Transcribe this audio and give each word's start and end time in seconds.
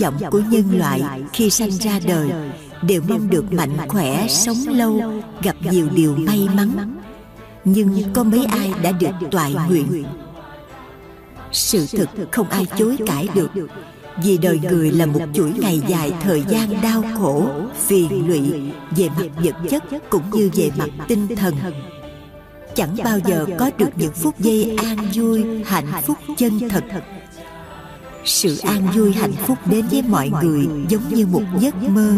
vọng 0.00 0.14
của 0.30 0.42
nhân 0.50 0.78
loại 0.78 1.02
khi 1.32 1.50
sanh 1.50 1.70
ra 1.70 2.00
đời 2.06 2.30
đều 2.82 3.02
mong 3.08 3.30
được 3.30 3.52
mạnh 3.52 3.76
khỏe 3.88 4.26
sống 4.28 4.56
lâu 4.68 5.02
gặp 5.42 5.56
nhiều 5.70 5.88
điều 5.94 6.16
may 6.16 6.48
mắn. 6.54 6.96
nhưng 7.64 8.12
có 8.12 8.24
mấy 8.24 8.44
ai 8.44 8.72
đã 8.82 8.92
được 8.92 9.30
toại 9.30 9.54
nguyện? 9.68 10.04
sự 11.52 11.86
thực 11.92 12.08
không 12.32 12.48
ai 12.48 12.66
chối 12.78 12.96
cãi 13.06 13.28
được. 13.34 13.50
vì 14.22 14.38
đời 14.38 14.60
người 14.70 14.92
là 14.92 15.06
một 15.06 15.20
chuỗi 15.34 15.52
ngày 15.58 15.82
dài 15.88 16.12
thời 16.20 16.44
gian 16.48 16.82
đau 16.82 17.04
khổ 17.18 17.48
phiền 17.86 18.28
lụy 18.28 18.72
về 18.96 19.08
mặt 19.08 19.28
vật 19.36 19.54
chất 19.70 19.84
cũng 20.10 20.30
như 20.32 20.50
về 20.54 20.70
mặt 20.78 20.88
tinh 21.08 21.26
thần. 21.36 21.54
chẳng 22.74 22.96
bao 23.04 23.18
giờ 23.18 23.46
có 23.58 23.70
được 23.78 23.90
những 23.96 24.12
phút 24.12 24.38
giây 24.38 24.76
an 24.82 24.96
vui 25.14 25.44
hạnh 25.64 26.02
phúc 26.06 26.18
chân 26.36 26.68
thật 26.68 26.84
sự 28.24 28.58
an 28.58 28.86
vui 28.94 29.12
hạnh 29.12 29.32
phúc 29.32 29.58
đến 29.66 29.86
với 29.90 30.02
mọi 30.02 30.30
người 30.42 30.68
giống 30.88 31.08
như 31.08 31.26
một 31.26 31.42
giấc 31.60 31.74
mơ. 31.82 32.12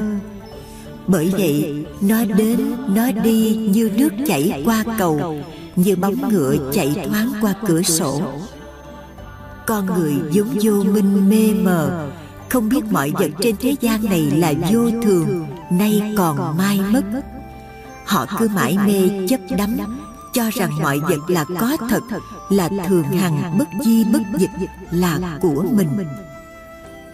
Bởi 1.06 1.30
vậy, 1.30 1.84
nó 2.00 2.24
đến, 2.24 2.60
nó 2.94 3.10
đi 3.10 3.56
như 3.56 3.90
nước 3.96 4.12
chảy 4.26 4.62
qua 4.64 4.84
cầu, 4.98 5.36
như 5.76 5.96
bóng 5.96 6.28
ngựa 6.28 6.56
chạy 6.72 6.96
thoáng 7.08 7.32
qua 7.40 7.54
cửa 7.66 7.82
sổ. 7.82 8.22
Con 9.66 9.86
người 9.86 10.14
vốn 10.32 10.46
vô 10.62 10.72
minh 10.72 11.28
mê 11.28 11.54
mờ. 11.62 12.08
Không 12.48 12.68
biết 12.68 12.84
mọi 12.90 13.10
vật 13.10 13.30
trên 13.40 13.56
thế 13.60 13.74
gian 13.80 14.04
này 14.04 14.30
là 14.36 14.52
vô 14.72 14.90
thường, 15.02 15.46
nay 15.70 16.14
còn 16.16 16.56
mai 16.58 16.80
mất. 16.92 17.02
Họ 18.04 18.26
cứ 18.38 18.48
mãi 18.54 18.78
mê 18.86 19.26
chấp 19.28 19.40
đắm 19.58 19.76
cho 20.36 20.50
rằng 20.52 20.70
mọi 20.82 20.98
vật 20.98 21.30
là 21.30 21.44
có 21.60 21.76
thật 21.88 22.02
là 22.50 22.68
thường 22.88 23.02
hằng 23.02 23.58
bất 23.58 23.68
di 23.84 24.04
bất 24.04 24.20
dịch 24.38 24.50
là 24.90 25.38
của 25.40 25.64
mình. 25.72 25.88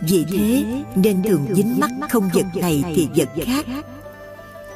vì 0.00 0.24
thế 0.30 0.64
nên 0.96 1.22
thường 1.22 1.46
dính 1.54 1.80
mắt 1.80 1.90
không 2.10 2.28
vật 2.34 2.46
này 2.54 2.84
thì 2.94 3.08
vật 3.16 3.28
khác. 3.46 3.66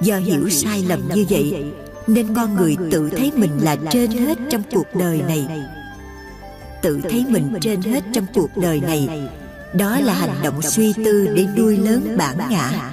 do 0.00 0.16
hiểu 0.16 0.48
sai 0.50 0.82
lầm 0.82 1.00
như 1.14 1.26
vậy 1.30 1.72
nên 2.06 2.34
con 2.34 2.54
người 2.54 2.76
tự 2.90 3.10
thấy 3.10 3.32
mình 3.36 3.50
là 3.62 3.76
trên 3.90 4.10
hết 4.10 4.38
trong 4.50 4.62
cuộc 4.72 4.86
đời 4.94 5.22
này. 5.28 5.46
tự 6.82 7.00
thấy 7.10 7.26
mình 7.28 7.54
trên 7.60 7.82
hết 7.82 8.04
trong 8.12 8.26
cuộc 8.34 8.56
đời 8.56 8.80
này. 8.80 9.28
đó 9.74 10.00
là 10.00 10.14
hành 10.14 10.42
động 10.42 10.62
suy 10.62 10.92
tư 10.92 11.28
để 11.34 11.46
nuôi 11.56 11.76
lớn 11.76 12.16
bản 12.18 12.36
ngã. 12.50 12.90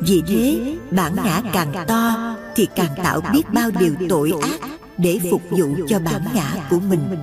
vì 0.00 0.22
thế 0.26 0.76
bản 0.90 1.16
ngã 1.24 1.42
càng 1.52 1.72
to 1.86 2.36
thì 2.56 2.68
càng 2.76 2.94
tạo 3.04 3.20
biết 3.32 3.42
bao 3.52 3.70
điều 3.70 3.94
tội 4.08 4.32
ác 4.42 4.60
để 4.98 5.18
phục 5.30 5.42
vụ 5.50 5.76
cho 5.88 5.98
bản 5.98 6.22
ngã 6.34 6.54
của 6.70 6.80
mình. 6.80 7.18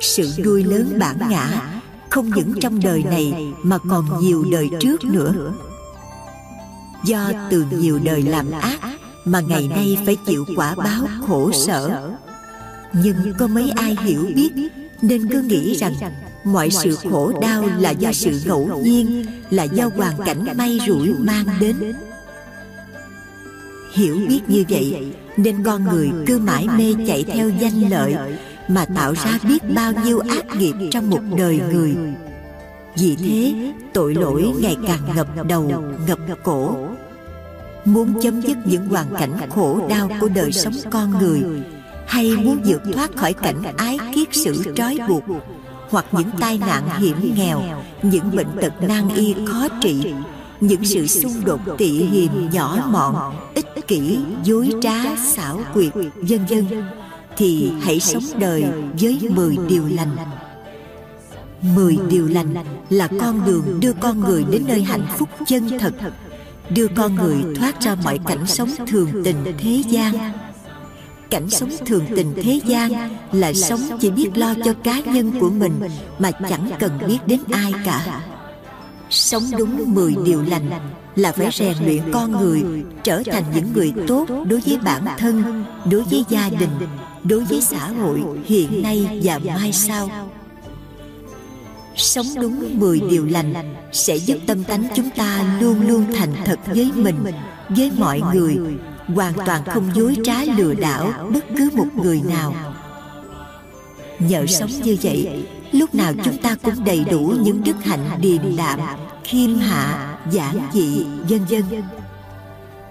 sự 0.00 0.30
nuôi 0.44 0.64
lớn 0.64 0.96
bản 0.98 1.16
ngã 1.28 1.80
không 2.10 2.30
những 2.36 2.52
trong 2.60 2.80
đời 2.82 3.02
này 3.02 3.52
mà 3.62 3.78
còn 3.90 4.20
nhiều 4.20 4.44
đời 4.52 4.70
trước 4.80 5.04
nữa. 5.04 5.52
do 7.04 7.30
từ 7.50 7.64
nhiều 7.70 8.00
đời 8.04 8.22
làm 8.22 8.50
ác 8.50 8.78
mà 9.24 9.40
ngày 9.40 9.68
nay 9.68 9.98
phải 10.06 10.16
chịu 10.26 10.44
quả 10.56 10.74
báo 10.74 11.06
khổ 11.26 11.52
sở. 11.52 12.10
nhưng 12.92 13.16
có 13.38 13.46
mấy 13.46 13.70
ai 13.70 13.96
hiểu 14.04 14.26
biết 14.34 14.52
nên 15.02 15.28
cứ 15.28 15.42
nghĩ 15.42 15.74
rằng 15.74 15.94
mọi 16.44 16.70
sự 16.70 16.96
khổ 17.10 17.32
đau 17.40 17.64
là 17.78 17.90
do 17.90 18.12
sự 18.12 18.40
ngẫu 18.46 18.80
nhiên 18.82 19.26
là 19.50 19.62
do 19.62 19.90
hoàn 19.96 20.16
cảnh 20.24 20.46
may 20.56 20.78
rủi 20.86 21.14
mang 21.18 21.46
đến 21.60 21.94
hiểu 23.92 24.18
biết 24.28 24.40
như 24.48 24.64
vậy 24.68 25.12
nên 25.36 25.62
con 25.64 25.84
người 25.84 26.10
cứ 26.26 26.38
mãi 26.38 26.66
mê 26.78 26.94
chạy 27.06 27.24
theo 27.24 27.48
danh 27.48 27.90
lợi 27.90 28.14
mà 28.68 28.84
tạo 28.84 29.14
ra 29.24 29.38
biết 29.48 29.74
bao 29.74 29.92
nhiêu 30.04 30.18
ác 30.18 30.56
nghiệp 30.58 30.74
trong 30.90 31.10
một 31.10 31.20
đời 31.36 31.60
người. 31.72 31.94
vì 32.96 33.16
thế 33.16 33.54
tội 33.92 34.14
lỗi 34.14 34.52
ngày 34.60 34.76
càng 34.86 35.16
ngập 35.16 35.46
đầu 35.48 35.72
ngập 36.06 36.18
cổ. 36.42 36.76
muốn 37.84 38.20
chấm 38.22 38.40
dứt 38.40 38.56
những 38.64 38.88
hoàn 38.88 39.06
cảnh 39.18 39.50
khổ 39.50 39.88
đau 39.88 40.10
của 40.20 40.28
đời 40.28 40.52
sống 40.52 40.74
con 40.90 41.18
người 41.18 41.42
hay 42.06 42.36
muốn 42.36 42.60
vượt 42.64 42.82
thoát 42.92 43.16
khỏi 43.16 43.32
cảnh 43.32 43.62
ái 43.76 43.98
kiết 44.14 44.34
sử 44.34 44.72
trói 44.74 44.98
buộc 45.08 45.22
hoặc 45.90 46.04
những 46.12 46.30
tai 46.40 46.58
nạn 46.58 47.00
hiểm 47.00 47.34
nghèo 47.36 47.62
những 48.02 48.36
bệnh 48.36 48.46
tật 48.60 48.82
nan 48.82 49.08
y 49.14 49.34
khó 49.46 49.68
trị 49.80 50.12
những 50.62 50.84
sự 50.84 51.06
xung 51.06 51.44
đột 51.44 51.60
tị 51.78 51.90
hiềm 51.90 52.50
nhỏ 52.50 52.78
mọn, 52.90 53.34
ích 53.54 53.66
kỷ, 53.86 54.18
dối 54.44 54.70
trá, 54.82 55.16
xảo 55.16 55.60
quyệt, 55.74 55.92
vân 56.14 56.46
vân, 56.48 56.84
thì 57.36 57.72
hãy 57.80 58.00
sống 58.00 58.24
đời 58.38 58.64
với 59.00 59.18
10 59.30 59.56
điều 59.68 59.84
lành. 59.88 60.16
Mười 61.74 61.98
điều 62.08 62.28
lành 62.28 62.54
là 62.90 63.08
con 63.20 63.46
đường 63.46 63.80
đưa 63.80 63.92
con 63.92 64.20
người 64.20 64.44
đến 64.50 64.64
nơi 64.68 64.82
hạnh 64.82 65.06
phúc 65.18 65.28
chân 65.46 65.78
thật, 65.78 65.94
Đưa 66.70 66.86
con 66.96 67.14
người 67.14 67.36
thoát 67.56 67.80
ra 67.80 67.96
mọi 68.04 68.18
cảnh 68.26 68.46
sống 68.46 68.70
thường 68.86 69.08
tình 69.24 69.36
thế 69.58 69.82
gian. 69.88 70.14
Cảnh 71.30 71.50
sống 71.50 71.70
thường 71.86 72.04
tình 72.16 72.34
thế 72.42 72.60
gian 72.64 72.92
là 73.32 73.52
sống 73.52 73.80
chỉ 74.00 74.10
biết 74.10 74.30
lo 74.34 74.54
cho 74.64 74.72
cá 74.84 75.00
nhân 75.00 75.32
của 75.40 75.50
mình 75.50 75.80
mà 76.18 76.30
chẳng 76.30 76.70
cần 76.78 76.98
biết 77.06 77.18
đến 77.26 77.40
ai 77.52 77.72
cả 77.84 78.20
sống 79.12 79.42
đúng 79.58 79.94
10 79.94 80.14
điều 80.24 80.42
lành 80.42 80.70
là 81.16 81.32
phải 81.32 81.48
rèn 81.52 81.76
luyện 81.84 82.02
con 82.12 82.32
người 82.32 82.62
trở 83.04 83.22
thành 83.26 83.44
những 83.54 83.72
người 83.72 83.92
tốt 84.06 84.26
đối 84.28 84.60
với 84.60 84.78
bản 84.84 85.04
thân 85.18 85.64
đối 85.90 86.02
với 86.02 86.24
gia 86.28 86.48
đình 86.48 86.70
đối 87.24 87.44
với 87.44 87.60
xã 87.60 87.88
hội 87.88 88.20
hiện 88.44 88.82
nay 88.82 89.20
và 89.22 89.40
mai 89.46 89.72
sau. 89.72 90.10
sống 91.96 92.26
đúng 92.40 92.80
10 92.80 93.00
điều 93.00 93.26
lành 93.26 93.74
sẽ 93.92 94.16
giúp 94.16 94.38
tâm 94.46 94.64
tánh 94.64 94.86
chúng 94.94 95.10
ta 95.10 95.58
luôn 95.60 95.88
luôn 95.88 96.04
thành 96.14 96.34
thật 96.44 96.58
với 96.66 96.90
mình 96.94 97.16
với 97.68 97.90
mọi 97.98 98.20
người. 98.34 98.56
hoàn 99.06 99.32
toàn 99.46 99.62
không 99.64 99.90
dối 99.94 100.16
trá 100.24 100.44
lừa 100.44 100.74
đảo 100.74 101.30
bất 101.34 101.44
cứ 101.58 101.70
một 101.72 101.88
người 102.02 102.20
nào. 102.28 102.54
nhờ 104.18 104.46
sống 104.46 104.70
như 104.84 104.96
vậy 105.02 105.44
lúc 105.72 105.94
nào 105.94 106.12
chúng 106.24 106.36
ta 106.36 106.56
cũng 106.62 106.84
đầy 106.84 107.04
đủ 107.10 107.34
những 107.42 107.64
đức 107.64 107.84
hạnh 107.84 108.18
điềm 108.20 108.56
đạm, 108.56 108.80
khiêm 109.24 109.58
hạ, 109.58 110.16
giản 110.30 110.68
dị, 110.72 111.04
vân 111.28 111.44
vân. 111.44 111.82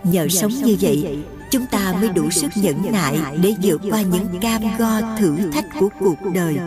Nhờ 0.04 0.28
sống 0.28 0.52
như 0.52 0.78
vậy, 0.82 1.18
chúng 1.52 1.66
ta 1.66 1.94
mới 2.00 2.10
đủ 2.10 2.30
sức 2.30 2.52
nhẫn 2.56 2.92
nại 2.92 3.20
để 3.42 3.54
vượt 3.64 3.82
qua 3.90 4.02
những 4.02 4.40
cam 4.42 4.62
go 4.78 5.02
thử 5.20 5.36
thách 5.52 5.66
của 5.80 5.90
cuộc 6.00 6.18
đời. 6.34 6.58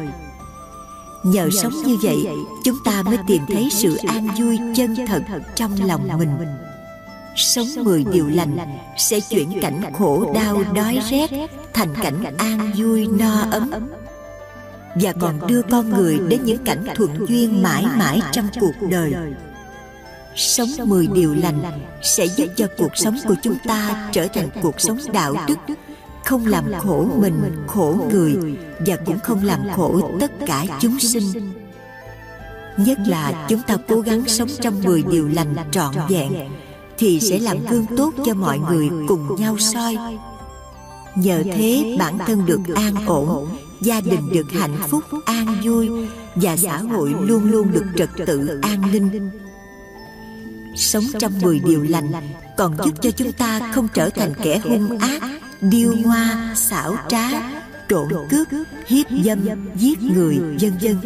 Nhờ 1.24 1.50
sống 1.62 1.72
như 1.86 1.96
vậy, 2.02 2.26
chúng 2.64 2.76
ta 2.84 3.02
mới 3.02 3.18
tìm 3.26 3.42
thấy 3.48 3.68
sự 3.72 3.96
an 3.96 4.28
vui 4.38 4.58
chân 4.76 4.96
thật 5.06 5.22
trong 5.54 5.72
lòng 5.84 6.08
mình. 6.18 6.36
Sống 7.36 7.66
mười 7.76 8.04
điều 8.12 8.28
lành 8.28 8.56
sẽ 8.96 9.20
chuyển 9.20 9.60
cảnh 9.60 9.82
khổ 9.92 10.32
đau 10.34 10.62
đói 10.74 10.98
rét 11.10 11.30
thành 11.74 11.94
cảnh 12.02 12.24
an 12.38 12.72
vui 12.76 13.06
no 13.06 13.40
ấm 13.50 13.70
và 14.94 15.12
còn 15.20 15.46
đưa 15.46 15.62
con 15.62 15.90
người 15.90 16.18
đến 16.28 16.44
những 16.44 16.64
cảnh 16.64 16.84
thuận 16.94 17.26
duyên 17.28 17.62
mãi 17.62 17.86
mãi 17.96 18.20
trong 18.32 18.48
cuộc 18.60 18.74
đời. 18.90 19.14
Sống 20.36 20.68
mười 20.84 21.06
điều 21.06 21.34
lành 21.34 21.62
sẽ 22.02 22.24
giúp 22.24 22.46
cho 22.56 22.66
cuộc 22.78 22.96
sống 22.96 23.16
của 23.28 23.34
chúng 23.42 23.56
ta 23.66 24.08
trở 24.12 24.26
thành 24.34 24.48
cuộc 24.62 24.80
sống 24.80 24.98
đạo 25.12 25.34
đức, 25.48 25.74
không 26.24 26.46
làm 26.46 26.64
khổ 26.78 27.06
mình, 27.16 27.64
khổ 27.66 27.98
người 28.10 28.36
và 28.86 28.96
cũng 28.96 29.18
không 29.18 29.44
làm 29.44 29.60
khổ 29.76 30.10
tất 30.20 30.32
cả 30.46 30.64
chúng 30.80 31.00
sinh. 31.00 31.52
Nhất 32.76 32.98
là 33.06 33.46
chúng 33.48 33.60
ta 33.66 33.76
cố 33.88 34.00
gắng 34.00 34.24
sống 34.26 34.48
trong 34.60 34.82
mười 34.82 35.02
điều 35.02 35.28
lành 35.28 35.54
trọn 35.70 35.94
vẹn 36.08 36.32
thì 36.98 37.20
sẽ 37.20 37.38
làm 37.38 37.66
gương 37.66 37.86
tốt 37.96 38.14
cho 38.24 38.34
mọi 38.34 38.58
người 38.58 38.88
cùng 39.08 39.36
nhau 39.36 39.58
soi. 39.58 39.96
Nhờ 41.14 41.42
thế, 41.44 41.96
bản 41.98 42.18
thân 42.26 42.46
được 42.46 42.60
an 42.74 42.94
ổn 43.06 43.48
gia 43.80 44.00
đình 44.00 44.32
được 44.32 44.52
hạnh 44.52 44.76
phúc 44.88 45.02
an 45.24 45.46
vui 45.64 45.88
và 46.34 46.56
xã 46.56 46.78
hội 46.78 47.14
luôn 47.20 47.50
luôn 47.50 47.72
được 47.72 47.84
trật 47.96 48.08
tự 48.26 48.60
an 48.62 48.92
ninh. 48.92 49.30
sống 50.76 51.04
trong 51.18 51.32
mười 51.42 51.60
điều 51.60 51.82
lành 51.82 52.12
còn 52.56 52.76
giúp 52.84 53.02
cho 53.02 53.10
chúng 53.10 53.32
ta 53.32 53.72
không 53.74 53.88
trở 53.94 54.10
thành 54.10 54.32
kẻ 54.42 54.58
hung 54.64 54.98
ác 54.98 55.22
điêu 55.60 55.94
hoa 56.04 56.54
xảo 56.56 56.96
trá 57.08 57.28
trộn 57.88 58.08
cướp 58.30 58.48
hiếp 58.86 59.06
dâm 59.24 59.38
giết 59.76 60.02
người 60.02 60.38
vân 60.60 60.72
vân 60.80 60.96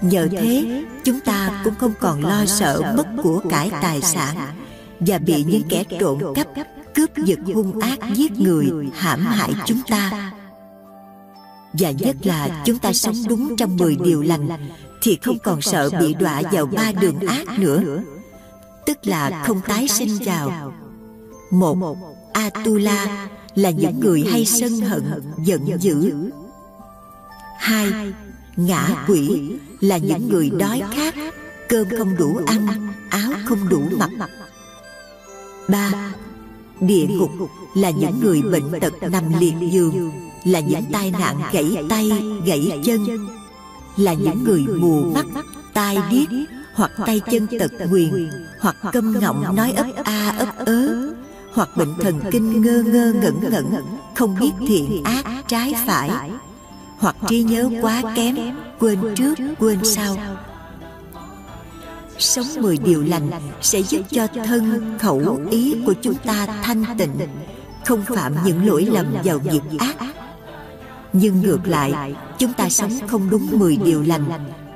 nhờ 0.00 0.28
thế 0.30 0.84
chúng 1.04 1.20
ta 1.20 1.60
cũng 1.64 1.74
không 1.74 1.92
còn 2.00 2.24
lo 2.24 2.46
sợ 2.46 2.94
mất 2.96 3.06
của 3.22 3.42
cải 3.50 3.70
tài 3.82 4.02
sản 4.02 4.36
và 5.00 5.18
bị 5.18 5.44
những 5.44 5.62
kẻ 5.68 5.84
trộm 6.00 6.18
cắp 6.34 6.46
cướp 6.94 7.16
giật 7.16 7.38
hung 7.54 7.80
ác 7.80 7.98
giết 8.14 8.32
người 8.32 8.66
hãm 8.94 9.20
hại 9.20 9.52
chúng 9.66 9.80
ta 9.88 10.32
và 11.72 11.90
nhất 11.90 12.16
là 12.22 12.62
chúng 12.64 12.78
ta 12.78 12.92
sống 12.92 13.16
đúng 13.28 13.56
trong 13.56 13.76
10 13.76 13.96
điều 13.96 14.22
lành 14.22 14.48
thì 15.02 15.18
không 15.22 15.38
còn 15.38 15.62
sợ 15.62 15.90
bị 16.00 16.14
đọa 16.14 16.42
vào 16.52 16.66
ba 16.66 16.92
đường 16.92 17.20
ác 17.20 17.58
nữa. 17.58 18.02
tức 18.86 18.98
là 19.02 19.44
không 19.46 19.60
tái 19.68 19.88
sinh 19.88 20.18
vào. 20.24 20.72
một 21.50 21.96
atula 22.32 23.28
là 23.54 23.70
những 23.70 24.00
người 24.00 24.24
hay 24.30 24.44
sân 24.44 24.80
hận 24.80 25.22
giận 25.44 25.66
dữ. 25.80 26.12
hai 27.58 28.12
ngã 28.56 29.04
quỷ 29.08 29.52
là 29.80 29.96
những 29.96 30.28
người 30.28 30.50
đói 30.50 30.82
khát 30.94 31.14
cơm 31.68 31.88
không 31.98 32.16
đủ 32.16 32.40
ăn 32.46 32.92
áo 33.10 33.32
không 33.44 33.68
đủ 33.68 33.82
mặc. 33.98 34.10
ba 35.68 36.12
địa 36.80 37.06
ngục 37.06 37.30
là 37.74 37.90
những 37.90 38.20
người 38.20 38.42
bệnh 38.42 38.80
tật 38.80 38.92
nằm 39.10 39.40
liệt 39.40 39.54
giường 39.72 40.10
là 40.44 40.60
những 40.60 40.84
tai 40.92 41.10
nạn 41.10 41.40
gãy 41.52 41.76
tay, 41.88 42.10
gãy 42.44 42.80
chân, 42.84 43.06
là 43.96 44.12
những 44.12 44.44
người 44.44 44.64
mù 44.80 45.02
mắt, 45.14 45.26
tai 45.72 45.98
điếc 46.10 46.28
hoặc 46.74 46.90
tay 47.06 47.20
chân 47.30 47.46
tật 47.60 47.72
nguyền, 47.90 48.30
hoặc 48.60 48.76
câm 48.92 49.20
ngọng 49.20 49.56
nói 49.56 49.72
ấp 49.72 49.86
a, 50.04 50.34
ấp 50.38 50.66
ớ, 50.66 51.12
hoặc 51.52 51.68
bệnh 51.76 51.94
thần 52.00 52.20
kinh 52.30 52.62
ngơ 52.62 52.82
ngơ 52.82 53.12
ngẩn 53.22 53.40
ngẩn, 53.50 53.66
không 54.14 54.36
biết 54.40 54.52
thiện 54.68 55.04
ác, 55.04 55.24
trái 55.48 55.74
phải, 55.86 56.30
hoặc 56.98 57.16
trí 57.28 57.42
nhớ 57.42 57.70
quá 57.82 58.02
kém, 58.14 58.36
quên 58.78 58.98
trước, 59.16 59.34
quên 59.58 59.78
sau. 59.84 60.16
Sống 62.18 62.46
mười 62.58 62.78
điều 62.78 63.02
lành 63.02 63.30
sẽ 63.62 63.80
giúp 63.80 64.02
cho 64.10 64.26
thân, 64.46 64.96
khẩu 64.98 65.40
ý 65.50 65.76
của 65.86 65.94
chúng 66.02 66.14
ta 66.14 66.46
thanh 66.62 66.84
tịnh, 66.98 67.28
không 67.84 68.02
phạm 68.02 68.34
những 68.44 68.66
lỗi 68.66 68.88
lầm 68.92 69.06
vào 69.24 69.40
nghiệp 69.44 69.62
ác 69.78 69.96
nhưng 71.12 71.40
ngược 71.40 71.68
lại, 71.68 72.14
chúng 72.38 72.52
ta 72.52 72.68
sống 72.68 72.92
không 73.06 73.30
đúng 73.30 73.46
mười 73.52 73.76
điều 73.76 74.02
lành, 74.02 74.24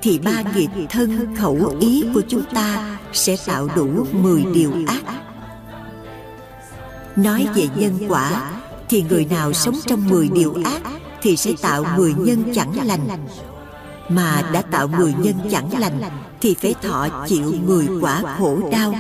thì 0.02 0.18
ba 0.18 0.42
nghiệp 0.54 0.68
thân 0.90 1.36
khẩu 1.36 1.76
ý 1.80 2.04
của 2.14 2.22
chúng 2.28 2.42
ta 2.54 2.98
sẽ 3.12 3.36
tạo 3.46 3.68
đủ 3.76 4.06
mười 4.12 4.44
điều 4.54 4.72
ác. 4.86 5.02
Nói 7.16 7.46
về 7.54 7.68
nhân 7.76 7.98
quả, 8.08 8.52
thì 8.88 9.04
người 9.08 9.24
nào 9.24 9.52
sống 9.52 9.74
trong 9.86 10.08
mười 10.08 10.28
điều 10.28 10.54
ác 10.64 10.82
thì 11.22 11.36
sẽ 11.36 11.52
tạo 11.62 11.84
mười 11.96 12.14
nhân 12.14 12.52
chẳng 12.54 12.86
lành. 12.86 13.26
Mà 14.08 14.42
đã 14.52 14.62
tạo 14.62 14.86
mười 14.86 15.14
nhân 15.18 15.34
chẳng 15.50 15.78
lành 15.78 16.00
thì 16.40 16.54
phải 16.54 16.74
thọ 16.82 17.08
chịu 17.28 17.54
mười 17.66 17.88
quả 18.00 18.36
khổ 18.38 18.58
đau. 18.72 18.94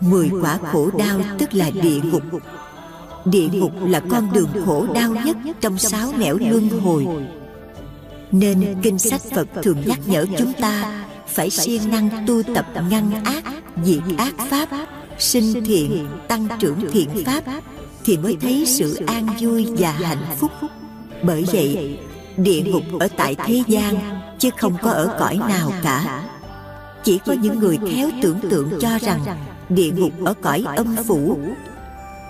Mười 0.00 0.30
quả 0.42 0.58
khổ 0.72 0.90
đau 0.98 1.20
tức 1.38 1.54
là 1.54 1.70
địa 1.70 2.00
ngục 2.00 2.22
địa 3.26 3.48
ngục 3.52 3.72
là 3.82 4.00
con 4.00 4.32
đường 4.32 4.50
khổ 4.66 4.86
đau 4.94 5.14
nhất 5.24 5.36
trong 5.60 5.78
sáu 5.78 6.12
nẻo 6.18 6.38
luân 6.40 6.68
hồi. 6.68 7.06
Nên 8.32 8.74
kinh 8.82 8.98
sách 8.98 9.20
phật 9.34 9.48
thường 9.62 9.82
nhắc 9.86 9.98
nhở 10.06 10.26
chúng 10.38 10.52
ta 10.60 11.04
phải 11.28 11.50
siêng 11.50 11.90
năng 11.90 12.24
tu 12.26 12.42
tập 12.54 12.66
ngăn 12.90 13.24
ác, 13.24 13.44
diệt 13.84 14.02
ác 14.18 14.34
pháp, 14.50 14.68
sinh 15.18 15.64
thiện, 15.64 16.06
tăng 16.28 16.46
trưởng 16.58 16.80
thiện 16.92 17.08
pháp 17.24 17.44
thì 18.04 18.16
mới 18.16 18.36
thấy 18.40 18.64
sự 18.66 19.00
an 19.06 19.26
vui 19.40 19.66
và 19.78 19.90
hạnh 19.90 20.24
phúc. 20.38 20.50
Bởi 21.22 21.44
vậy, 21.52 21.98
địa 22.36 22.62
ngục 22.62 22.82
ở 23.00 23.08
tại 23.16 23.36
thế 23.46 23.62
gian 23.66 23.96
chứ 24.38 24.50
không 24.58 24.76
có 24.82 24.90
ở 24.90 25.16
cõi 25.18 25.38
nào 25.48 25.72
cả. 25.82 26.22
Chỉ 27.04 27.18
có 27.26 27.32
những 27.32 27.58
người 27.58 27.78
khéo 27.90 28.10
tưởng 28.22 28.40
tượng 28.50 28.70
cho 28.80 28.98
rằng 28.98 29.20
địa 29.68 29.90
ngục 29.96 30.12
ở 30.24 30.34
cõi 30.42 30.64
âm 30.76 30.96
phủ 31.06 31.38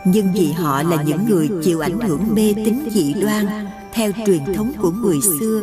nhưng 0.06 0.32
vì 0.32 0.52
họ 0.52 0.82
là 0.82 1.02
những 1.02 1.26
người 1.28 1.50
chịu 1.64 1.80
ảnh 1.80 2.00
hưởng 2.00 2.34
mê 2.34 2.54
tín 2.54 2.88
dị 2.90 3.14
đoan, 3.14 3.46
theo 3.92 4.10
truyền 4.26 4.54
thống 4.54 4.72
của 4.82 4.90
người 4.90 5.20
xưa. 5.20 5.62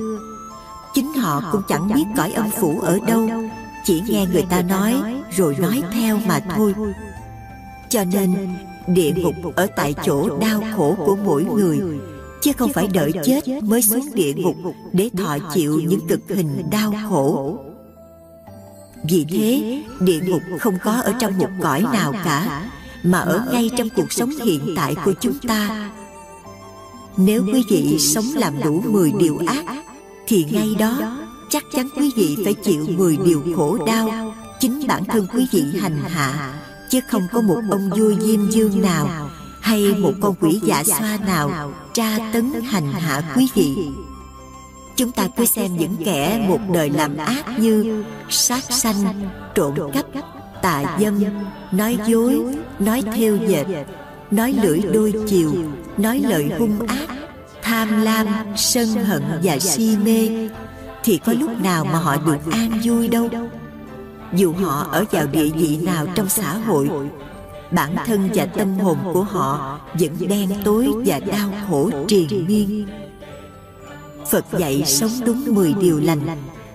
Chính 0.93 1.13
họ 1.13 1.43
cũng 1.51 1.61
chẳng 1.67 1.93
biết 1.93 2.03
cõi 2.17 2.31
âm 2.31 2.49
phủ 2.49 2.79
ở 2.79 2.99
đâu, 3.07 3.29
chỉ 3.85 4.01
nghe 4.07 4.25
người 4.33 4.45
ta 4.49 4.61
nói, 4.61 4.93
rồi 5.31 5.55
nói 5.59 5.83
theo 5.93 6.19
mà 6.27 6.39
thôi. 6.55 6.73
Cho 7.89 8.03
nên, 8.03 8.35
địa 8.87 9.11
ngục 9.11 9.35
ở 9.55 9.67
tại 9.75 9.95
chỗ 10.05 10.37
đau 10.39 10.63
khổ 10.75 10.95
của 10.97 11.17
mỗi 11.25 11.43
người, 11.43 11.79
chứ 12.41 12.51
không 12.57 12.73
phải 12.73 12.87
đợi 12.87 13.11
chết 13.23 13.63
mới 13.63 13.81
xuống 13.81 14.05
địa 14.13 14.33
ngục 14.33 14.55
để 14.93 15.09
thọ 15.17 15.37
chịu 15.53 15.81
những 15.87 16.07
cực 16.07 16.19
hình 16.29 16.69
đau 16.71 16.93
khổ. 17.09 17.57
Vì 19.09 19.25
thế, 19.29 19.81
địa 19.99 20.19
ngục 20.19 20.41
không 20.59 20.75
có 20.83 20.91
ở 20.91 21.13
trong 21.19 21.37
một 21.37 21.49
cõi 21.61 21.81
nào 21.93 22.13
cả 22.23 22.69
mà 23.03 23.19
ở 23.19 23.45
ngay 23.51 23.69
trong 23.77 23.89
cuộc 23.89 24.11
sống 24.11 24.29
hiện 24.29 24.73
tại 24.75 24.95
của 25.05 25.13
chúng 25.21 25.39
ta. 25.47 25.91
nếu 27.17 27.43
quý 27.53 27.63
vị 27.69 27.99
sống 27.99 28.25
làm 28.35 28.53
đủ 28.63 28.83
10 28.91 29.11
điều 29.19 29.39
ác 29.47 29.65
thì 30.27 30.45
ngay 30.51 30.75
đó 30.79 31.17
chắc 31.49 31.63
chắn 31.73 31.89
quý 31.97 32.11
vị 32.15 32.37
phải 32.43 32.53
chịu 32.53 32.85
10 32.97 33.17
điều 33.17 33.43
khổ 33.55 33.85
đau. 33.85 34.33
chính 34.59 34.87
bản 34.87 35.05
thân 35.05 35.27
quý 35.33 35.47
vị 35.51 35.63
hành 35.79 35.99
hạ 36.07 36.53
chứ 36.89 36.99
không 37.09 37.27
có 37.33 37.41
một 37.41 37.61
ông 37.71 37.89
vua 37.89 38.13
diêm 38.19 38.49
dương 38.49 38.81
nào 38.81 39.29
hay 39.61 39.95
một 39.95 40.13
con 40.21 40.35
quỷ 40.39 40.59
dạ 40.63 40.83
xoa 40.83 41.17
nào 41.25 41.73
tra 41.93 42.17
tấn 42.33 42.51
hành 42.65 42.91
hạ 42.91 43.33
quý 43.35 43.47
vị. 43.55 43.75
chúng 44.95 45.11
ta 45.11 45.27
cứ 45.37 45.45
xem 45.45 45.77
những 45.77 45.95
kẻ 46.05 46.45
một 46.49 46.59
đời 46.73 46.89
làm 46.89 47.17
ác 47.17 47.59
như 47.59 48.03
sát 48.29 48.63
sanh 48.69 49.29
trộm 49.55 49.73
cắp 49.93 50.05
tà 50.63 50.97
dâm 50.99 51.23
nói 51.71 51.97
dối 52.07 52.43
nói 52.85 53.03
theo 53.15 53.35
dệt 53.35 53.65
nói 54.31 54.53
lưỡi 54.63 54.79
đôi 54.93 55.13
chiều 55.27 55.53
nói 55.97 56.19
lời 56.19 56.51
hung 56.59 56.87
ác 56.87 57.09
tham 57.61 58.01
lam 58.01 58.27
sân 58.55 58.87
hận 58.87 59.23
và 59.43 59.59
si 59.59 59.97
mê. 60.03 60.49
thì 61.03 61.17
có 61.17 61.33
lúc 61.33 61.51
nào 61.61 61.85
mà 61.85 61.99
họ 61.99 62.17
được 62.25 62.51
an 62.51 62.79
vui 62.83 63.07
đâu? 63.07 63.29
dù 64.33 64.53
họ 64.53 64.87
ở 64.91 65.05
vào 65.11 65.27
địa 65.27 65.49
vị 65.49 65.77
nào 65.77 66.07
trong 66.15 66.29
xã 66.29 66.57
hội 66.57 66.89
bản 67.71 67.95
thân 68.05 68.29
và 68.33 68.45
tâm 68.45 68.79
hồn 68.79 68.97
của 69.13 69.23
họ 69.23 69.79
vẫn 69.99 70.11
đen 70.19 70.49
tối 70.63 70.87
và 71.05 71.19
đau 71.19 71.49
khổ 71.69 71.89
triền 72.07 72.45
miên. 72.47 72.87
phật 74.31 74.45
dạy 74.59 74.83
sống 74.85 75.11
đúng 75.25 75.45
10 75.55 75.73
điều 75.73 75.99
lành 75.99 76.21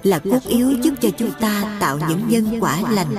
là 0.03 0.19
cốt 0.19 0.41
yếu 0.49 0.71
giúp 0.71 0.95
cho 1.01 1.09
chúng 1.19 1.31
ta 1.41 1.77
tạo 1.81 1.99
những 2.09 2.21
nhân 2.29 2.59
quả 2.61 2.81
lành 2.91 3.15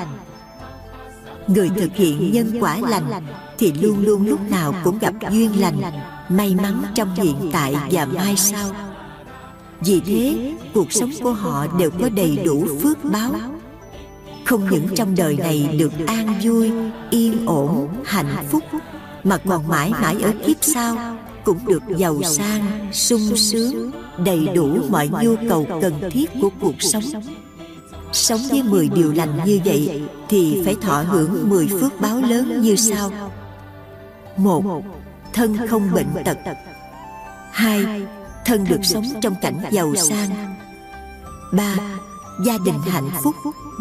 người 1.50 1.70
thực 1.70 1.96
hiện 1.96 2.32
nhân 2.32 2.58
quả 2.60 2.78
lành 2.90 3.12
thì 3.58 3.74
luôn 3.74 4.06
luôn 4.06 4.28
lúc 4.28 4.40
nào 4.50 4.74
cũng 4.84 5.00
gặp 5.00 5.14
duyên 5.32 5.60
lành, 5.60 5.82
may 6.30 6.56
mắn 6.56 6.84
trong 6.96 7.16
hiện 7.16 7.36
tại 7.52 7.76
và 7.92 8.06
mai 8.06 8.36
sau. 8.38 8.72
Vì 9.82 10.00
thế, 10.00 10.54
cuộc 10.74 10.92
sống 10.92 11.12
của 11.24 11.32
họ 11.32 11.68
đều 11.78 11.92
có 11.92 12.10
đầy 12.10 12.38
đủ 12.46 12.66
phước 12.82 12.98
báo. 13.04 13.32
Không 14.46 14.70
những 14.72 14.88
trong 14.96 15.16
đời 15.16 15.38
này 15.38 15.76
được 15.80 15.92
an 16.08 16.40
vui, 16.44 16.72
yên 17.10 17.46
ổn, 17.46 17.88
hạnh 18.06 18.46
phúc, 18.50 18.64
mà 19.24 19.38
còn 19.38 19.68
mãi 19.68 19.92
mãi 20.02 20.16
ở 20.22 20.34
kiếp 20.46 20.58
sau 20.62 20.98
cũng 21.44 21.60
được 21.68 21.84
giàu 21.98 22.22
sang, 22.24 22.90
sung 22.94 23.36
sướng, 23.36 23.92
đầy 24.26 24.48
đủ 24.56 24.78
mọi 24.90 25.10
nhu 25.24 25.36
cầu 25.50 25.66
cần 25.82 25.94
thiết 26.12 26.30
của 26.42 26.50
cuộc 26.62 26.76
sống 26.80 27.04
sống 28.12 28.40
với 28.50 28.64
10 28.64 28.90
điều 28.90 29.14
lành 29.14 29.40
như 29.46 29.60
vậy 29.66 30.02
thì 30.30 30.62
phải 30.66 30.76
thọ 30.82 31.02
hưởng 31.02 31.50
10 31.50 31.68
phước 31.68 32.02
báo 32.02 32.22
lớn 32.22 32.62
như 32.62 32.76
sau. 32.76 33.12
Một, 34.38 34.64
thân 35.34 35.68
không 35.68 35.92
bệnh 35.94 36.08
tật. 36.26 36.38
Hai, 37.52 38.02
thân 38.46 38.66
được 38.70 38.80
sống 38.84 39.06
trong 39.22 39.36
cảnh 39.42 39.62
giàu 39.72 39.96
sang. 39.96 40.30
Ba, 41.52 41.76
gia 42.46 42.58
đình 42.66 42.80
hạnh 42.88 43.10
phúc, 43.24 43.36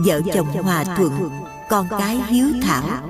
vợ 0.07 0.21
chồng 0.35 0.47
hòa 0.47 0.85
thuận, 0.85 1.31
con 1.71 1.87
cái 1.99 2.21
hiếu 2.29 2.47
thảo. 2.63 3.01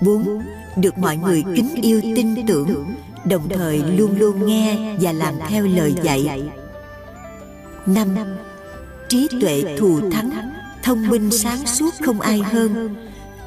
Bốn, 0.00 0.42
được 0.76 0.98
mọi 0.98 1.16
người 1.16 1.44
kính 1.54 1.74
yêu 1.74 2.00
tin 2.02 2.46
tưởng, 2.46 2.94
đồng 3.24 3.48
thời 3.48 3.78
luôn 3.78 4.18
luôn 4.18 4.46
nghe 4.46 4.96
và 5.00 5.12
làm 5.12 5.34
theo 5.48 5.64
lời 5.66 5.94
dạy. 6.02 6.42
Năm 7.86 8.16
trí 9.08 9.28
tuệ 9.40 9.76
thù 9.78 10.10
thắng 10.10 10.30
thông 10.82 11.08
minh 11.08 11.30
sáng 11.30 11.66
suốt 11.66 11.94
không 12.04 12.20
ai 12.20 12.38
hơn 12.38 12.96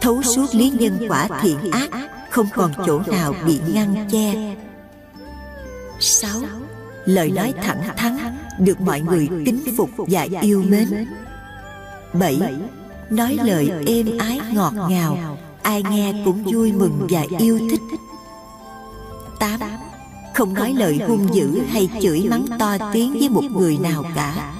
thấu 0.01 0.21
suốt 0.23 0.55
lý 0.55 0.69
nhân 0.69 0.99
quả 1.09 1.27
thiện 1.41 1.71
ác 1.71 1.89
không 2.29 2.47
còn 2.55 2.71
chỗ 2.85 3.01
nào 3.07 3.33
bị 3.45 3.59
ngăn 3.73 4.07
che. 4.11 4.55
sáu 5.99 6.41
lời 7.05 7.31
nói 7.31 7.53
thẳng 7.63 7.81
thắn 7.97 8.17
được 8.59 8.81
mọi 8.81 9.01
người 9.01 9.29
kính 9.45 9.63
phục 9.77 9.89
và 9.97 10.27
yêu 10.41 10.63
mến. 10.69 11.07
bảy 12.13 12.39
nói 13.09 13.37
lời 13.43 13.71
êm 13.85 14.17
ái 14.17 14.39
ngọt 14.53 14.73
ngào. 14.89 15.37
ai 15.61 15.83
nghe 15.83 16.13
cũng 16.25 16.43
vui 16.43 16.71
mừng 16.71 17.07
và 17.09 17.25
yêu 17.39 17.59
thích. 17.69 17.81
tám 19.39 19.59
không 20.33 20.53
nói 20.53 20.73
lời 20.73 20.99
hung 21.07 21.33
dữ 21.33 21.61
hay 21.69 21.89
chửi 22.01 22.27
mắng 22.29 22.45
to 22.59 22.77
tiếng 22.93 23.13
với 23.13 23.29
một 23.29 23.43
người 23.43 23.77
nào 23.77 24.03
cả 24.15 24.53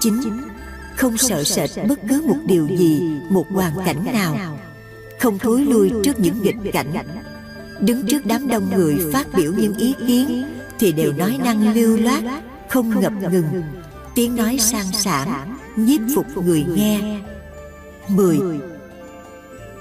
chín 0.00 0.14
không 0.98 1.16
sợ 1.16 1.44
sệt 1.44 1.70
bất 1.88 1.98
cứ 2.08 2.22
một 2.26 2.36
điều 2.46 2.66
gì 2.66 3.02
một 3.30 3.46
hoàn 3.50 3.72
cảnh 3.86 4.04
nào. 4.12 4.58
không 5.20 5.38
thối 5.38 5.60
lui 5.60 5.92
trước 6.04 6.20
những 6.20 6.42
nghịch 6.42 6.72
cảnh. 6.72 6.92
đứng 7.80 8.06
trước 8.06 8.26
đám 8.26 8.48
đông 8.48 8.70
người 8.76 8.96
phát 9.12 9.26
biểu 9.34 9.52
những 9.52 9.76
ý 9.76 9.94
kiến 10.06 10.44
thì 10.78 10.92
đều 10.92 11.12
nói 11.12 11.38
năng 11.44 11.74
lưu 11.74 11.96
loát 11.96 12.22
không 12.68 13.00
ngập 13.00 13.12
ngừng. 13.32 13.62
tiếng 14.14 14.36
nói 14.36 14.58
sang 14.58 14.92
sảng 14.92 15.58
nhiếp 15.76 16.00
phục 16.14 16.36
người 16.36 16.64
nghe. 16.74 17.20
mười. 18.08 18.38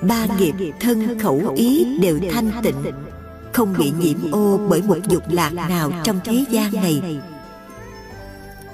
Ba 0.02 0.26
nghiệp 0.40 0.54
thân 0.80 1.20
khẩu 1.20 1.54
ý 1.56 1.98
đều 2.02 2.20
thanh 2.32 2.52
tịnh. 2.64 2.84
không 3.54 3.76
bị 3.78 3.92
nhiễm 4.00 4.32
ô 4.32 4.58
bởi 4.70 4.82
một 4.82 4.98
dục 5.10 5.24
lạc 5.30 5.54
nào 5.54 5.92
trong 6.04 6.20
thế 6.26 6.46
gian 6.50 6.74
này 6.74 7.02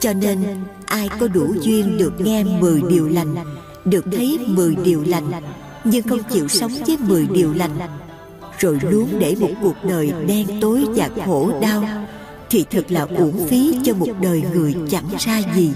cho 0.03 0.13
nên, 0.13 0.39
ai 0.85 1.09
có 1.19 1.27
đủ 1.27 1.55
duyên 1.61 1.97
được 1.97 2.21
nghe 2.21 2.43
mười 2.43 2.81
điều 2.89 3.09
lành, 3.09 3.35
được 3.85 4.05
thấy 4.11 4.39
mười 4.47 4.75
điều 4.75 5.03
lành, 5.07 5.31
nhưng 5.83 6.07
không 6.07 6.23
chịu 6.31 6.47
sống 6.47 6.71
với 6.87 6.97
mười 6.97 7.27
điều 7.27 7.53
lành, 7.53 7.71
rồi 8.59 8.79
luôn 8.89 9.09
để 9.19 9.35
một 9.39 9.49
cuộc 9.61 9.75
đời 9.83 10.13
đen 10.27 10.47
tối 10.61 10.85
và 10.95 11.09
khổ 11.25 11.51
đau, 11.61 11.83
thì 12.49 12.65
thật 12.71 12.85
là 12.89 13.07
uổng 13.17 13.47
phí 13.47 13.79
cho 13.83 13.93
một 13.93 14.09
đời 14.21 14.43
người 14.53 14.75
chẳng 14.89 15.07
ra 15.19 15.41
gì. 15.55 15.71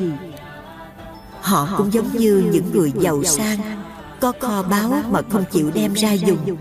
Họ 1.42 1.70
cũng 1.78 1.94
giống 1.94 2.18
như 2.18 2.44
những 2.52 2.72
người 2.74 2.92
giàu 3.00 3.24
sang, 3.24 3.60
có 4.20 4.34
kho 4.40 4.64
báu 4.64 5.02
mà 5.12 5.22
không 5.30 5.44
chịu 5.52 5.72
đem 5.74 5.94
ra 5.94 6.14
dùng, 6.14 6.58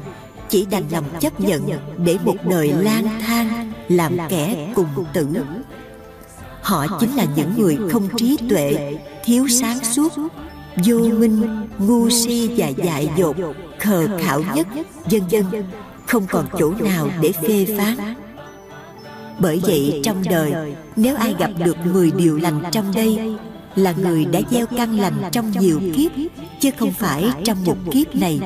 chỉ 0.48 0.66
đành 0.70 0.84
lòng 0.90 1.04
chấp 1.20 1.40
nhận 1.40 1.62
để 2.04 2.18
một 2.24 2.36
đời 2.48 2.72
lang 2.72 3.20
thang 3.20 3.72
làm 3.88 4.16
kẻ 4.28 4.72
cùng 4.74 4.88
tử 5.12 5.26
họ 6.66 6.86
chính 7.00 7.16
là 7.16 7.26
những 7.36 7.52
người 7.58 7.78
không 7.90 8.08
trí 8.16 8.36
tuệ 8.48 8.96
thiếu 9.24 9.48
sáng 9.48 9.84
suốt 9.84 10.12
vô 10.84 10.98
minh 10.98 11.66
ngu 11.78 12.10
si 12.10 12.50
và 12.56 12.68
dại 12.68 13.08
dột 13.16 13.36
khờ 13.78 14.08
khảo 14.20 14.42
nhất 14.54 14.66
vân 15.10 15.22
vân 15.30 15.64
không 16.06 16.26
còn 16.30 16.46
chỗ 16.58 16.72
nào 16.80 17.08
để 17.20 17.32
phê 17.32 17.66
phán. 17.78 18.14
bởi 19.38 19.60
vậy 19.62 20.00
trong 20.04 20.22
đời 20.30 20.74
nếu 20.96 21.16
ai 21.16 21.34
gặp 21.38 21.50
được 21.64 21.76
10 21.92 22.10
điều 22.10 22.36
lành 22.36 22.62
trong 22.72 22.92
đây 22.94 23.36
là 23.74 23.92
người 23.92 24.24
đã 24.24 24.40
gieo 24.50 24.66
căn 24.66 24.98
lành 24.98 25.14
trong 25.32 25.50
nhiều 25.60 25.80
kiếp 25.96 26.10
chứ 26.60 26.70
không 26.78 26.92
phải 26.92 27.30
trong 27.44 27.64
một 27.64 27.76
kiếp 27.92 28.14
này. 28.14 28.40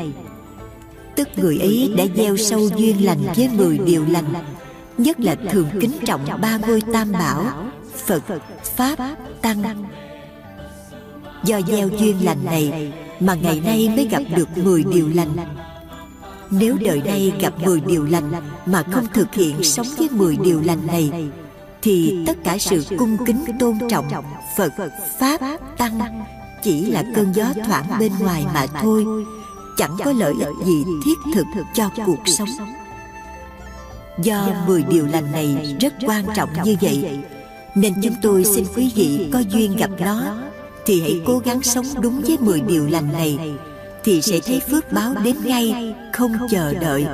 tức 1.16 1.28
người 1.36 1.58
ấy 1.58 1.94
đã 1.96 2.04
gieo 2.16 2.36
sâu 2.36 2.68
duyên 2.76 3.04
lành 3.04 3.20
với 3.36 3.48
10 3.52 3.78
điều 3.78 4.04
lành 4.08 4.34
nhất 4.98 5.20
là 5.20 5.34
thường 5.34 5.68
kính 5.80 5.92
trọng 6.06 6.20
ba 6.40 6.58
ngôi 6.58 6.82
tam 6.92 7.12
bảo 7.12 7.44
phật 8.06 8.22
pháp 8.62 8.96
tăng. 9.42 9.62
Do 11.44 11.60
gieo 11.60 11.88
duyên 11.88 12.24
lành 12.24 12.44
này 12.44 12.92
mà 13.20 13.34
ngày 13.34 13.60
nay 13.60 13.88
mới 13.96 14.08
gặp 14.08 14.22
được 14.36 14.58
10 14.58 14.84
điều 14.84 15.08
lành. 15.14 15.36
Nếu 16.50 16.76
đời 16.80 17.02
nay 17.04 17.32
gặp 17.40 17.52
10 17.64 17.80
điều 17.80 18.04
lành 18.04 18.32
mà 18.66 18.82
không 18.82 19.06
thực 19.14 19.34
hiện 19.34 19.62
sống 19.62 19.86
với 19.98 20.08
10 20.10 20.36
điều 20.36 20.60
lành 20.60 20.86
này 20.86 21.30
thì 21.82 22.24
tất 22.26 22.36
cả 22.44 22.58
sự 22.58 22.84
cung 22.98 23.16
kính 23.26 23.44
tôn 23.58 23.78
trọng 23.90 24.12
Phật, 24.56 24.72
Pháp, 25.18 25.40
Tăng 25.78 26.24
chỉ 26.62 26.86
là 26.86 27.04
cơn 27.14 27.32
gió 27.32 27.52
thoảng 27.66 27.86
bên 27.98 28.12
ngoài 28.20 28.44
mà 28.54 28.66
thôi 28.66 29.04
chẳng 29.76 29.96
có 30.04 30.12
lợi 30.12 30.34
ích 30.38 30.66
gì 30.66 30.84
thiết 31.04 31.34
thực 31.34 31.46
cho 31.74 31.90
cuộc 32.06 32.22
sống. 32.26 32.48
Do 34.22 34.48
10 34.66 34.82
điều 34.82 35.06
lành 35.06 35.32
này 35.32 35.76
rất 35.80 35.94
quan 36.06 36.24
trọng 36.34 36.50
như 36.64 36.76
vậy 36.80 37.20
nên 37.74 37.94
chúng 38.02 38.14
tôi 38.22 38.44
xin 38.44 38.64
quý 38.76 38.92
vị 38.94 39.28
có 39.32 39.38
duyên 39.38 39.76
gặp 39.76 39.90
nó. 40.00 40.36
Thì 40.86 41.00
hãy 41.00 41.20
cố 41.26 41.38
gắng 41.38 41.62
sống 41.62 41.86
đúng 42.00 42.20
với 42.20 42.38
10 42.40 42.60
điều 42.60 42.86
lành 42.86 43.12
này. 43.12 43.38
Thì 44.04 44.22
sẽ 44.22 44.40
thấy 44.46 44.60
phước 44.60 44.92
báo 44.92 45.14
đến 45.24 45.36
ngay, 45.44 45.94
không 46.12 46.32
chờ 46.50 46.74
đợi. 46.74 47.06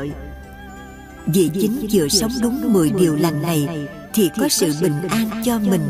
Vì 1.27 1.51
chính 1.55 1.87
vừa 1.93 2.09
sống 2.09 2.33
đúng 2.43 2.73
10 2.73 2.91
điều 2.91 3.17
lành 3.17 3.43
này, 3.43 3.89
thì 4.15 4.31
có 4.39 4.49
sự 4.49 4.73
bình 4.83 5.09
an 5.09 5.43
cho 5.45 5.59
mình, 5.59 5.83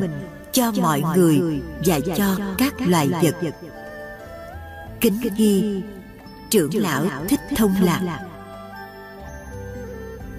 cho 0.52 0.72
mọi 0.72 1.02
người 1.16 1.40
và 1.86 2.00
cho 2.16 2.36
các 2.58 2.74
loài 2.78 3.08
vật. 3.22 3.34
Kính 5.00 5.20
ghi, 5.36 5.82
trưởng 6.50 6.70
lão 6.74 7.04
thích 7.28 7.40
thông 7.56 7.74
lạc. 7.82 8.20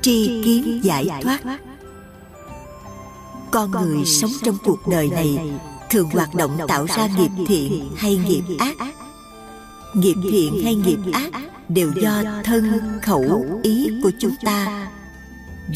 Tri 0.01 0.41
kiến 0.45 0.79
giải 0.83 1.09
thoát 1.21 1.39
con 3.57 3.71
người 3.71 4.05
sống 4.05 4.31
trong 4.43 4.57
cuộc 4.63 4.87
đời 4.87 5.09
này 5.09 5.39
thường 5.89 6.09
hoạt 6.09 6.35
động 6.35 6.57
tạo 6.67 6.85
ra 6.85 7.07
nghiệp 7.17 7.45
thiện 7.47 7.89
hay 7.95 8.15
nghiệp 8.15 8.43
ác. 8.59 8.75
nghiệp 9.93 10.15
thiện 10.31 10.63
hay 10.63 10.75
nghiệp 10.75 10.99
ác 11.13 11.31
đều 11.69 11.91
do 12.01 12.23
thân 12.43 12.81
khẩu 13.01 13.45
ý 13.63 13.89
của 14.03 14.11
chúng 14.19 14.35
ta. 14.45 14.87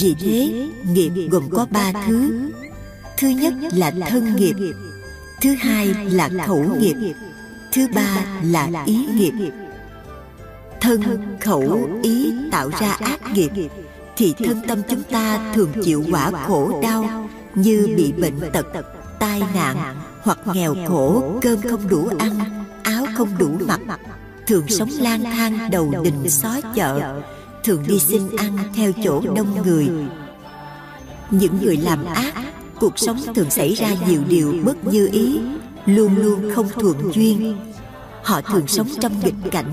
vì 0.02 0.16
thế 0.20 0.70
nghiệp 0.84 1.12
gồm 1.32 1.50
có 1.50 1.68
ba 1.72 1.92
thứ. 2.08 2.50
thứ. 3.18 3.28
Nhất 3.28 3.54
là 3.72 3.92
thân 4.10 4.36
nghiệp. 4.36 4.56
thứ 5.42 5.56
hai 5.60 5.88
là 5.94 6.30
khẩu 6.46 6.64
nghiệp. 6.80 6.96
thứ 7.72 7.88
ba 7.96 8.26
là 8.44 8.84
ý 8.86 9.06
nghiệp. 9.06 9.34
thân 10.82 11.02
khẩu 11.42 11.90
ý 12.04 12.34
tạo 12.52 12.70
ra 12.80 12.92
ác 12.92 13.32
nghiệp. 13.34 13.50
thì 14.18 14.34
thân 14.38 14.62
tâm 14.68 14.82
chúng 14.90 15.04
ta 15.04 15.54
thường 15.56 15.72
chịu 15.84 16.04
quả 16.12 16.32
khổ 16.32 16.80
đau 16.84 17.30
như 17.56 17.94
bị 17.98 18.12
bệnh 18.12 18.40
tật, 18.54 18.66
tai 19.20 19.42
nạn 19.54 19.96
hoặc 20.22 20.40
nghèo 20.54 20.76
khổ, 20.88 21.24
cơm 21.42 21.62
không 21.62 21.88
đủ 21.88 22.10
ăn, 22.20 22.40
áo 22.84 23.06
không 23.18 23.38
đủ 23.38 23.58
mặc. 23.68 24.00
Thường 24.48 24.68
sống 24.68 24.90
lang 25.00 25.24
thang 25.24 25.70
đầu 25.72 25.94
đình 26.04 26.30
xó 26.30 26.56
chợ, 26.76 27.22
thường 27.64 27.84
đi 27.88 28.00
xin 28.00 28.36
ăn 28.38 28.58
theo 28.76 28.92
chỗ 29.04 29.22
đông 29.36 29.64
người. 29.66 29.90
Những 31.32 31.60
người 31.62 31.78
làm 31.78 32.06
ác, 32.06 32.34
cuộc 32.80 33.00
sống 33.00 33.18
thường 33.36 33.50
xảy 33.50 33.74
ra 33.74 33.90
nhiều 34.08 34.22
điều 34.28 34.56
bất 34.66 34.88
như 34.88 35.10
ý, 35.12 35.40
luôn 35.86 36.16
luôn 36.18 36.52
không 36.56 36.70
thuận 36.70 37.14
duyên. 37.14 37.58
Họ 38.24 38.42
thường 38.42 38.68
sống 38.68 38.88
trong 39.00 39.14
nghịch 39.24 39.52
cảnh, 39.52 39.72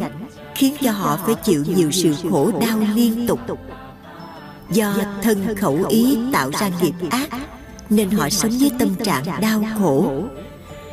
khiến 0.54 0.74
cho 0.82 0.90
họ 0.90 1.18
phải 1.26 1.34
chịu 1.34 1.64
nhiều 1.76 1.90
sự 1.90 2.14
khổ 2.30 2.50
đau 2.60 2.78
liên 2.94 3.26
tục. 3.26 3.40
Do 4.70 4.94
thân 5.22 5.56
khẩu 5.56 5.84
ý 5.88 6.18
tạo 6.32 6.50
ra 6.60 6.70
nghiệp 6.80 6.94
ác 7.10 7.28
nên 7.90 8.10
họ 8.10 8.30
sống 8.30 8.52
với 8.60 8.70
tâm 8.78 8.94
trạng 9.04 9.24
đau 9.40 9.64
khổ. 9.78 10.22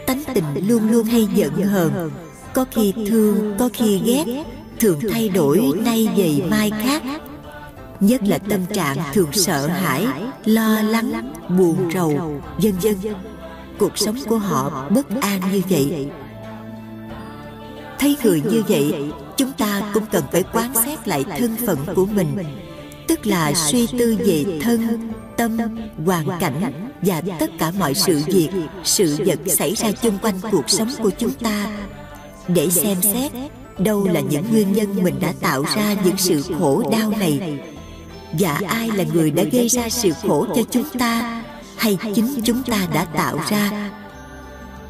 Tánh 0.06 0.24
tình 0.34 0.68
luôn 0.68 0.92
luôn 0.92 1.06
hay 1.06 1.28
giận 1.36 1.54
hờn. 1.54 2.12
Có 2.54 2.66
khi 2.72 2.94
thương, 3.08 3.56
có 3.60 3.70
khi 3.74 4.02
ghét, 4.06 4.44
thường 4.80 5.00
thay 5.12 5.30
đổi 5.30 5.72
nay 5.86 6.10
dày 6.18 6.42
mai 6.50 6.72
khác. 6.84 7.04
Nhất 8.00 8.22
là 8.24 8.38
tâm 8.38 8.60
trạng 8.74 8.98
thường 9.14 9.32
sợ 9.32 9.68
hãi, 9.68 10.08
lo 10.46 10.82
lắng, 10.82 11.34
buồn 11.58 11.90
rầu, 11.94 12.42
vân 12.58 12.74
vân. 12.82 12.96
Cuộc 13.80 13.98
sống 13.98 14.18
của 14.28 14.38
họ 14.38 14.90
bất 14.90 15.22
an 15.22 15.42
như 15.52 15.62
vậy. 15.70 16.08
Thấy 18.00 18.18
người 18.24 18.42
như 18.52 18.64
vậy, 18.68 19.12
chúng 19.38 19.52
ta 19.52 19.92
cũng 19.94 20.04
cần 20.12 20.24
phải 20.32 20.44
quán 20.54 20.74
xét 20.86 21.08
lại 21.08 21.26
thân 21.38 21.56
phận 21.66 21.78
của 21.96 22.06
mình, 22.06 22.38
tức 23.08 23.28
là 23.28 23.54
suy 23.54 23.88
tư 24.00 24.18
về 24.20 24.60
thân, 24.62 25.12
tâm, 25.38 25.58
hoàn 26.06 26.28
cảnh 26.40 26.85
và 27.02 27.22
tất 27.40 27.52
cả 27.60 27.72
mọi 27.80 27.94
sự 27.94 28.22
việc 28.28 28.50
sự 28.84 29.18
vật 29.26 29.40
xảy 29.48 29.76
ra 29.76 29.92
chung 29.92 30.18
quanh 30.22 30.36
cuộc 30.52 30.70
sống 30.70 30.90
của 31.04 31.10
chúng 31.18 31.34
ta. 31.34 31.68
để 32.48 32.70
xem 32.70 32.98
xét 33.02 33.32
đâu 33.78 34.08
là 34.14 34.20
những 34.20 34.52
nguyên 34.52 34.74
nhân 34.74 35.04
mình 35.04 35.16
đã 35.20 35.34
tạo 35.42 35.64
ra 35.76 35.96
những 36.06 36.18
sự 36.18 36.42
khổ 36.60 36.84
đau 36.92 37.12
này. 37.20 37.60
và 38.40 38.62
ai 38.68 38.90
là 38.96 39.04
người 39.14 39.32
đã 39.32 39.44
gây 39.44 39.68
ra 39.68 39.90
sự 39.90 40.12
khổ 40.28 40.48
cho 40.56 40.62
chúng 40.72 40.90
ta 41.00 41.44
hay 41.78 41.98
chính 42.16 42.42
chúng 42.44 42.64
ta 42.64 42.88
đã 42.94 43.06
tạo 43.06 43.40
ra? 43.50 43.92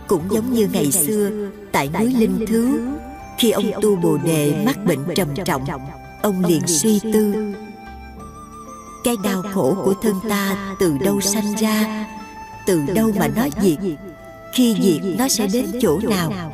cũng 0.08 0.22
giống 0.32 0.54
như 0.54 0.68
ngày 0.74 0.92
xưa 0.92 1.30
tại 1.72 1.90
núi 2.00 2.14
linh 2.14 2.46
thứ 2.48 2.80
khi 3.38 3.52
ông 3.52 3.72
tu 3.82 3.96
bồ 3.96 4.18
đề 4.18 4.64
mắc 4.66 4.86
bệnh 4.86 5.00
trầm 5.16 5.28
trọng 5.46 5.66
ông 6.22 6.46
liền 6.46 6.68
suy 6.68 7.00
tư 7.14 7.34
cái 9.06 9.16
đau 9.24 9.42
khổ 9.54 9.78
của 9.86 9.94
thân 10.02 10.16
ta 10.30 10.76
từ 10.80 10.98
đâu 10.98 11.22
sanh 11.22 11.56
ra? 11.60 12.06
Từ 12.66 12.82
đâu 12.96 13.12
mà 13.20 13.28
nó 13.28 13.48
diệt? 13.62 13.78
Khi 14.54 14.76
diệt, 14.82 15.18
nó 15.20 15.28
sẽ 15.28 15.48
đến 15.54 15.66
chỗ 15.82 16.00
nào? 16.10 16.54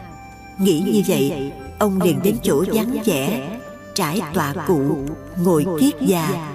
Nghĩ 0.58 0.80
như 0.80 1.02
vậy, 1.08 1.52
ông 1.80 2.02
liền 2.02 2.20
đến 2.24 2.36
chỗ 2.44 2.64
vắng 2.74 2.98
vẻ, 3.06 3.60
trải 3.96 4.22
tọa 4.34 4.54
cụ, 4.68 4.98
ngồi 5.44 5.66
kiết 5.80 5.94
già, 6.02 6.54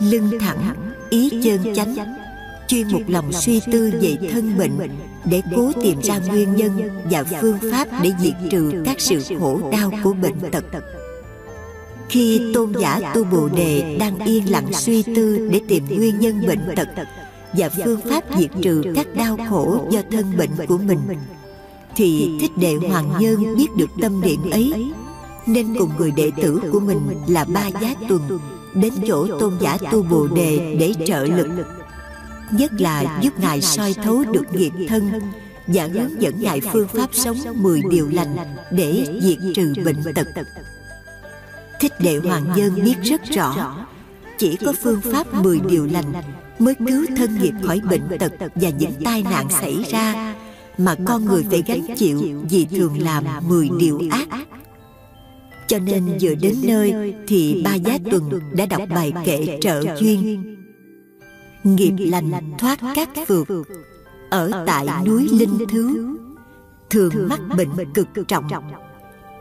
lưng 0.00 0.30
thẳng, 0.40 0.74
ý 1.10 1.30
chân 1.44 1.74
chánh, 1.74 1.94
chuyên 2.68 2.88
một 2.92 3.02
lòng 3.06 3.32
suy 3.32 3.60
tư 3.72 3.92
về 4.00 4.16
thân 4.32 4.58
bệnh 4.58 4.78
để 5.24 5.42
cố 5.56 5.72
tìm 5.82 6.02
ra 6.02 6.18
nguyên 6.18 6.56
nhân 6.56 7.02
và 7.10 7.24
phương 7.40 7.58
pháp 7.72 7.88
để 8.02 8.12
diệt 8.20 8.34
trừ 8.50 8.82
các 8.84 9.00
sự 9.00 9.22
khổ 9.38 9.60
đau 9.72 9.90
của 10.04 10.12
bệnh 10.12 10.50
tật 10.52 10.64
khi 12.12 12.40
tôn 12.54 12.72
giả 12.80 13.12
tu 13.14 13.24
bồ 13.24 13.48
đề 13.48 13.96
đang 14.00 14.18
yên 14.18 14.50
lặng 14.50 14.72
suy 14.72 15.02
tư 15.02 15.48
để 15.52 15.60
tìm 15.68 15.84
nguyên 15.90 16.20
nhân 16.20 16.46
bệnh 16.46 16.74
tật 16.76 16.88
và 17.52 17.68
phương 17.84 18.00
pháp 18.00 18.24
diệt 18.38 18.50
trừ 18.62 18.82
các 18.94 19.06
đau 19.14 19.38
khổ 19.48 19.88
do 19.90 20.00
thân 20.10 20.36
bệnh 20.36 20.50
của 20.68 20.78
mình, 20.78 20.98
thì 21.96 22.30
thích 22.40 22.50
đệ 22.56 22.74
hoàng 22.88 23.12
nhân 23.20 23.56
biết 23.56 23.66
được 23.76 23.90
tâm 24.02 24.20
niệm 24.20 24.50
ấy, 24.50 24.72
nên 25.46 25.74
cùng 25.78 25.90
người 25.98 26.10
đệ 26.10 26.30
tử 26.42 26.60
của 26.72 26.80
mình 26.80 27.00
là 27.28 27.44
ba 27.44 27.70
giá 27.80 27.94
tuần 28.08 28.40
đến 28.74 28.92
chỗ 29.06 29.38
tôn 29.40 29.52
giả 29.60 29.78
tu 29.92 30.02
bồ 30.02 30.28
đề 30.28 30.76
để 30.80 30.92
trợ 31.06 31.24
lực, 31.24 31.48
nhất 32.50 32.72
là 32.80 33.20
giúp 33.22 33.40
ngài 33.40 33.60
soi 33.60 33.94
thấu 33.94 34.24
được 34.32 34.54
nghiệp 34.54 34.72
thân 34.88 35.10
và 35.66 35.88
hướng 35.92 36.22
dẫn 36.22 36.34
ngài 36.42 36.60
phương 36.60 36.88
pháp 36.88 37.08
sống 37.12 37.36
10 37.54 37.82
điều 37.90 38.08
lành 38.08 38.36
để 38.70 39.06
diệt 39.22 39.38
trừ 39.54 39.74
bệnh 39.84 40.14
tật 40.14 40.26
thích 41.82 41.92
đệ 42.00 42.18
hoàng 42.24 42.44
nhân 42.56 42.74
biết 42.84 42.94
rất 43.02 43.20
rõ. 43.24 43.76
chỉ 44.38 44.56
có 44.56 44.72
phương 44.82 45.00
pháp 45.00 45.34
10 45.34 45.60
điều 45.68 45.86
lành 45.86 46.12
mới 46.58 46.74
cứu 46.74 47.06
thân 47.16 47.38
nghiệp 47.42 47.52
khỏi 47.62 47.80
bệnh 47.90 48.02
tật 48.18 48.32
và 48.54 48.70
những 48.78 48.92
tai 49.04 49.22
nạn 49.22 49.46
xảy 49.50 49.84
ra 49.90 50.34
mà 50.78 50.94
con 51.06 51.24
người 51.24 51.44
phải 51.50 51.62
gánh 51.66 51.86
chịu 51.96 52.44
vì 52.50 52.64
thường 52.64 53.02
làm 53.02 53.24
10 53.48 53.70
điều 53.78 54.00
ác. 54.10 54.28
cho 55.66 55.78
nên 55.78 56.18
vừa 56.20 56.34
đến 56.34 56.56
nơi 56.62 57.14
thì 57.28 57.62
ba 57.64 57.74
giá 57.74 57.98
tuần 58.10 58.30
đã 58.52 58.66
đọc 58.66 58.82
bài 58.94 59.12
kệ 59.24 59.58
trợ 59.60 59.82
duyên. 60.00 60.44
nghiệp 61.62 61.94
lành 61.98 62.52
thoát 62.58 62.78
các 62.94 63.08
phược. 63.26 63.48
ở 64.30 64.64
tại 64.66 64.86
núi 65.06 65.28
linh 65.32 65.58
thứ 65.68 66.16
thường 66.90 67.28
mắc 67.28 67.40
bệnh 67.56 67.92
cực 67.94 68.28
trọng. 68.28 68.48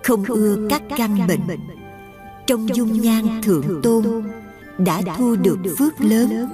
không 0.03 0.25
ưa 0.25 0.67
các 0.69 0.81
căn 0.97 1.27
bệnh 1.27 1.80
trong 2.47 2.75
dung 2.75 3.01
nhan 3.01 3.41
thượng 3.43 3.81
tôn 3.83 4.23
đã 4.77 5.01
thu 5.17 5.35
được 5.35 5.57
phước 5.77 6.01
lớn. 6.01 6.49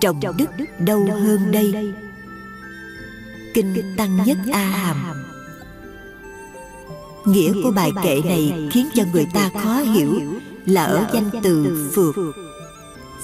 trồng 0.00 0.20
đức 0.36 0.46
đâu 0.78 1.08
hơn 1.20 1.52
đây? 1.52 1.94
kinh 3.54 3.94
tăng 3.96 4.18
nhất 4.26 4.38
a 4.52 4.64
hàm. 4.64 4.96
Nghĩa 7.24 7.52
của 7.62 7.70
bài 7.70 7.92
kệ 8.02 8.20
này 8.24 8.68
khiến 8.72 8.88
cho 8.94 9.02
người 9.12 9.26
ta 9.34 9.50
khó 9.62 9.74
hiểu 9.74 10.20
là 10.66 10.84
ở 10.84 11.06
danh 11.12 11.30
từ 11.42 11.88
phược. 11.94 12.14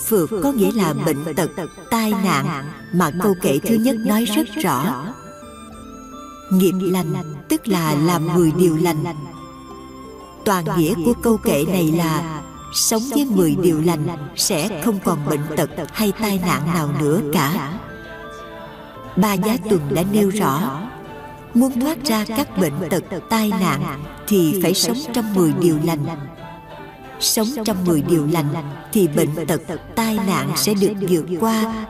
phược. 0.07 0.31
Có 0.43 0.53
nghĩa 0.53 0.73
là 0.73 0.95
bệnh 1.07 1.35
tật 1.37 1.50
tai 1.91 2.11
nạn 2.11 2.64
mà 2.93 3.11
câu 3.23 3.35
kệ 3.43 3.59
thứ 3.59 3.75
nhất 3.75 3.97
nói 3.99 4.25
rất 4.25 4.49
rõ. 4.62 5.07
nghiệp 6.50 6.75
lành 6.81 7.14
tức 7.49 7.69
là 7.69 7.95
làm 7.95 8.35
mười 8.35 8.53
điều 8.53 8.76
lành 8.76 9.05
toàn 10.45 10.65
nghĩa 10.77 10.95
của 11.05 11.15
câu 11.23 11.37
kệ 11.37 11.65
này 11.69 11.93
là 11.93 12.41
sống 12.75 13.03
với 13.11 13.25
mười 13.25 13.57
điều 13.63 13.81
lành 13.81 14.07
sẽ 14.37 14.83
không 14.85 14.99
còn 15.05 15.27
bệnh 15.27 15.41
tật 15.57 15.71
hay 15.93 16.13
tai 16.21 16.41
nạn 16.47 16.67
nào 16.75 16.91
nữa 17.01 17.21
cả. 17.33 17.73
ba 19.17 19.35
giá 19.35 19.57
tuần 19.71 19.81
đã 19.95 20.03
nêu 20.13 20.31
rõ 20.31 20.81
muốn 21.55 21.81
thoát 21.81 22.05
ra 22.05 22.25
các 22.37 22.59
bệnh 22.59 22.73
tật 22.91 23.03
tai 23.31 23.49
nạn 23.61 24.05
thì 24.27 24.61
phải 24.63 24.75
sống 24.75 24.97
trong 25.13 25.35
mười 25.35 25.53
điều 25.53 25.79
lành. 25.85 26.07
sống 27.21 27.49
trong 27.65 27.85
mười 27.85 28.03
điều 28.03 28.27
lành 28.27 28.55
thì 28.93 29.09
bệnh 29.09 29.47
tật 29.47 29.61
tai 29.95 30.19
nạn 30.27 30.53
sẽ 30.57 30.75
được 30.75 30.95
vượt 31.09 31.25
qua. 31.41 31.87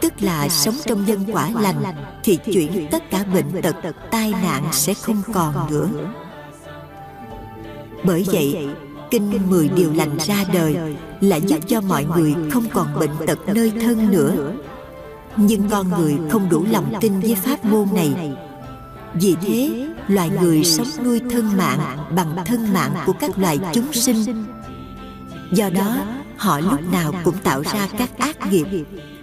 tức 0.00 0.12
là 0.20 0.48
sống 0.48 0.74
trong 0.84 1.06
nhân 1.06 1.24
quả 1.32 1.50
lành 1.60 1.82
thì 2.24 2.36
chuyển 2.36 2.88
tất 2.90 3.10
cả 3.10 3.24
bệnh 3.34 3.62
tật 3.62 3.76
tai 4.10 4.30
nạn 4.30 4.64
sẽ 4.72 4.94
không 4.94 5.22
còn 5.32 5.70
nữa 5.70 5.88
bởi 8.04 8.24
vậy 8.32 8.68
kinh 9.10 9.50
mười 9.50 9.68
điều 9.68 9.92
lành 9.92 10.16
ra 10.26 10.44
đời 10.52 10.76
là 11.20 11.36
giúp 11.36 11.58
cho 11.66 11.80
mọi 11.80 12.04
người 12.16 12.34
không 12.50 12.64
còn 12.72 12.98
bệnh 13.00 13.10
tật 13.26 13.38
nơi 13.54 13.72
thân 13.80 14.10
nữa. 14.10 14.52
nhưng 15.36 15.68
con 15.70 15.88
người 15.88 16.16
không 16.30 16.48
đủ 16.48 16.64
lòng 16.70 16.92
tin 17.00 17.20
với 17.20 17.34
pháp 17.34 17.64
môn 17.64 17.88
này. 17.94 18.32
vì 19.14 19.34
thế 19.42 19.86
loài 20.08 20.30
người 20.40 20.64
sống 20.64 21.04
nuôi 21.04 21.20
thân 21.30 21.56
mạng 21.56 21.98
bằng 22.16 22.36
thân 22.46 22.72
mạng 22.72 22.94
của 23.06 23.12
các 23.12 23.38
loài 23.38 23.58
chúng 23.72 23.92
sinh. 23.92 24.44
do 25.52 25.70
đó 25.70 25.96
họ 26.36 26.60
lúc 26.60 26.80
nào 26.92 27.12
cũng 27.24 27.38
tạo 27.42 27.62
ra 27.62 27.88
các 27.98 28.18
ác 28.18 28.52
nghiệp 28.52 28.66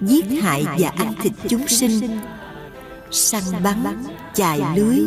giết 0.02 0.26
hại 0.42 0.66
và 0.80 0.90
ăn 0.90 1.14
thịt 1.22 1.34
chúng 1.48 1.68
sinh. 1.68 2.20
săn 3.12 3.44
bắn 3.64 3.84
chài 4.34 4.62
lưới 4.76 5.00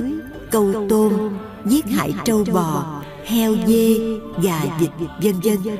câu 0.50 0.86
tôm 0.88 1.38
giết 1.64 1.86
hại 1.86 2.14
trâu 2.24 2.44
bò 2.52 3.00
heo 3.24 3.56
dê 3.66 3.98
gà 4.42 4.60
vịt 4.78 4.90
vân 5.22 5.40
vân, 5.40 5.76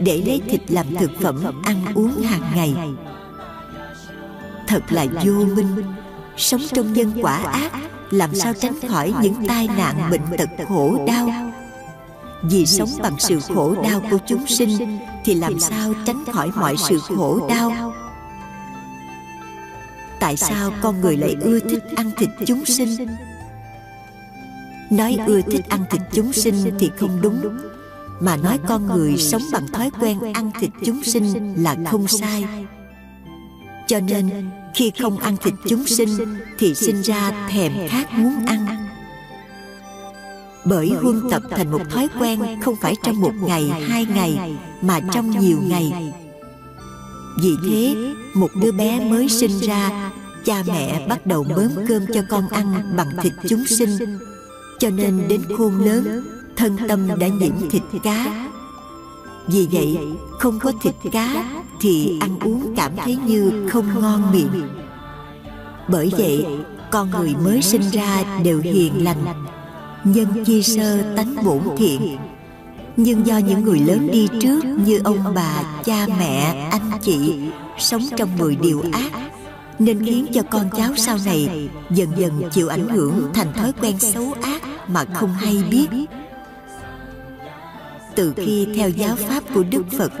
để 0.00 0.22
lấy 0.26 0.40
thịt 0.48 0.60
làm 0.70 0.86
thực 0.94 1.10
phẩm 1.20 1.62
ăn 1.64 1.84
uống 1.94 2.22
hàng 2.22 2.42
ngày. 2.54 2.74
Thật 4.66 4.82
là 4.90 5.06
vô 5.24 5.32
minh, 5.32 5.82
sống 6.36 6.60
trong 6.72 6.92
nhân 6.92 7.12
quả 7.22 7.36
ác, 7.36 7.72
làm 8.10 8.34
sao 8.34 8.52
tránh 8.60 8.80
khỏi 8.88 9.14
những 9.22 9.34
tai 9.48 9.68
nạn 9.76 10.10
bệnh 10.10 10.38
tật 10.38 10.48
khổ 10.68 11.04
đau. 11.06 11.30
Vì 12.42 12.66
sống 12.66 12.88
bằng 13.02 13.14
sự 13.18 13.40
khổ 13.40 13.74
đau 13.82 14.02
của 14.10 14.18
chúng 14.26 14.46
sinh 14.46 14.98
thì 15.24 15.34
làm 15.34 15.58
sao 15.58 15.94
tránh 16.06 16.24
khỏi 16.32 16.50
mọi 16.56 16.76
sự 16.76 16.98
khổ 16.98 17.48
đau? 17.48 17.94
Tại 20.20 20.36
sao 20.36 20.72
con 20.82 21.00
người 21.00 21.16
lại 21.16 21.36
ưa 21.40 21.60
thích 21.60 21.84
ăn 21.96 22.10
thịt 22.16 22.28
chúng 22.46 22.64
sinh? 22.64 23.06
Nói 24.90 25.18
ưa 25.26 25.40
thích 25.40 25.64
ăn 25.68 25.84
thịt 25.90 26.00
chúng 26.12 26.32
sinh 26.32 26.54
thì 26.78 26.90
không 26.96 27.20
đúng. 27.22 27.58
mà 28.20 28.36
nói 28.36 28.58
con 28.68 28.86
người 28.86 29.16
sống 29.16 29.42
bằng 29.52 29.66
thói 29.66 29.90
quen 30.00 30.18
ăn 30.34 30.50
thịt 30.60 30.70
chúng 30.84 31.02
sinh 31.04 31.54
là 31.62 31.76
không 31.90 32.08
sai. 32.08 32.44
cho 33.86 34.00
nên 34.00 34.30
khi 34.74 34.92
không 35.00 35.18
ăn 35.18 35.36
thịt 35.36 35.54
chúng 35.68 35.86
sinh 35.86 36.36
thì 36.58 36.74
sinh 36.74 37.02
ra 37.02 37.48
thèm 37.50 37.72
khát 37.88 38.12
muốn 38.18 38.46
ăn. 38.46 38.66
bởi 40.64 40.88
huân 40.88 41.30
tập 41.30 41.42
thành 41.50 41.70
một 41.70 41.90
thói 41.90 42.08
quen 42.20 42.40
không 42.62 42.76
phải 42.80 42.94
trong 43.02 43.20
một 43.20 43.32
ngày 43.46 43.68
hai 43.88 44.06
ngày 44.14 44.56
mà 44.82 45.00
trong 45.12 45.30
nhiều 45.30 45.58
ngày. 45.62 46.12
vì 47.42 47.54
thế 47.68 47.96
một 48.34 48.50
đứa 48.62 48.72
bé 48.72 49.00
mới 49.00 49.28
sinh 49.28 49.58
ra 49.60 50.10
cha 50.44 50.62
mẹ 50.66 51.06
bắt 51.08 51.26
đầu 51.26 51.44
bớm 51.56 51.70
cơm 51.88 52.06
cho 52.14 52.22
con 52.28 52.48
ăn 52.48 52.92
bằng 52.96 53.08
thịt 53.22 53.32
chúng 53.48 53.66
sinh 53.66 54.18
cho 54.78 54.90
nên 54.90 55.28
đến 55.28 55.42
khôn 55.58 55.78
lớn 55.84 56.24
thân 56.56 56.76
tâm 56.88 57.08
đã 57.18 57.28
nhiễm 57.28 57.70
thịt 57.70 57.82
cá. 58.02 58.48
vì 59.46 59.68
vậy 59.72 59.98
không 60.38 60.58
có 60.58 60.72
thịt 60.82 60.94
cá 61.12 61.44
thì 61.80 62.18
ăn 62.20 62.38
uống 62.38 62.74
cảm 62.76 62.92
thấy 62.96 63.18
như 63.26 63.66
không 63.70 64.00
ngon 64.00 64.32
miệng. 64.32 64.68
bởi 65.88 66.12
vậy 66.18 66.46
con 66.90 67.10
người 67.10 67.34
mới 67.44 67.62
sinh 67.62 67.90
ra 67.92 68.40
đều 68.44 68.60
hiền 68.60 69.04
lành 69.04 69.24
nhân 70.04 70.44
chi 70.44 70.62
sơ 70.62 71.14
tánh 71.16 71.36
bổn 71.44 71.60
thiện. 71.76 72.16
nhưng 72.96 73.26
do 73.26 73.38
những 73.38 73.64
người 73.64 73.78
lớn 73.78 74.08
đi 74.12 74.28
trước 74.40 74.64
như 74.86 75.00
ông 75.04 75.34
bà 75.34 75.62
cha 75.84 76.06
mẹ 76.18 76.68
anh 76.70 76.90
chị 77.02 77.34
sống 77.78 78.02
trong 78.16 78.38
mười 78.38 78.56
điều 78.56 78.82
ác. 78.92 79.10
nên 79.78 80.06
khiến 80.06 80.26
cho 80.34 80.42
con 80.42 80.70
cháu 80.76 80.90
sau 80.96 81.16
này 81.24 81.68
dần 81.90 82.08
dần 82.16 82.42
chịu 82.52 82.68
ảnh 82.68 82.88
hưởng 82.88 83.30
thành 83.34 83.52
thói 83.52 83.72
quen 83.80 83.98
xấu 83.98 84.34
ác 84.42 84.67
mà 84.88 85.04
không 85.14 85.32
hay 85.32 85.62
biết. 85.70 85.88
Từ 88.14 88.32
khi 88.36 88.66
theo 88.76 88.90
giáo 88.90 89.16
pháp 89.16 89.42
của 89.54 89.62
đức 89.62 89.82
phật 89.98 90.12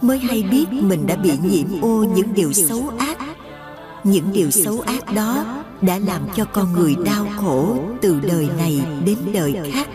mới 0.00 0.18
hay 0.18 0.42
biết 0.42 0.72
mình 0.72 1.06
đã 1.06 1.16
bị 1.16 1.32
nhiễm 1.42 1.82
ô 1.82 2.04
những 2.14 2.34
điều 2.34 2.52
xấu 2.52 2.92
ác. 2.98 3.18
những 4.04 4.32
điều 4.32 4.50
xấu 4.50 4.80
ác 4.80 5.14
đó 5.14 5.62
đã 5.80 5.98
làm 5.98 6.22
cho 6.36 6.44
con 6.44 6.72
người 6.72 6.96
đau 7.04 7.26
khổ 7.36 7.78
từ 8.02 8.20
đời 8.20 8.48
này 8.58 8.82
đến 9.04 9.18
đời 9.32 9.72
khác. 9.72 9.88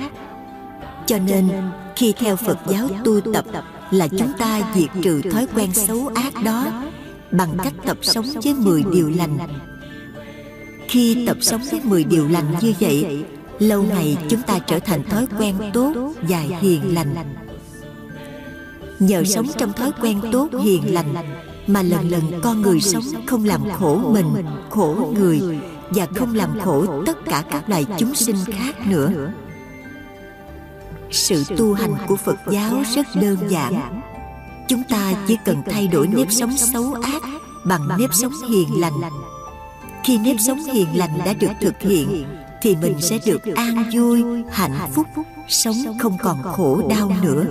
cho 1.05 1.17
nên 1.17 1.49
khi 1.95 2.13
theo 2.17 2.35
phật 2.35 2.57
giáo 2.67 2.87
tu 3.03 3.21
tập 3.33 3.45
là 3.91 4.07
chúng 4.07 4.31
ta 4.37 4.61
diệt 4.75 4.89
trừ 5.03 5.21
thói 5.21 5.47
quen 5.55 5.73
xấu 5.73 6.11
ác 6.15 6.33
đó 6.43 6.83
bằng 7.31 7.57
cách 7.63 7.73
tập 7.85 7.97
sống 8.01 8.25
với 8.43 8.53
10 8.53 8.83
điều 8.91 9.09
lành. 9.09 9.37
khi 10.87 11.25
tập 11.27 11.37
sống 11.41 11.61
với 11.71 11.81
10 11.83 12.03
điều 12.03 12.27
lành 12.27 12.45
như 12.61 12.73
vậy 12.79 13.25
lâu 13.59 13.83
ngày 13.83 14.17
chúng 14.29 14.41
ta 14.41 14.59
trở 14.59 14.79
thành 14.79 15.03
thói 15.03 15.27
quen 15.39 15.55
tốt 15.73 15.93
và 16.21 16.39
hiền 16.39 16.95
lành. 16.95 17.15
Nhờ 18.99 19.23
sống 19.23 19.47
trong 19.57 19.73
thói 19.73 19.91
quen 20.01 20.21
tốt, 20.31 20.49
hiền 20.63 20.93
lành 20.93 21.13
mà 21.67 21.81
lần 21.81 22.09
lần 22.09 22.41
con 22.41 22.61
người 22.61 22.81
sống 22.81 23.03
không 23.25 23.45
làm 23.45 23.61
khổ 23.79 23.97
mình, 23.97 24.45
khổ 24.69 25.13
người 25.13 25.41
và 25.89 26.07
không 26.15 26.35
làm 26.35 26.59
khổ 26.59 27.03
tất 27.05 27.17
cả 27.25 27.43
các 27.51 27.69
loài 27.69 27.85
chúng 27.97 28.15
sinh 28.15 28.35
khác 28.45 28.87
nữa. 28.87 29.31
Sự 31.11 31.43
tu 31.57 31.73
hành 31.73 31.93
của 32.07 32.15
phật 32.15 32.37
giáo 32.51 32.83
rất 32.95 33.07
đơn 33.21 33.37
giản. 33.49 34.01
Chúng 34.67 34.83
ta 34.89 35.13
chỉ 35.27 35.37
cần 35.45 35.61
thay 35.65 35.87
đổi 35.87 36.07
nếp 36.07 36.31
sống 36.31 36.57
xấu 36.57 36.93
ác 36.93 37.21
bằng 37.65 37.87
nếp 37.99 38.09
sống 38.13 38.33
hiền 38.49 38.81
lành. 38.81 38.93
Khi 40.03 40.17
nếp 40.17 40.35
sống 40.39 40.59
hiền 40.73 40.87
lành 40.97 41.19
đã 41.25 41.33
được 41.33 41.51
thực 41.61 41.81
hiện 41.81 42.25
thì 42.65 42.75
mình 42.75 43.01
sẽ 43.01 43.19
được 43.25 43.55
an 43.55 43.89
vui 43.93 44.23
hạnh 44.51 44.91
phúc 44.93 45.07
sống 45.47 45.75
không 45.99 46.17
còn 46.21 46.43
khổ 46.43 46.81
đau 46.89 47.11
nữa. 47.21 47.45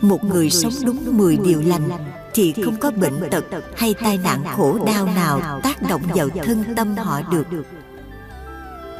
một 0.00 0.24
người 0.24 0.50
sống 0.50 0.72
đúng 0.84 1.18
10 1.18 1.36
điều 1.36 1.62
lành 1.66 1.88
thì 2.34 2.54
không 2.64 2.76
có 2.76 2.90
bệnh 2.90 3.14
tật 3.30 3.44
hay 3.76 3.94
tai 3.94 4.18
nạn 4.18 4.44
khổ 4.56 4.78
đau 4.86 5.06
nào 5.06 5.60
tác 5.62 5.82
động 5.82 6.02
vào 6.14 6.28
thân 6.44 6.64
tâm 6.76 6.96
họ 6.96 7.20
được. 7.30 7.46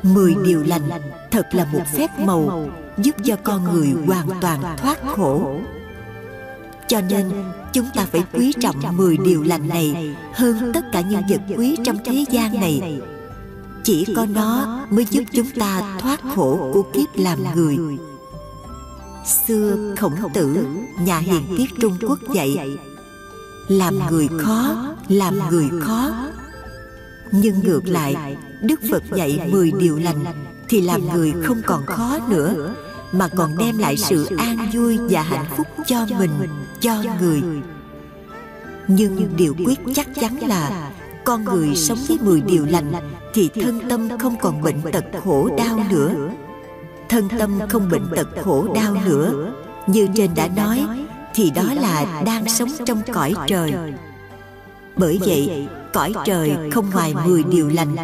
mười 0.02 0.34
điều 0.44 0.62
lành 0.62 0.90
thật 1.30 1.46
là 1.52 1.64
một 1.72 1.82
phép 1.96 2.18
màu 2.18 2.70
giúp 2.98 3.16
cho 3.24 3.36
con 3.42 3.64
người 3.64 3.94
hoàn 4.06 4.28
toàn 4.40 4.76
thoát 4.76 4.98
khổ. 5.06 5.60
cho 6.86 7.00
nên 7.00 7.30
chúng 7.72 7.86
ta 7.94 8.06
phải 8.12 8.24
quý 8.32 8.52
trọng 8.60 8.96
mười 8.96 9.16
điều 9.16 9.42
lành 9.42 9.68
này 9.68 10.16
hơn 10.34 10.70
tất 10.74 10.84
cả 10.92 11.00
những 11.00 11.22
vật 11.28 11.40
quý 11.56 11.76
trong 11.84 11.96
thế 12.04 12.24
gian 12.30 12.60
này 12.60 13.00
chỉ 13.88 14.04
có 14.16 14.26
nó 14.26 14.78
mới 14.90 15.04
giúp 15.10 15.22
chúng 15.32 15.50
ta 15.50 15.98
thoát 16.00 16.20
khổ 16.34 16.70
của 16.72 16.82
kiếp 16.82 17.08
làm 17.14 17.38
người. 17.54 17.78
xưa 19.46 19.94
khổng 19.98 20.14
tử 20.34 20.66
nhà 21.00 21.18
hiền 21.18 21.42
tiết 21.58 21.66
trung 21.80 21.96
quốc 22.00 22.18
dạy 22.34 22.78
làm 23.68 23.98
người 24.10 24.28
khó 24.38 24.94
làm 25.08 25.38
người 25.50 25.68
khó. 25.80 26.10
nhưng 27.32 27.60
ngược 27.64 27.86
lại 27.86 28.36
đức 28.62 28.80
phật 28.90 29.02
dạy 29.16 29.48
10 29.52 29.72
điều 29.78 29.98
lành 29.98 30.24
thì 30.68 30.80
làm 30.80 31.08
người 31.14 31.32
không 31.44 31.62
còn 31.66 31.86
khó 31.86 32.18
nữa 32.28 32.74
mà 33.12 33.28
còn 33.28 33.58
đem 33.58 33.78
lại 33.78 33.96
sự 33.96 34.24
an 34.38 34.70
vui 34.72 34.98
và 35.10 35.22
hạnh 35.22 35.46
phúc 35.56 35.66
cho 35.86 36.06
mình 36.18 36.30
cho 36.80 37.02
người. 37.20 37.42
nhưng 38.88 39.36
điều 39.36 39.54
quyết 39.64 39.78
chắc 39.94 40.08
chắn 40.20 40.38
là 40.48 40.90
con 41.28 41.44
người 41.44 41.76
sống 41.76 41.98
với 42.08 42.18
10 42.20 42.40
điều 42.40 42.66
lành, 42.66 42.92
thì 43.34 43.50
thân 43.54 43.80
tâm 43.88 44.08
không 44.18 44.36
còn 44.40 44.62
bệnh 44.62 44.82
tật 44.92 45.04
khổ 45.24 45.48
đau 45.58 45.80
nữa. 45.90 46.14
Thân 47.08 47.28
tâm 47.38 47.58
không 47.68 47.88
bệnh 47.90 48.06
tật 48.16 48.28
khổ 48.44 48.66
đau 48.74 48.96
nữa. 49.06 49.52
Như 49.86 50.08
trên 50.14 50.30
đã 50.34 50.48
nói, 50.56 50.86
thì 51.34 51.50
đó 51.50 51.62
là 51.80 52.22
đang 52.26 52.48
sống 52.48 52.68
trong 52.86 53.02
cõi 53.12 53.34
trời. 53.46 53.72
Bởi 54.96 55.18
vậy, 55.26 55.68
cõi 55.92 56.12
trời 56.24 56.56
không 56.72 56.90
ngoài 56.92 57.14
10 57.26 57.44
điều 57.44 57.68
lành. 57.68 57.96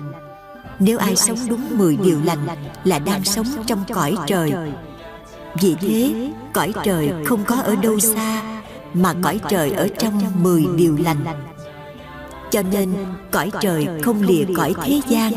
Nếu 0.78 0.98
ai 0.98 1.16
sống 1.16 1.38
đúng 1.48 1.78
10 1.78 1.96
điều 1.96 2.18
lành 2.24 2.46
là 2.84 2.98
đang 2.98 3.24
sống 3.24 3.46
trong 3.66 3.84
cõi 3.94 4.16
trời. 4.26 4.52
Vì 5.60 5.74
thế, 5.80 6.30
cõi 6.52 6.72
trời 6.84 7.10
không 7.24 7.44
có 7.44 7.54
ở 7.54 7.76
đâu 7.76 8.00
xa, 8.00 8.42
mà 8.94 9.14
cõi 9.22 9.40
trời 9.48 9.70
ở 9.70 9.88
trong 9.98 10.20
10 10.42 10.66
điều 10.76 10.96
lành 11.04 11.24
cho 12.54 12.62
nên 12.72 12.94
cõi 13.30 13.50
trời 13.60 13.86
không 14.02 14.22
lìa 14.22 14.44
cõi 14.56 14.74
thế 14.84 15.00
gian. 15.08 15.32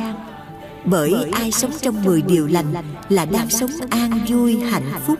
Bởi 0.85 1.13
ai 1.31 1.51
sống 1.51 1.71
trong 1.81 2.03
10 2.03 2.21
điều 2.21 2.47
lành 2.47 2.73
là 3.09 3.25
đang 3.25 3.49
sống 3.49 3.71
an 3.89 4.11
vui 4.27 4.57
hạnh 4.57 4.91
phúc. 5.05 5.19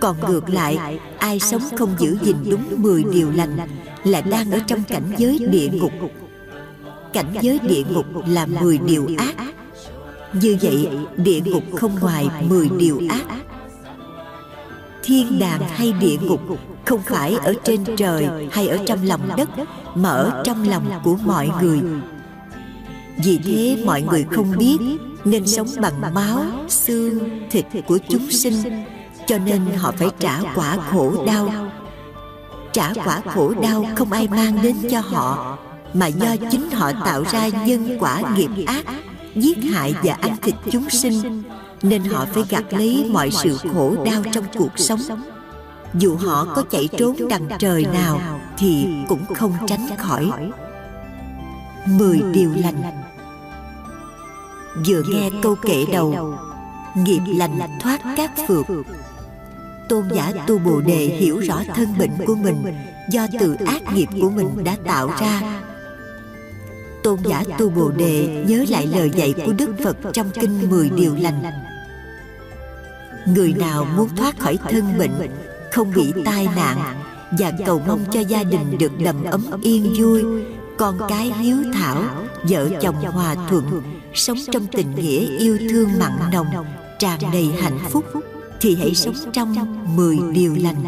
còn 0.00 0.16
ngược 0.28 0.50
lại 0.50 0.98
ai 1.18 1.40
sống 1.40 1.62
không 1.76 1.94
giữ 1.98 2.16
gìn 2.22 2.36
đúng 2.50 2.82
10 2.82 3.04
điều 3.12 3.30
lành 3.30 3.56
là 4.04 4.20
đang 4.20 4.50
ở 4.50 4.58
trong 4.66 4.82
cảnh 4.88 5.12
giới 5.16 5.38
địa 5.50 5.68
ngục. 5.72 5.92
cảnh 7.12 7.34
giới 7.40 7.58
địa 7.58 7.82
ngục 7.90 8.06
là 8.26 8.46
10 8.46 8.78
điều 8.78 9.10
ác. 9.18 9.34
như 10.32 10.56
vậy 10.62 10.88
địa 11.16 11.40
ngục 11.44 11.64
không 11.76 11.94
ngoài 12.00 12.28
10 12.48 12.68
điều 12.78 13.00
ác 13.10 13.24
thiên 15.08 15.38
đàng 15.38 15.60
hay 15.68 15.92
địa 15.92 16.16
ngục, 16.20 16.40
không 16.84 17.00
phải 17.02 17.34
ở 17.34 17.54
trên 17.64 17.84
trời 17.96 18.28
hay 18.52 18.68
ở 18.68 18.78
trong 18.86 19.04
lòng 19.04 19.28
đất, 19.36 19.48
mà 19.94 20.08
ở 20.08 20.42
trong 20.44 20.68
lòng 20.68 20.90
của 21.04 21.16
mọi 21.24 21.50
người. 21.62 21.80
Vì 23.24 23.38
thế 23.44 23.82
mọi 23.86 24.02
người 24.02 24.26
không 24.30 24.56
biết 24.58 24.78
nên 25.24 25.46
sống 25.46 25.68
bằng 25.80 26.14
máu, 26.14 26.44
xương, 26.68 27.18
thịt 27.50 27.66
của 27.86 27.98
chúng 28.08 28.30
sinh, 28.30 28.84
cho 29.26 29.38
nên 29.38 29.60
họ 29.76 29.92
phải 29.98 30.08
trả 30.18 30.40
quả 30.54 30.76
khổ 30.90 31.24
đau. 31.26 31.52
Trả 32.72 32.92
quả 33.04 33.20
khổ 33.34 33.54
đau 33.62 33.86
không 33.96 34.12
ai 34.12 34.28
mang 34.28 34.62
đến 34.62 34.76
cho 34.90 35.00
họ, 35.00 35.58
mà 35.94 36.06
do 36.06 36.36
chính 36.50 36.70
họ 36.70 36.92
tạo 37.04 37.24
ra 37.32 37.48
nhân 37.48 37.96
quả 38.00 38.22
nghiệp 38.36 38.50
ác, 38.66 38.84
giết 39.34 39.58
hại 39.72 39.94
và 40.02 40.16
ăn 40.20 40.36
thịt 40.42 40.54
chúng 40.70 40.90
sinh 40.90 41.42
nên 41.82 42.04
họ 42.04 42.26
phải 42.32 42.42
gặt 42.48 42.64
lấy 42.70 43.10
mọi 43.10 43.30
sự 43.30 43.58
khổ 43.74 43.96
đau 44.04 44.22
trong 44.32 44.44
cuộc 44.58 44.78
sống. 44.78 45.00
Dù 45.94 46.16
họ 46.16 46.46
có 46.54 46.62
chạy 46.70 46.88
trốn 46.98 47.16
đằng 47.28 47.48
trời 47.58 47.84
nào 47.84 48.40
thì 48.58 48.88
cũng 49.08 49.34
không 49.34 49.52
tránh 49.66 49.86
khỏi. 49.98 50.30
Mười 51.86 52.22
điều 52.32 52.50
lành. 52.56 52.82
Vừa 54.86 55.02
nghe 55.08 55.30
câu 55.42 55.54
kệ 55.54 55.84
đầu, 55.92 56.38
nghiệp 56.96 57.20
lành 57.26 57.58
thoát 57.80 58.00
các 58.16 58.30
phược. 58.48 58.66
Tôn 59.88 60.08
giả 60.14 60.32
tu 60.46 60.58
bồ 60.58 60.80
đề 60.80 61.06
hiểu 61.06 61.38
rõ 61.38 61.62
thân 61.74 61.98
bệnh 61.98 62.10
của 62.26 62.34
mình 62.34 62.64
do 63.10 63.26
từ 63.40 63.56
ác 63.66 63.82
nghiệp 63.94 64.08
của 64.20 64.30
mình 64.30 64.64
đã 64.64 64.76
tạo 64.86 65.10
ra. 65.20 65.60
Tôn 67.02 67.18
giả 67.24 67.44
tu 67.58 67.70
bồ 67.70 67.90
đề 67.90 68.44
nhớ 68.48 68.64
lại 68.68 68.86
lời 68.86 69.10
dạy 69.14 69.34
của 69.46 69.52
đức 69.52 69.74
phật 69.84 69.96
trong 70.12 70.30
kinh 70.30 70.70
mười 70.70 70.90
điều 70.90 71.16
lành 71.20 71.42
người 73.34 73.52
nào 73.52 73.86
muốn 73.96 74.08
thoát 74.16 74.38
khỏi 74.38 74.58
thân 74.70 74.98
bệnh, 74.98 75.30
không 75.72 75.92
bị 75.94 76.12
tai 76.24 76.48
nạn 76.56 76.78
và 77.38 77.52
cầu 77.66 77.82
mong 77.86 78.04
cho 78.12 78.20
gia 78.20 78.42
đình 78.42 78.78
được 78.78 78.92
đầm 78.98 79.24
ấm 79.24 79.46
yên 79.62 79.94
vui, 79.98 80.24
con 80.78 80.98
cái 81.08 81.32
hiếu 81.40 81.56
thảo, 81.74 82.02
vợ 82.42 82.68
chồng 82.80 82.94
hòa 82.94 83.34
thuận, 83.48 83.82
sống 84.14 84.38
trong 84.52 84.66
tình 84.66 84.94
nghĩa 84.94 85.38
yêu 85.38 85.58
thương 85.70 85.88
mặn 85.98 86.12
nồng, 86.32 86.46
tràn 86.98 87.20
đầy 87.32 87.50
hạnh 87.62 87.78
phúc, 87.90 88.04
thì 88.60 88.76
hãy 88.76 88.94
sống 88.94 89.14
trong 89.32 89.78
mười 89.96 90.18
điều 90.32 90.56
lành. 90.60 90.84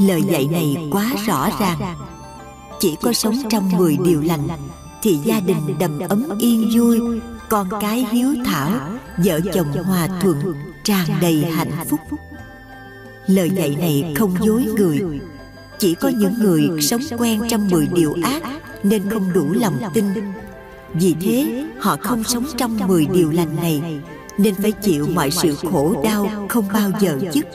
Lời 0.00 0.22
dạy 0.22 0.48
này 0.52 0.76
quá 0.92 1.12
rõ 1.26 1.48
ràng. 1.60 1.78
Chỉ 2.80 2.96
có 3.02 3.12
sống 3.12 3.36
trong 3.50 3.76
mười 3.76 3.96
điều 4.04 4.22
lành, 4.22 4.48
thì 5.02 5.18
gia 5.24 5.40
đình 5.40 5.78
đầm 5.78 5.98
ấm 6.08 6.28
yên 6.38 6.70
vui, 6.74 7.00
con 7.48 7.68
cái 7.80 8.06
hiếu 8.10 8.34
thảo, 8.44 8.70
vợ 9.24 9.40
chồng 9.54 9.84
hòa 9.84 10.08
thuận 10.20 10.54
tràn 10.86 11.06
đầy 11.20 11.44
hạnh 11.44 11.70
phúc. 11.86 12.00
lời 13.26 13.50
dạy 13.50 13.76
này 13.78 14.12
không 14.16 14.34
dối 14.44 14.64
người. 14.76 15.20
chỉ 15.78 15.94
có 15.94 16.08
những 16.08 16.34
người 16.38 16.70
sống 16.80 17.00
quen 17.18 17.40
trong 17.48 17.68
mười 17.70 17.86
điều 17.86 18.16
ác 18.22 18.42
nên 18.82 19.10
không 19.10 19.32
đủ 19.32 19.52
lòng 19.52 19.78
tin. 19.94 20.04
vì 20.94 21.14
thế 21.20 21.64
họ 21.78 21.96
không 22.00 22.24
sống 22.24 22.44
trong 22.56 22.78
mười 22.88 23.06
điều 23.06 23.30
lành 23.30 23.56
này 23.56 24.00
nên 24.38 24.54
phải 24.54 24.72
chịu 24.72 25.06
mọi 25.14 25.30
sự 25.30 25.54
khổ 25.54 26.02
đau 26.04 26.46
không 26.48 26.64
bao 26.72 26.90
giờ 27.00 27.18
dứt. 27.32 27.46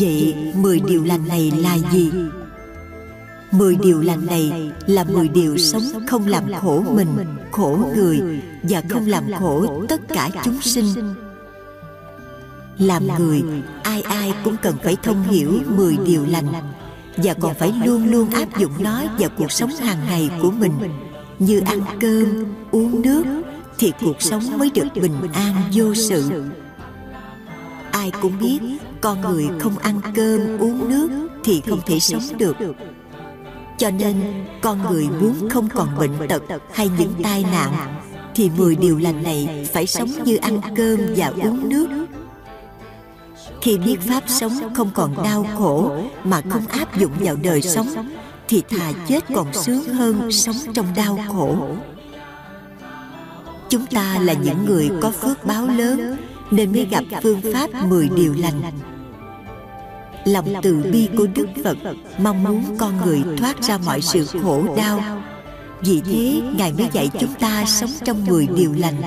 vậy 0.00 0.34
mười 0.54 0.80
điều 0.80 1.04
lành 1.04 1.28
này 1.28 1.52
là 1.56 1.78
gì? 1.92 2.10
mười 3.50 3.76
điều 3.76 4.00
lành 4.00 4.26
này 4.26 4.70
là 4.86 5.04
mười 5.04 5.28
điều 5.28 5.56
sống 5.56 6.06
không 6.06 6.26
làm 6.26 6.44
khổ 6.60 6.84
mình 6.94 7.08
khổ 7.50 7.78
người 7.96 8.20
và 8.62 8.82
không 8.88 9.06
làm 9.06 9.24
khổ 9.38 9.84
tất 9.88 10.00
cả 10.08 10.30
chúng 10.44 10.60
sinh 10.62 11.14
làm 12.78 13.02
người 13.18 13.42
ai 13.82 14.02
ai 14.02 14.34
cũng 14.44 14.56
cần 14.62 14.76
phải 14.84 14.96
thông 15.02 15.22
hiểu 15.22 15.52
mười 15.66 15.96
điều 16.06 16.26
lành. 16.26 16.52
và 17.16 17.34
còn 17.34 17.54
phải 17.54 17.72
luôn 17.84 18.10
luôn 18.10 18.30
áp 18.30 18.58
dụng 18.58 18.72
nó 18.78 19.02
vào 19.18 19.30
cuộc 19.38 19.52
sống 19.52 19.70
hàng 19.70 19.98
ngày 20.06 20.30
của 20.42 20.50
mình. 20.50 20.72
như 21.38 21.60
ăn 21.60 21.80
cơm 22.00 22.44
uống 22.70 23.02
nước 23.02 23.24
thì 23.78 23.92
cuộc 24.00 24.22
sống 24.22 24.58
mới 24.58 24.70
được 24.74 24.86
bình 24.94 25.32
an 25.32 25.54
vô 25.72 25.94
sự. 25.94 26.42
ai 27.90 28.12
cũng 28.22 28.38
biết 28.40 28.58
con 29.00 29.20
người 29.20 29.48
không 29.58 29.78
ăn 29.78 30.00
cơm 30.14 30.58
uống 30.58 30.90
nước 30.90 31.28
thì 31.44 31.62
không 31.68 31.80
thể 31.86 32.00
sống 32.00 32.38
được. 32.38 32.56
cho 33.78 33.90
nên 33.90 34.16
con 34.60 34.82
người 34.90 35.08
muốn 35.20 35.48
không 35.50 35.68
còn 35.74 35.88
bệnh 35.98 36.28
tật 36.28 36.42
hay 36.72 36.90
những 36.98 37.12
tai 37.22 37.44
nạn 37.52 38.02
thì 38.34 38.50
mười 38.58 38.76
điều 38.76 38.98
lành 38.98 39.22
này 39.22 39.68
phải 39.72 39.86
sống 39.86 40.10
như 40.24 40.36
ăn 40.36 40.60
cơm 40.76 41.00
và 41.16 41.26
uống 41.26 41.68
nước 41.68 41.88
khi 43.62 43.78
biết 43.78 44.00
pháp 44.00 44.22
sống 44.26 44.74
không 44.74 44.90
còn 44.94 45.22
đau 45.24 45.46
khổ 45.58 45.96
mà 46.24 46.42
không 46.50 46.66
áp 46.66 46.98
dụng 46.98 47.12
vào 47.20 47.36
đời 47.42 47.62
sống 47.62 47.86
thì 48.48 48.62
thà 48.68 48.92
chết 49.08 49.24
còn 49.34 49.52
sướng 49.52 49.84
hơn 49.84 50.32
sống 50.32 50.56
trong 50.74 50.86
đau 50.96 51.18
khổ. 51.28 51.56
chúng 53.68 53.86
ta 53.86 54.18
là 54.20 54.32
những 54.32 54.66
người 54.66 54.90
có 55.00 55.10
phước 55.10 55.44
báo 55.44 55.66
lớn 55.66 56.16
nên 56.50 56.72
mới 56.72 56.86
gặp 56.90 57.04
phương 57.22 57.40
pháp 57.52 57.70
mười 57.88 58.08
điều 58.16 58.34
lành. 58.34 58.62
lòng 60.24 60.46
từ 60.62 60.82
bi 60.92 61.08
của 61.16 61.26
đức 61.34 61.48
phật 61.64 61.76
mong 62.18 62.44
muốn 62.44 62.76
con 62.78 63.00
người 63.04 63.22
thoát 63.38 63.62
ra 63.62 63.78
mọi 63.86 64.00
sự 64.00 64.26
khổ 64.42 64.64
đau. 64.76 65.22
vì 65.80 66.00
thế 66.00 66.42
ngài 66.56 66.72
mới 66.72 66.88
dạy 66.92 67.10
chúng 67.20 67.34
ta 67.34 67.64
sống 67.66 67.90
trong 68.04 68.26
mười 68.26 68.46
điều 68.56 68.72
lành 68.72 69.02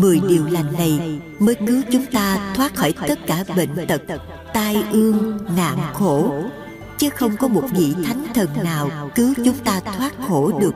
mười 0.00 0.20
điều 0.28 0.44
lành 0.46 0.72
này 0.72 1.20
mới 1.38 1.54
cứu 1.54 1.82
chúng 1.92 2.06
ta 2.12 2.52
thoát 2.54 2.74
khỏi 2.74 2.94
tất 3.08 3.18
cả 3.26 3.44
bệnh 3.56 3.86
tật, 3.88 4.02
tai 4.54 4.84
ương, 4.92 5.38
nạn 5.56 5.78
khổ. 5.94 6.42
Chứ 6.98 7.10
không 7.10 7.36
có 7.36 7.48
một 7.48 7.64
vị 7.72 7.94
thánh 8.04 8.26
thần 8.34 8.48
nào 8.64 9.10
cứu 9.14 9.34
chúng 9.44 9.58
ta 9.64 9.80
thoát 9.80 10.12
khổ 10.28 10.60
được. 10.60 10.74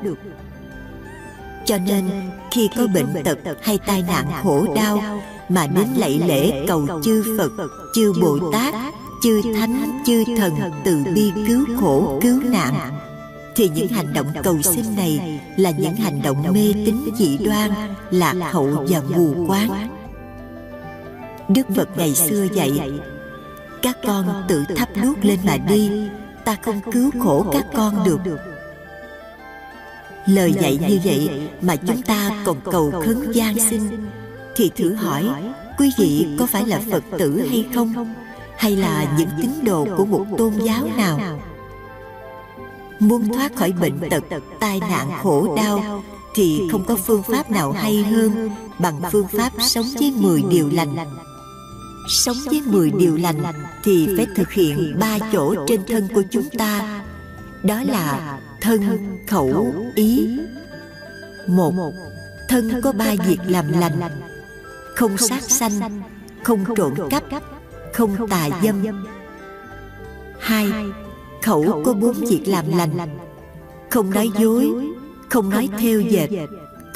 Cho 1.65 1.79
nên, 1.79 2.11
khi 2.51 2.69
có 2.77 2.87
bệnh 2.95 3.25
tật 3.25 3.39
hay 3.63 3.79
tai 3.87 4.05
nạn 4.09 4.27
khổ 4.43 4.67
đau, 4.77 5.21
mà 5.49 5.67
đến 5.67 5.87
lạy 5.97 6.23
lễ 6.27 6.65
cầu 6.69 6.87
chư 7.05 7.39
phật, 7.39 7.51
chư 7.95 8.13
bồ 8.21 8.39
tát, 8.53 8.75
chư 9.23 9.43
thánh, 9.55 10.03
chư 10.07 10.25
thần 10.39 10.53
từ 10.85 11.05
bi 11.15 11.33
cứu 11.47 11.65
khổ, 11.81 12.19
cứu 12.23 12.41
nạn 12.45 12.75
thì 13.59 13.69
những 13.69 13.89
hành 13.89 14.13
động 14.13 14.27
cầu 14.43 14.63
xin 14.63 14.97
này 14.97 15.41
là 15.57 15.71
những 15.71 15.95
hành 15.97 16.23
động 16.23 16.43
mê 16.53 16.73
tín 16.87 16.97
dị 17.19 17.39
đoan 17.39 17.71
lạc 18.11 18.35
hậu 18.51 18.85
và 18.89 19.03
mù 19.17 19.47
quáng. 19.47 19.89
Đức 21.49 21.67
phật 21.77 21.89
ngày 21.97 22.15
xưa 22.15 22.47
dạy 22.55 22.81
các 23.83 23.99
con 24.07 24.45
tự 24.49 24.65
thắp 24.77 24.89
đuốc 25.03 25.25
lên 25.25 25.39
mà 25.45 25.57
đi 25.57 25.91
ta 26.45 26.57
không 26.63 26.81
cứu 26.93 27.11
khổ 27.23 27.47
các 27.53 27.67
con 27.75 28.05
được. 28.05 28.21
Lời 30.27 30.53
dạy 30.53 30.79
như 30.89 31.01
vậy 31.05 31.49
mà 31.61 31.77
chúng 31.77 32.03
ta 32.03 32.43
còn 32.45 32.57
cầu 32.65 32.91
khấn 33.05 33.33
gian 33.33 33.55
xin, 33.71 33.83
thì 34.57 34.71
thử 34.77 34.95
hỏi 34.95 35.25
quý 35.79 35.93
vị 35.99 36.27
có 36.39 36.47
phải 36.47 36.67
là 36.67 36.81
phật 36.91 37.05
tử 37.19 37.47
hay 37.51 37.67
không? 37.75 38.15
Hay 38.57 38.77
là 38.77 39.17
những 39.19 39.29
tín 39.43 39.51
đồ 39.65 39.87
của 39.97 40.05
một 40.05 40.27
tôn 40.39 40.53
giáo 40.65 40.89
nào? 40.97 41.41
Muốn 42.99 43.29
thoát 43.33 43.57
khỏi 43.57 43.73
bệnh 43.73 44.01
tật 44.11 44.25
tai 44.61 44.81
nạn 44.81 45.11
khổ 45.23 45.57
đau 45.57 46.03
thì 46.35 46.63
không 46.73 46.85
có 46.85 46.97
phương 46.97 47.23
pháp 47.23 47.51
nào 47.51 47.73
hay 47.73 48.03
hơn 48.03 48.51
bằng 48.79 49.01
phương 49.13 49.29
pháp 49.29 49.53
sống 49.61 49.87
với 50.01 50.13
10 50.17 50.43
điều 50.51 50.71
lành. 50.73 50.97
Sống 52.09 52.37
với 52.47 52.63
10 52.67 52.91
điều 52.91 53.17
lành 53.17 53.43
thì 53.85 54.09
phải 54.17 54.27
thực 54.37 54.53
hiện 54.53 54.97
ba 55.01 55.19
chỗ 55.33 55.55
trên 55.67 55.81
thân 55.87 56.09
của 56.15 56.23
chúng 56.31 56.49
ta. 56.59 57.03
Đó 57.63 57.83
là 57.87 58.39
thân, 58.61 58.99
khẩu, 59.27 59.75
ý. 59.95 60.39
Một, 61.47 61.73
thân 62.49 62.81
có 62.83 62.93
ba 62.93 63.15
việc 63.27 63.39
làm 63.47 63.81
lành. 63.81 64.01
Không 64.97 65.19
sát 65.19 65.43
sanh, 65.43 66.03
không 66.43 66.65
trộm 66.77 66.95
cắp, 67.11 67.23
không 67.93 68.29
tà 68.29 68.49
dâm. 68.63 69.07
Hai, 70.41 70.73
khẩu 71.43 71.83
có 71.85 71.93
bốn 71.95 72.13
việc 72.13 72.43
làm 72.47 72.65
lành. 72.77 73.19
Không 73.91 74.11
nói 74.11 74.31
dối, 74.39 74.73
không 75.29 75.51
nói 75.51 75.69
theo 75.79 76.01
dệt 76.01 76.29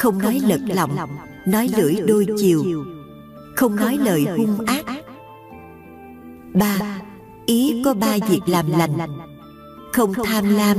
không 0.03 0.17
nói 0.17 0.41
lật 0.47 0.61
lọng 0.67 0.97
nói 1.45 1.69
lưỡi 1.77 1.95
đôi 2.07 2.27
chiều 2.37 2.63
không 3.55 3.75
nói 3.75 3.97
lời 3.97 4.25
hung 4.37 4.65
ác. 4.65 4.85
ba 6.53 7.01
ý 7.45 7.81
có 7.85 7.93
ba 7.93 8.17
việc 8.29 8.41
làm 8.47 8.71
lành. 8.71 8.97
không 9.93 10.13
tham 10.23 10.55
lam 10.55 10.77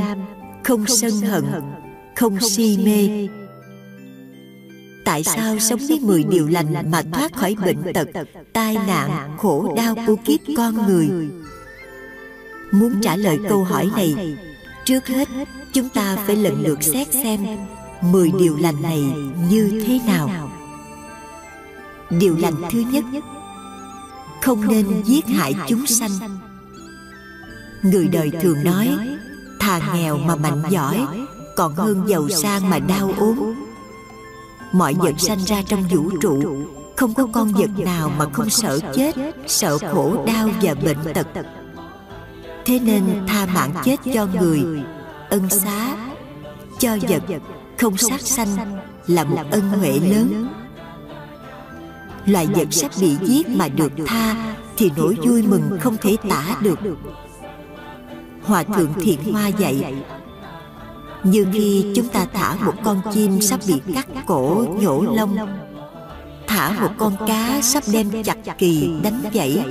không 0.64 0.86
sân 0.86 1.12
hận 1.12 1.44
không 2.16 2.40
si 2.40 2.78
mê. 2.84 3.28
tại 5.04 5.24
sao 5.24 5.58
sống 5.58 5.80
với 5.88 6.00
mười 6.02 6.24
điều 6.24 6.48
lành 6.48 6.90
mà 6.90 7.02
thoát 7.12 7.32
khỏi 7.32 7.56
bệnh 7.64 7.92
tật 7.94 8.08
tai 8.52 8.76
nạn 8.86 9.36
khổ 9.38 9.74
đau 9.76 9.94
của 10.06 10.16
kiếp 10.24 10.40
con 10.56 10.86
người 10.86 11.08
muốn 12.74 13.00
trả 13.00 13.16
lời 13.16 13.38
câu 13.48 13.64
hỏi 13.64 13.90
này 13.96 14.36
trước 14.84 15.06
hết 15.06 15.28
chúng 15.72 15.88
ta 15.88 16.16
phải 16.26 16.36
lần 16.36 16.62
lượt 16.62 16.82
xét 16.82 17.12
xem 17.12 17.46
mười 18.00 18.32
điều 18.38 18.56
lành 18.56 18.82
này 18.82 19.14
như 19.50 19.82
thế 19.86 20.00
nào. 20.06 20.50
điều 22.10 22.36
lành 22.36 22.54
thứ 22.70 22.78
nhất 22.78 23.04
không 24.42 24.68
nên 24.68 25.02
giết 25.04 25.26
hại 25.26 25.54
chúng 25.68 25.86
sanh. 25.86 26.10
người 27.82 28.08
đời 28.08 28.30
thường 28.40 28.64
nói 28.64 28.98
thà 29.60 29.94
nghèo 29.94 30.18
mà 30.18 30.36
mạnh 30.36 30.62
giỏi 30.70 31.06
còn 31.56 31.74
hơn 31.74 32.04
giàu 32.06 32.28
sang 32.28 32.70
mà 32.70 32.78
đau 32.78 33.12
ốm. 33.18 33.54
mọi 34.72 34.94
vật 34.94 35.14
sanh 35.18 35.38
ra 35.38 35.62
trong 35.68 35.82
vũ 35.90 36.10
trụ 36.20 36.66
không 36.96 37.14
có 37.14 37.26
con 37.32 37.52
vật 37.52 37.70
nào 37.78 38.10
mà 38.18 38.26
không 38.32 38.50
sợ 38.50 38.80
chết 38.94 39.14
sợ 39.46 39.78
khổ 39.78 40.24
đau 40.26 40.48
và 40.62 40.74
bệnh 40.74 40.98
tật 41.14 41.26
thế 42.64 42.78
nên 42.78 43.04
tha 43.26 43.46
mạng 43.46 43.74
chết 43.84 43.96
cho 44.14 44.26
người. 44.40 44.64
ân 45.30 45.50
xá 45.50 45.96
cho 46.78 46.96
vật 47.08 47.22
không 47.78 47.96
sát 47.96 48.20
sanh 48.20 48.78
là 49.06 49.24
một 49.24 49.42
ân 49.50 49.68
huệ 49.68 49.98
lớn. 49.98 50.48
loài 52.26 52.46
vật 52.46 52.68
sắp 52.70 52.90
bị 53.00 53.16
giết 53.22 53.48
mà 53.48 53.68
được 53.68 53.92
tha 54.06 54.54
thì 54.76 54.90
nỗi 54.96 55.16
vui 55.26 55.42
mừng 55.42 55.78
không 55.80 55.96
thể 55.96 56.16
tả 56.28 56.56
được. 56.60 56.78
hòa 58.42 58.62
thượng 58.62 58.92
thiện 59.00 59.32
hoa 59.32 59.48
dạy 59.48 59.94
như 61.22 61.46
khi 61.52 61.92
chúng 61.96 62.08
ta 62.08 62.26
thả 62.32 62.54
một 62.54 62.74
con 62.84 63.00
chim 63.14 63.40
sắp 63.40 63.60
bị 63.66 63.74
cắt 63.94 64.08
cổ 64.26 64.66
nhổ 64.80 65.02
lông. 65.16 65.36
thả 66.46 66.80
một 66.80 66.90
con 66.98 67.16
cá 67.28 67.60
sắp 67.62 67.84
đem 67.92 68.22
chặt 68.22 68.58
kỳ 68.58 69.00
đánh 69.02 69.22
dãy 69.34 69.64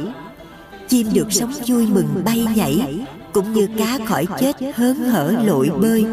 chim 0.94 1.08
được 1.14 1.32
sống 1.32 1.54
vui 1.68 1.88
mừng 1.88 2.22
bay 2.26 2.46
nhảy, 2.56 3.06
cũng 3.34 3.54
như 3.54 3.68
cá 3.78 4.00
khỏi 4.06 4.28
chết 4.40 4.56
hớn 4.76 4.96
hở 4.96 5.36
lội 5.46 5.70
bơi. 5.82 6.06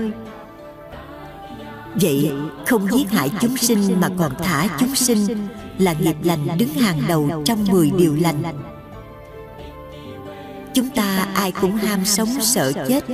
Vậy 1.94 2.32
không 2.66 2.88
giết 2.92 3.10
hại 3.10 3.30
chúng 3.40 3.56
sinh 3.56 4.00
mà 4.00 4.08
còn 4.18 4.32
thả 4.38 4.68
chúng 4.80 4.94
sinh 4.94 5.48
là 5.78 5.92
nghiệp 5.92 6.16
lành 6.22 6.58
đứng 6.58 6.68
hàng 6.68 7.02
đầu 7.08 7.42
trong 7.44 7.64
10 7.64 7.90
điều 7.90 8.16
lành. 8.20 8.42
Chúng 10.74 10.90
ta 10.90 11.28
ai 11.34 11.52
cũng 11.52 11.76
ham 11.76 12.04
sống 12.04 12.28
sợ 12.40 12.72
chết, 12.88 13.04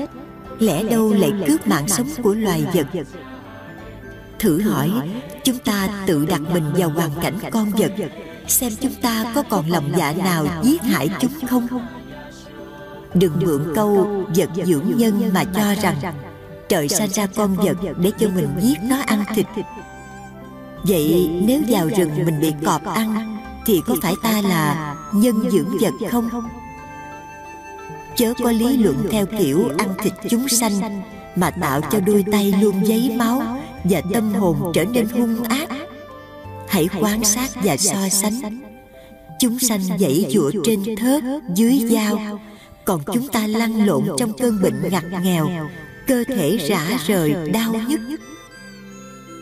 lẽ 0.59 0.83
đâu 0.83 1.13
lại 1.13 1.33
cướp 1.47 1.67
mạng 1.67 1.89
sống 1.89 2.09
của 2.23 2.35
loài 2.35 2.65
vật? 2.75 2.87
Thử 4.39 4.61
hỏi, 4.61 4.91
chúng 5.45 5.59
ta 5.59 6.05
tự 6.07 6.27
đặt 6.27 6.41
mình 6.53 6.65
vào 6.77 6.91
hoàn 6.91 7.11
cảnh 7.23 7.39
con 7.51 7.71
vật 7.71 7.93
xem 8.51 8.73
chúng 8.81 8.95
ta 8.95 9.33
có 9.35 9.43
còn 9.51 9.71
lòng 9.71 9.93
dạ 9.97 10.13
nào 10.13 10.47
giết 10.63 10.83
hại 10.83 11.11
chúng 11.21 11.47
không? 11.49 11.67
Đừng 13.15 13.33
mượn 13.41 13.73
câu 13.75 14.25
vật 14.37 14.51
dưỡng 14.65 14.97
nhân 14.97 15.31
mà 15.35 15.45
cho 15.45 15.75
rằng 15.83 15.97
trời 16.69 16.89
sanh 16.89 17.11
ra 17.11 17.27
con 17.27 17.55
vật 17.55 17.77
để 17.99 18.13
cho 18.19 18.29
mình 18.29 18.49
giết 18.61 18.79
nó 18.83 18.97
ăn 19.07 19.25
thịt. 19.35 19.47
Vậy 20.83 21.31
nếu 21.47 21.61
vào 21.69 21.89
rừng 21.97 22.11
mình 22.27 22.41
bị 22.41 22.53
cọp 22.65 22.85
ăn, 22.85 23.39
thì 23.67 23.81
có 23.87 23.95
phải 24.03 24.15
ta 24.23 24.41
là 24.41 24.95
nhân 25.15 25.51
dưỡng 25.51 25.79
vật 25.81 26.11
không? 26.11 26.31
Chớ 28.17 28.33
có 28.45 28.53
lý 28.53 28.77
luận 28.77 29.07
theo 29.11 29.27
kiểu 29.27 29.69
ăn 29.79 29.95
thịt 30.03 30.13
chúng 30.31 30.49
sanh 30.49 31.03
mà 31.37 31.51
tạo 31.51 31.81
cho 31.81 32.01
đôi 32.01 32.25
tay 32.33 32.55
luôn 32.61 32.87
giấy 32.87 33.15
máu 33.19 33.43
và 33.85 34.01
tâm 34.13 34.35
hồn 34.35 34.73
trở 34.75 34.85
nên 34.85 35.09
hung 35.09 35.43
ác 35.43 35.69
hãy 36.69 36.89
quan 37.01 37.25
sát 37.25 37.51
và 37.65 37.77
so 37.77 38.09
sánh. 38.09 38.61
chúng 39.41 39.59
sanh 39.59 39.81
dãy 39.99 40.27
dụa 40.31 40.51
trên 40.65 40.97
thớt 40.97 41.23
dưới 41.55 41.81
dao. 41.91 42.41
còn 42.85 43.01
chúng 43.15 43.29
ta 43.29 43.47
lăn 43.47 43.87
lộn 43.87 44.05
trong 44.19 44.33
cơn 44.39 44.63
bệnh 44.63 44.83
ngặt 44.91 45.05
nghèo 45.23 45.49
cơ 46.07 46.25
thể 46.29 46.57
rã 46.57 46.99
rời 47.07 47.35
đau 47.53 47.75
nhức. 47.89 48.01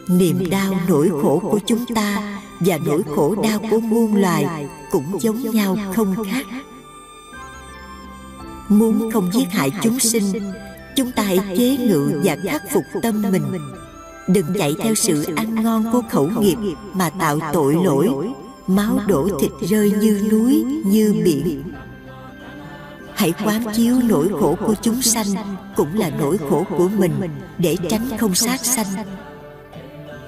niềm 0.08 0.50
đau 0.50 0.74
nỗi 0.88 1.10
khổ 1.22 1.38
của 1.42 1.60
chúng 1.66 1.84
ta 1.94 2.40
và 2.60 2.78
nỗi 2.78 3.02
khổ 3.16 3.34
đau 3.42 3.60
của 3.70 3.80
muôn 3.80 4.16
loài 4.16 4.66
cũng 4.90 5.18
giống 5.20 5.50
nhau 5.50 5.76
không 5.94 6.14
khác. 6.30 6.46
muốn 8.68 9.10
không 9.12 9.30
giết 9.32 9.50
hại 9.50 9.70
chúng 9.82 10.00
sinh 10.00 10.52
chúng 10.96 11.12
ta 11.12 11.22
hãy 11.22 11.38
chế 11.58 11.76
ngự 11.76 12.20
và 12.24 12.36
khắc 12.44 12.62
phục 12.72 12.84
tâm 13.02 13.22
mình 13.32 13.42
đừng 14.28 14.46
chạy 14.58 14.74
theo 14.78 14.94
sự 14.94 15.24
ăn 15.36 15.54
ngon 15.62 15.84
của 15.92 16.02
khẩu 16.10 16.30
nghiệp 16.38 16.56
mà 16.92 17.10
tạo 17.10 17.38
tội 17.52 17.74
lỗi. 17.84 18.08
máu 18.66 18.98
đổ 19.06 19.28
thịt 19.40 19.50
rơi 19.60 19.92
như 20.00 20.28
núi 20.30 20.64
như 20.84 21.14
biển. 21.24 21.62
hãy 23.14 23.32
quán 23.44 23.64
chiếu 23.74 23.96
nỗi 24.08 24.28
khổ 24.40 24.56
của 24.66 24.74
chúng 24.82 25.02
sanh 25.02 25.26
cũng 25.76 25.98
là 25.98 26.10
nỗi 26.18 26.38
khổ 26.50 26.64
của 26.78 26.88
mình. 26.98 27.12
để 27.58 27.76
tránh 27.88 28.08
không 28.18 28.34
sát 28.34 28.64
sanh. 28.64 28.86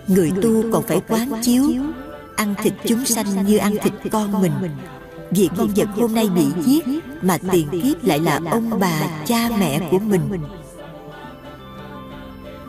người 0.06 0.32
tu 0.42 0.72
còn 0.72 0.82
phải 0.82 1.00
quán 1.08 1.32
chiếu 1.42 1.64
ăn 2.36 2.54
thịt 2.62 2.72
chúng 2.86 3.04
sanh 3.04 3.46
như 3.46 3.56
ăn 3.56 3.76
thịt 3.82 3.92
con 4.12 4.42
mình. 4.42 4.52
vì 5.30 5.48
con 5.56 5.68
vật 5.76 5.88
hôm 5.96 6.14
nay 6.14 6.28
bị 6.34 6.46
giết 6.64 6.84
mà 7.22 7.38
tiền 7.52 7.68
kiếp 7.82 8.04
lại 8.04 8.18
là 8.18 8.40
ông 8.50 8.70
bà 8.80 9.08
cha 9.26 9.48
mẹ 9.58 9.88
của 9.90 9.98
mình 9.98 10.22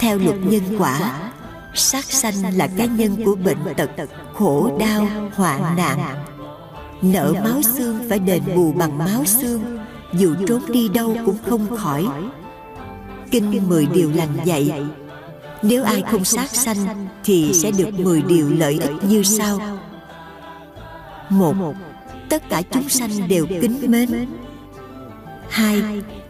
theo 0.07 0.17
luật 0.17 0.35
nhân 0.43 0.63
quả 0.79 1.31
sát 1.73 2.05
sanh 2.05 2.57
là 2.57 2.67
cái 2.77 2.87
nhân 2.87 3.23
của 3.25 3.35
bệnh 3.35 3.57
tật 3.77 3.89
khổ 4.33 4.77
đau 4.79 5.07
hoạn 5.35 5.75
nạn. 5.77 6.25
nợ 7.01 7.33
máu 7.43 7.61
xương 7.61 7.99
phải 8.09 8.19
đền 8.19 8.43
bù 8.55 8.71
bằng 8.71 8.97
máu 8.97 9.25
xương. 9.25 9.79
dù 10.13 10.35
trốn 10.47 10.61
đi 10.71 10.89
đâu 10.89 11.15
cũng 11.25 11.37
không 11.49 11.77
khỏi. 11.77 12.07
kinh 13.31 13.67
mười 13.67 13.85
điều 13.85 14.11
lành 14.11 14.37
dạy 14.43 14.85
nếu 15.61 15.83
ai 15.83 16.03
không 16.11 16.23
sát 16.23 16.49
sanh 16.55 17.07
thì 17.23 17.51
sẽ 17.53 17.71
được 17.71 17.93
mười 17.93 18.21
điều 18.21 18.49
lợi 18.49 18.79
ích 18.81 19.03
như 19.03 19.23
sau. 19.23 19.59
một 21.29 21.55
tất 22.29 22.49
cả 22.49 22.61
chúng 22.71 22.89
sanh 22.89 23.27
đều 23.27 23.45
kính 23.61 23.77
mến. 23.87 24.27
hai 25.49 25.81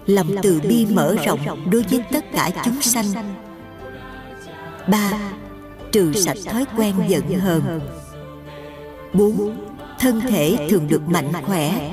lòng 0.06 0.28
từ 0.42 0.62
bi 0.70 0.86
mở 0.86 1.16
rộng 1.26 1.70
đối 1.72 1.82
với 1.82 2.04
tất 2.12 2.26
cả 2.32 2.52
chúng 2.66 2.82
sanh 2.82 3.06
ba 4.88 5.12
trừ 5.91 6.13
sạch 6.13 6.38
thói 6.52 6.65
quen 6.78 6.95
giận 7.08 7.39
hờn. 7.39 7.80
bốn 9.13 9.58
thân 10.00 10.21
thể 10.21 10.67
thường 10.69 10.88
được 10.88 11.10
mạnh 11.10 11.32
khỏe. 11.45 11.91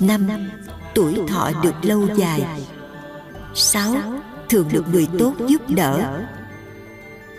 năm 0.00 0.28
tuổi 0.94 1.20
thọ 1.28 1.50
được 1.62 1.74
lâu 1.82 2.08
dài. 2.16 2.42
sáu 3.54 3.94
thường 4.48 4.68
được 4.72 4.84
người 4.92 5.08
tốt 5.18 5.34
giúp 5.46 5.62
đỡ. 5.68 6.20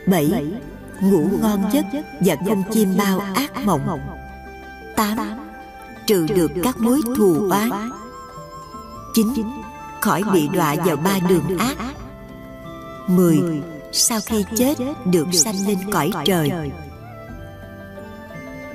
bảy 0.05 0.55
ngủ 1.01 1.29
ngon 1.41 1.63
giấc 1.71 1.85
và 2.19 2.35
không 2.47 2.63
chim 2.71 2.97
bao 2.97 3.19
ác 3.19 3.65
mộng. 3.65 3.99
tám 4.95 5.17
trừ 6.07 6.27
được 6.35 6.51
các 6.63 6.77
mối 6.79 7.01
thù 7.17 7.49
oán. 7.49 7.69
chín 9.13 9.27
khỏi 10.01 10.23
bị 10.33 10.47
đọa 10.47 10.75
vào 10.85 10.95
ba 10.95 11.19
đường 11.29 11.57
ác. 11.57 11.77
mười 13.07 13.61
sau 13.97 14.19
khi 14.25 14.45
chết 14.55 14.75
được 15.05 15.27
sanh 15.33 15.67
lên 15.67 15.77
cõi 15.91 16.11
trời. 16.25 16.51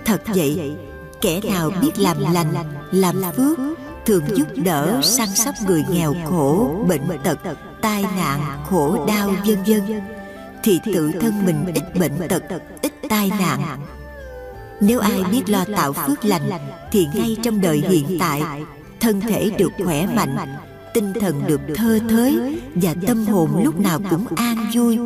thật 0.05 0.23
vậy 0.27 0.77
kẻ 1.21 1.41
nào 1.45 1.71
biết 1.81 1.99
làm 1.99 2.33
lành 2.33 2.53
làm 2.91 3.23
phước 3.37 3.59
thường 4.07 4.25
giúp 4.37 4.47
đỡ 4.57 5.01
săn 5.03 5.29
sóc 5.35 5.55
người 5.67 5.85
nghèo 5.91 6.15
khổ 6.31 6.85
bệnh 6.89 7.19
tật 7.25 7.39
tai 7.81 8.03
nạn 8.03 8.41
khổ 8.71 9.07
đau 9.07 9.29
vân 9.47 9.63
vân. 9.67 10.01
thì 10.63 10.81
tự 10.95 11.13
thân 11.21 11.47
mình 11.47 11.65
ít 11.75 11.99
bệnh 12.01 12.29
tật 12.29 12.43
ít 12.83 12.93
tai 13.09 13.31
nạn. 13.41 13.81
nếu 14.81 15.01
ai 15.01 15.25
biết 15.31 15.43
lo 15.47 15.65
tạo 15.77 15.93
phước 15.93 16.25
lành 16.25 16.51
thì 16.93 17.07
ngay 17.15 17.37
trong 17.43 17.61
đời 17.61 17.83
hiện 17.89 18.17
tại 18.21 18.43
thân 19.01 19.21
thể 19.21 19.51
được 19.59 19.71
khỏe 19.85 20.07
mạnh 20.07 20.37
tinh 20.95 21.13
thần 21.21 21.43
được 21.47 21.61
thơ 21.75 21.99
thới 22.09 22.61
và 22.75 22.95
tâm 23.07 23.27
hồn 23.27 23.65
lúc 23.65 23.81
nào 23.81 24.01
cũng 24.11 24.27
an 24.37 24.71
vui. 24.75 24.99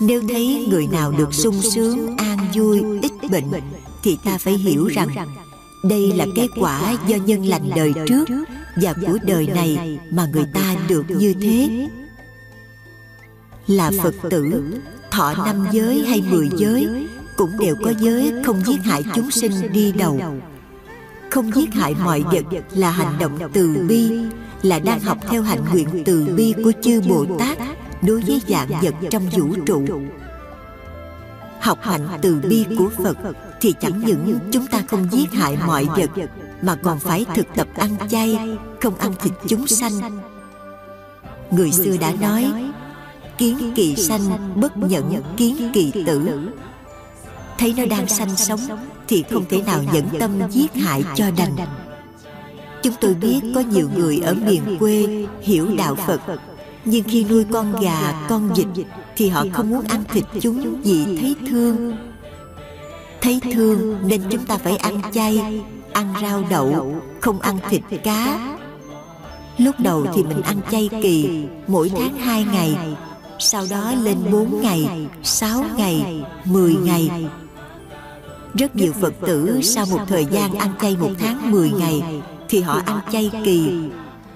nếu 0.00 0.22
thấy 0.28 0.66
người 0.70 0.86
nào 0.86 1.12
được 1.12 1.34
sung 1.34 1.62
sướng 1.62 2.16
an 2.16 2.38
vui 2.54 2.82
ít 3.02 3.12
bệnh 3.30 3.50
thì 4.02 4.18
ta 4.24 4.38
phải 4.38 4.54
hiểu 4.54 4.86
rằng 4.86 5.08
đây 5.84 6.12
là 6.12 6.26
kết 6.36 6.48
quả 6.60 6.96
do 7.06 7.16
nhân 7.16 7.44
lành 7.44 7.70
đời 7.76 7.92
trước 8.06 8.28
và 8.76 8.94
của 9.06 9.18
đời 9.22 9.46
này 9.46 9.98
mà 10.10 10.26
người 10.32 10.46
ta 10.54 10.76
được 10.88 11.04
như 11.08 11.34
thế. 11.40 11.88
là 13.66 13.90
phật 14.02 14.14
tử 14.30 14.64
thọ 15.10 15.34
năm 15.44 15.66
giới 15.72 16.04
hay 16.06 16.22
mười 16.30 16.48
giới 16.56 17.06
cũng 17.36 17.50
đều 17.58 17.76
có 17.84 17.92
giới 18.00 18.32
không 18.44 18.62
giết 18.66 18.80
hại 18.84 19.04
chúng 19.14 19.30
sinh 19.30 19.72
đi 19.72 19.92
đầu 19.92 20.20
không 21.34 21.54
giết 21.54 21.74
hại 21.74 21.94
mọi 22.04 22.22
vật 22.22 22.44
là 22.70 22.90
hành 22.90 23.18
động 23.18 23.38
từ 23.52 23.86
bi 23.88 24.10
là 24.62 24.78
đang 24.78 25.00
học 25.00 25.18
theo 25.28 25.42
hạnh 25.42 25.64
nguyện 25.72 26.02
từ 26.04 26.26
bi 26.36 26.54
của 26.64 26.72
chư 26.82 27.00
bồ 27.08 27.26
tát 27.38 27.58
đối 28.02 28.20
với 28.20 28.42
dạng 28.48 28.68
vật 28.82 28.94
trong 29.10 29.26
vũ 29.32 29.54
trụ. 29.66 29.84
học 31.60 31.78
hạnh 31.82 32.08
từ 32.22 32.40
bi 32.48 32.66
của 32.78 32.90
phật 33.04 33.16
thì 33.60 33.74
chẳng 33.80 34.00
những 34.06 34.38
chúng 34.52 34.66
ta 34.66 34.82
không 34.88 35.08
giết 35.12 35.32
hại 35.32 35.58
mọi 35.66 35.84
vật 35.84 36.10
mà 36.62 36.76
còn 36.82 37.00
phải 37.00 37.26
thực 37.34 37.46
tập 37.56 37.68
ăn 37.76 37.90
chay 38.08 38.38
không 38.82 38.96
ăn 38.96 39.12
thịt 39.22 39.32
chúng 39.46 39.66
sanh. 39.66 39.92
người 41.50 41.72
xưa 41.72 41.96
đã 41.96 42.12
nói 42.20 42.72
kiến 43.38 43.72
kỳ 43.74 43.96
sanh 43.96 44.54
bất 44.60 44.76
nhận 44.76 45.22
kiến 45.36 45.70
kỳ 45.74 45.92
tử. 46.06 46.48
thấy 47.58 47.74
nó 47.76 47.86
đang 47.86 48.08
sanh 48.08 48.36
sống 48.36 48.60
thì 49.08 49.24
không 49.30 49.44
thể 49.48 49.62
nào 49.62 49.82
nhẫn 49.92 50.08
tâm 50.18 50.30
giết 50.50 50.74
hại 50.74 51.04
cho 51.14 51.24
đành. 51.36 51.56
chúng 52.82 52.94
tôi 53.00 53.14
biết 53.14 53.40
có 53.54 53.60
nhiều 53.60 53.88
người 53.96 54.20
ở 54.24 54.34
miền 54.34 54.62
quê 54.78 55.26
hiểu 55.42 55.66
đạo 55.78 55.94
phật. 55.94 56.20
Nhưng 56.84 57.04
khi 57.04 57.24
nuôi 57.24 57.44
con 57.52 57.80
gà 57.80 58.26
con 58.28 58.54
vịt 58.54 58.86
thì 59.16 59.28
họ 59.28 59.44
không 59.52 59.70
muốn 59.70 59.84
ăn 59.84 60.04
thịt 60.12 60.24
chúng 60.40 60.82
vì 60.82 61.04
thấy 61.20 61.36
thương. 61.48 61.96
thấy 63.20 63.40
thương 63.52 64.08
nên 64.08 64.22
chúng 64.30 64.46
ta 64.46 64.58
phải 64.58 64.76
ăn 64.76 65.00
chay 65.12 65.62
ăn 65.92 66.14
rau 66.22 66.44
đậu 66.50 67.02
không 67.20 67.40
ăn 67.40 67.58
thịt 67.70 67.82
cá. 68.04 68.56
lúc 69.58 69.74
đầu 69.78 70.06
thì 70.14 70.22
mình 70.22 70.42
ăn 70.42 70.56
chay 70.70 70.90
kỳ 71.02 71.44
mỗi 71.66 71.92
tháng 71.96 72.14
hai 72.14 72.44
ngày 72.44 72.76
sau 73.38 73.64
đó 73.70 73.92
lên 74.02 74.18
bốn 74.32 74.60
ngày 74.62 75.08
sáu 75.22 75.64
ngày 75.76 76.24
mười 76.44 76.74
ngày 76.74 77.10
rất 78.58 78.76
nhiều 78.76 78.92
Phật 79.00 79.14
tử 79.26 79.60
sau 79.62 79.86
một 79.86 80.00
thời 80.08 80.24
gian 80.24 80.54
ăn 80.54 80.74
chay 80.80 80.96
một 80.96 81.10
tháng 81.18 81.50
10 81.50 81.70
ngày 81.70 82.22
thì 82.48 82.60
họ 82.60 82.80
ăn 82.86 83.00
chay 83.12 83.30
kỳ, 83.44 83.70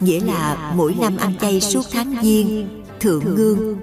nghĩa 0.01 0.21
là 0.21 0.73
mỗi 0.77 0.97
năm 1.01 1.17
ăn 1.17 1.35
chay 1.41 1.61
suốt 1.61 1.87
tháng 1.93 2.15
Giêng, 2.23 2.69
Thượng 3.01 3.35
Ngương, 3.35 3.77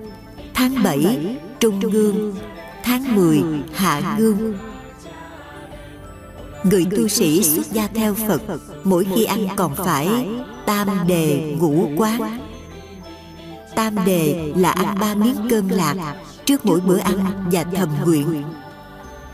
tháng 0.54 0.84
7, 0.84 1.38
Trung 1.60 1.80
Ngương, 1.80 2.36
tháng 2.84 3.16
10, 3.16 3.42
Hạ 3.74 4.18
Ngương. 4.20 4.54
Người 6.64 6.86
tu 6.98 7.08
sĩ 7.08 7.44
xuất 7.44 7.72
gia 7.72 7.88
theo 7.88 8.14
Phật 8.14 8.42
mỗi 8.84 9.06
khi 9.16 9.24
ăn 9.24 9.48
còn 9.56 9.76
phải 9.76 10.28
tam 10.66 11.08
đề 11.08 11.56
ngũ 11.60 11.90
quán. 11.98 12.40
Tam 13.76 14.06
đề 14.06 14.54
là 14.56 14.72
ăn 14.72 14.98
ba 15.00 15.16
miếng 15.16 15.36
cơm 15.50 15.70
lạc 15.70 16.16
trước 16.46 16.66
mỗi 16.66 16.80
bữa 16.80 16.98
ăn 16.98 17.20
và 17.52 17.64
thầm 17.64 17.90
nguyện 18.06 18.44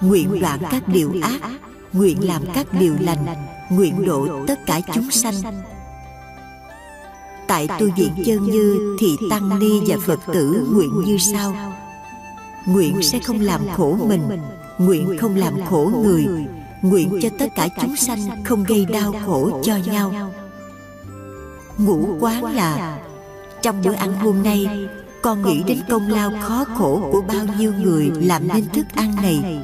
nguyện 0.01 0.39
đoạn 0.41 0.59
các 0.71 0.87
điều 0.87 1.13
ác 1.21 1.41
nguyện 1.93 2.27
làm 2.27 2.41
các 2.53 2.67
điều 2.79 2.95
lành 2.99 3.25
nguyện 3.69 4.05
độ 4.05 4.27
tất 4.47 4.59
cả 4.65 4.81
chúng 4.93 5.11
sanh. 5.11 5.35
tại 7.47 7.67
tu 7.67 7.85
viện 7.97 8.13
chân 8.25 8.43
như 8.43 8.97
thì 8.99 9.17
tăng 9.29 9.59
ni 9.59 9.81
và 9.87 9.97
phật 10.05 10.19
tử 10.33 10.67
nguyện 10.73 11.03
như 11.05 11.17
sau. 11.17 11.55
nguyện 12.65 13.01
sẽ 13.01 13.19
không 13.19 13.39
làm 13.39 13.61
khổ 13.75 13.97
mình 14.07 14.21
nguyện 14.77 15.17
không 15.19 15.35
làm 15.35 15.53
khổ 15.69 15.91
người 16.03 16.25
nguyện 16.81 17.19
cho 17.21 17.29
tất 17.39 17.55
cả 17.55 17.67
chúng 17.81 17.95
sanh 17.95 18.43
không 18.43 18.63
gây 18.63 18.85
đau 18.85 19.13
khổ 19.25 19.61
cho 19.63 19.77
nhau. 19.77 20.31
ngũ 21.77 22.17
quán 22.19 22.43
là 22.43 22.97
trong 23.61 23.81
bữa 23.83 23.93
ăn 23.93 24.13
hôm 24.13 24.43
nay 24.43 24.89
con 25.21 25.41
nghĩ 25.41 25.63
đến 25.67 25.79
công 25.89 26.09
lao 26.09 26.31
khó 26.41 26.65
khổ 26.77 27.09
của 27.11 27.21
bao 27.21 27.45
nhiêu 27.57 27.73
người 27.73 28.11
làm 28.15 28.47
nên 28.47 28.65
thức 28.73 28.85
ăn 28.95 29.15
này 29.15 29.61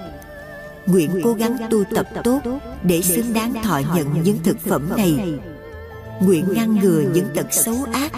nguyện 0.88 1.21
cố 1.23 1.34
gắng 1.34 1.58
tu 1.69 1.84
tập 1.95 2.08
tốt 2.23 2.39
để 2.84 3.02
xứng 3.02 3.34
đáng 3.34 3.54
thọ 3.63 3.82
nhận 3.95 4.23
những 4.23 4.38
thực 4.43 4.60
phẩm 4.60 4.89
này. 4.97 5.39
Nguyện 6.21 6.45
ngăn 6.54 6.76
ngừa 6.76 7.02
những 7.13 7.28
tật 7.36 7.47
xấu 7.52 7.76
ác, 7.93 8.12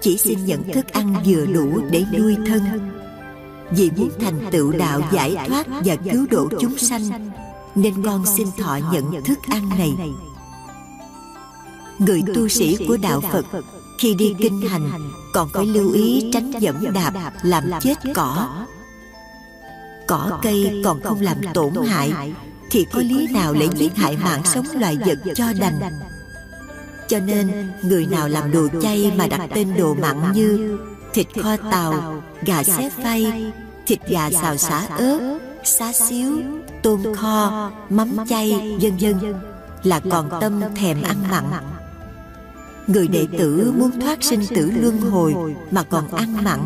chỉ 0.00 0.16
xin 0.16 0.44
nhận 0.44 0.72
thức 0.72 0.92
ăn 0.92 1.14
vừa 1.26 1.46
đủ 1.46 1.80
để 1.90 2.04
nuôi 2.18 2.36
thân. 2.46 2.62
Vì 3.70 3.90
muốn 3.96 4.10
thành 4.20 4.40
tựu 4.50 4.72
đạo 4.72 5.00
giải 5.12 5.36
thoát 5.48 5.66
và 5.84 5.96
cứu 5.96 6.26
độ 6.30 6.48
chúng 6.60 6.78
sanh, 6.78 7.30
nên 7.74 8.02
con 8.04 8.26
xin 8.36 8.46
thọ 8.58 8.78
nhận 8.92 9.24
thức 9.24 9.38
ăn 9.48 9.68
này. 9.68 9.92
Người 11.98 12.22
tu 12.34 12.48
sĩ 12.48 12.76
của 12.88 12.96
đạo 12.96 13.20
phật, 13.32 13.44
khi 13.98 14.14
đi 14.14 14.34
kinh 14.38 14.60
hành, 14.60 14.90
còn 15.34 15.48
phải 15.54 15.66
lưu 15.66 15.92
ý 15.92 16.30
tránh 16.32 16.52
dẫm 16.60 16.92
đạp, 16.94 17.32
làm 17.42 17.64
chết 17.80 17.94
cỏ 18.14 18.48
cỏ 20.06 20.38
cây 20.42 20.82
còn 20.84 21.02
không 21.02 21.20
làm 21.20 21.36
tổn 21.54 21.72
hại 21.86 22.34
thì 22.70 22.86
có 22.92 23.00
lý 23.00 23.26
nào 23.26 23.52
lại 23.52 23.68
giết 23.74 23.96
hại 23.96 24.16
mạng 24.24 24.42
sống 24.44 24.66
loài 24.80 24.98
vật 25.06 25.18
cho 25.34 25.52
đành? 25.60 25.80
cho 27.08 27.18
nên 27.18 27.70
người 27.82 28.06
nào 28.06 28.28
làm 28.28 28.52
đồ 28.52 28.68
chay 28.82 29.12
mà 29.16 29.26
đặt 29.26 29.48
tên 29.54 29.74
đồ 29.78 29.94
mặn 29.94 30.32
như 30.32 30.78
thịt 31.12 31.26
kho 31.42 31.56
tàu 31.56 32.22
gà 32.42 32.62
xé 32.62 32.90
phay 33.02 33.52
thịt 33.86 34.08
gà 34.08 34.30
xào 34.30 34.56
xả 34.56 34.86
ớt 34.98 35.38
xá 35.64 35.92
xíu 35.92 36.40
tôm 36.82 37.14
kho 37.14 37.70
mắm 37.90 38.16
chay 38.28 38.76
vân 38.80 38.96
vân 39.00 39.34
là 39.82 40.00
còn 40.10 40.30
tâm 40.40 40.60
thèm 40.76 41.02
ăn 41.02 41.16
mặn. 41.30 41.44
người 42.86 43.08
đệ 43.08 43.26
tử 43.38 43.72
muốn 43.78 44.00
thoát 44.00 44.24
sinh 44.24 44.46
tử 44.54 44.70
luân 44.80 45.00
hồi 45.00 45.34
mà 45.70 45.82
còn 45.82 46.08
ăn 46.08 46.44
mặn 46.44 46.60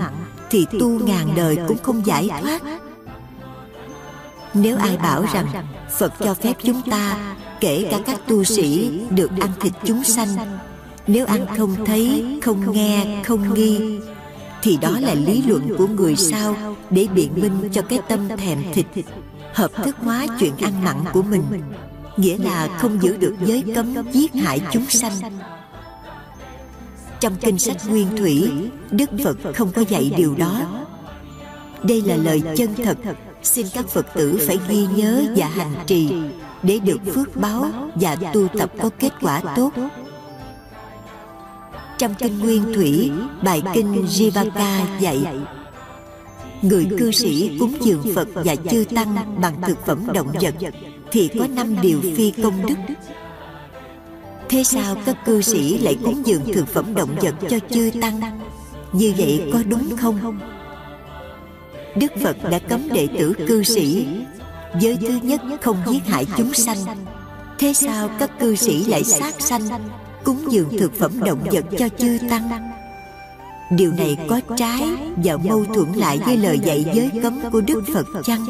thì 0.50 0.66
tu 0.81 0.88
ngàn 0.88 1.29
đời 1.37 1.59
cũng 1.68 1.79
không 1.83 2.07
giải 2.07 2.31
thoát 2.42 2.62
nếu 4.55 4.77
ai 4.77 4.97
bảo 4.97 5.25
rằng 5.33 5.47
Phật 5.99 6.13
cho 6.19 6.35
phép 6.35 6.55
chúng 6.63 6.83
ta 6.91 7.17
Kể 7.61 7.89
cả 7.91 7.99
các 8.07 8.21
tu 8.27 8.45
sĩ 8.45 8.91
Được 9.11 9.31
ăn 9.41 9.51
thịt 9.61 9.73
chúng 9.85 10.05
sanh. 10.05 10.29
Nếu 11.07 11.27
ăn 11.27 11.47
không 11.57 11.85
thấy, 11.85 12.39
không 12.43 12.73
nghe, 12.73 13.23
không 13.25 13.55
nghi 13.55 13.99
Thì 14.63 14.79
đó 14.81 14.91
là 15.01 15.15
lý 15.15 15.43
luận 15.47 15.75
của 15.79 15.87
người 15.87 16.17
sao 16.17 16.57
Để 16.91 17.07
biện 17.15 17.33
minh 17.37 17.69
cho 17.73 17.83
cái 17.83 18.01
tâm 18.09 18.29
thèm 18.29 18.59
thịt 18.73 18.87
Hợp 19.55 19.71
thức 19.85 19.97
hóa 19.99 20.27
chuyện 20.41 20.53
ăn 20.61 20.85
mặn 20.85 20.97
của 21.13 21.23
mình. 21.23 21.43
Nghĩa 22.17 22.39
là 22.39 22.69
không 22.79 23.03
giữ 23.03 23.17
được 23.17 23.35
giới 23.45 23.65
cấm 23.75 23.95
giết 24.13 24.35
hại 24.35 24.61
chúng 24.73 24.87
sanh. 24.87 25.13
Trong 27.21 27.37
kinh 27.41 27.59
sách 27.59 27.77
Nguyên 27.89 28.17
Thủy 28.17 28.53
Đức 28.91 29.11
Phật 29.25 29.37
không 29.55 29.73
có 29.73 29.85
dạy 29.89 30.13
điều 30.17 30.35
đó. 30.35 30.61
Đây 31.83 32.03
là 32.03 32.17
lời 32.17 32.43
chân 32.57 32.75
thật 32.85 32.99
xin 33.42 33.66
các 33.74 33.88
phật 33.88 34.07
tử 34.14 34.38
phải 34.46 34.59
ghi 34.68 34.87
nhớ 34.96 35.24
và 35.37 35.46
hành 35.46 35.74
trì 35.87 36.12
để 36.62 36.79
được 36.79 37.00
phước 37.14 37.37
báo 37.37 37.70
và 37.94 38.16
tu 38.33 38.48
tập 38.59 38.72
có 38.83 38.90
kết 38.98 39.12
quả 39.20 39.42
tốt. 39.57 39.73
Trong 41.98 42.15
kinh 42.15 42.38
nguyên 42.38 42.75
thủy, 42.75 43.10
bài 43.42 43.62
kinh 43.75 44.04
jivaka 44.06 45.00
dạy, 45.00 45.27
người 46.62 46.88
cư 46.98 47.10
sĩ 47.10 47.56
cúng 47.58 47.75
dường 47.81 48.02
phật 48.15 48.29
và 48.35 48.56
chư 48.71 48.85
tăng 48.94 49.40
bằng 49.40 49.62
thực 49.62 49.87
phẩm 49.87 50.06
động 50.15 50.33
vật 50.40 50.54
thì 51.10 51.31
có 51.38 51.46
năm 51.46 51.77
điều 51.83 52.00
phi 52.17 52.31
công 52.42 52.67
đức. 52.67 52.94
Thế 54.48 54.65
sao 54.65 54.96
các 55.06 55.25
cư 55.27 55.42
sĩ 55.42 55.79
lại 55.79 55.98
cúng 56.04 56.23
dường 56.27 56.52
thực 56.52 56.69
phẩm 56.69 56.94
động 56.94 57.17
vật 57.21 57.35
cho 57.50 57.58
chư 57.71 57.90
tăng? 58.00 58.21
Như 58.92 59.12
vậy 59.19 59.50
có 59.52 59.62
đúng 59.69 59.96
không? 59.96 60.40
Đức 61.97 62.13
Phật 62.23 62.37
đã 62.51 62.59
cấm 62.59 62.88
đệ 62.93 63.09
tử 63.19 63.33
cư 63.49 63.63
sĩ. 63.63 64.07
Giới 64.81 64.97
thứ 64.97 65.19
nhất 65.23 65.41
không 65.61 65.77
giết 65.87 66.07
hại 66.07 66.27
chúng 66.37 66.55
sanh. 66.55 66.79
Thế 67.59 67.73
sao 67.73 68.11
các 68.19 68.31
cư 68.41 68.57
sĩ 68.57 68.85
lại 68.85 69.05
sát 69.05 69.35
sanh 69.38 69.63
Cúng 70.25 70.53
dường 70.53 70.79
thực 70.79 70.95
phẩm 70.99 71.21
động 71.25 71.41
vật 71.53 71.65
cho 71.79 71.88
chư 71.88 72.19
tăng? 72.31 72.71
Điều 73.71 73.93
này 73.93 74.19
có 74.29 74.41
trái 74.57 74.83
và 75.25 75.37
mâu 75.37 75.65
thuẫn 75.65 75.93
lại 75.93 76.21
với 76.27 76.37
lời 76.37 76.59
dạy 76.59 76.85
giới 76.95 77.11
cấm 77.23 77.41
của 77.53 77.61
Đức 77.61 77.83
Phật 77.95 78.07
chăng? 78.25 78.47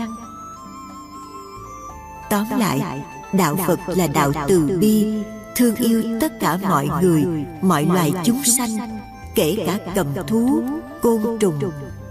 Tóm 2.30 2.46
lại, 2.58 3.02
Đạo 3.32 3.56
Phật 3.66 3.78
là 3.86 4.06
đạo 4.06 4.32
từ 4.48 4.78
bi, 4.80 5.06
thương 5.56 5.74
yêu 5.74 6.02
tất 6.20 6.40
cả 6.40 6.58
mọi 6.62 6.88
người, 7.02 7.24
mọi 7.62 7.86
loài 7.86 8.12
chúng 8.24 8.44
sanh, 8.44 9.00
kể 9.34 9.56
cả 9.66 9.78
cầm 9.94 10.06
thú, 10.26 10.62
côn 11.02 11.38
trùng, 11.40 11.60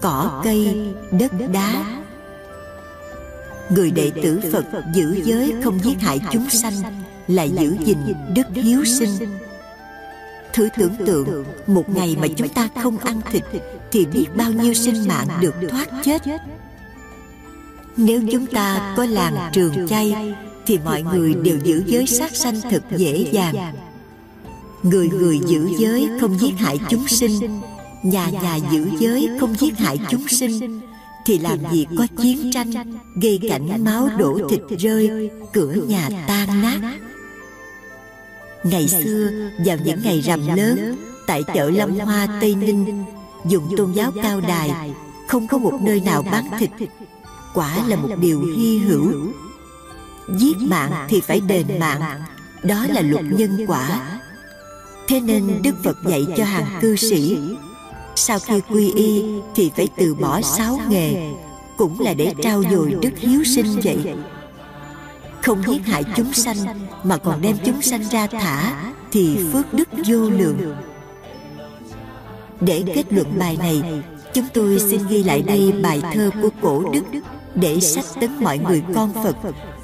cỏ 0.01 0.41
cây 0.43 0.93
đất 1.11 1.31
đá. 1.53 2.01
người 3.69 3.91
đệ 3.91 4.11
tử 4.23 4.39
phật 4.51 4.65
giữ 4.93 5.21
giới 5.23 5.53
không 5.63 5.79
giết 5.83 5.99
hại 5.99 6.19
chúng 6.31 6.49
sanh 6.49 6.73
là 7.27 7.43
giữ 7.43 7.75
gìn 7.85 7.97
đức 8.35 8.47
hiếu 8.53 8.85
sinh. 8.85 9.29
thử 10.53 10.69
tưởng 10.77 10.95
tượng 11.05 11.45
một 11.67 11.89
ngày 11.89 12.17
mà 12.21 12.27
chúng 12.37 12.49
ta 12.49 12.69
không 12.81 12.97
ăn 12.97 13.21
thịt 13.31 13.43
thì 13.91 14.05
biết 14.05 14.25
bao 14.35 14.51
nhiêu 14.51 14.73
sinh 14.73 15.07
mạng 15.07 15.27
được 15.41 15.55
thoát 15.69 15.89
chết. 16.03 16.21
nếu 17.97 18.21
chúng 18.31 18.45
ta 18.45 18.93
có 18.97 19.05
làng 19.05 19.49
trường 19.53 19.87
chay 19.87 20.35
thì 20.65 20.79
mọi 20.85 21.03
người 21.03 21.33
đều 21.33 21.57
giữ 21.63 21.83
giới 21.85 22.07
sát 22.07 22.35
sanh 22.35 22.61
thật 22.61 22.83
dễ 22.97 23.27
dàng. 23.31 23.75
người 24.83 25.09
người 25.09 25.39
giữ 25.47 25.69
giới 25.79 26.09
không 26.21 26.39
giết 26.39 26.53
hại 26.57 26.79
chúng 26.89 27.07
sinh 27.07 27.61
nhà 28.03 28.29
nhà 28.29 28.55
giữ 28.55 28.89
giới 28.99 29.29
không 29.39 29.55
giết 29.59 29.77
hại 29.77 29.99
chúng 30.09 30.27
sinh 30.27 30.81
thì 31.25 31.39
làm 31.39 31.59
gì 31.71 31.85
có 31.97 32.07
chiến 32.21 32.51
tranh 32.51 32.71
gây 33.21 33.39
cảnh 33.49 33.83
máu 33.83 34.09
đổ 34.17 34.39
thịt 34.49 34.61
rơi 34.79 35.29
cửa 35.53 35.73
nhà 35.73 36.09
tan 36.27 36.61
nát. 36.61 36.97
ngày 38.63 38.87
xưa 38.87 39.29
vào 39.65 39.77
những 39.85 39.99
ngày 40.03 40.21
rằm 40.21 40.47
lớn 40.47 40.95
tại 41.27 41.43
chợ 41.53 41.69
lâm 41.69 41.99
hoa 41.99 42.27
tây 42.41 42.55
ninh 42.55 43.03
dùng 43.45 43.75
tôn 43.77 43.91
giáo 43.91 44.11
cao 44.23 44.41
đài 44.41 44.93
không 45.27 45.47
có 45.47 45.57
một 45.57 45.79
nơi 45.81 46.01
nào 46.01 46.21
bán 46.31 46.49
thịt 46.59 46.69
quả 47.53 47.87
là 47.87 47.95
một 47.95 48.15
điều 48.21 48.41
hy 48.57 48.77
hữu. 48.77 49.13
giết 50.37 50.57
mạng 50.57 51.05
thì 51.09 51.21
phải 51.21 51.39
đền 51.39 51.79
mạng 51.79 52.01
đó 52.63 52.85
là 52.89 53.01
luật 53.01 53.25
nhân 53.25 53.65
quả. 53.67 54.19
thế 55.07 55.19
nên 55.19 55.61
đức 55.63 55.75
phật 55.83 55.97
dạy 56.05 56.25
cho 56.37 56.45
hàng 56.45 56.79
cư 56.81 56.95
sĩ 56.95 57.37
sau 58.19 58.39
khi 58.39 58.61
quy 58.69 58.91
y, 58.91 59.23
thì 59.55 59.71
phải 59.75 59.87
từ 59.95 60.15
bỏ 60.15 60.41
sáu 60.41 60.79
nghề, 60.89 61.31
cũng 61.77 61.99
là 61.99 62.13
để 62.13 62.33
trao 62.41 62.63
dồi 62.71 62.95
đức 63.01 63.17
hiếu 63.17 63.43
sinh 63.43 63.79
vậy. 63.83 63.97
Không 65.41 65.63
giết 65.67 65.85
hại 65.85 66.03
chúng 66.15 66.33
sanh, 66.33 66.57
mà 67.03 67.17
còn 67.17 67.41
đem 67.41 67.57
chúng 67.65 67.81
sanh 67.81 68.03
ra 68.11 68.27
thả, 68.27 68.91
thì 69.11 69.37
phước 69.53 69.73
đức 69.73 69.89
vô 70.07 70.29
lượng. 70.29 70.75
Để 72.61 72.83
kết 72.95 73.13
luận 73.13 73.27
bài 73.39 73.57
này, 73.59 73.81
chúng 74.33 74.45
tôi 74.53 74.79
xin 74.79 75.01
ghi 75.09 75.23
lại 75.23 75.41
đây 75.41 75.73
bài 75.83 76.01
thơ 76.13 76.29
của 76.41 76.49
cổ 76.61 76.83
đức, 76.93 77.03
để 77.55 77.79
sách 77.79 78.05
tấn 78.21 78.31
mọi 78.39 78.57
người 78.57 78.83
con 78.95 79.13
phật, 79.13 79.35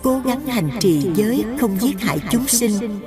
cố 0.04 0.22
gắng 0.26 0.46
hành 0.46 0.70
trì 0.80 1.08
giới 1.16 1.46
không 1.60 1.78
giết 1.82 2.02
hại 2.02 2.20
chúng 2.32 2.48
sinh 2.48 3.00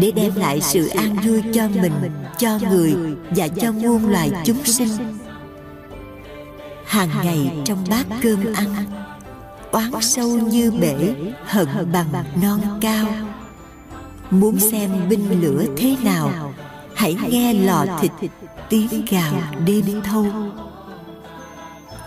để 0.00 0.10
đem 0.10 0.34
lại 0.34 0.60
sự 0.60 0.88
an 0.88 1.16
vui 1.26 1.42
cho 1.54 1.68
mình 1.68 1.92
cho 2.38 2.58
người 2.70 2.94
và 3.36 3.48
cho 3.48 3.72
muôn 3.72 4.08
loài 4.08 4.30
chúng 4.44 4.64
sinh. 4.64 4.88
hàng 6.86 7.08
ngày 7.24 7.50
trong 7.64 7.84
bát 7.90 8.06
cơm 8.22 8.54
ăn 8.54 8.74
oán 9.70 9.90
sâu 10.00 10.28
như 10.28 10.70
bể 10.70 11.14
hận 11.44 11.68
bằng 11.92 12.24
non 12.42 12.60
cao. 12.80 13.06
muốn 14.30 14.58
xem 14.58 15.08
binh 15.08 15.40
lửa 15.40 15.64
thế 15.76 15.96
nào 16.02 16.52
hãy 16.94 17.16
nghe 17.28 17.52
lò 17.52 17.86
thịt 18.00 18.12
tiếng 18.68 19.04
gào 19.10 19.32
đêm 19.66 20.02
thâu. 20.04 20.26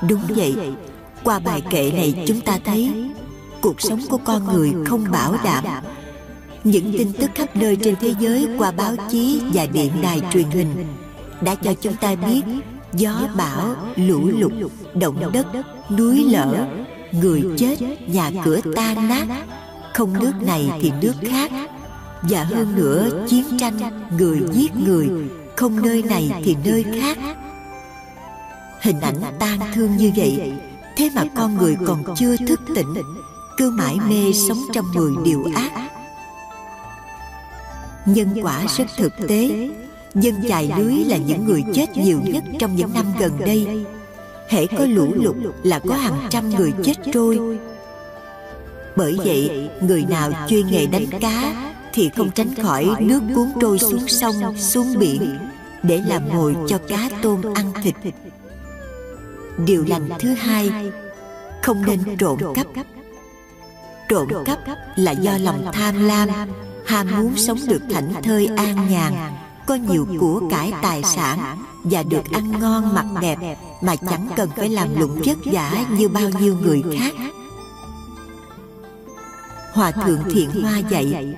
đúng 0.10 0.22
vậy 0.28 0.56
qua 1.24 1.40
bài 1.40 1.62
kệ 1.70 1.92
này 1.92 2.24
chúng 2.28 2.42
ta 2.42 2.60
thấy 2.66 3.10
cuộc 3.62 3.82
sống 3.82 4.00
của 4.10 4.20
con 4.26 4.46
người 4.46 4.74
không 4.86 5.12
bảo 5.12 5.36
đảm 5.44 5.64
những 6.64 6.93
tin 6.97 7.14
tức 7.14 7.32
khắp 7.36 7.55
nơi 7.55 7.76
trên 7.76 7.95
thế 8.01 8.14
giới 8.20 8.47
qua 8.57 8.72
báo 8.72 8.95
chí 9.12 9.41
và 9.53 9.66
điện 9.66 9.91
đài 10.01 10.22
truyền 10.34 10.49
hình 10.49 10.86
đã 11.41 11.55
cho 11.55 11.74
chúng 11.74 11.95
ta 11.95 12.16
biết 12.16 12.41
gió 12.93 13.28
bão, 13.36 13.76
lũ 13.95 14.32
lụt, 14.38 14.51
động 14.93 15.32
đất, 15.34 15.47
núi 15.97 16.26
lở, 16.32 16.68
người 17.12 17.43
chết 17.57 17.76
nhà 18.07 18.32
cửa 18.43 18.60
tan 18.76 19.10
nát. 19.10 19.28
Không 19.93 20.14
nước 20.20 20.34
này 20.41 20.72
thì 20.82 20.91
nước 21.01 21.14
khác. 21.22 21.51
Và 22.22 22.43
hơn 22.43 22.76
nữa, 22.76 23.26
chiến 23.28 23.45
tranh, 23.60 23.80
người 24.18 24.41
giết 24.51 24.76
người, 24.76 25.10
không 25.55 25.82
nơi 25.82 26.03
này 26.03 26.32
thì 26.43 26.55
nơi 26.66 26.86
khác. 27.01 27.18
Hình 28.82 28.99
ảnh 28.99 29.22
tan 29.39 29.60
thương 29.74 29.97
như 29.97 30.12
vậy, 30.16 30.53
thế 30.97 31.10
mà 31.16 31.24
con 31.36 31.57
người 31.57 31.78
còn 31.88 32.03
chưa 32.16 32.36
thức 32.47 32.62
tỉnh, 32.76 32.93
cứ 33.57 33.70
mãi 33.70 33.97
mê 34.10 34.32
sống 34.47 34.60
trong 34.74 34.86
mười 34.93 35.12
điều 35.24 35.43
ác 35.55 35.72
nhân 38.14 38.28
quả 38.41 38.66
rất 38.78 38.86
thực 38.97 39.14
tế. 39.28 39.70
dân 40.16 40.36
chài 40.49 40.72
lưới 40.78 40.93
là 40.93 41.18
những 41.18 41.45
người 41.45 41.64
chết 41.74 41.97
nhiều 41.97 42.20
nhất 42.24 42.43
trong 42.60 42.76
những 42.76 42.93
năm 42.93 43.05
gần 43.20 43.32
đây. 43.39 43.86
hễ 44.49 44.68
có 44.68 44.86
lũ 44.86 45.14
lụt 45.16 45.36
là 45.64 45.80
có 45.80 45.95
hàng 45.95 46.28
trăm 46.30 46.49
người 46.49 46.74
chết 46.84 46.93
trôi. 47.14 47.39
bởi 48.95 49.18
vậy 49.26 49.70
người 49.82 50.05
nào 50.10 50.32
chuyên 50.49 50.68
nghề 50.68 50.86
đánh 50.86 51.07
cá 51.22 51.66
thì 51.93 52.10
không 52.16 52.32
tránh 52.32 52.55
khỏi 52.55 52.89
nước 52.99 53.22
cuốn 53.36 53.47
trôi 53.62 53.80
xuống 53.80 54.07
sông 54.07 54.57
xuống 54.57 54.93
biển 54.99 55.38
để 55.84 56.01
làm 56.07 56.24
mồi 56.34 56.55
cho 56.68 56.78
cá 56.78 57.10
tôm 57.22 57.41
ăn 57.55 57.74
thịt. 57.84 57.95
điều 59.66 59.86
lành 59.88 60.10
thứ 60.20 60.34
hai 60.34 60.72
không 61.64 61.86
nên 61.86 62.18
trộm 62.18 62.39
cắp. 62.55 62.68
trộm 64.10 64.28
cắp 64.45 64.60
là 64.95 65.12
do 65.12 65.38
lòng 65.38 65.66
tham 65.74 66.07
lam 66.07 66.30
ham 66.90 67.08
muốn 67.18 67.38
sống 67.38 67.60
được 67.68 67.82
thảnh 67.90 68.14
thơi 68.24 68.50
an 68.58 68.90
nhàn 68.90 69.14
có 69.66 69.76
nhiều 69.76 70.08
của 70.20 70.42
cải 70.50 70.74
tài 70.82 71.04
sản 71.04 71.58
và 71.84 72.04
được 72.04 72.32
ăn 72.32 72.60
ngon 72.60 72.94
mặc 72.96 73.06
đẹp 73.22 73.38
mà 73.82 73.96
chẳng 73.96 74.28
cần 74.36 74.50
phải 74.58 74.70
làm 74.70 75.00
lụng 75.00 75.22
vất 75.26 75.38
vả 75.46 75.86
như 75.98 76.10
bao 76.10 76.30
nhiêu 76.30 76.58
người 76.62 76.84
khác. 77.00 77.14
hòa 79.74 79.92
thượng 79.92 80.24
thiện 80.34 80.50
hoa 80.62 80.78
dạy 80.78 81.36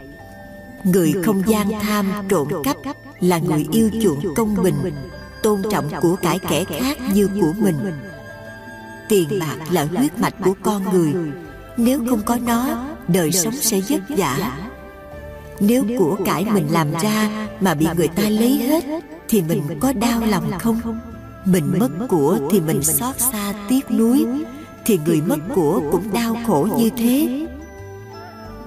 người 0.83 1.13
không 1.25 1.43
gian 1.47 1.71
tham 1.81 2.05
trộm 2.29 2.47
cắp 2.63 2.77
là 3.19 3.37
người 3.37 3.67
yêu 3.71 3.89
chuộng 4.03 4.35
công 4.35 4.55
bình 4.63 4.75
tôn 5.43 5.61
trọng 5.71 5.89
của 6.01 6.15
cải 6.15 6.39
kẻ 6.39 6.63
khác 6.63 6.97
như 7.13 7.29
của 7.41 7.53
mình. 7.57 7.75
tiền 9.09 9.39
bạc 9.39 9.57
là 9.69 9.87
huyết 9.95 10.19
mạch 10.19 10.35
của 10.43 10.53
con 10.63 10.83
người. 10.93 11.13
nếu 11.77 12.01
không 12.09 12.21
có 12.25 12.37
nó 12.45 12.85
đời 13.07 13.31
sống 13.31 13.55
sẽ 13.55 13.81
vất 13.89 14.01
vả 14.09 14.51
nếu 15.61 15.83
của 15.97 16.17
cải 16.25 16.45
mình 16.45 16.67
làm 16.71 16.91
ra 17.03 17.47
mà 17.59 17.73
bị 17.73 17.87
người 17.97 18.07
ta 18.07 18.23
lấy 18.23 18.57
hết 18.57 18.83
thì 19.29 19.41
mình 19.41 19.61
có 19.79 19.93
đau 19.93 20.21
lòng 20.25 20.51
không? 20.59 20.99
mình 21.45 21.79
mất 21.79 21.89
của 22.09 22.39
thì 22.51 22.59
mình 22.59 22.83
xót 22.83 23.19
xa 23.19 23.53
tiếc 23.69 23.91
nuối 23.91 24.25
thì 24.85 24.99
người 25.05 25.21
mất 25.21 25.37
của 25.55 25.81
cũng 25.91 26.13
đau 26.13 26.37
khổ 26.47 26.67
như 26.77 26.89
thế. 26.97 27.47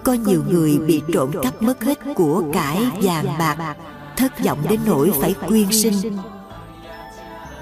có 0.05 0.12
nhiều 0.12 0.45
người 0.51 0.78
bị 0.78 1.03
trộm 1.12 1.30
cắp 1.42 1.62
mất 1.62 1.84
hết 1.84 1.99
của 2.14 2.42
cải 2.53 2.82
vàng 3.03 3.26
bạc 3.38 3.76
thất 4.16 4.45
vọng 4.45 4.59
đến 4.70 4.80
nỗi 4.86 5.11
phải 5.20 5.34
quyên 5.49 5.66
sinh. 5.72 6.16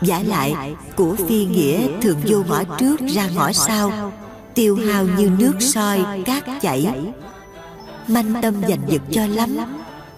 giả 0.03 0.23
lại 0.27 0.75
của 0.97 1.15
phi 1.29 1.47
nghĩa 1.47 2.01
thường 2.01 2.19
vô 2.25 2.43
ngõ 2.49 2.65
trước 2.79 3.01
ra 3.01 3.29
ngõ 3.35 3.53
sau. 3.53 4.13
tiêu 4.55 4.77
hao 4.77 5.07
như 5.19 5.31
nước 5.39 5.55
soi 5.61 6.05
cát 6.25 6.45
chảy 6.61 7.13
manh 8.09 8.35
tâm 8.43 8.55
giành 8.69 8.81
giật 8.89 9.03
cho 9.11 9.27
lắm. 9.27 9.57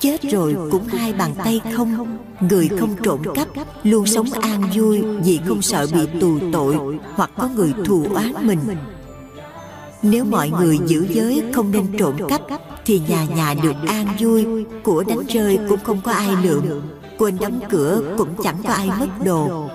Chết 0.01 0.23
rồi 0.23 0.57
cũng 0.71 0.87
hai 0.87 1.13
bàn 1.13 1.35
tay 1.45 1.61
không. 1.77 2.19
Người 2.51 2.69
không 2.81 2.95
trộm 3.03 3.23
cắp, 3.35 3.49
luôn 3.83 4.07
sống 4.07 4.33
an 4.33 4.63
vui 4.75 5.03
vì 5.25 5.41
không 5.47 5.63
sợ 5.63 5.87
bị 5.93 6.21
tù 6.21 6.39
tội 6.53 6.77
hoặc 7.15 7.31
có 7.37 7.49
người 7.49 7.73
thù 7.85 8.07
oán 8.15 8.33
mình. 8.43 8.59
Nếu 10.03 10.25
mọi 10.25 10.51
người 10.51 10.79
giữ 10.87 11.07
giới 11.11 11.43
không 11.53 11.71
nên 11.71 11.99
trộm 11.99 12.17
cắp, 12.29 12.41
thì 12.85 13.03
nhà 13.09 13.25
nhà 13.25 13.55
được 13.63 13.75
an 13.87 14.07
vui, 14.19 14.47
của 14.83 15.05
đánh 15.07 15.27
rơi 15.29 15.59
cũng 15.69 15.81
không 15.83 16.01
có 16.01 16.13
ai 16.13 16.29
lượng 16.43 16.83
quên 17.19 17.37
đóng 17.41 17.61
cửa 17.71 18.15
cũng 18.19 18.29
chẳng 18.43 18.57
có 18.67 18.73
ai 18.73 18.89
mất 19.01 19.25
đồ. 19.25 19.69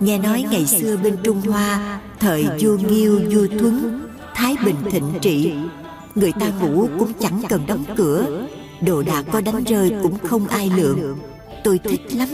Nghe 0.00 0.18
nói 0.18 0.44
ngày 0.50 0.66
xưa 0.66 0.96
bên 0.96 1.16
trung 1.22 1.40
hoa, 1.40 2.00
thời 2.20 2.46
vua 2.60 2.76
nghiêu 2.76 3.20
vua 3.30 3.46
thuấn, 3.58 4.00
thái 4.34 4.56
bình 4.64 4.76
thịnh 4.90 5.12
trị 5.20 5.52
người 6.14 6.32
ta 6.40 6.46
ngủ 6.60 6.88
cũng 6.98 7.12
chẳng 7.20 7.42
cần 7.48 7.66
đóng 7.66 7.84
cửa. 7.96 8.46
Đồ 8.80 9.02
đạc 9.02 9.24
có 9.32 9.40
đánh 9.40 9.64
rơi 9.64 9.92
cũng 10.02 10.18
không 10.18 10.46
ai 10.46 10.70
lượng. 10.76 11.18
Tôi 11.64 11.78
thích 11.78 12.00
lắm. 12.14 12.28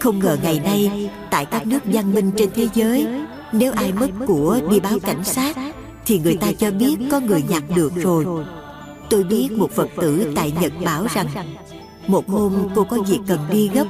Không 0.00 0.18
ngờ 0.18 0.36
ngày 0.42 0.60
nay, 0.64 1.10
tại 1.30 1.44
các 1.46 1.66
nước 1.66 1.78
văn 1.84 2.14
minh 2.14 2.30
trên 2.36 2.50
thế 2.54 2.68
giới, 2.74 3.06
nếu 3.52 3.72
ai 3.72 3.92
mất 3.92 4.10
của 4.26 4.60
đi 4.70 4.80
báo 4.80 4.98
cảnh 4.98 5.24
sát, 5.24 5.56
thì 6.06 6.18
người 6.18 6.36
ta 6.36 6.52
cho 6.58 6.70
biết 6.70 6.96
có 7.10 7.20
người 7.20 7.42
nhặt 7.48 7.62
được 7.76 7.92
rồi. 7.96 8.26
Tôi 9.10 9.24
biết 9.24 9.48
một 9.52 9.70
phật 9.70 9.88
tử 9.96 10.32
tại 10.36 10.52
nhật 10.60 10.72
bảo 10.84 11.06
rằng, 11.14 11.26
một 12.06 12.28
hôm 12.28 12.52
cô 12.74 12.84
có 12.84 13.02
việc 13.02 13.18
cần 13.26 13.38
đi 13.52 13.68
gấp. 13.68 13.84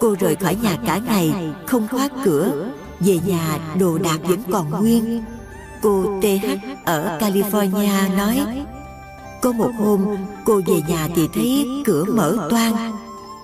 Cô 0.00 0.16
rời 0.20 0.34
khỏi 0.34 0.56
nhà 0.62 0.76
cả 0.86 1.00
ngày, 1.06 1.32
không 1.66 1.88
khóa 1.88 2.08
cửa. 2.24 2.70
Về 3.00 3.18
nhà, 3.26 3.58
đồ 3.80 3.98
đạc 3.98 4.18
vẫn 4.22 4.38
còn 4.50 4.70
nguyên 4.70 5.22
cô 5.82 6.20
th 6.22 6.26
ở 6.84 7.18
california 7.20 8.16
nói, 8.16 8.64
có 9.40 9.52
một 9.52 9.70
hôm, 9.78 10.16
cô 10.44 10.60
về 10.66 10.74
nhà 10.88 11.08
thì 11.16 11.28
thấy 11.34 11.66
cửa 11.84 12.04
mở 12.04 12.48
toang. 12.50 12.92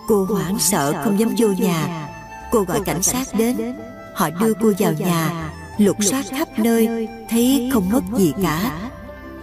Cô 0.08 0.24
hoảng 0.24 0.58
sợ 0.58 0.92
không 1.04 1.20
dám 1.20 1.34
vô 1.38 1.48
nhà. 1.48 2.08
Cô 2.50 2.62
gọi 2.62 2.80
cảnh 2.80 3.02
sát 3.02 3.26
đến. 3.38 3.56
Họ 4.14 4.30
đưa 4.30 4.52
cô 4.54 4.72
vào 4.78 4.92
nhà. 4.92 5.50
Lục 5.78 5.96
soát 6.00 6.24
khắp 6.30 6.48
nơi, 6.58 7.08
thấy 7.28 7.70
không 7.72 7.90
mất 7.90 8.02
gì 8.16 8.32
cả. 8.42 8.72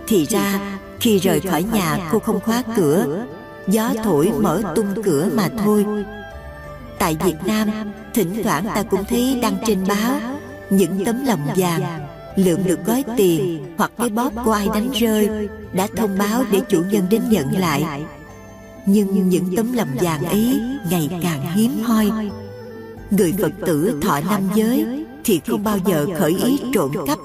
Thì 0.07 0.25
ra, 0.25 0.59
khi 0.99 1.17
rời 1.17 1.39
khỏi 1.39 1.63
nhà, 1.73 1.97
cô 2.11 2.19
không 2.19 2.39
khóa 2.39 2.63
cửa. 2.75 3.25
Gió 3.67 3.93
thổi 4.03 4.31
mở 4.41 4.61
tung 4.75 5.03
cửa 5.03 5.29
mà 5.33 5.49
thôi. 5.63 5.85
Tại 6.99 7.17
việt 7.23 7.35
nam, 7.45 7.69
thỉnh 8.13 8.43
thoảng 8.43 8.65
ta 8.75 8.83
cũng 8.83 9.03
thấy 9.09 9.39
đăng 9.41 9.57
trên 9.65 9.87
báo, 9.87 10.19
những 10.69 11.05
tấm 11.05 11.25
lòng 11.25 11.47
vàng 11.55 12.08
lượng 12.45 12.63
được 12.65 12.85
gói 12.85 13.03
tiền 13.17 13.65
hoặc 13.77 13.91
cái 13.97 14.09
bóp 14.09 14.31
của 14.45 14.51
ai 14.51 14.67
đánh 14.73 14.91
rơi 14.91 15.29
đã 15.73 15.87
thông 15.95 16.17
báo 16.17 16.43
để 16.51 16.61
chủ 16.69 16.81
nhân 16.91 17.03
đến 17.09 17.21
nhận 17.29 17.57
lại. 17.57 18.03
nhưng 18.85 19.29
những 19.29 19.55
tấm 19.55 19.73
lòng 19.73 19.87
vàng 20.01 20.23
ấy 20.23 20.61
ngày 20.89 21.09
càng 21.23 21.55
hiếm 21.55 21.83
hoi. 21.83 22.11
người 23.11 23.33
phật 23.41 23.51
tử 23.65 23.99
thọ 24.01 24.19
năm 24.19 24.41
giới 24.55 25.05
thì 25.23 25.41
không 25.47 25.63
bao 25.63 25.77
giờ 25.85 26.05
khởi 26.17 26.37
ý 26.43 26.59
trộm 26.73 26.91
cắp 27.07 27.19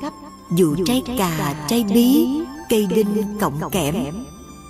dù 0.57 0.77
trái 0.87 1.03
cà 1.19 1.55
trái 1.69 1.85
bí 1.95 2.27
cây 2.69 2.87
đinh 2.95 3.39
cọng 3.41 3.61
kẽm. 3.71 3.95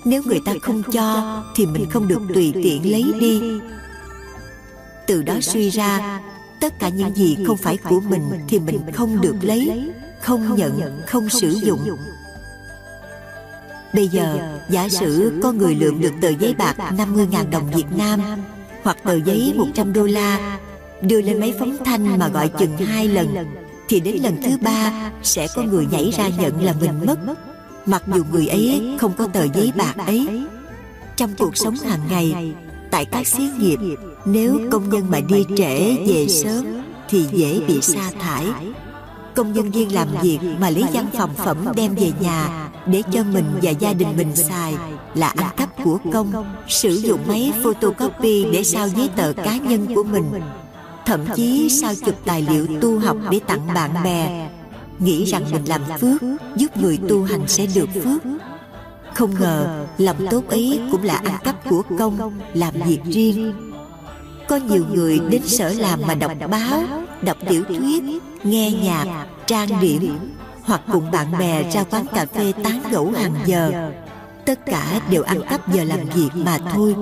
nếu 0.05 0.23
người 0.23 0.41
ta 0.45 0.53
không 0.63 0.83
cho 0.93 1.43
thì 1.57 1.67
mình 1.67 1.87
không 1.91 2.09
được 2.09 2.21
tùy 2.35 2.53
tiện 2.55 2.93
lấy 2.93 3.05
đi. 3.21 3.41
từ 5.07 5.23
đó 5.23 5.35
suy 5.41 5.71
ra 5.71 6.21
tất 6.61 6.79
cả 6.79 6.89
những 6.89 7.15
gì 7.15 7.37
không 7.47 7.57
phải 7.57 7.77
của 7.77 8.01
mình 8.01 8.23
thì 8.49 8.59
mình 8.59 8.81
không 8.95 9.21
được 9.21 9.37
lấy 9.43 9.91
không 10.25 10.57
nhận 10.57 11.03
không 11.07 11.29
sử 11.29 11.49
dụng. 11.49 11.81
Bây 13.95 14.09
giờ, 14.09 14.39
giả 14.71 14.89
sử 14.89 15.41
có 15.43 15.53
người 15.53 15.75
lượm 15.75 16.01
được 16.01 16.13
tờ 16.23 16.29
giấy 16.29 16.55
bạc 16.59 16.75
50.000 16.79 17.51
đồng 17.51 17.71
Việt 17.71 17.87
Nam 17.97 18.21
hoặc 18.83 18.97
tờ 19.05 19.15
giấy 19.15 19.55
100 19.57 19.93
đô 19.93 20.07
la 20.07 20.59
đưa 21.01 21.21
lên 21.21 21.41
máy 21.41 21.55
phóng 21.59 21.77
thanh 21.85 22.19
mà 22.19 22.29
gọi 22.29 22.49
chừng 22.59 22.77
hai 22.77 23.09
lần. 23.09 23.47
thì 23.89 24.01
đến 24.01 24.17
lần 24.23 24.43
thứ 24.43 24.51
ba 24.61 25.11
sẽ 25.23 25.47
có 25.55 25.63
người 25.63 25.87
nhảy 25.91 26.11
ra 26.19 26.29
nhận 26.29 26.65
là 26.65 26.75
mình 26.81 27.07
mất. 27.07 27.19
mặc 27.87 28.03
dù 28.15 28.25
người 28.33 28.47
ấy 28.47 28.97
không 29.01 29.13
có 29.13 29.27
tờ 29.27 29.47
giấy 29.55 29.73
bạc 29.77 29.95
ấy. 30.07 30.45
trong 31.17 31.31
cuộc 31.39 31.57
sống 31.57 31.75
hàng 31.75 32.01
ngày 32.11 32.55
tại 32.91 33.05
các 33.05 33.27
xí 33.27 33.49
nghiệp 33.59 33.79
nếu 34.25 34.61
công 34.71 34.91
nhân 34.91 35.11
mà 35.11 35.21
đi 35.21 35.45
trễ 35.57 35.97
về 36.07 36.27
sớm 36.29 36.83
thì 37.09 37.27
dễ 37.33 37.61
bị 37.69 37.81
sa 37.81 38.11
thải 38.21 38.47
công 39.35 39.53
nhân 39.53 39.71
viên 39.71 39.95
làm 39.95 40.09
việc 40.23 40.39
mà 40.59 40.71
lấy 40.71 40.85
văn 40.93 41.07
phòng 41.13 41.31
phẩm 41.35 41.67
đem 41.77 41.95
về 41.95 42.13
nhà 42.21 42.71
để 42.87 43.03
cho 43.13 43.25
mình 43.25 43.45
và 43.63 43.71
gia 43.71 43.93
đình 43.93 44.09
mình 44.17 44.37
xài 44.37 44.75
là 45.15 45.29
ăn 45.29 45.51
cắp 45.57 45.85
của 45.85 45.99
công, 46.13 46.55
sử 46.69 46.95
dụng 46.95 47.21
máy 47.29 47.53
photocopy 47.63 48.45
để 48.53 48.65
sao 48.65 48.89
giấy 48.89 49.09
tờ 49.17 49.33
cá 49.33 49.57
nhân 49.57 49.95
của 49.95 50.03
mình, 50.03 50.25
thậm 51.07 51.21
chí 51.35 51.69
sao 51.69 51.95
chụp 52.07 52.15
tài 52.25 52.47
liệu 52.51 52.67
tu 52.81 52.99
học 52.99 53.17
để 53.31 53.41
tặng 53.47 53.67
bạn 53.75 53.91
bè. 54.05 54.49
Nghĩ 54.99 55.25
rằng 55.25 55.43
mình 55.53 55.65
làm 55.65 55.81
phước, 56.01 56.23
giúp 56.57 56.77
người 56.77 56.99
tu 57.09 57.25
hành 57.25 57.49
sẽ 57.49 57.67
được 57.75 57.89
phước. 58.05 58.23
Không 59.15 59.35
ngờ, 59.41 59.87
lòng 59.99 60.27
tốt 60.31 60.49
ấy 60.49 60.81
cũng 60.93 61.03
là 61.03 61.15
ăn 61.15 61.35
cắp 61.45 61.71
của 61.71 61.83
công, 61.99 62.41
làm 62.55 62.75
việc 62.87 63.01
riêng. 63.05 63.55
Có 64.49 64.57
nhiều 64.57 64.85
người 64.93 65.21
đến 65.31 65.43
sở 65.47 65.73
làm 65.79 66.01
mà 66.07 66.15
đọc 66.15 66.33
báo, 66.51 66.83
đọc 67.23 67.37
tiểu 67.49 67.65
thuyết 67.69 68.03
nghe 68.45 68.71
nhạc 68.71 69.27
trang 69.47 69.69
điểm 69.81 70.19
hoặc 70.63 70.81
cùng 70.93 71.11
bạn 71.11 71.27
bè 71.39 71.71
ra 71.71 71.85
quán 71.91 72.07
cà 72.15 72.27
phê 72.27 72.53
tán 72.65 72.83
gẫu 72.91 73.13
hàng 73.17 73.35
giờ. 73.47 73.93
tất 74.45 74.67
cả 74.67 75.01
đều 75.11 75.23
ăn 75.23 75.41
cắp 75.51 75.75
giờ 75.75 75.85
làm 75.85 76.01
việc 76.15 76.29
mà 76.35 76.59
thôi. 76.59 76.95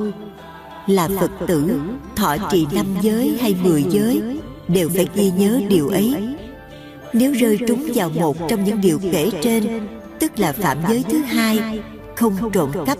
là 0.86 1.08
phật 1.20 1.30
tử 1.46 1.80
thọ 2.16 2.36
trì 2.50 2.66
năm 2.72 2.86
giới 3.00 3.38
hay 3.40 3.56
mười 3.62 3.84
giới 3.90 4.40
đều 4.68 4.88
phải 4.94 5.08
ghi 5.14 5.30
nhớ 5.30 5.60
điều 5.68 5.88
ấy. 5.88 6.36
nếu 7.12 7.32
rơi 7.32 7.58
trúng 7.68 7.86
vào 7.94 8.10
một 8.10 8.36
trong 8.48 8.64
những 8.64 8.80
điều 8.80 8.98
kể 9.12 9.30
trên 9.42 9.88
tức 10.18 10.38
là 10.38 10.52
phạm 10.52 10.78
giới 10.88 11.04
thứ 11.10 11.18
hai 11.18 11.82
không 12.16 12.50
trộm 12.52 12.70
cắp. 12.86 12.98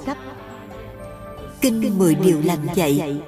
kinh 1.61 1.99
mười 1.99 2.15
điều 2.15 2.41
lành 2.45 2.67
dạy 2.75 3.21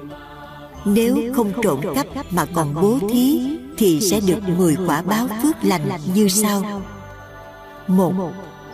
nếu 0.85 1.33
không 1.35 1.51
trộm 1.63 1.81
cắp 1.95 2.07
mà 2.31 2.45
còn 2.53 2.73
bố 2.73 2.99
thí, 3.09 3.41
thì 3.77 3.99
sẽ 4.01 4.19
được 4.27 4.39
mười 4.57 4.75
quả 4.87 5.01
báo 5.01 5.27
phước 5.43 5.55
lành 5.63 5.89
như 6.13 6.27
sau. 6.27 6.81
Một, 7.87 8.13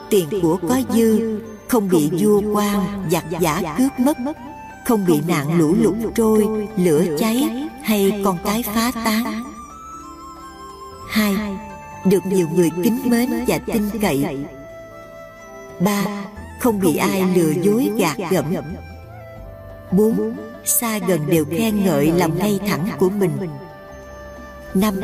tiền 0.09 0.27
của 0.41 0.57
có 0.69 0.79
dư, 0.95 1.39
không 1.67 1.89
bị 1.89 2.09
vua 2.09 2.41
quan 2.53 3.09
giặc 3.11 3.25
giả 3.39 3.75
cướp 3.77 3.99
mất, 3.99 4.17
không 4.85 5.05
bị 5.05 5.21
nạn 5.27 5.59
lũ 5.59 5.75
lụt 5.81 5.95
trôi, 6.15 6.47
lửa 6.77 7.05
cháy 7.19 7.67
hay 7.83 8.21
con 8.25 8.37
cái 8.45 8.63
phá 8.63 8.91
tán. 9.05 9.43
Hai, 11.09 11.35
được 12.05 12.25
nhiều 12.25 12.47
người 12.55 12.69
kính 12.83 12.99
mến 13.05 13.29
và 13.47 13.57
tin 13.57 13.89
cậy. 14.01 14.37
Ba, 15.79 16.03
không 16.59 16.79
bị 16.79 16.95
ai 16.95 17.23
lừa 17.35 17.51
dối 17.63 17.91
gạt 17.97 18.17
gẫm 18.31 18.45
bốn, 19.91 20.37
xa 20.65 20.97
gần 20.97 21.27
đều 21.27 21.45
khen 21.45 21.83
ngợi 21.85 22.11
lòng 22.11 22.37
ngay 22.37 22.59
thẳng 22.67 22.89
của 22.99 23.09
mình. 23.09 23.31
Năm, 24.73 24.95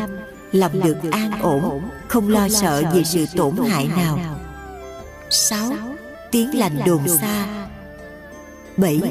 lòng 0.52 0.80
được 0.84 0.98
an 1.12 1.42
ổn, 1.42 1.82
không 2.08 2.30
lo 2.30 2.50
sợ 2.50 2.84
về 2.94 3.04
sự 3.04 3.26
tổn 3.36 3.56
hại 3.70 3.88
nào. 3.98 4.20
Sáu, 5.30 5.72
tiếng 6.32 6.58
lành 6.58 6.80
đồn 6.86 7.08
xa. 7.08 7.68
Bảy, 8.78 9.02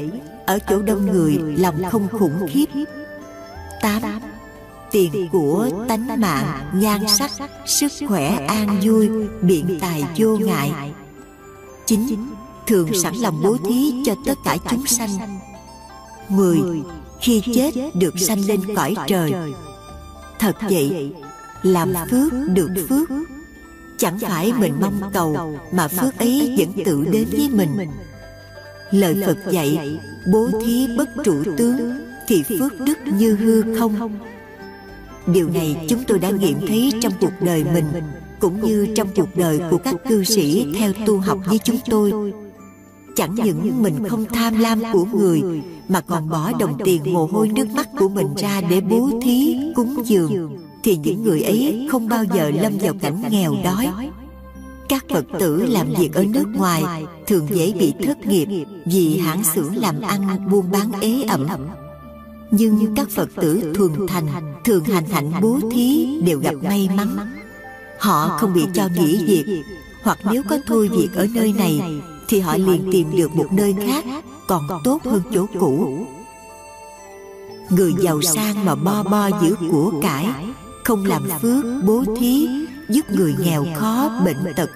ở 0.45 0.59
chỗ 0.69 0.81
đông 0.81 1.05
người, 1.05 1.39
lòng 1.57 1.83
không 1.91 2.07
khủng 2.11 2.47
khiếp. 2.49 2.65
Tám, 3.81 4.01
tiền 4.91 5.27
của 5.31 5.69
tánh 5.87 6.21
mạng, 6.21 6.71
nhan 6.73 7.07
sắc, 7.07 7.31
sức 7.65 7.91
khỏe 8.07 8.45
an 8.47 8.79
vui, 8.83 9.09
biện 9.41 9.77
tài 9.81 10.03
vô 10.17 10.37
ngại. 10.37 10.71
Chín, 11.85 12.07
thường 12.67 12.89
sẵn 13.03 13.15
lòng 13.15 13.41
bố 13.43 13.57
thí 13.67 13.93
cho 14.05 14.15
tất 14.25 14.37
cả 14.45 14.57
chúng 14.69 14.85
sanh 14.85 15.09
mười 16.29 16.59
khi 17.21 17.41
chết 17.55 17.71
được 17.95 18.19
sanh 18.19 18.45
lên 18.47 18.75
cõi 18.75 18.95
trời. 19.07 19.31
thật 20.39 20.55
vậy 20.61 21.13
làm 21.63 21.93
phước 22.11 22.33
được 22.47 22.69
phước. 22.89 23.09
chẳng 23.97 24.19
phải 24.19 24.53
mình 24.59 24.73
mong 24.81 25.01
cầu 25.13 25.57
mà 25.71 25.87
phước 25.87 26.17
ấy 26.17 26.55
vẫn 26.57 26.85
tự 26.85 27.05
đến 27.11 27.27
với 27.31 27.49
mình. 27.49 27.89
lời 28.91 29.23
phật 29.25 29.37
dạy 29.51 29.99
bố 30.31 30.49
thí 30.65 30.87
bất 30.97 31.09
trụ 31.23 31.43
tướng 31.57 31.99
thì 32.27 32.43
phước 32.59 32.79
đức 32.79 32.97
như 33.05 33.35
hư 33.35 33.75
không. 33.79 34.19
điều 35.27 35.49
này 35.49 35.85
chúng 35.89 36.03
tôi 36.07 36.19
đã 36.19 36.29
nghiệm 36.29 36.67
thấy 36.67 36.91
trong 37.01 37.13
cuộc 37.21 37.33
đời 37.41 37.63
mình 37.73 37.85
cũng 38.39 38.61
như 38.61 38.87
trong 38.95 39.07
cuộc 39.15 39.35
đời 39.35 39.59
của 39.71 39.77
các 39.77 39.95
cư 40.09 40.23
sĩ 40.23 40.73
theo 40.77 40.91
tu 41.05 41.17
học 41.17 41.39
với 41.45 41.59
chúng 41.63 41.77
tôi 41.89 42.33
chẳng 43.17 43.35
những 43.35 43.83
mình 43.83 44.07
không 44.09 44.25
tham 44.25 44.59
lam 44.59 44.81
của 44.93 45.05
người 45.05 45.41
mà 45.87 46.01
còn 46.01 46.29
bỏ 46.29 46.51
đồng 46.59 46.77
tiền 46.85 47.13
mồ 47.13 47.25
hôi 47.25 47.49
nước 47.55 47.67
mắt 47.75 47.89
của 47.99 48.09
mình 48.09 48.27
ra 48.37 48.61
để 48.61 48.81
bố 48.81 49.09
thí 49.21 49.57
cúng 49.75 49.95
dường. 50.05 50.57
thì 50.83 50.97
những 50.97 51.23
người 51.23 51.41
ấy 51.41 51.87
không 51.91 52.09
bao 52.09 52.23
giờ 52.23 52.51
lâm 52.61 52.77
vào 52.77 52.93
cảnh 53.01 53.23
nghèo 53.29 53.55
đói. 53.63 53.89
các 54.89 55.05
phật 55.09 55.25
tử 55.39 55.65
làm 55.65 55.87
việc 55.99 56.13
ở 56.13 56.23
nước 56.23 56.45
ngoài 56.55 57.05
thường 57.27 57.47
dễ 57.49 57.73
bị 57.79 57.93
thất 58.03 58.25
nghiệp 58.25 58.65
vì 58.85 59.17
hãng 59.17 59.43
xưởng 59.43 59.75
làm 59.75 60.01
ăn 60.01 60.49
buôn 60.51 60.71
bán 60.71 60.91
ế 61.01 61.23
ẩm. 61.23 61.47
nhưng 62.51 62.95
các 62.95 63.09
phật 63.09 63.29
tử 63.35 63.73
thuần 63.75 64.07
thành 64.07 64.27
thường 64.63 64.83
hành 64.83 65.05
hạnh 65.09 65.31
bố 65.41 65.59
thí 65.71 66.19
đều 66.25 66.39
gặp 66.39 66.55
may 66.63 66.89
mắn. 66.97 67.17
họ 67.99 68.37
không 68.39 68.53
bị 68.53 68.65
cho 68.73 68.87
nghỉ 68.95 69.25
việc 69.25 69.63
hoặc 70.03 70.17
nếu 70.31 70.43
có 70.49 70.57
thôi 70.67 70.89
việc 70.91 71.09
ở 71.15 71.27
nơi 71.33 71.53
này 71.53 71.81
thì 72.27 72.39
họ 72.39 72.57
liền 72.57 72.89
tìm 72.91 73.15
được 73.17 73.35
một 73.35 73.47
nơi 73.51 73.75
khác 73.87 74.05
còn 74.47 74.67
tốt 74.83 75.03
hơn 75.03 75.21
chỗ 75.33 75.45
cũ. 75.59 76.05
người 77.69 77.93
giàu 77.99 78.21
sang 78.21 78.65
mà 78.65 78.75
bo 78.75 79.03
bo 79.03 79.29
giữ 79.41 79.55
của 79.71 79.91
cải 80.01 80.27
không 80.83 81.05
làm 81.05 81.23
phước 81.41 81.65
bố 81.83 82.03
thí 82.19 82.47
giúp 82.89 83.01
người 83.09 83.35
nghèo 83.39 83.65
khó 83.75 84.09
bệnh 84.25 84.53
tật 84.55 84.69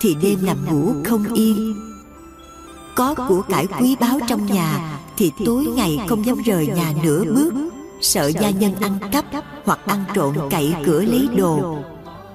thì 0.00 0.16
đêm 0.22 0.38
nằm 0.46 0.56
ngủ 0.66 0.92
không 1.04 1.34
yên. 1.34 1.76
có 2.96 3.14
của 3.28 3.42
cải 3.42 3.66
quý 3.80 3.96
báu 4.00 4.18
trong 4.28 4.46
nhà 4.46 4.98
thì 5.16 5.32
tối 5.44 5.64
ngày 5.64 5.98
không 6.08 6.26
dám 6.26 6.36
rời 6.44 6.66
nhà 6.66 6.92
nửa 7.02 7.24
bước. 7.24 7.54
sợ 8.00 8.26
gia 8.26 8.50
nhân 8.50 8.74
ăn 8.80 8.98
cắp 9.12 9.24
hoặc 9.64 9.78
ăn 9.86 10.04
trộm 10.14 10.34
cậy 10.50 10.74
cửa 10.84 11.02
lấy 11.02 11.28
đồ. 11.36 11.78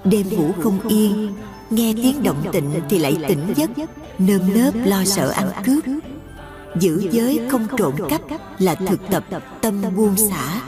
đêm 0.03 0.29
ngủ 0.29 0.51
không 0.63 0.79
yên 0.87 1.33
nghe 1.75 1.93
tiếng 1.95 2.23
động 2.23 2.43
tịnh 2.51 2.71
thì 2.89 2.97
lại 2.97 3.17
tỉnh 3.27 3.53
giấc. 3.55 3.69
nơm 4.19 4.53
nớp 4.53 4.73
lo 4.85 5.03
sợ 5.05 5.29
ăn 5.29 5.51
cướp. 5.65 5.83
giữ 6.79 7.09
giới 7.11 7.39
không 7.51 7.67
trộm 7.77 7.93
cắp 8.09 8.21
là 8.59 8.75
thực 8.75 8.99
tập 9.11 9.23
tâm 9.61 9.81
buông 9.95 10.15
xả. 10.17 10.61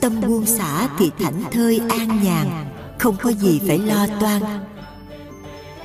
tâm 0.00 0.20
buông 0.20 0.46
xả 0.46 0.88
thì 0.98 1.10
thảnh 1.18 1.42
thơi 1.50 1.80
an 1.88 2.22
nhàn 2.22 2.46
không 2.98 3.16
có 3.22 3.30
gì 3.30 3.60
phải 3.66 3.78
lo 3.78 4.06
toan. 4.20 4.42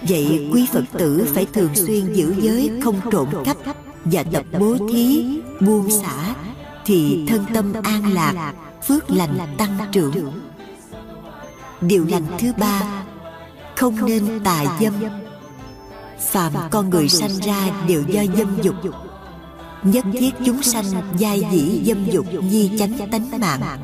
vậy 0.02 0.50
quý 0.54 0.68
phật 0.74 0.84
tử 0.98 1.28
phải 1.34 1.48
thường 1.54 1.76
xuyên 1.76 2.14
giữ 2.14 2.36
giới 2.40 2.72
không 2.84 3.00
trộm 3.12 3.28
cắp 3.46 3.58
và 4.06 4.24
tập 4.24 4.44
bố 4.60 4.78
thí 4.90 5.26
buông 5.60 5.92
xả 5.92 6.36
thì 6.86 7.26
thân 7.28 7.46
tâm 7.54 7.74
an 7.84 8.14
lạc 8.14 8.54
phước 8.88 9.12
lành 9.12 9.38
tăng 9.58 9.78
trưởng. 9.92 10.32
điều 11.82 12.06
lành 12.10 12.26
thứ 12.40 12.52
ba 12.58 13.05
không 13.76 14.06
nên 14.06 14.40
tà 14.44 14.78
dâm. 14.82 14.94
phạm 16.20 16.54
con 16.72 16.90
người 16.90 17.10
sanh 17.10 17.38
ra 17.46 17.86
đều 17.88 18.04
do 18.08 18.22
dâm 18.38 18.58
dục. 18.62 18.76
nhất 19.84 20.06
thiết 20.14 20.32
chúng 20.46 20.62
sanh 20.64 20.86
giai 21.18 21.44
dĩ 21.52 21.82
dâm 21.86 22.06
dục 22.06 22.26
nhi 22.44 22.72
chánh 22.80 23.10
tánh 23.12 23.32
mạng. 23.40 23.80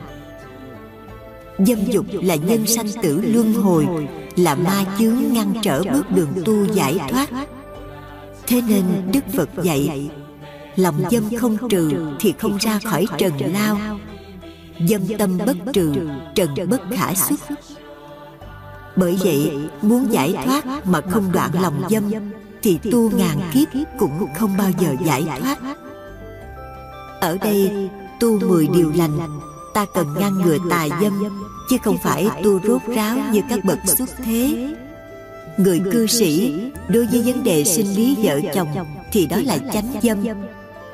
dâm 1.59 1.85
dục 1.85 2.05
là 2.11 2.35
nhân 2.35 2.67
sanh 2.67 2.87
tử 3.01 3.21
luân 3.21 3.53
hồi 3.53 3.87
là 4.35 4.55
ma 4.55 4.85
chướng 4.99 5.17
ngăn 5.31 5.53
trở 5.61 5.83
bước 5.93 6.11
đường 6.11 6.33
tu 6.45 6.65
giải 6.73 6.97
thoát. 7.09 7.29
thế 8.47 8.61
nên 8.67 8.83
đức 9.13 9.23
phật 9.33 9.49
dạy 9.63 10.09
lòng 10.75 11.03
dâm 11.11 11.23
không 11.37 11.57
trừ 11.69 11.91
thì 12.19 12.33
không 12.37 12.57
ra 12.57 12.79
khỏi 12.79 13.05
trần 13.17 13.33
lao. 13.53 13.77
dâm 14.87 15.01
tâm 15.17 15.37
bất 15.45 15.57
trừ 15.73 15.93
trần 16.35 16.49
bất 16.69 16.81
khả 16.91 17.13
xuất 17.13 17.39
bởi 18.95 19.17
vậy 19.23 19.69
muốn 19.81 20.13
giải 20.13 20.35
thoát 20.45 20.87
mà 20.87 21.01
không 21.01 21.31
đoạn 21.31 21.51
lòng 21.61 21.83
dâm 21.89 22.03
thì 22.61 22.79
tu 22.91 23.11
ngàn 23.11 23.39
kiếp 23.53 23.67
cũng 23.99 24.27
không 24.35 24.57
bao 24.57 24.71
giờ 24.79 24.95
giải 25.05 25.23
thoát. 25.39 25.57
ở 27.21 27.37
đây 27.37 27.89
tu 28.19 28.39
mười 28.39 28.67
điều 28.67 28.91
lành 28.95 29.17
ta 29.73 29.85
cần 29.93 30.07
ngăn 30.19 30.33
ngừa 30.33 30.57
tà 30.69 30.87
dâm 31.01 31.23
chứ 31.69 31.77
không 31.83 31.97
phải 32.03 32.29
tu 32.43 32.59
rốt 32.59 32.81
ráo 32.87 33.17
như 33.31 33.41
các 33.49 33.65
bậc 33.65 33.79
xuất 33.85 34.09
thế. 34.17 34.73
người 35.57 35.81
cư 35.91 36.07
sĩ 36.07 36.61
đối 36.89 37.05
với 37.05 37.21
vấn 37.21 37.43
đề 37.43 37.63
sinh 37.63 37.95
lý 37.95 38.17
vợ 38.23 38.39
chồng 38.53 38.67
thì 39.11 39.27
đó 39.27 39.37
là 39.45 39.57
chánh 39.73 39.93
dâm. 40.03 40.17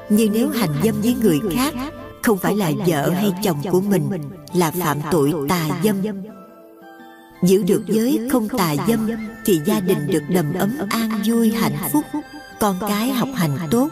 nhưng 0.10 0.34
nếu 0.34 0.50
hành 0.50 0.74
dâm 0.84 0.96
với 1.02 1.16
người 1.22 1.40
khác 1.54 1.74
không 2.24 2.38
phải 2.38 2.56
là 2.56 2.72
vợ 2.88 3.10
hay 3.10 3.34
chồng 3.44 3.58
của 3.72 3.82
mình 3.82 4.10
là 4.54 4.72
phạm 4.72 4.98
tội 5.12 5.34
tà 5.50 5.68
dâm 5.84 5.96
giữ 7.44 7.64
được 7.64 7.84
giới 7.88 8.28
không 8.32 8.50
tà 8.50 8.76
dâm 8.88 9.10
thì 9.46 9.60
gia 9.66 9.80
đình 9.80 10.08
được 10.08 10.24
đầm 10.30 10.54
ấm 10.54 10.76
an 10.90 11.22
vui 11.26 11.52
hạnh 11.52 11.78
phúc. 11.92 12.04
con 12.60 12.76
cái 12.80 13.12
học 13.12 13.30
hành 13.36 13.58
tốt. 13.72 13.90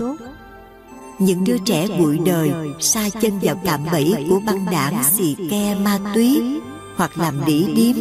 những 1.20 1.44
đứa 1.44 1.58
trẻ 1.66 1.88
bụi 2.00 2.20
đời 2.26 2.52
sa 2.80 3.10
chân 3.22 3.40
vào 3.42 3.62
cạm 3.66 3.86
bẫy 3.92 4.26
của 4.30 4.40
băng 4.46 4.66
đảng 4.72 5.04
xì 5.04 5.36
ke 5.50 5.76
ma 5.76 6.00
túy 6.16 6.60
hoặc 6.96 7.18
làm 7.18 7.46
đỉ 7.46 7.66
điếm. 7.76 7.96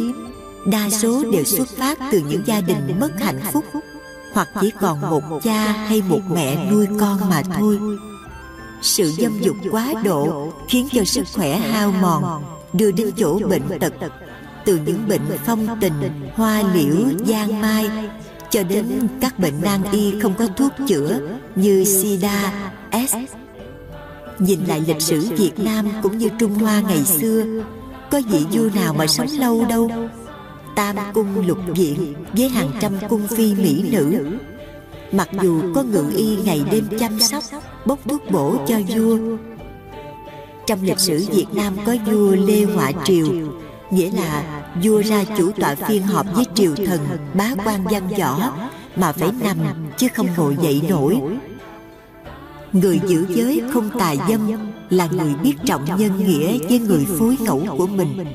đa 0.65 0.89
số 0.89 1.23
đều 1.31 1.43
xuất 1.43 1.67
phát 1.77 1.99
từ 2.11 2.21
những 2.29 2.41
gia 2.45 2.61
đình 2.61 2.99
mất 2.99 3.21
hạnh 3.21 3.39
phúc 3.53 3.65
hoặc 4.33 4.49
chỉ 4.61 4.71
còn 4.81 5.01
một 5.01 5.23
cha 5.43 5.71
hay 5.71 6.01
một 6.09 6.21
mẹ 6.33 6.71
nuôi 6.71 6.87
con 6.99 7.29
mà 7.29 7.41
thôi. 7.55 7.79
sự 8.81 9.11
dâm 9.11 9.41
dục 9.41 9.55
quá 9.71 9.93
độ 10.03 10.53
khiến 10.67 10.87
cho 10.91 11.03
sức 11.03 11.23
khỏe 11.33 11.57
hao 11.57 11.91
mòn 11.91 12.43
đưa 12.73 12.91
đến 12.91 13.11
chỗ 13.17 13.39
bệnh 13.49 13.79
tật 13.79 13.93
từ 14.65 14.79
những 14.85 15.07
bệnh 15.07 15.21
phong 15.45 15.67
tình, 15.81 15.93
hoa 16.35 16.63
liễu, 16.73 16.95
giang 17.27 17.61
mai, 17.61 17.89
cho 18.49 18.63
đến 18.63 19.07
các 19.21 19.39
bệnh 19.39 19.61
nan 19.61 19.81
y 19.91 20.19
không 20.19 20.33
có 20.33 20.47
thuốc 20.47 20.71
chữa 20.87 21.19
như 21.55 21.83
sida, 21.83 22.53
s. 23.09 23.15
Nhìn 24.39 24.59
lại 24.67 24.83
lịch 24.87 25.01
sử 25.01 25.27
việt 25.37 25.59
nam 25.59 25.85
cũng 26.03 26.17
như 26.17 26.29
trung 26.39 26.53
hoa 26.53 26.81
ngày 26.81 27.03
xưa, 27.03 27.45
có 28.11 28.21
vị 28.29 28.45
vua 28.51 28.69
nào 28.75 28.93
mà 28.93 29.07
sống 29.07 29.27
lâu 29.39 29.65
đâu? 29.69 29.91
Tam 30.75 30.95
cung 31.13 31.47
lục 31.47 31.57
viện 31.67 32.13
với 32.33 32.49
hàng 32.49 32.71
trăm 32.79 32.93
cung 33.09 33.27
phi 33.27 33.53
mỹ 33.55 33.83
nữ. 33.91 34.37
Mặc 35.11 35.29
dù 35.43 35.61
có 35.75 35.83
ngự 35.83 36.11
y 36.15 36.37
ngày 36.45 36.61
đêm 36.71 36.87
chăm 36.99 37.19
sóc, 37.19 37.43
bốc 37.85 37.99
thuốc 38.09 38.31
bổ 38.31 38.55
cho 38.67 38.79
vua, 38.95 39.17
trong 40.67 40.83
lịch 40.83 40.99
sử 40.99 41.25
việt 41.31 41.45
nam 41.53 41.73
có 41.85 41.95
vua 42.05 42.35
lê 42.35 42.63
họa 42.63 42.91
triều 43.05 43.25
nghĩa 43.91 44.11
là 44.11 44.63
vua 44.83 45.01
ra 45.01 45.23
chủ 45.37 45.51
tọa 45.51 45.75
phiên 45.75 46.03
họp 46.03 46.25
với 46.33 46.45
triều 46.55 46.75
thần 46.75 46.99
bá 47.33 47.51
quan 47.65 47.83
văn 47.83 48.07
võ 48.19 48.51
mà 48.95 49.11
phải 49.11 49.29
nằm 49.43 49.57
chứ 49.97 50.07
không 50.13 50.27
ngồi 50.37 50.57
dậy 50.61 50.81
nổi. 50.89 51.21
người 52.73 52.99
giữ 53.07 53.25
giới 53.29 53.61
không 53.73 53.89
tà 53.99 54.15
dâm 54.29 54.51
là 54.89 55.07
người 55.11 55.35
biết 55.35 55.53
trọng 55.65 55.85
nhân 55.97 56.27
nghĩa 56.27 56.57
với 56.69 56.79
người 56.79 57.05
phối 57.19 57.37
ngẫu 57.39 57.65
của 57.77 57.87
mình. 57.87 58.25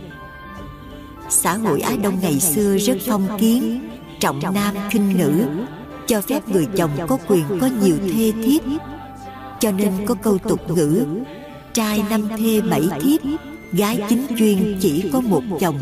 xã 1.29 1.57
hội 1.57 1.81
á 1.81 1.93
đông 2.03 2.19
ngày 2.23 2.41
xưa 2.41 2.77
rất 2.77 2.97
phong 3.07 3.39
kiến 3.39 3.89
trọng 4.21 4.41
nam 4.55 4.75
khinh 4.91 5.19
nữ 5.19 5.45
cho 6.07 6.21
phép 6.21 6.49
người 6.49 6.69
chồng 6.77 6.91
có 7.09 7.19
quyền 7.29 7.45
có 7.61 7.69
nhiều 7.83 7.97
thê 8.15 8.33
thiếp 8.45 8.63
cho 9.61 9.71
nên 9.73 9.93
có 10.07 10.15
câu 10.15 10.39
tục 10.39 10.71
ngữ 10.71 11.07
trai 11.73 12.05
năm 12.11 12.29
thê 12.39 12.61
bảy 12.61 12.89
thiếp 13.01 13.21
gái 13.73 14.03
chính 14.09 14.27
chuyên 14.39 14.79
chỉ 14.81 15.11
có 15.13 15.21
một 15.21 15.43
chồng. 15.61 15.79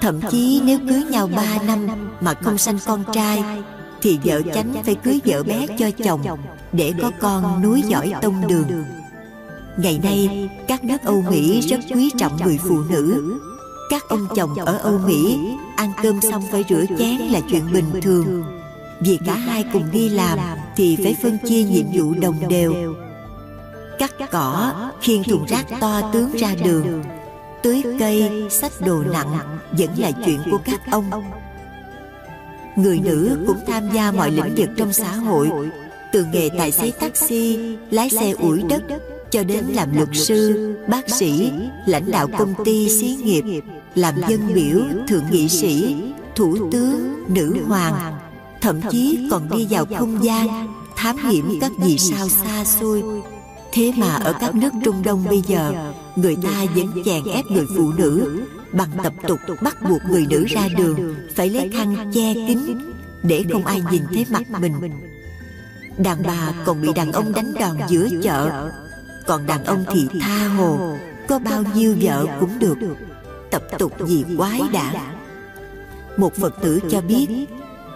Thậm 0.00 0.20
chí 0.30 0.60
nếu 0.64 0.78
cưới 0.88 1.02
nhau 1.04 1.28
ba 1.36 1.58
năm 1.66 1.86
mà 2.20 2.34
không 2.34 2.58
sanh 2.58 2.78
con 2.86 3.04
trai, 3.12 3.42
thì 4.02 4.18
vợ 4.24 4.42
chánh 4.54 4.74
phải 4.84 4.94
cưới 4.94 5.20
vợ 5.24 5.42
bé 5.42 5.66
cho 5.78 5.90
chồng 6.04 6.20
để 6.72 6.92
có 7.02 7.10
con 7.20 7.62
núi 7.62 7.82
giỏi 7.86 8.12
tông 8.22 8.48
đường. 8.48 8.84
Ngày 9.78 10.00
nay, 10.02 10.48
các 10.68 10.84
nước 10.84 11.02
âu 11.02 11.24
mỹ 11.30 11.60
rất 11.60 11.80
quý 11.94 12.10
trọng 12.18 12.36
người 12.44 12.58
phụ 12.68 12.80
nữ. 12.90 13.38
Các 13.90 14.02
ông 14.08 14.26
chồng 14.36 14.54
ở 14.54 14.76
âu 14.76 14.98
mỹ 15.06 15.38
ăn 15.76 15.92
cơm 16.02 16.20
xong 16.20 16.42
phải 16.52 16.64
rửa 16.68 16.84
chén 16.98 17.16
là 17.16 17.40
chuyện 17.50 17.72
bình 17.72 18.00
thường. 18.02 18.44
Vì 19.00 19.18
cả 19.26 19.34
hai 19.34 19.64
cùng 19.72 19.90
đi 19.92 20.08
làm 20.08 20.38
thì 20.76 20.96
phải 21.02 21.16
phân 21.22 21.38
chia 21.48 21.62
nhiệm 21.62 21.86
vụ 21.92 22.14
đồng 22.20 22.48
đều 22.48 22.94
cắt 23.98 24.14
cỏ 24.30 24.72
khiêng 25.00 25.24
thùng 25.24 25.46
rác 25.46 25.66
to 25.80 26.10
tướng 26.12 26.36
ra 26.36 26.54
đường. 26.64 27.04
Tưới 27.62 27.82
cây, 27.98 28.46
xách 28.50 28.72
đồ 28.86 29.02
nặng 29.12 29.58
vẫn 29.78 29.88
là 29.98 30.10
chuyện 30.24 30.40
của 30.50 30.58
các 30.64 30.80
ông. 30.90 31.10
Người 32.76 33.00
nữ 33.04 33.44
cũng 33.46 33.58
tham 33.66 33.90
gia 33.94 34.12
mọi 34.12 34.30
lĩnh 34.30 34.54
vực 34.56 34.68
trong 34.76 34.92
xã 34.92 35.12
hội, 35.12 35.50
từ 36.12 36.26
nghề 36.32 36.48
tài 36.58 36.72
xế 36.72 36.90
taxi, 36.90 37.58
lái 37.90 38.10
xe 38.10 38.30
ủi 38.30 38.62
đất, 38.62 38.82
cho 39.30 39.44
đến 39.44 39.64
làm 39.64 39.96
luật 39.96 40.08
sư, 40.12 40.74
bác 40.88 41.10
sĩ, 41.10 41.52
lãnh 41.86 42.10
đạo 42.10 42.28
công 42.38 42.54
ty 42.64 42.88
xí 42.88 43.16
nghiệp, 43.24 43.44
làm 43.94 44.14
dân 44.28 44.54
biểu, 44.54 44.80
thượng 45.08 45.24
nghị 45.30 45.48
sĩ, 45.48 45.96
thủ 46.34 46.70
tướng, 46.72 47.24
nữ 47.28 47.56
hoàng, 47.66 48.18
thậm 48.60 48.80
chí 48.90 49.28
còn 49.30 49.48
đi 49.50 49.66
vào 49.70 49.86
không 49.98 50.24
gian, 50.24 50.74
thám 50.96 51.16
hiểm 51.16 51.58
các 51.60 51.72
vì 51.78 51.98
sao 51.98 52.28
xa 52.28 52.64
xôi 52.64 53.02
thế 53.72 53.92
mà 53.96 54.14
ở 54.14 54.32
các 54.40 54.54
nước 54.54 54.70
trung 54.84 55.02
đông 55.02 55.24
bây 55.24 55.42
giờ 55.46 55.92
người 56.16 56.36
ta 56.42 56.64
vẫn 56.74 57.02
chèn 57.04 57.24
ép 57.24 57.44
người 57.46 57.66
phụ 57.76 57.92
nữ 57.92 58.42
bằng 58.72 58.88
tập 59.02 59.12
tục 59.26 59.40
bắt 59.62 59.76
buộc 59.88 60.00
người 60.10 60.26
nữ 60.30 60.44
ra 60.48 60.68
đường 60.76 61.14
phải 61.34 61.50
lấy 61.50 61.70
khăn 61.72 62.10
che 62.14 62.34
kín 62.34 62.58
để 63.22 63.44
không 63.52 63.64
ai 63.64 63.82
nhìn 63.90 64.02
thấy 64.14 64.26
mặt 64.30 64.60
mình. 64.60 64.74
đàn 65.98 66.22
bà 66.26 66.52
còn 66.64 66.82
bị 66.82 66.92
đàn 66.92 67.12
ông 67.12 67.32
đánh 67.32 67.54
đòn 67.60 67.76
giữa 67.88 68.08
chợ 68.22 68.70
còn 69.26 69.46
đàn 69.46 69.64
ông 69.64 69.84
thì 69.92 70.06
tha 70.20 70.48
hồ 70.48 70.96
có 71.28 71.38
bao 71.38 71.62
nhiêu 71.74 71.96
vợ 72.00 72.26
cũng 72.40 72.58
được. 72.58 72.76
tập 73.50 73.62
tục 73.78 73.92
gì 74.06 74.24
quái 74.36 74.60
đản? 74.72 74.94
một 76.16 76.34
phật 76.34 76.62
tử 76.62 76.80
cho 76.90 77.00
biết 77.00 77.26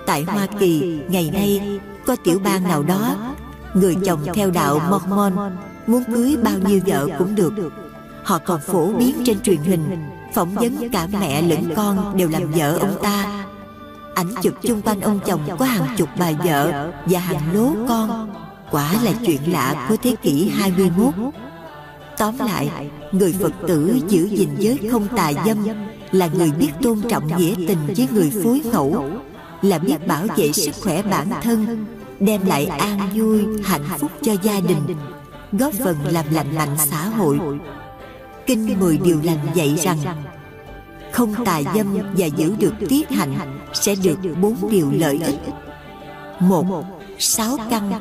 tại 0.06 0.22
hoa 0.22 0.46
kỳ 0.58 1.00
ngày 1.08 1.30
nay 1.32 1.80
có 2.06 2.16
tiểu 2.24 2.38
bang 2.44 2.64
nào 2.64 2.82
đó 2.82 3.34
người 3.74 3.96
chồng 4.04 4.20
theo 4.34 4.50
đạo 4.50 4.80
mormon 4.90 5.32
muốn 5.86 6.04
cưới 6.04 6.36
bao 6.42 6.58
nhiêu 6.58 6.80
vợ 6.86 7.08
cũng 7.18 7.34
được. 7.34 7.52
Họ 8.24 8.38
còn 8.38 8.60
phổ 8.60 8.92
biến 8.92 9.22
trên 9.24 9.40
truyền 9.40 9.58
hình, 9.58 9.84
phỏng 10.34 10.54
vấn 10.54 10.88
cả 10.92 11.08
mẹ 11.20 11.42
lẫn 11.42 11.72
con 11.76 12.16
đều 12.16 12.28
làm 12.28 12.50
vợ 12.50 12.78
ông 12.80 12.96
ta. 13.02 13.44
Ảnh 14.14 14.34
chụp 14.42 14.54
chung 14.62 14.82
quanh 14.82 15.00
ông 15.00 15.20
chồng 15.26 15.40
có 15.58 15.64
hàng 15.64 15.96
chục 15.96 16.08
bà 16.18 16.32
vợ 16.32 16.90
và 17.06 17.18
hàng 17.18 17.54
lố 17.54 17.72
con. 17.88 18.34
Quả 18.70 18.92
là 19.02 19.12
chuyện 19.26 19.52
lạ 19.52 19.86
của 19.88 19.96
thế 20.02 20.14
kỷ 20.22 20.48
21 20.48 21.14
tóm 22.18 22.38
lại, 22.38 22.90
người 23.12 23.34
phật 23.40 23.52
tử 23.68 24.00
giữ 24.08 24.28
gìn 24.28 24.48
giới 24.58 24.78
không 24.90 25.08
tà 25.16 25.32
dâm 25.46 25.66
là 26.12 26.28
người 26.34 26.50
biết 26.50 26.70
tôn 26.82 27.00
trọng 27.08 27.38
nghĩa 27.38 27.54
tình 27.54 27.78
với 27.96 28.08
người 28.12 28.32
phối 28.44 28.60
ngẫu 28.72 29.04
là 29.62 29.78
biết 29.78 30.06
bảo 30.06 30.26
vệ 30.36 30.52
sức 30.52 30.74
khỏe 30.82 31.02
bản 31.02 31.28
thân 31.42 31.86
đem 32.24 32.46
lại 32.46 32.66
an 32.66 32.98
vui 33.14 33.46
hạnh 33.64 33.84
phúc 33.98 34.10
cho 34.22 34.32
gia 34.42 34.60
đình 34.60 34.96
góp 35.52 35.74
phần 35.84 35.96
làm 36.04 36.24
lành 36.30 36.54
mạnh 36.56 36.76
xã 36.78 37.08
hội. 37.08 37.40
kinh 38.46 38.80
mười 38.80 38.98
điều 38.98 39.20
lành 39.24 39.38
dạy 39.54 39.76
rằng 39.82 39.98
không 41.12 41.44
tà 41.44 41.62
dâm 41.74 41.98
và 42.16 42.26
giữ 42.26 42.54
được 42.58 42.74
tiết 42.88 43.10
hạnh 43.10 43.60
sẽ 43.72 43.94
được 44.02 44.18
bốn 44.40 44.70
điều 44.70 44.90
lợi 44.92 45.20
ích. 45.24 45.40
một 46.40 46.84
sáu 47.18 47.56
căn 47.70 47.92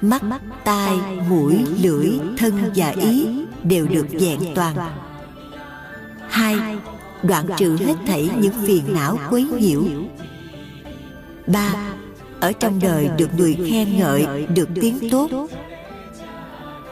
mắt 0.00 0.22
tai 0.64 0.96
mũi 1.28 1.64
lưỡi 1.82 2.08
thân 2.38 2.72
và 2.74 2.88
ý 2.88 3.26
đều 3.62 3.86
được 3.86 4.06
vẹn 4.10 4.40
toàn. 4.54 4.76
hai 6.28 6.56
đoạn 7.22 7.46
trừ 7.56 7.76
hết 7.76 7.94
thảy 8.06 8.30
những 8.38 8.66
phiền 8.66 8.84
não 8.94 9.18
quấy 9.30 9.44
nhiễu. 9.44 9.82
ba 11.46 11.93
ở 12.44 12.52
trong 12.52 12.78
đời 12.78 13.10
được 13.18 13.28
người 13.36 13.58
khen 13.70 13.98
ngợi 13.98 14.46
được 14.46 14.68
tiếng 14.74 15.10
tốt. 15.10 15.30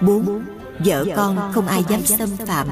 bốn 0.01 0.45
vợ 0.85 1.05
con 1.17 1.53
không 1.53 1.67
ai 1.67 1.85
dám 1.89 2.07
xâm 2.07 2.29
phạm. 2.47 2.69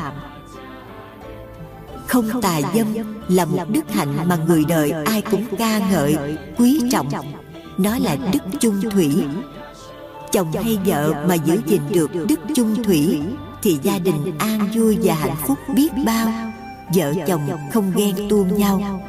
không 2.06 2.42
tà 2.42 2.60
dâm 2.74 2.86
là 3.28 3.44
một 3.44 3.64
đức 3.68 3.90
hạnh 3.92 4.28
mà 4.28 4.36
người 4.36 4.64
đời 4.68 4.90
ai 4.90 5.22
cũng 5.22 5.44
ca 5.58 5.78
ngợi 5.78 6.16
quý 6.58 6.82
trọng. 6.90 7.08
nó 7.78 7.98
là 7.98 8.16
đức 8.32 8.58
chung 8.60 8.80
thủy. 8.90 9.24
chồng 10.32 10.52
hay 10.52 10.78
vợ 10.84 11.24
mà 11.28 11.34
giữ 11.34 11.60
gìn 11.66 11.82
được 11.90 12.10
đức 12.28 12.40
chung 12.54 12.84
thủy 12.84 13.20
thì 13.62 13.78
gia 13.82 13.98
đình 13.98 14.38
an 14.38 14.68
vui 14.74 14.98
và 15.02 15.14
hạnh 15.14 15.36
phúc 15.46 15.58
biết 15.74 15.88
bao. 16.06 16.28
vợ 16.94 17.12
chồng 17.26 17.48
không 17.72 17.92
ghen 17.96 18.28
tuông 18.30 18.58
nhau. 18.58 19.02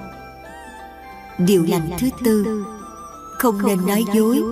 điều 1.37 1.65
lành 1.69 1.89
thứ 1.99 2.09
tư 2.23 2.65
không 3.41 3.67
nên 3.67 3.85
nói 3.87 4.05
dối. 4.13 4.43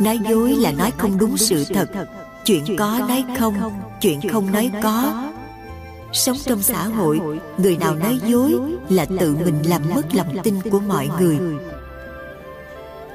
nói 0.00 0.18
dối. 0.28 0.56
Là 0.56 0.72
nói 0.72 0.92
không 0.98 1.18
đúng 1.18 1.36
sự 1.36 1.64
thật. 1.64 1.88
chuyện 2.44 2.76
có 2.78 2.98
nói 3.08 3.24
không 3.38 3.54
chuyện 4.00 4.20
không 4.32 4.52
nói 4.52 4.70
có. 4.82 5.24
sống 6.12 6.36
trong 6.44 6.62
xã 6.62 6.84
hội 6.84 7.20
người 7.58 7.76
nào 7.76 7.94
nói 7.94 8.20
dối 8.26 8.60
là 8.88 9.04
tự 9.04 9.36
mình 9.44 9.62
làm 9.68 9.82
mất 9.94 10.14
lòng 10.14 10.36
tin 10.42 10.54
của 10.70 10.80
mọi 10.80 11.08
người. 11.20 11.38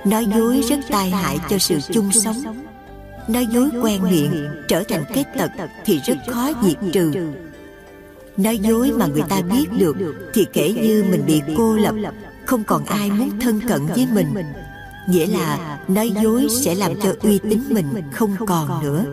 nói 0.06 0.26
dối 0.36 0.62
rất 0.70 0.80
tai 0.90 1.10
hại 1.10 1.38
cho 1.50 1.58
sự 1.58 1.80
chung 1.94 2.12
sống. 2.12 2.66
nói 3.28 3.48
dối 3.52 3.70
quen 3.82 4.04
miệng 4.04 4.48
trở 4.68 4.84
thành 4.84 5.04
cái 5.14 5.24
tật 5.38 5.52
thì 5.86 6.00
rất 6.06 6.18
khó 6.28 6.52
diệt 6.64 6.78
trừ. 6.94 7.12
nói 8.38 8.58
dối 8.58 8.92
mà 8.92 9.06
người 9.06 9.24
ta 9.30 9.42
biết 9.42 9.66
được 9.72 9.96
thì 10.34 10.46
kể 10.54 10.74
như 10.74 11.06
mình 11.12 11.24
bị 11.26 11.42
cô 11.58 11.76
lập 11.76 11.96
không 12.46 12.64
còn 12.64 12.86
ai 12.86 13.12
muốn 13.12 13.40
thân 13.40 13.62
cận 13.68 13.86
với 13.86 14.08
mình. 14.14 14.34
nghĩa 15.10 15.26
là 15.26 15.80
nói 15.88 16.12
dối 16.24 16.48
sẽ 16.50 16.76
làm 16.76 16.92
cho 17.04 17.14
uy 17.22 17.40
tín 17.40 17.60
mình 17.70 17.88
không 18.12 18.36
còn 18.48 18.84
nữa. 18.84 19.06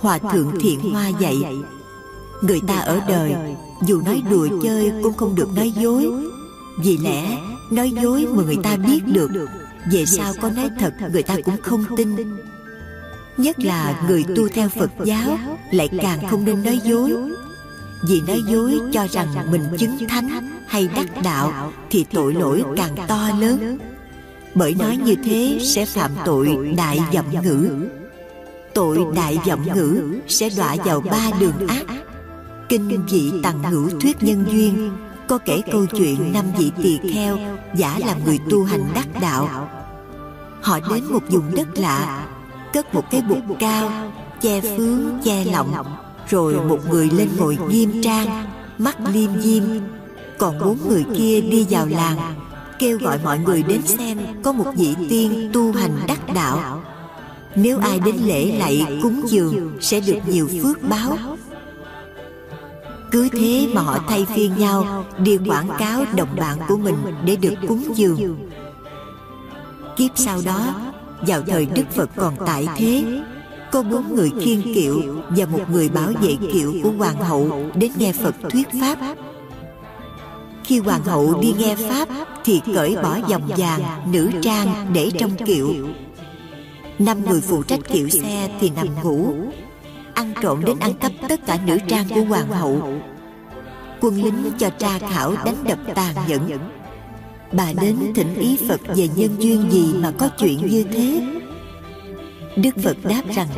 hòa 0.00 0.18
thượng 0.18 0.60
thiện 0.60 0.92
hoa 0.92 1.08
dạy 1.08 1.36
người 2.42 2.60
ta 2.68 2.78
ở 2.78 3.00
đời 3.08 3.34
dù 3.86 4.00
nói 4.00 4.22
đùa 4.30 4.48
chơi 4.62 4.92
cũng 5.02 5.14
không 5.14 5.34
được 5.34 5.48
nói 5.56 5.72
dối. 5.80 6.10
vì 6.78 6.98
lẽ 6.98 7.38
nói 7.70 7.92
dối 8.02 8.26
mà 8.30 8.42
người 8.42 8.58
ta 8.62 8.76
biết 8.76 9.00
được 9.06 9.30
về 9.92 10.06
sau 10.06 10.32
có 10.40 10.50
nói 10.50 10.70
thật 10.78 10.94
người 11.12 11.22
ta 11.22 11.36
cũng 11.44 11.56
không 11.62 11.84
tin. 11.96 12.16
nhất 13.36 13.60
là 13.60 14.04
người 14.08 14.24
tu 14.36 14.48
theo 14.48 14.68
phật 14.68 14.90
giáo 15.04 15.38
lại 15.70 15.88
càng 15.98 16.28
không 16.30 16.44
nên 16.44 16.62
nói 16.62 16.80
dối 16.84 17.12
vì 18.02 18.20
nói 18.20 18.42
dối 18.46 18.80
cho 18.92 19.06
rằng 19.06 19.50
mình 19.50 19.62
chứng 19.78 20.08
thánh 20.08 20.28
hay 20.66 20.88
đắc 20.96 21.22
đạo 21.22 21.72
thì 21.90 22.04
tội 22.12 22.34
lỗi 22.34 22.64
càng 22.76 22.94
to 23.08 23.30
lớn. 23.40 23.78
bởi 24.54 24.74
nói 24.74 24.96
như 24.96 25.14
thế 25.24 25.58
sẽ 25.62 25.86
phạm 25.86 26.10
tội 26.24 26.74
đại 26.76 27.00
vọng 27.14 27.42
ngữ. 27.42 27.88
tội 28.74 29.06
đại 29.16 29.38
vọng 29.46 29.66
ngữ 29.74 30.20
sẽ 30.28 30.50
đọa 30.56 30.76
vào 30.84 31.00
ba 31.00 31.30
đường 31.40 31.66
ác. 31.68 31.84
kinh 32.68 33.04
dị 33.08 33.32
tặng 33.42 33.62
ngữ 33.70 33.90
thuyết 34.00 34.22
nhân 34.22 34.44
duyên. 34.50 34.92
có 35.28 35.38
kể 35.38 35.60
câu 35.72 35.86
chuyện 35.86 36.32
năm 36.32 36.44
vị 36.58 36.70
tỳ 36.82 36.98
kheo 37.12 37.38
giả 37.74 37.98
làm 38.06 38.24
người 38.24 38.38
tu 38.50 38.64
hành 38.64 38.84
đắc 38.94 39.08
đạo. 39.20 39.68
họ 40.62 40.78
đến 40.90 41.04
một 41.04 41.22
vùng 41.30 41.54
đất 41.54 41.68
lạ 41.74 42.26
cất 42.72 42.94
một 42.94 43.04
cái 43.10 43.22
bục 43.28 43.58
cao 43.58 44.12
che 44.40 44.60
phướng 44.60 45.00
che 45.24 45.44
lọng 45.44 45.74
rồi 46.28 46.54
một 46.54 46.78
người 46.90 47.10
lên 47.10 47.28
ngồi 47.38 47.58
nghiêm 47.68 48.02
trang 48.02 48.46
mắt 48.78 48.96
liêm 49.12 49.40
diêm. 49.40 49.62
còn 50.38 50.58
bốn 50.58 50.78
người 50.88 51.04
kia 51.16 51.40
đi 51.40 51.66
vào 51.70 51.86
làng 51.86 52.34
kêu 52.78 52.98
gọi 52.98 53.18
mọi 53.24 53.38
người 53.38 53.62
đến 53.62 53.82
xem 53.82 54.18
có 54.42 54.52
một 54.52 54.72
vị 54.76 54.94
tiên 55.08 55.50
tu 55.52 55.72
hành 55.72 55.96
đắc 56.08 56.34
đạo. 56.34 56.82
nếu 57.54 57.78
ai 57.78 58.00
đến 58.00 58.16
lễ 58.24 58.58
lạy 58.58 58.98
cúng 59.02 59.22
dường 59.26 59.72
sẽ 59.80 60.00
được 60.00 60.18
nhiều 60.26 60.48
phước 60.62 60.82
báo. 60.82 61.18
cứ 63.10 63.28
thế 63.32 63.68
mà 63.74 63.82
họ 63.82 63.98
thay 64.08 64.26
phiên 64.34 64.56
nhau 64.58 65.04
đi 65.18 65.38
quảng 65.46 65.68
cáo 65.78 66.04
đồng 66.16 66.36
bạn 66.36 66.58
của 66.68 66.76
mình 66.76 66.96
để 67.24 67.36
được 67.36 67.54
cúng 67.68 67.84
dường. 67.94 68.48
kiếp 69.96 70.10
sau 70.14 70.40
đó 70.44 70.74
vào 71.26 71.42
thời 71.46 71.66
đức 71.66 71.84
phật 71.94 72.10
còn 72.16 72.34
tại 72.46 72.68
thế 72.76 73.22
có 73.72 73.82
bốn 73.82 74.14
người 74.14 74.32
khiên 74.40 74.74
kiệu 74.74 75.02
và 75.28 75.46
một 75.46 75.70
người 75.70 75.88
bảo 75.88 76.12
vệ 76.20 76.36
kiệu 76.52 76.74
của 76.82 76.90
hoàng 76.90 77.16
hậu 77.16 77.70
đến 77.74 77.92
nghe 77.98 78.12
phật 78.12 78.34
thuyết 78.50 78.68
pháp. 78.80 78.98
Khi 80.64 80.78
hoàng 80.78 81.04
hậu 81.04 81.40
đi 81.40 81.54
nghe 81.58 81.76
pháp 81.76 82.08
thì 82.44 82.60
cởi 82.74 82.96
bỏ 82.96 83.18
vòng 83.28 83.48
vàng, 83.56 84.12
nữ 84.12 84.30
trang 84.42 84.86
để 84.92 85.10
trong 85.18 85.30
kiệu. 85.46 85.74
Năm 86.98 87.24
người 87.24 87.40
phụ 87.40 87.62
trách 87.62 87.80
kiệu 87.92 88.08
xe 88.08 88.48
thì 88.60 88.70
nằm 88.70 88.86
ngủ, 89.02 89.34
ăn 90.14 90.32
trộm 90.42 90.64
đến 90.64 90.78
ăn 90.78 90.94
cắp 90.94 91.12
tất 91.28 91.40
cả 91.46 91.58
nữ 91.66 91.78
trang 91.88 92.06
của 92.14 92.20
hoàng 92.20 92.48
hậu. 92.48 92.82
Quân 94.00 94.22
lính 94.22 94.50
cho 94.58 94.70
tra 94.70 94.98
khảo 94.98 95.34
đánh 95.44 95.64
đập 95.64 95.78
tàn 95.94 96.14
nhẫn. 96.28 96.48
Bà 97.52 97.72
đến 97.80 97.96
thỉnh 98.14 98.34
ý 98.34 98.58
phật 98.68 98.80
về 98.96 99.08
nhân 99.16 99.36
duyên 99.38 99.70
gì 99.70 99.94
mà 99.98 100.12
có 100.18 100.28
chuyện 100.38 100.66
như 100.66 100.84
thế? 100.92 101.22
Đức 102.56 102.70
phật 102.84 102.96
đáp 103.04 103.22
rằng, 103.34 103.48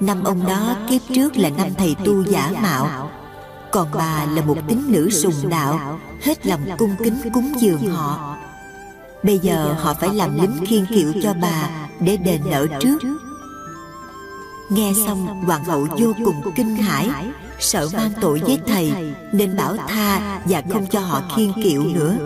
năm 0.00 0.24
ông 0.24 0.46
đó 0.46 0.76
kiếp 0.88 1.00
trước 1.14 1.36
là 1.36 1.50
năm 1.50 1.68
thầy 1.78 1.96
tu 2.04 2.24
giả 2.24 2.52
mạo. 2.62 3.10
Còn 3.70 3.88
bà 3.94 4.26
là 4.34 4.42
một 4.42 4.56
tín 4.68 4.78
nữ 4.88 5.10
sùng 5.10 5.48
đạo, 5.48 5.98
hết 6.22 6.46
lòng 6.46 6.60
cung 6.78 6.96
kính 6.98 7.16
cúng 7.34 7.52
dường 7.60 7.90
họ. 7.90 8.36
Bây 9.22 9.38
giờ 9.38 9.74
họ 9.78 9.94
phải 9.94 10.14
làm 10.14 10.40
lính 10.40 10.66
khiên 10.66 10.86
kiệu 10.86 11.12
cho 11.22 11.34
bà 11.42 11.68
để 12.00 12.16
đền 12.16 12.40
nợ 12.50 12.66
trước. 12.80 12.98
Nghe 14.70 14.92
xong, 15.06 15.26
hoàng 15.26 15.64
hậu 15.64 15.86
vô 15.98 16.12
cùng 16.24 16.52
kinh 16.56 16.76
hãi, 16.76 17.08
sợ 17.58 17.88
mang 17.96 18.12
tội 18.20 18.40
với 18.46 18.58
thầy 18.66 18.92
nên 19.32 19.56
bảo 19.56 19.76
tha 19.88 20.40
và 20.44 20.62
không 20.72 20.86
cho 20.86 21.00
họ 21.00 21.22
khiên 21.36 21.52
kiệu 21.62 21.84
nữa. 21.84 22.16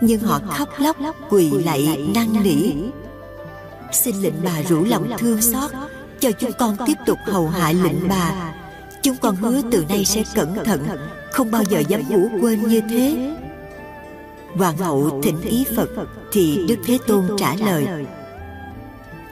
Nhưng 0.00 0.20
họ 0.20 0.40
khóc 0.48 0.68
lóc 0.78 0.96
quỳ 1.30 1.50
lạy 1.50 2.10
năn 2.14 2.42
nỉ 2.42 2.72
xin 3.92 4.16
lệnh 4.16 4.34
bà 4.44 4.62
rủ 4.68 4.84
lòng 4.84 5.10
thương 5.18 5.42
xót. 5.42 5.70
Cho 6.20 6.32
chúng 6.32 6.52
con 6.58 6.76
tiếp 6.86 6.98
tục 7.06 7.18
hầu 7.26 7.48
hạ 7.48 7.72
lệnh 7.72 8.08
bà. 8.08 8.52
Chúng 9.02 9.16
con 9.16 9.36
hứa 9.36 9.60
từ 9.70 9.84
nay 9.88 10.04
sẽ 10.04 10.22
cẩn 10.34 10.64
thận. 10.64 10.86
Không 11.32 11.50
bao 11.50 11.62
giờ 11.62 11.82
dám 11.88 12.02
ngủ 12.08 12.28
quên 12.40 12.68
như 12.68 12.80
thế. 12.90 13.36
Hoàng 14.56 14.76
hậu 14.76 15.20
thỉnh 15.22 15.40
ý 15.40 15.64
phật 15.76 15.88
thì 16.32 16.64
đức 16.68 16.76
thế 16.86 16.98
tôn 17.06 17.28
trả 17.38 17.54
lời. 17.54 17.86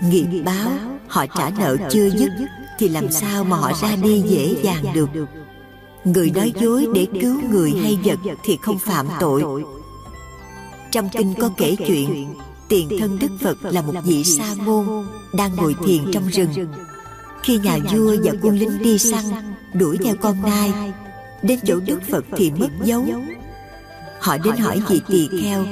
Nghiệp 0.01 0.43
báo, 0.45 0.71
họ 1.09 1.27
trả 1.27 1.51
nợ 1.59 1.77
chưa 1.91 2.11
dứt, 2.11 2.31
thì 2.79 2.89
làm 2.89 3.11
sao 3.11 3.45
mà 3.45 3.57
họ 3.57 3.73
ra 3.83 3.97
đi 4.03 4.23
dễ 4.27 4.57
dàng 4.63 4.85
được? 4.95 5.09
Người 6.05 6.31
nói 6.31 6.53
dối 6.61 6.87
để 6.95 7.07
cứu 7.21 7.41
người 7.51 7.73
hay 7.83 7.99
vật 8.05 8.19
thì 8.45 8.59
không 8.63 8.79
phạm 8.79 9.07
tội. 9.21 9.45
Trong 10.91 11.09
kinh 11.09 11.35
có 11.35 11.51
kể 11.57 11.77
chuyện 11.87 12.35
tiền 12.69 12.89
thân 12.99 13.19
đức 13.19 13.29
phật 13.41 13.57
là 13.63 13.83
một 13.83 13.95
vị 14.05 14.25
sa 14.25 14.55
môn 14.65 14.87
đang 15.33 15.57
ngồi 15.57 15.75
thiền 15.87 16.03
trong 16.13 16.29
rừng. 16.29 16.69
khi 17.43 17.59
nhà 17.59 17.79
vua 17.93 18.17
và 18.25 18.33
quân 18.43 18.59
lính 18.59 18.83
đi 18.83 18.99
săn 18.99 19.25
đuổi 19.75 19.99
theo 20.05 20.15
con 20.21 20.43
nai 20.43 20.93
đến 21.43 21.59
chỗ 21.67 21.81
đức 21.87 22.01
phật 22.11 22.25
thì 22.37 22.51
mất 22.51 22.69
dấu. 22.85 23.05
họ 24.21 24.39
đến 24.39 24.57
hỏi 24.57 24.83
vị 24.89 25.01
tỳ 25.09 25.29
kheo 25.43 25.65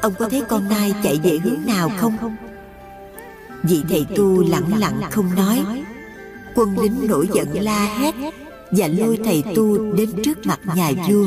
ông 0.00 0.14
có 0.18 0.28
thấy 0.28 0.42
con 0.48 0.68
nai 0.68 0.94
chạy 1.02 1.20
về 1.22 1.38
hướng 1.44 1.66
nào 1.66 1.90
không? 1.96 2.36
vị 3.62 3.82
thầy 3.88 4.06
tu 4.16 4.44
lặng 4.48 4.78
lặng 4.78 5.00
không 5.10 5.34
nói. 5.36 5.64
quân 6.54 6.78
lính 6.78 7.06
nổi 7.08 7.28
giận 7.34 7.48
la 7.52 7.84
hét 7.84 8.14
và 8.70 8.88
lôi 8.98 9.18
thầy 9.24 9.42
tu 9.54 9.92
đến 9.94 10.10
trước 10.24 10.46
mặt 10.46 10.60
nhà 10.74 10.92
vua. 11.08 11.26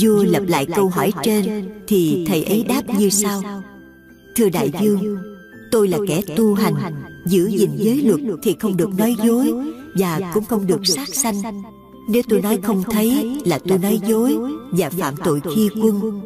vua. 0.00 0.24
Lặp 0.24 0.42
lại 0.46 0.66
câu 0.66 0.88
hỏi 0.88 1.12
trên 1.22 1.70
thì 1.86 2.24
thầy 2.28 2.44
ấy 2.44 2.64
đáp 2.68 2.82
như 2.98 3.10
sau 3.10 3.42
thưa 4.38 4.48
đại 4.48 4.70
vương 4.80 5.18
tôi 5.70 5.88
là 5.88 5.98
kẻ 6.08 6.20
tu 6.36 6.54
hành 6.54 6.74
giữ 7.26 7.46
gìn 7.46 7.70
giới 7.76 8.02
luật 8.02 8.20
thì 8.42 8.56
không 8.60 8.76
được 8.76 8.90
nói 8.98 9.16
dối 9.24 9.52
và 9.94 10.20
cũng 10.34 10.44
không 10.44 10.66
được 10.66 10.86
sát 10.86 11.14
sanh. 11.14 11.42
nếu 12.08 12.22
tôi 12.28 12.42
nói 12.42 12.58
không 12.62 12.82
thấy 12.90 13.40
là 13.44 13.58
tôi 13.68 13.78
nói 13.78 14.00
dối 14.08 14.38
và 14.70 14.90
phạm 14.90 15.14
tội 15.24 15.40
khi 15.54 15.68
quân. 15.82 16.20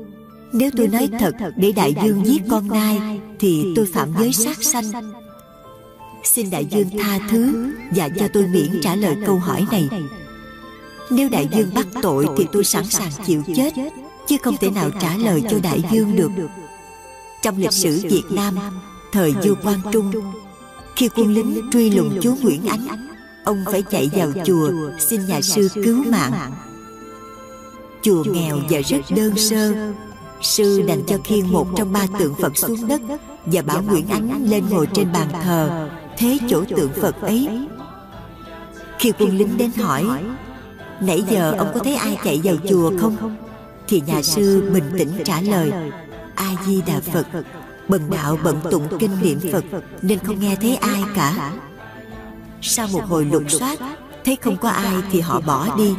nếu 0.52 0.70
tôi 0.76 0.88
nói 0.88 1.08
thật 1.18 1.34
để 1.56 1.72
đại 1.72 1.94
dương 2.04 2.26
giết 2.26 2.42
con 2.48 2.68
nai 2.68 3.20
thì 3.38 3.64
tôi 3.76 3.86
phạm 3.86 4.08
giới 4.18 4.32
sát 4.32 4.62
sanh. 4.62 4.84
xin 6.24 6.50
đại 6.50 6.66
dương 6.70 6.88
tha 6.98 7.18
thứ 7.30 7.72
và 7.96 8.08
cho 8.08 8.28
tôi 8.32 8.46
miễn 8.46 8.80
trả 8.82 8.96
lời 8.96 9.16
câu 9.26 9.38
hỏi 9.38 9.66
này. 9.70 9.88
nếu 11.10 11.28
đại 11.28 11.48
dương 11.52 11.74
bắt 11.74 11.86
tội 12.02 12.26
thì 12.36 12.46
tôi 12.52 12.64
sẵn 12.64 12.84
sàng 12.84 13.10
chịu 13.26 13.42
chết. 13.56 13.74
chứ 14.28 14.36
không 14.42 14.56
thể 14.60 14.70
nào 14.70 14.90
trả 15.00 15.16
lời 15.16 15.42
cho 15.50 15.58
đại 15.62 15.82
dương 15.92 16.16
được 16.16 16.30
trong 17.42 17.58
lịch 17.58 17.72
sử 17.72 18.00
việt 18.02 18.24
nam 18.30 18.54
thời 19.12 19.32
vua 19.32 19.54
quang 19.62 19.80
trung 19.92 20.12
khi 20.96 21.08
quân 21.14 21.34
lính 21.34 21.70
truy 21.72 21.90
lùng 21.90 22.18
chúa 22.22 22.34
nguyễn 22.42 22.66
ánh 22.66 22.86
ông 23.44 23.64
phải 23.66 23.82
chạy 23.82 24.10
vào 24.12 24.28
chùa 24.44 24.70
xin 24.98 25.26
nhà 25.26 25.40
sư 25.40 25.68
cứu 25.74 26.04
mạng. 26.10 26.52
chùa 28.02 28.24
nghèo 28.24 28.58
và 28.70 28.80
rất 28.80 29.00
đơn 29.16 29.36
sơ. 29.36 29.92
sư 30.42 30.82
đành 30.86 31.02
cho 31.06 31.18
khiêng 31.24 31.52
một 31.52 31.66
trong 31.76 31.92
ba 31.92 32.06
tượng 32.18 32.34
phật 32.34 32.56
xuống 32.56 32.88
đất 32.88 33.00
và 33.46 33.62
bảo 33.62 33.82
nguyễn 33.82 34.08
ánh 34.08 34.44
lên 34.50 34.64
ngồi 34.70 34.86
trên 34.94 35.12
bàn 35.12 35.28
thờ. 35.42 35.88
thế 36.18 36.38
chỗ 36.48 36.64
tượng 36.76 36.92
phật 37.00 37.20
ấy 37.20 37.48
khi 38.98 39.12
quân 39.18 39.36
lính 39.38 39.58
đến 39.58 39.70
hỏi 39.72 40.04
Nãy 41.00 41.24
giờ 41.30 41.54
ông 41.58 41.70
có 41.74 41.80
thấy 41.80 41.94
ai 41.94 42.18
chạy 42.24 42.40
vào 42.44 42.54
chùa 42.68 42.92
không? 43.00 43.36
Thì 43.88 44.02
nhà 44.06 44.22
sư 44.22 44.70
bình 44.74 44.84
tĩnh 44.98 45.08
trả 45.24 45.40
lời 45.40 45.72
A-di-đà 46.34 47.00
Phật. 47.00 47.26
Bần 47.88 48.10
đạo 48.10 48.38
bận 48.44 48.60
tụng 48.70 48.88
kinh 48.98 49.20
niệm 49.22 49.40
Phật, 49.52 49.64
Nên 50.02 50.18
không 50.18 50.40
nghe 50.40 50.56
thấy 50.56 50.76
ai 50.76 51.02
cả. 51.14 51.52
Sau 52.60 52.88
một 52.92 53.04
hồi 53.04 53.24
lục 53.24 53.42
soát, 53.48 53.78
Thấy 54.24 54.36
không 54.36 54.56
có 54.56 54.68
ai 54.68 54.94
thì 55.10 55.20
họ 55.20 55.40
bỏ 55.40 55.76
đi. 55.76 55.94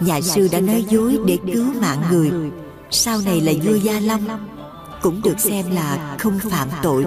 Nhà 0.00 0.20
sư 0.20 0.48
đã 0.52 0.60
nói 0.60 0.84
dối 0.88 1.18
để 1.26 1.38
cứu 1.52 1.66
mạng 1.80 2.02
người. 2.10 2.30
Sau 2.90 3.20
này 3.24 3.40
là 3.40 3.52
vua 3.64 3.74
Gia 3.74 4.00
Long, 4.00 4.26
Cũng 5.02 5.20
được 5.24 5.40
xem 5.40 5.70
là 5.70 6.16
không 6.18 6.38
phạm 6.50 6.68
tội. 6.82 7.06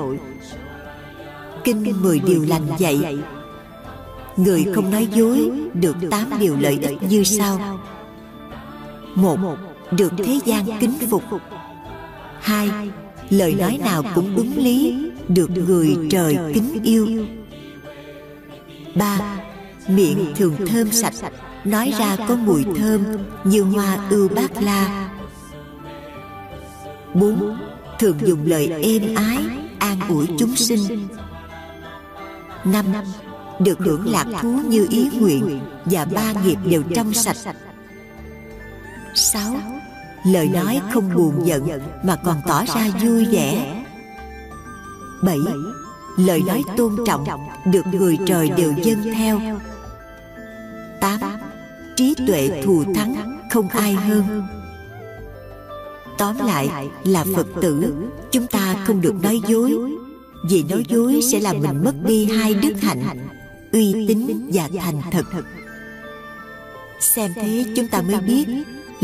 Kinh 1.64 2.02
mười 2.02 2.20
điều 2.20 2.46
lành 2.48 2.68
dạy, 2.78 3.18
Người 4.38 4.66
không 4.76 4.92
nói 4.92 5.08
dối 5.14 5.52
Được 5.74 5.96
tám 6.12 6.30
điều 6.40 6.58
lợi 6.60 6.80
ích 6.82 7.04
như 7.10 7.24
sau. 7.24 7.80
Một, 9.16 9.38
Được 9.92 10.12
thế 10.18 10.40
gian 10.46 10.66
kính 10.80 10.98
phục 11.10 11.24
hai 12.46 12.70
Lời 13.30 13.56
nói 13.60 13.80
nào 13.84 14.04
cũng 14.16 14.36
đúng 14.36 14.58
lý 14.58 15.10
Được 15.28 15.52
người 15.52 15.98
trời 16.12 16.38
kính 16.54 16.80
yêu. 16.84 17.08
ba 18.96 19.38
Miệng 19.88 20.34
thường 20.36 20.56
thơm 20.68 20.92
sạch 20.92 21.14
Nói 21.64 21.94
ra 22.00 22.16
có 22.28 22.36
mùi 22.36 22.64
thơm 22.78 23.02
Như 23.44 23.62
hoa 23.62 24.08
ưu 24.10 24.28
bát 24.28 24.64
la. 24.64 25.10
bốn 27.14 27.58
Thường 28.00 28.18
dùng 28.26 28.46
lời 28.46 28.72
êm 28.84 29.16
ái 29.16 29.38
An 29.80 30.00
ủi 30.10 30.28
chúng 30.40 30.56
sinh. 30.56 31.08
năm 32.66 32.86
được 33.60 33.80
hưởng 33.80 34.12
lạc 34.12 34.26
thú 34.42 34.60
như 34.68 34.88
ý 34.90 35.10
nguyện 35.20 35.60
và 35.86 36.06
ba 36.06 36.34
nghiệp 36.34 36.58
đều 36.66 36.84
trong 36.96 37.14
sạch. 37.14 37.56
6. 39.16 39.75
Lời 40.26 40.48
nói 40.48 40.82
không 40.94 41.16
buồn 41.16 41.48
giận 41.48 41.70
mà 42.04 42.16
còn 42.16 42.42
tỏ 42.48 42.64
ra 42.76 42.88
vui 43.04 43.26
vẻ. 43.26 43.84
7. 45.22 45.38
Lời 46.18 46.42
nói 46.48 46.64
tôn 46.78 46.96
trọng 47.06 47.26
được 47.66 47.86
người 47.92 48.18
trời 48.28 48.50
đều 48.50 48.74
dâng 48.84 49.14
theo. 49.16 49.40
8. 51.02 51.20
Trí 51.96 52.16
tuệ 52.28 52.62
thù 52.66 52.84
thắng 52.96 53.40
không 53.52 53.70
ai 53.70 53.94
hơn. 53.94 54.44
Tóm 56.18 56.36
lại 56.46 56.90
là 57.04 57.26
Phật 57.36 57.48
tử 57.62 57.94
Chúng 58.32 58.48
ta 58.48 58.76
không 58.86 59.02
được 59.02 59.24
nói 59.24 59.42
dối 59.48 59.80
Vì 60.50 60.64
nói 60.70 60.86
dối 60.90 61.20
sẽ 61.32 61.40
làm 61.40 61.62
mình 61.62 61.84
mất 61.84 61.94
đi 62.06 62.26
hai 62.26 62.54
đức 62.54 62.74
hạnh 62.82 63.28
uy 63.72 64.06
tín 64.08 64.50
và 64.54 64.70
thành 64.80 65.02
thật 65.12 65.26
xem 67.00 67.32
thế 67.36 67.66
chúng 67.76 67.88
ta 67.88 68.02
mới 68.02 68.22
biết 68.22 68.46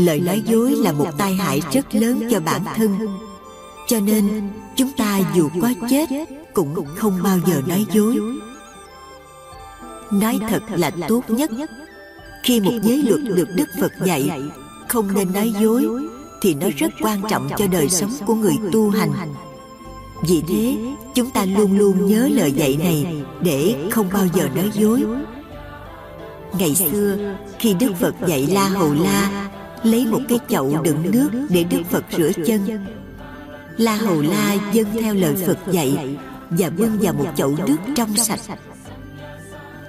lời 0.04 0.20
nói 0.20 0.42
dối 0.46 0.70
là 0.70 0.92
một 0.92 1.08
tai 1.18 1.34
hại 1.34 1.62
rất 1.72 1.94
lớn 1.94 2.22
cho 2.30 2.40
bản 2.40 2.62
thân. 2.76 2.98
Cho 3.88 4.00
nên, 4.00 4.48
chúng 4.76 4.90
ta 4.96 5.20
dù 5.34 5.48
có 5.62 5.68
chết 5.90 6.08
cũng 6.54 6.74
không 6.96 7.20
bao 7.22 7.38
giờ 7.46 7.62
nói 7.66 7.86
dối. 7.92 8.16
Nói 10.10 10.38
thật 10.48 10.62
là 10.68 10.90
tốt 11.08 11.24
nhất. 11.28 11.50
Khi 12.44 12.60
một 12.60 12.72
giới 12.82 13.02
luật 13.02 13.20
được 13.36 13.48
đức 13.54 13.68
phật 13.80 13.92
dạy, 14.04 14.30
không 14.88 15.14
nên 15.14 15.32
nói 15.32 15.54
dối, 15.60 15.86
thì 16.42 16.54
nó 16.54 16.66
rất 16.76 16.92
quan 17.00 17.22
trọng 17.30 17.48
cho 17.58 17.66
đời 17.66 17.88
sống 17.88 18.10
của 18.26 18.34
người 18.34 18.54
tu 18.72 18.90
hành. 18.90 19.10
Vì 20.28 20.42
thế, 20.48 20.76
chúng 21.14 21.30
ta 21.30 21.44
luôn 21.44 21.78
luôn 21.78 22.06
nhớ 22.06 22.28
lời 22.32 22.52
dạy 22.52 22.76
này 22.82 23.06
để 23.40 23.88
không 23.90 24.08
bao 24.12 24.26
giờ 24.34 24.48
nói 24.54 24.70
dối. 24.74 25.04
Ngày 26.58 26.74
xưa, 26.74 27.34
khi 27.58 27.74
đức 27.74 27.92
phật 28.00 28.14
dạy 28.26 28.46
la 28.46 28.68
hầu 28.68 28.94
la 28.94 29.41
lấy 29.82 30.06
một 30.06 30.20
cái 30.28 30.38
chậu 30.48 30.82
đựng 30.84 31.10
nước 31.10 31.28
để 31.48 31.64
đức 31.64 31.82
phật 31.90 32.04
rửa 32.16 32.30
chân. 32.46 32.86
la 33.76 33.96
hầu 33.96 34.22
la 34.22 34.54
dâng 34.72 34.86
theo 34.92 35.14
lời 35.14 35.34
phật 35.46 35.58
dạy 35.70 36.16
và 36.50 36.70
bưng 36.70 36.98
vào 37.00 37.12
một 37.14 37.26
chậu 37.36 37.56
nước 37.66 37.76
trong 37.96 38.16
sạch. 38.16 38.40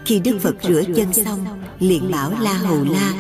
khi 0.06 0.20
đức 0.20 0.38
phật 0.42 0.56
rửa 0.64 0.82
chân 0.96 1.14
xong 1.14 1.46
liền 1.80 2.12
bảo 2.12 2.32
la 2.42 2.54
hầu 2.54 2.84
la 2.84 3.14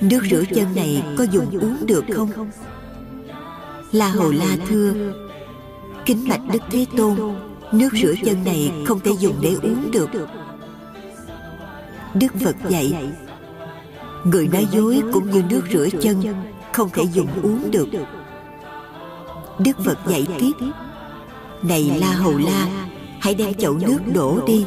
nước 0.00 0.20
rửa 0.30 0.42
chân 0.54 0.74
này 0.74 1.02
có 1.18 1.24
dùng 1.24 1.58
uống 1.58 1.86
được 1.86 2.04
không? 2.14 2.30
la 3.92 4.08
hầu 4.08 4.30
la 4.30 4.56
thưa 4.68 4.92
kính 6.06 6.28
bạch 6.28 6.40
đức 6.52 6.62
thế 6.70 6.86
tôn 6.96 7.16
nước 7.72 7.88
rửa 8.02 8.14
chân 8.24 8.44
này 8.44 8.72
không 8.86 9.00
thể 9.00 9.10
dùng 9.18 9.34
để 9.40 9.56
uống 9.62 9.90
được. 9.90 10.10
đức 12.14 12.32
phật 12.44 12.56
dạy 12.68 13.12
người 14.30 14.48
nói 14.48 14.66
dối 14.72 15.02
cũng 15.12 15.30
như 15.30 15.42
nước 15.50 15.62
rửa 15.72 15.88
chân, 16.02 16.22
không 16.72 16.90
thể 16.90 17.02
dùng 17.12 17.28
uống 17.42 17.70
được. 17.70 17.88
Đức 19.58 19.84
phật 19.84 19.98
dạy 20.06 20.26
tiếp, 20.38 20.52
này 21.62 21.92
la 22.00 22.12
hầu 22.12 22.38
la, 22.38 22.66
hãy 23.20 23.34
đem 23.34 23.54
chậu 23.54 23.78
nước 23.78 23.98
đổ 24.14 24.40
đi. 24.46 24.64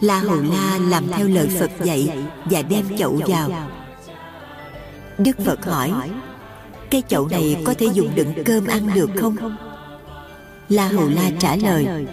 La 0.00 0.18
hầu 0.18 0.42
la 0.42 0.78
làm 0.88 1.04
theo 1.08 1.28
lời 1.28 1.48
phật 1.60 1.70
dạy 1.82 2.18
và 2.44 2.62
đem 2.62 2.84
chậu 2.98 3.20
vào. 3.26 3.50
Đức 5.18 5.36
phật 5.44 5.66
hỏi, 5.66 5.92
cái 6.90 7.02
chậu 7.08 7.28
này 7.28 7.56
có 7.64 7.74
thể 7.78 7.86
dùng 7.92 8.14
đựng 8.14 8.34
cơm 8.44 8.66
ăn 8.66 8.90
được 8.94 9.10
không? 9.16 9.36
La 10.68 10.88
hầu 10.88 11.08
la 11.08 11.30
trả 11.38 11.56
lời, 11.56 12.06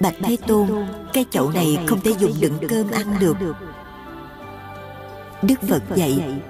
bạch 0.00 0.14
thế 0.22 0.36
tôn, 0.46 0.68
cái 1.12 1.24
chậu 1.30 1.50
này 1.50 1.78
không 1.86 2.00
thể 2.00 2.12
dùng 2.18 2.32
đựng 2.40 2.58
cơm 2.68 2.90
ăn 2.90 3.16
được 3.20 3.36
đức 5.42 5.62
phật 5.68 5.82
dạy 5.94 6.40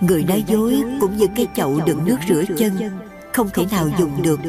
người 0.00 0.24
nói 0.24 0.44
dối 0.48 0.82
cũng 1.00 1.16
như 1.16 1.26
cái 1.36 1.46
chậu 1.54 1.80
đựng 1.86 2.04
nước 2.04 2.16
rửa 2.28 2.42
chân 2.58 2.72
không 3.32 3.48
thể 3.54 3.66
nào 3.70 3.88
dùng 3.98 4.22
được. 4.22 4.40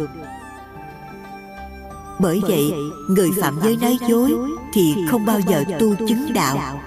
bởi 2.19 2.39
vậy 2.41 2.71
người 3.09 3.29
phạm 3.41 3.59
giới 3.63 3.77
nói 3.77 3.97
dối 4.09 4.33
thì 4.73 4.95
không 5.09 5.25
bao 5.25 5.39
giờ 5.39 5.63
tu 5.79 5.95
chứng 5.95 6.33
đạo. 6.33 6.81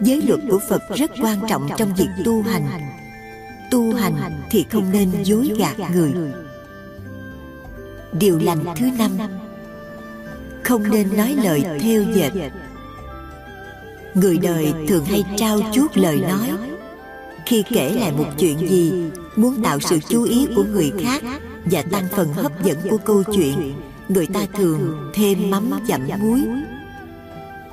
giới 0.00 0.22
luật 0.22 0.40
của 0.50 0.58
phật 0.68 0.82
rất 0.94 1.10
quan 1.22 1.38
trọng 1.48 1.68
trong 1.76 1.94
việc 1.94 2.08
tu 2.24 2.42
hành. 2.42 2.66
tu 3.70 3.94
hành 3.94 4.42
thì 4.50 4.66
không 4.70 4.92
nên 4.92 5.10
dối 5.22 5.50
gạt 5.58 5.90
người. 5.90 6.12
điều 8.12 8.38
lành 8.38 8.64
thứ 8.76 8.86
năm 8.98 9.10
không 10.64 10.90
nên 10.90 11.16
nói 11.16 11.36
lời 11.42 11.64
theo 11.80 12.02
dệt 12.14 12.30
người 14.14 14.38
đời 14.38 14.74
thường 14.88 15.04
hay 15.04 15.24
trao 15.36 15.60
chuốt 15.72 15.96
lời 15.96 16.20
nói. 16.20 16.50
Khi 17.46 17.64
kể 17.70 17.92
lại 17.92 18.12
một 18.12 18.26
chuyện 18.38 18.58
gì, 18.58 18.92
muốn 19.36 19.62
tạo 19.62 19.80
sự 19.80 19.98
chú 20.08 20.22
ý 20.22 20.46
của 20.56 20.64
người 20.64 20.92
khác 21.02 21.22
và 21.64 21.82
tăng 21.82 22.04
phần 22.16 22.32
hấp 22.32 22.64
dẫn 22.64 22.78
của 22.90 22.98
câu 23.04 23.22
chuyện, 23.34 23.74
người 24.08 24.26
ta 24.26 24.40
thường 24.56 25.10
thêm 25.14 25.50
mắm 25.50 25.70
dặm 25.88 26.00
muối. 26.22 26.42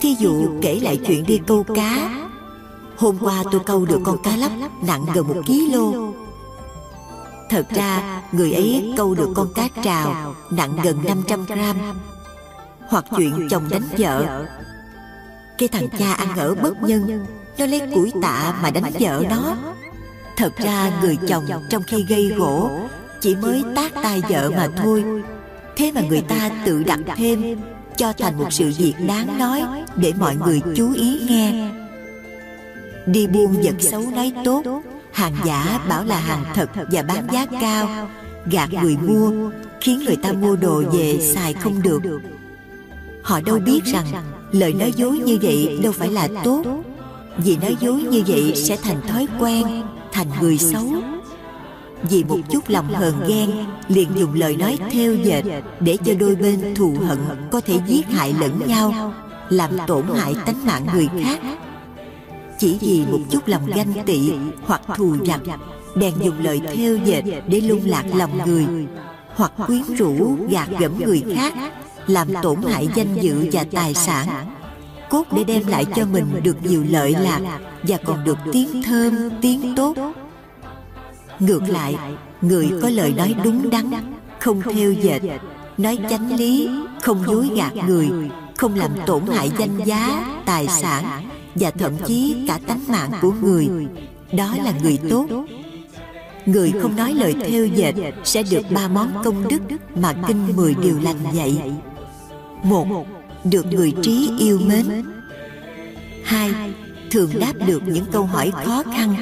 Thí 0.02 0.16
dụ 0.20 0.50
kể 0.62 0.80
lại 0.80 1.00
chuyện 1.08 1.26
đi 1.26 1.40
câu 1.48 1.64
cá. 1.64 2.16
Hôm 2.98 3.18
qua 3.22 3.44
tôi 3.52 3.62
câu 3.66 3.86
được 3.86 4.00
con 4.04 4.18
cá 4.24 4.38
lóc 4.38 4.52
nặng 4.88 5.06
gần 5.14 5.28
một 5.28 5.42
ký 5.46 5.72
lô. 5.74 6.14
Thật 7.50 7.66
ra, 7.76 8.22
người 8.32 8.54
ấy 8.54 8.94
câu 8.98 9.16
được 9.16 9.30
con 9.36 9.54
cá 9.54 9.68
trào 9.84 10.36
nặng 10.52 10.78
gần 10.84 10.98
500 11.04 11.46
gram. 11.46 11.78
Hoặc 12.90 13.06
chuyện 13.18 13.48
chồng 13.50 13.64
đánh 13.70 13.90
vợ. 13.98 14.46
Cái 15.60 15.70
thằng 15.70 15.90
cha 16.00 16.14
ăn 16.14 16.38
ở 16.38 16.56
bất 16.56 16.84
nhân 16.84 17.26
Nó 17.58 17.66
lấy 17.66 17.82
củi 17.94 18.12
tạ 18.22 18.60
mà 18.62 18.72
đánh 18.72 18.92
vợ 19.00 19.24
nó. 19.30 19.58
Thật 20.38 20.58
ra 20.58 20.92
người 21.02 21.18
chồng 21.28 21.46
trong 21.70 21.84
khi 21.84 22.06
gây 22.10 22.28
gỗ 22.38 22.72
Chỉ 23.22 23.36
mới 23.36 23.64
tác 23.76 23.94
tay 24.04 24.22
vợ 24.30 24.52
mà 24.58 24.68
thôi. 24.78 25.04
Thế 25.76 25.92
mà 25.92 26.02
người 26.10 26.22
ta 26.22 26.50
tự 26.66 26.84
đặt 26.84 27.00
thêm 27.16 27.60
Cho 27.98 28.14
thành 28.14 28.38
một 28.38 28.48
sự 28.52 28.72
việc 28.78 28.94
đáng 29.08 29.38
nói 29.40 29.64
Để 29.96 30.14
mọi 30.20 30.36
người 30.36 30.62
chú 30.76 30.94
ý 30.94 31.22
nghe. 31.28 31.70
Đi 33.06 33.28
buôn 33.28 33.62
vật 33.62 33.76
xấu 33.80 34.02
nói 34.12 34.34
tốt 34.46 34.64
Hàng 35.12 35.36
giả 35.46 35.80
bảo 35.90 36.04
là 36.04 36.20
hàng 36.20 36.44
thật 36.54 36.70
và 36.92 37.02
bán 37.02 37.28
giá 37.32 37.46
cao. 37.62 38.08
Gạt 38.52 38.70
người 38.74 38.98
mua 38.98 39.52
Khiến 39.82 40.00
người 40.06 40.16
ta 40.16 40.34
mua 40.34 40.56
đồ 40.56 40.84
về 40.92 41.20
xài 41.34 41.54
không 41.54 41.82
được. 41.82 42.02
Họ 43.24 43.42
đâu 43.42 43.60
biết 43.60 43.82
rằng 43.86 44.06
Lời 44.52 44.74
nói 44.74 44.94
dối 44.96 45.20
như 45.20 45.38
vậy 45.42 45.80
đâu 45.84 45.92
phải 45.92 46.10
là 46.10 46.28
tốt. 46.44 46.64
Vì 47.38 47.58
nói 47.58 47.76
dối 47.80 48.02
như 48.02 48.24
vậy 48.28 48.54
sẽ 48.56 48.78
thành 48.78 49.02
thói 49.08 49.28
quen, 49.40 49.84
Thành 50.12 50.28
người 50.42 50.58
xấu. 50.58 50.86
Vì 52.10 52.24
một 52.24 52.40
chút 52.50 52.64
lòng 52.68 52.88
hờn 52.88 53.14
ghen, 53.28 53.52
Liền 53.88 54.10
dùng 54.16 54.34
lời 54.34 54.58
nói 54.58 54.78
theo 54.92 55.16
dệt 55.16 55.44
Để 55.80 55.98
cho 56.06 56.14
đôi 56.20 56.36
bên 56.36 56.76
thù 56.76 56.96
hận 57.08 57.18
Có 57.52 57.62
thể 57.62 57.80
giết 57.88 58.08
hại 58.08 58.34
lẫn 58.40 58.62
nhau, 58.68 59.14
Làm 59.50 59.72
tổn 59.88 60.04
hại 60.16 60.36
tánh 60.46 60.66
mạng 60.66 60.86
người 60.94 61.08
khác. 61.24 61.40
Chỉ 62.60 62.78
vì 62.82 63.06
một 63.12 63.20
chút 63.30 63.48
lòng 63.48 63.66
ganh 63.66 63.94
tị 64.06 64.32
hoặc 64.66 64.82
thù 64.96 65.16
giặc 65.26 65.42
bèn 65.96 66.14
dùng 66.24 66.44
lời 66.44 66.62
theo 66.76 66.96
dệt 66.96 67.24
để 67.48 67.62
lung 67.62 67.82
lạc 67.86 68.04
lòng 68.14 68.40
người, 68.46 68.66
hoặc 69.36 69.52
quyến 69.68 69.84
rũ 69.98 70.38
gạt 70.50 70.70
gẫm 70.80 70.92
người 71.06 71.24
khác 71.36 71.54
làm 72.10 72.28
tổn 72.42 72.62
hại 72.62 72.88
danh 72.96 73.16
dự 73.22 73.50
và 73.52 73.66
tài 73.72 73.94
sản. 73.94 74.28
Cốt 75.10 75.24
để 75.32 75.44
đem 75.44 75.68
lại 75.68 75.86
cho 75.96 76.06
mình 76.06 76.26
được 76.44 76.58
nhiều 76.64 76.84
lợi 76.90 77.16
lạc 77.20 77.60
và 77.84 77.98
còn 78.06 78.24
được 78.24 78.38
tiếng 78.52 78.84
thơm, 78.84 79.30
tiếng 79.42 79.76
tốt. 79.76 79.96
Ngược 81.40 81.70
lại, 81.70 81.96
người 82.42 82.70
có 82.82 82.90
lời 82.90 83.14
nói 83.18 83.36
đúng 83.44 83.70
đắn, 83.70 83.92
không 84.40 84.62
theo 84.74 84.92
dệt, 84.92 85.22
nói 85.78 85.98
chánh 86.10 86.36
lý, 86.36 86.70
không 87.02 87.24
dối 87.28 87.50
gạt 87.56 87.76
người, 87.88 88.10
không 88.58 88.76
làm 88.76 88.92
tổn 89.06 89.22
hại 89.28 89.52
danh 89.60 89.86
giá, 89.86 90.26
tài 90.46 90.68
sản 90.68 91.30
và 91.56 91.72
thậm 91.72 91.94
chí 92.06 92.46
cả 92.48 92.60
tánh 92.68 92.82
mạng 92.88 93.12
của 93.22 93.32
người, 93.42 93.70
đó 94.32 94.56
là 94.64 94.74
người 94.84 94.98
tốt. 95.10 95.26
Người 96.46 96.74
không 96.82 96.96
nói 96.96 97.14
lời 97.14 97.36
theo 97.48 97.66
dệt 97.66 97.96
sẽ 98.24 98.44
được 98.44 98.62
ba 98.72 98.88
món 98.88 99.14
công 99.24 99.48
đức 99.48 99.62
mà 99.96 100.14
kinh 100.28 100.56
mười 100.56 100.76
điều 100.76 101.00
lành 101.02 101.20
dạy 101.34 101.74
một, 102.64 103.06
được 103.44 103.66
người 103.66 103.94
trí 104.02 104.32
yêu 104.40 104.60
mến. 104.66 105.04
Hai, 106.24 106.52
thường 107.12 107.30
đáp 107.40 107.54
được 107.68 107.84
những 107.88 108.06
câu 108.12 108.24
hỏi 108.24 108.52
khó 108.52 108.84
khăn. 108.84 109.16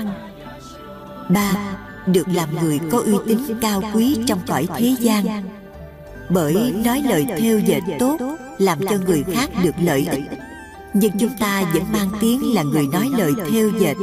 Ba, 1.30 1.78
được 2.08 2.28
làm 2.28 2.50
người 2.62 2.80
có 2.92 3.02
uy 3.06 3.14
tín 3.26 3.38
cao 3.62 3.82
quý 3.94 4.18
trong 4.28 4.40
cõi 4.48 4.68
thế 4.78 4.96
gian. 5.00 5.26
Bởi 6.30 6.74
nói 6.86 7.04
lời 7.10 7.26
theo 7.38 7.60
dệt 7.60 7.82
tốt, 8.00 8.18
làm 8.58 8.80
cho 8.90 8.98
người 9.06 9.24
khác 9.24 9.50
được 9.64 9.76
lợi 9.82 10.08
ích. 10.12 10.24
Nhưng 10.94 11.12
chúng 11.20 11.38
ta 11.40 11.72
vẫn 11.74 11.84
mang 11.94 12.10
tiếng 12.22 12.54
là 12.56 12.64
người 12.64 12.88
nói 12.92 13.10
lời 13.18 13.32
theo 13.52 13.70
dệt. 13.80 13.96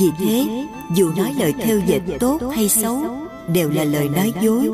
Vì 0.00 0.10
thế, 0.18 0.46
dù 0.94 1.12
nói 1.16 1.34
lời 1.38 1.54
theo 1.62 1.78
dệt 1.86 2.00
tốt 2.20 2.40
hay 2.54 2.68
xấu, 2.68 3.02
đều 3.48 3.70
là 3.70 3.84
lời 3.84 4.08
nói 4.08 4.32
dối 4.40 4.70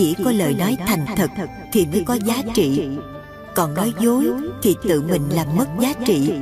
chỉ 0.00 0.14
có 0.24 0.32
lời 0.32 0.54
nói 0.58 0.76
thành 0.86 1.06
thật 1.16 1.30
thì 1.72 1.86
mới 1.86 2.04
có 2.04 2.14
giá 2.14 2.42
trị. 2.54 2.88
còn 3.54 3.74
nói 3.74 3.92
dối 4.00 4.26
thì 4.62 4.76
tự 4.82 5.02
mình 5.02 5.22
làm 5.30 5.46
mất 5.56 5.66
giá 5.80 5.92
trị. 6.06 6.32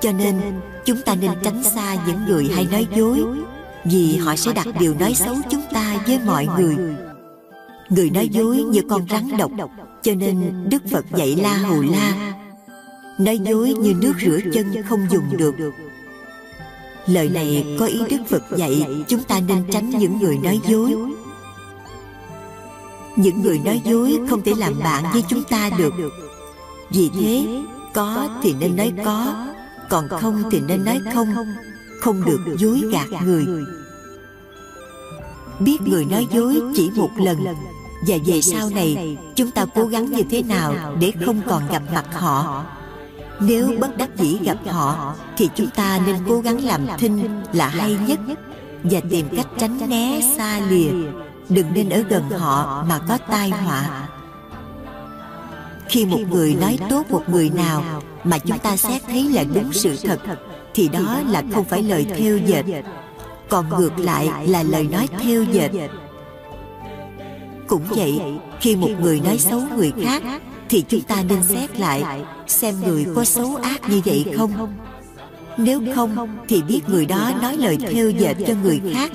cho 0.00 0.12
nên 0.12 0.40
chúng 0.84 1.02
ta 1.04 1.14
nên 1.14 1.30
tránh 1.42 1.62
xa 1.62 1.96
những 2.06 2.18
người 2.28 2.50
hay 2.54 2.66
nói 2.72 2.86
dối 2.96 3.24
vì 3.84 4.16
họ 4.16 4.36
sẽ 4.36 4.52
đặt 4.52 4.66
điều 4.78 4.94
nói 4.94 5.14
xấu 5.14 5.36
chúng 5.50 5.62
ta 5.72 6.02
với 6.06 6.18
mọi 6.26 6.46
người. 6.58 6.76
người. 7.90 8.10
Nói 8.10 8.28
dối 8.28 8.56
như 8.56 8.80
con 8.88 9.06
rắn 9.10 9.36
độc 9.38 9.50
cho 10.02 10.14
nên 10.14 10.68
đức 10.70 10.82
phật 10.90 11.04
dạy 11.16 11.36
la 11.36 11.56
hù 11.56 11.82
la 11.82 12.34
nói 13.18 13.38
dối 13.38 13.72
như 13.72 13.94
nước 14.00 14.12
rửa 14.24 14.38
chân 14.52 14.82
không 14.88 15.00
dùng 15.10 15.36
được. 15.36 15.54
lời 17.06 17.28
này 17.28 17.76
có 17.80 17.86
ý 17.86 18.00
đức 18.10 18.20
phật 18.28 18.42
dạy 18.56 18.86
chúng 19.08 19.22
ta 19.22 19.40
nên 19.48 19.64
tránh 19.72 19.90
những 19.90 20.18
người 20.18 20.38
nói 20.38 20.60
dối 20.68 20.94
những 23.16 23.42
người 23.42 23.58
nói 23.58 23.82
dối 23.84 24.18
không 24.30 24.42
thể 24.42 24.52
làm 24.56 24.78
bạn 24.78 25.04
với 25.12 25.24
chúng 25.28 25.42
ta 25.42 25.70
được. 25.78 25.94
Vì 26.90 27.10
thế 27.14 27.62
có 27.94 28.28
thì 28.42 28.54
nên 28.60 28.76
nói 28.76 28.92
có 29.04 29.46
còn 29.88 30.08
không 30.08 30.42
thì 30.50 30.60
nên 30.60 30.84
nói 30.84 31.00
không. 31.14 31.34
không. 32.00 32.24
Được 32.24 32.56
dối 32.58 32.82
gạt 32.92 33.06
người. 33.24 33.46
biết 35.60 35.78
người 35.86 36.04
nói 36.04 36.26
dối 36.32 36.62
chỉ 36.74 36.90
một 36.96 37.10
lần. 37.16 37.38
và 38.08 38.16
về 38.26 38.40
sau 38.40 38.70
này 38.70 39.18
chúng 39.34 39.50
ta 39.50 39.66
cố 39.74 39.84
gắng 39.84 40.10
như 40.10 40.22
thế 40.30 40.42
nào 40.42 40.96
để 41.00 41.12
không 41.26 41.40
còn 41.46 41.62
gặp 41.68 41.82
mặt 41.94 42.04
họ? 42.12 42.64
nếu 43.40 43.72
bất 43.80 43.96
đắc 43.96 44.16
dĩ 44.16 44.38
gặp 44.42 44.58
họ 44.66 45.14
thì 45.36 45.48
chúng 45.54 45.70
ta 45.70 46.00
nên 46.06 46.16
cố 46.28 46.40
gắng 46.40 46.64
làm 46.64 46.86
thinh 46.98 47.42
là 47.52 47.68
hay 47.68 47.96
nhất 48.06 48.20
và 48.84 49.00
tìm 49.10 49.26
cách 49.36 49.46
tránh 49.58 49.78
né 49.88 50.20
xa 50.36 50.60
lìa 50.68 50.90
đừng 51.50 51.74
nên 51.74 51.88
ở 51.88 52.02
gần 52.08 52.30
họ 52.30 52.84
mà 52.88 52.98
có 53.08 53.18
tai 53.30 53.50
họa. 53.50 54.08
Khi 55.88 56.06
một 56.06 56.20
người 56.30 56.54
nói 56.54 56.78
tốt 56.90 57.10
một 57.10 57.22
người 57.28 57.50
nào 57.50 58.02
mà 58.24 58.38
chúng 58.38 58.58
ta 58.58 58.76
xét 58.76 59.02
thấy 59.06 59.22
là 59.22 59.44
đúng 59.54 59.72
sự 59.72 59.96
thật 60.04 60.20
thì 60.74 60.88
đó 60.88 61.20
là 61.28 61.42
không 61.52 61.64
phải 61.64 61.82
lời 61.82 62.06
theo 62.16 62.36
dệt. 62.36 62.64
còn 63.48 63.68
ngược 63.68 63.98
lại 63.98 64.48
là 64.48 64.62
lời 64.62 64.88
nói 64.92 65.08
theo 65.20 65.42
dệt. 65.42 65.70
cũng 67.66 67.82
vậy 67.88 68.20
khi 68.60 68.76
một 68.76 68.90
người 69.00 69.20
nói 69.20 69.38
xấu 69.38 69.62
người 69.76 69.92
khác 70.02 70.22
thì 70.68 70.84
chúng 70.88 71.00
ta 71.00 71.22
nên 71.28 71.42
xét 71.42 71.80
lại 71.80 72.24
xem 72.46 72.74
người 72.86 73.06
có 73.14 73.24
xấu 73.24 73.56
ác 73.56 73.88
như 73.88 74.00
vậy 74.04 74.26
không. 74.36 74.74
nếu 75.56 75.82
không 75.94 76.38
thì 76.48 76.62
biết 76.62 76.80
người 76.88 77.06
đó 77.06 77.32
nói 77.42 77.56
lời 77.56 77.78
theo 77.90 78.10
dệt 78.10 78.34
cho 78.46 78.54
người 78.62 78.80
khác 78.94 79.12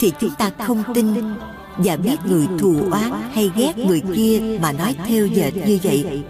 thì 0.00 0.12
chúng 0.20 0.30
ta 0.38 0.50
không 0.66 0.82
tin 0.94 1.14
và 1.76 1.96
biết 1.96 2.16
người 2.26 2.46
thù 2.58 2.76
oán 2.90 3.10
hay 3.32 3.50
ghét 3.56 3.78
người 3.78 4.02
kia 4.14 4.58
mà 4.60 4.72
nói 4.72 4.96
theo 5.06 5.26
dệt 5.26 5.52
như 5.66 5.78
vậy. 5.82 6.22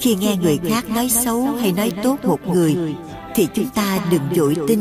Khi 0.00 0.14
nghe 0.14 0.36
người 0.36 0.58
khác 0.68 0.90
nói 0.90 1.08
xấu 1.08 1.42
hay 1.42 1.72
nói 1.72 1.92
tốt 2.02 2.16
một 2.24 2.48
người, 2.48 2.76
thì 3.34 3.48
chúng 3.54 3.68
ta 3.74 3.98
đừng 4.10 4.22
dội 4.36 4.56
tin, 4.68 4.80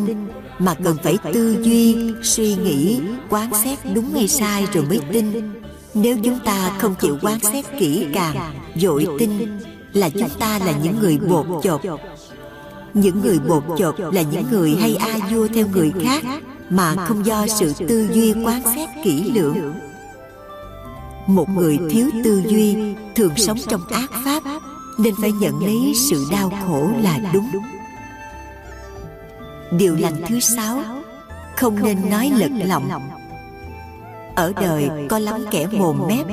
mà 0.59 0.73
cần 0.73 0.97
phải 1.03 1.17
tư 1.33 1.57
duy, 1.63 1.95
suy 2.23 2.55
nghĩ, 2.55 2.99
quán 3.29 3.51
xét 3.63 3.79
đúng 3.93 4.13
hay 4.13 4.27
sai 4.27 4.67
rồi 4.73 4.85
mới 4.85 4.99
tin. 5.13 5.51
Nếu 5.93 6.17
chúng 6.23 6.39
ta 6.45 6.71
không 6.79 6.95
chịu 7.01 7.17
quán 7.21 7.39
xét 7.39 7.65
kỹ 7.79 8.05
càng 8.13 8.53
dội 8.75 9.07
tin 9.19 9.31
là 9.93 10.09
chúng 10.09 10.29
ta 10.39 10.59
là 10.59 10.73
những 10.83 10.99
người 10.99 11.17
bột 11.17 11.45
chột. 11.63 11.81
Những 12.93 13.21
người 13.21 13.39
bột 13.47 13.63
chột 13.77 13.95
là 13.99 14.21
những 14.21 14.43
người 14.51 14.75
hay 14.79 14.95
a 14.95 15.17
vua 15.31 15.47
theo 15.47 15.67
người 15.67 15.91
khác, 16.03 16.23
mà 16.69 16.95
không 16.95 17.25
do 17.25 17.47
sự 17.47 17.73
tư 17.87 18.07
duy 18.13 18.33
quán 18.45 18.61
xét 18.75 18.89
kỹ 19.03 19.31
lưỡng 19.33 19.73
một 21.27 21.49
người 21.49 21.79
thiếu 21.89 22.09
tư 22.23 22.43
duy 22.47 22.77
thường 23.15 23.33
sống 23.37 23.57
trong 23.67 23.81
ác 23.87 24.11
pháp 24.25 24.43
nên 24.97 25.13
phải 25.21 25.31
nhận 25.31 25.59
lấy 25.65 25.93
sự 26.09 26.25
đau 26.31 26.51
khổ 26.67 26.89
là 27.01 27.19
đúng. 27.33 27.51
điều 29.71 29.95
lành 29.95 30.21
thứ 30.27 30.39
sáu 30.39 30.79
không 31.55 31.83
nên 31.83 32.09
nói 32.09 32.31
lật 32.35 32.51
lọng 32.65 32.89
ở 34.35 34.53
đời 34.61 34.89
có 35.09 35.19
lắm 35.19 35.45
kẻ 35.51 35.67
mồm 35.71 36.01
mép. 36.07 36.25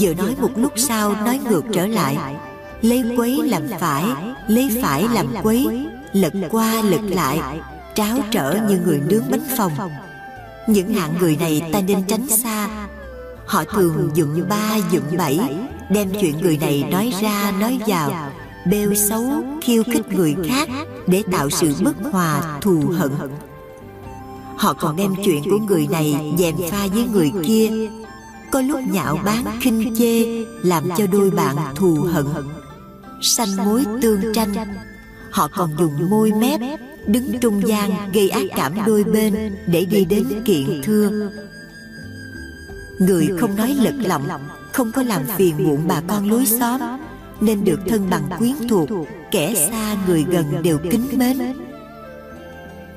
vừa 0.00 0.14
nói 0.14 0.36
một 0.40 0.50
lúc 0.56 0.72
sau 0.76 1.12
nói 1.12 1.40
ngược 1.48 1.64
trở 1.72 1.86
lại. 1.86 2.36
lấy 2.82 3.04
quấy 3.16 3.40
làm 3.44 3.62
phải 3.80 4.04
lấy 4.48 4.78
phải 4.82 5.04
làm 5.14 5.26
quấy. 5.42 5.86
lật 6.12 6.32
qua 6.50 6.82
lật 6.82 7.02
lại. 7.02 7.60
tráo 7.94 8.18
trở 8.30 8.58
như 8.68 8.80
người 8.84 9.00
nướng 9.06 9.30
bánh 9.30 9.44
phồng 9.56 9.72
những 10.66 10.94
hạng 10.94 11.14
người 11.18 11.36
này 11.36 11.62
ta 11.72 11.80
nên 11.80 12.04
tránh 12.06 12.28
xa 12.28 12.81
họ 13.46 13.64
thường 13.64 14.10
dụng 14.14 14.48
ba 14.48 14.76
dụng 14.92 15.16
bảy 15.18 15.40
đem 15.90 16.10
chuyện 16.20 16.40
người 16.40 16.58
này 16.58 16.84
nói 16.90 17.12
ra 17.22 17.52
nói 17.60 17.78
vào 17.86 18.32
bêu 18.66 18.94
xấu 18.94 19.44
khiêu 19.62 19.82
khích 19.92 20.08
người 20.08 20.36
khác 20.48 20.68
để 21.06 21.22
tạo 21.32 21.50
sự 21.50 21.74
bất 21.84 21.96
hòa 22.12 22.58
thù 22.60 22.84
hận. 22.98 23.10
họ 24.56 24.72
còn 24.72 24.96
đem 24.96 25.14
chuyện 25.24 25.42
của 25.50 25.58
người 25.58 25.86
này 25.90 26.34
dèm 26.38 26.54
pha 26.70 26.86
với 26.86 27.08
người 27.12 27.30
kia. 27.44 27.70
có 28.50 28.60
lúc 28.60 28.80
nhạo 28.90 29.18
báng 29.24 29.44
khinh 29.60 29.94
chê 29.98 30.24
làm 30.68 30.88
cho 30.96 31.06
đôi 31.06 31.30
bạn 31.30 31.56
thù 31.74 31.94
hận. 31.94 32.26
sanh 33.22 33.56
mối 33.56 33.84
tương 34.02 34.20
tranh. 34.34 34.54
họ 35.30 35.48
còn 35.56 35.70
dùng 35.78 36.10
môi 36.10 36.32
mép 36.32 36.60
đứng 37.06 37.38
trung 37.40 37.68
gian 37.68 38.12
gây 38.12 38.30
ác 38.30 38.46
cảm 38.56 38.72
đôi 38.86 39.04
bên 39.04 39.56
để 39.66 39.84
đi 39.84 40.04
đến 40.04 40.42
kiện 40.44 40.80
thưa 40.84 41.30
người 42.98 43.28
không 43.40 43.56
nói 43.56 43.76
lật 43.82 43.94
lọng 44.04 44.26
không 44.72 44.92
có 44.92 45.02
làm 45.02 45.22
phiền 45.36 45.54
muộn 45.58 45.88
bà 45.88 46.00
con 46.06 46.30
lối 46.30 46.46
xóm. 46.46 46.80
nên 47.40 47.64
được 47.64 47.80
thân 47.88 48.10
bằng 48.10 48.22
quyến 48.38 48.68
thuộc 48.68 48.88
kẻ 49.30 49.54
xa 49.54 49.96
người 50.06 50.24
gần 50.28 50.62
đều 50.62 50.78
kính 50.90 51.06
mến. 51.14 51.38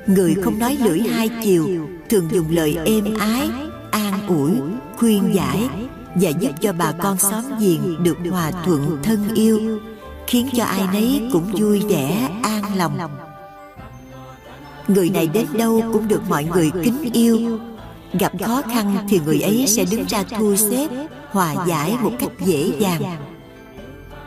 người 0.07 0.35
không 0.43 0.59
nói 0.59 0.77
lưỡi 0.83 0.99
hai 0.99 1.29
chiều 1.43 1.67
thường 2.09 2.27
dùng 2.31 2.45
lời 2.49 2.77
êm 2.85 3.17
ái 3.19 3.49
an 3.91 4.27
ủi 4.27 4.51
khuyên 4.97 5.35
giải 5.35 5.69
và 6.15 6.29
giúp 6.29 6.51
cho 6.61 6.73
bà 6.73 6.91
con 6.91 7.17
xóm 7.17 7.43
giềng 7.59 8.03
được 8.03 8.17
hòa 8.31 8.51
thuận 8.65 8.97
thân 9.03 9.35
yêu 9.35 9.79
khiến 10.27 10.49
cho 10.55 10.63
ai 10.63 10.87
nấy 10.93 11.29
cũng 11.31 11.51
vui 11.51 11.79
vẻ 11.79 12.29
an 12.43 12.63
lòng. 12.75 12.97
người 14.87 15.09
này 15.09 15.27
đến 15.27 15.45
đâu 15.53 15.81
cũng 15.93 16.07
được 16.07 16.21
mọi 16.29 16.43
người 16.43 16.71
kính 16.83 17.09
yêu 17.13 17.59
gặp 18.13 18.31
khó 18.45 18.61
khăn 18.61 18.97
thì 19.09 19.19
người 19.25 19.41
ấy 19.41 19.65
sẽ 19.67 19.85
đứng 19.91 20.05
ra 20.09 20.23
thu 20.23 20.55
xếp 20.55 20.87
hòa 21.29 21.55
giải 21.67 21.97
một 22.01 22.11
cách 22.19 22.31
dễ 22.45 22.71
dàng. 22.79 23.01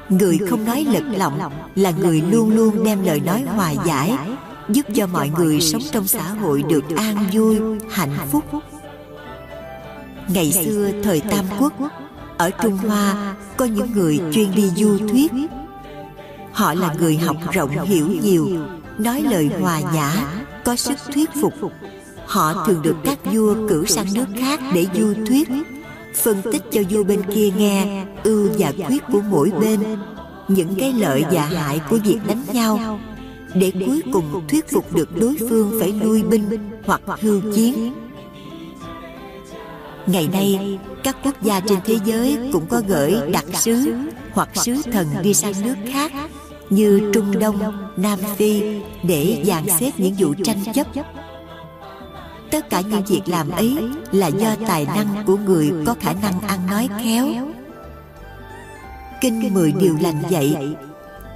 người 0.09 0.39
không 0.51 0.65
nói 0.65 0.87
lật 0.93 1.05
lọng 1.17 1.41
là 1.75 1.91
người 1.91 2.23
luôn 2.31 2.51
luôn 2.57 2.85
đem 2.85 3.05
lời 3.05 3.21
nói 3.21 3.43
hòa 3.43 3.73
giải 3.87 4.15
giúp 4.69 4.87
cho 4.95 5.07
mọi 5.07 5.31
người 5.39 5.61
sống 5.61 5.83
trong 5.93 6.07
xã 6.07 6.23
hội 6.23 6.63
được 6.63 6.85
an 6.97 7.27
vui 7.33 7.59
hạnh 7.91 8.17
phúc. 8.31 8.45
ngày 10.29 10.53
xưa 10.53 10.91
thời 11.03 11.21
tam 11.21 11.45
quốc 11.59 11.73
ở 12.39 12.51
trung 12.51 12.77
hoa 12.77 13.35
có 13.57 13.65
những 13.65 13.93
người 13.93 14.21
chuyên 14.33 14.55
đi 14.55 14.71
du 14.77 14.99
thuyết. 14.99 15.33
họ 16.53 16.75
là 16.75 16.95
người 16.99 17.17
học 17.17 17.37
rộng 17.53 17.85
hiểu 17.85 18.09
nhiều 18.23 18.49
nói 18.99 19.23
lời 19.31 19.51
hòa 19.61 19.81
nhã 19.81 20.13
có 20.65 20.77
sức 20.77 20.99
thuyết 21.15 21.31
phục 21.41 21.55
họ 22.29 22.65
thường 22.67 22.83
được 22.83 22.97
các 23.05 23.19
vua 23.33 23.55
cử 23.69 23.85
sang 23.87 24.07
nước 24.15 24.27
khác 24.39 24.61
để 24.75 24.87
du 24.95 25.15
thuyết, 25.27 25.49
phân 26.23 26.43
tích 26.53 26.63
cho 26.71 26.81
vua 26.91 27.05
bên 27.05 27.23
kia 27.35 27.51
nghe 27.57 28.05
ưu 28.25 28.49
và 28.59 28.73
khuyết 28.87 29.03
của 29.13 29.21
mỗi 29.31 29.51
bên, 29.61 29.81
những 30.49 30.75
cái 30.79 30.93
lợi 30.93 31.25
và 31.31 31.45
hại 31.45 31.81
của 31.91 31.99
việc 32.05 32.19
đánh 32.27 32.43
nhau. 32.53 33.01
Để 33.55 33.73
cuối 33.87 34.03
cùng 34.13 34.47
thuyết 34.49 34.71
phục 34.71 34.95
được 34.95 35.17
đối 35.21 35.37
phương 35.49 35.77
phải 35.81 35.93
lui 35.93 36.23
binh 36.23 36.71
hoặc 36.87 37.01
hưu 37.21 37.41
chiến. 37.55 37.93
Ngày 40.07 40.29
nay, 40.33 40.79
các 41.05 41.17
quốc 41.25 41.43
gia 41.43 41.61
trên 41.61 41.79
thế 41.85 41.99
giới 42.05 42.39
cũng 42.53 42.67
có 42.67 42.83
gửi 42.89 43.17
đặc 43.33 43.45
sứ 43.55 43.93
hoặc 44.33 44.49
sứ 44.55 44.83
thần 44.93 45.07
đi 45.23 45.35
sang 45.35 45.55
nước 45.65 45.75
khác 45.93 46.13
như 46.71 47.11
trung 47.13 47.39
đông, 47.39 47.89
nam 47.97 48.19
phi 48.37 48.63
để 49.03 49.43
dàn 49.47 49.65
xếp 49.81 49.91
những 49.97 50.15
vụ 50.19 50.35
tranh 50.45 50.59
chấp 50.75 50.87
tất 52.51 52.71
cả 52.71 52.81
những 52.81 53.05
việc 53.05 53.23
làm 53.27 53.51
ấy 53.51 53.79
là 54.13 54.27
do 54.27 54.55
tài 54.67 54.85
năng 54.85 55.25
của 55.27 55.37
người 55.37 55.73
có 55.87 55.95
khả 56.01 56.13
năng 56.13 56.41
ăn 56.41 56.67
nói 56.67 56.89
khéo. 57.05 57.29
Kinh 59.21 59.55
mười 59.55 59.73
điều 59.73 59.97
lành 60.01 60.23
dạy, 60.29 60.77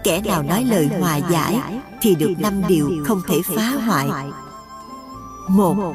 kẻ 0.05 0.23
nào 0.25 0.43
nói 0.43 0.65
lời 0.65 0.89
hòa 1.01 1.17
giải 1.17 1.61
thì 2.01 2.15
được 2.15 2.33
năm 2.39 2.63
điều 2.69 2.91
không 3.07 3.21
thể 3.29 3.41
phá 3.57 3.71
hoại. 3.71 4.09
Một, 5.49 5.95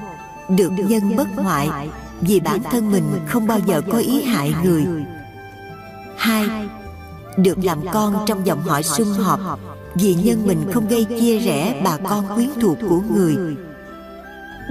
được 0.50 0.72
nhân 0.78 1.16
bất 1.16 1.28
hoại 1.36 1.90
vì 2.22 2.40
bản 2.40 2.60
thân 2.72 2.92
mình 2.92 3.04
không 3.28 3.48
bao 3.48 3.60
giờ 3.60 3.82
có 3.92 3.98
ý 3.98 4.22
hại 4.22 4.54
người. 4.64 4.86
Hai, 6.18 6.48
được 7.38 7.58
làm 7.64 7.80
con 7.94 8.26
trong 8.26 8.46
dòng 8.46 8.62
họ 8.62 8.82
sum 8.82 9.08
họp 9.08 9.60
vì 9.96 10.16
nhân 10.16 10.48
mình 10.48 10.72
không 10.74 10.88
gây 10.88 11.06
chia 11.06 11.40
rẽ 11.40 11.82
bà 11.84 11.98
con 11.98 12.26
quyến 12.36 12.50
thuộc 12.62 12.78
của 12.90 13.02
người 13.10 13.38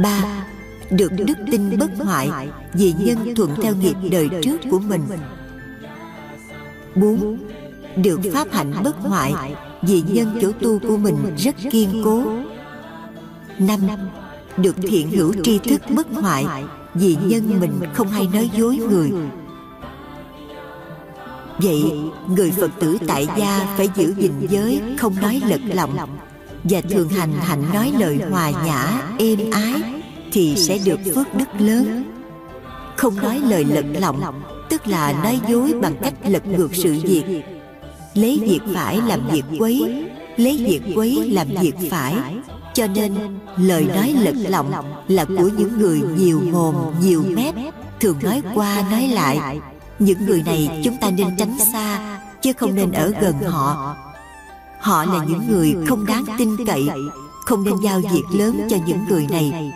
ba, 0.03 0.47
được 0.91 1.13
đức 1.19 1.35
tin 1.51 1.79
bất 1.79 1.91
hoại 1.99 2.49
vì 2.73 2.95
nhân 2.99 3.35
thuận 3.35 3.55
theo 3.63 3.75
nghiệp 3.75 3.97
đời 4.11 4.29
trước 4.43 4.57
của 4.71 4.79
mình. 4.79 5.03
Bốn, 6.95 7.39
được 7.97 8.21
pháp 8.33 8.49
hạnh 8.53 8.73
bất 8.85 8.97
hoại 8.97 9.55
vì 9.83 10.03
nhân 10.09 10.39
chỗ 10.41 10.53
tu 10.61 10.79
của 10.79 10.97
mình 10.97 11.17
rất 11.39 11.55
kiên 11.71 12.03
cố. 12.05 12.23
Năm, 13.59 13.81
được 14.57 14.77
thiện 14.83 15.11
hữu 15.11 15.33
tri 15.43 15.59
thức 15.59 15.83
bất 15.91 16.07
hoại 16.13 16.47
vì 16.95 17.17
nhân 17.25 17.61
mình 17.61 17.81
không 17.95 18.09
hay 18.09 18.29
nói 18.33 18.51
dối 18.57 18.77
người. 18.77 19.11
Vậy, 21.59 21.85
người 22.29 22.51
phật 22.51 22.71
tử 22.81 22.99
tại 23.07 23.29
gia 23.39 23.75
phải 23.77 23.89
giữ 23.97 24.15
gìn 24.19 24.33
giới, 24.51 24.83
không 24.99 25.15
nói 25.23 25.43
lật 25.47 25.61
lọng 25.75 25.97
và 26.71 26.81
thường 26.81 27.09
hành 27.09 27.33
hạnh 27.33 27.65
nói 27.75 27.93
lời 27.99 28.21
hòa 28.31 28.51
nhã, 28.51 29.03
êm 29.19 29.51
ái, 29.51 29.83
thì 30.33 30.57
sẽ 30.57 30.79
được 30.85 31.01
phước 31.15 31.35
đức 31.35 31.49
lớn. 31.59 32.05
Không 32.97 33.17
nói 33.17 33.41
lời 33.45 33.65
lật 33.65 33.85
lọng, 34.01 34.43
tức 34.69 34.87
là 34.87 35.13
nói 35.13 35.41
dối 35.49 35.75
bằng 35.83 35.97
cách 36.03 36.15
lật 36.29 36.47
ngược 36.47 36.75
sự 36.75 36.97
việc. 37.03 37.25
Lấy 38.15 38.41
việc 38.43 38.61
phải 38.75 39.01
làm 39.07 39.21
việc 39.31 39.45
quấy, 39.59 40.05
lấy 40.37 40.57
việc 40.57 40.81
quấy 40.95 41.31
làm 41.31 41.49
việc 41.61 41.75
phải. 41.91 42.15
Cho 42.75 42.87
nên, 42.87 43.15
lời 43.57 43.85
nói 43.85 44.15
lật 44.21 44.35
lọng 44.49 44.73
là 45.09 45.25
của 45.25 45.51
những 45.59 45.79
người 45.79 46.01
nhiều 46.19 46.41
mồm, 46.53 46.75
nhiều 47.01 47.25
mép, 47.29 47.55
thường 48.01 48.17
nói 48.23 48.43
qua 48.55 48.85
nói 48.91 49.09
lại. 49.09 49.61
Những 49.99 50.27
người 50.27 50.43
này 50.47 50.81
chúng 50.85 50.97
ta 51.01 51.11
nên 51.11 51.37
tránh 51.39 51.59
xa, 51.73 52.19
chứ 52.43 52.53
không 52.53 52.75
nên 52.75 52.93
ở 52.93 53.13
gần 53.21 53.35
họ 53.45 53.97
họ 54.87 55.05
là 55.05 55.25
những 55.25 55.47
người 55.51 55.77
không 55.87 56.07
đáng 56.07 56.25
tin 56.39 56.67
cậy 56.67 56.89
không 57.47 57.65
nên 57.65 57.75
giao 57.85 58.01
việc 58.13 58.25
lớn 58.33 58.61
cho 58.71 58.77
những 58.87 59.05
người 59.09 59.27
này. 59.31 59.73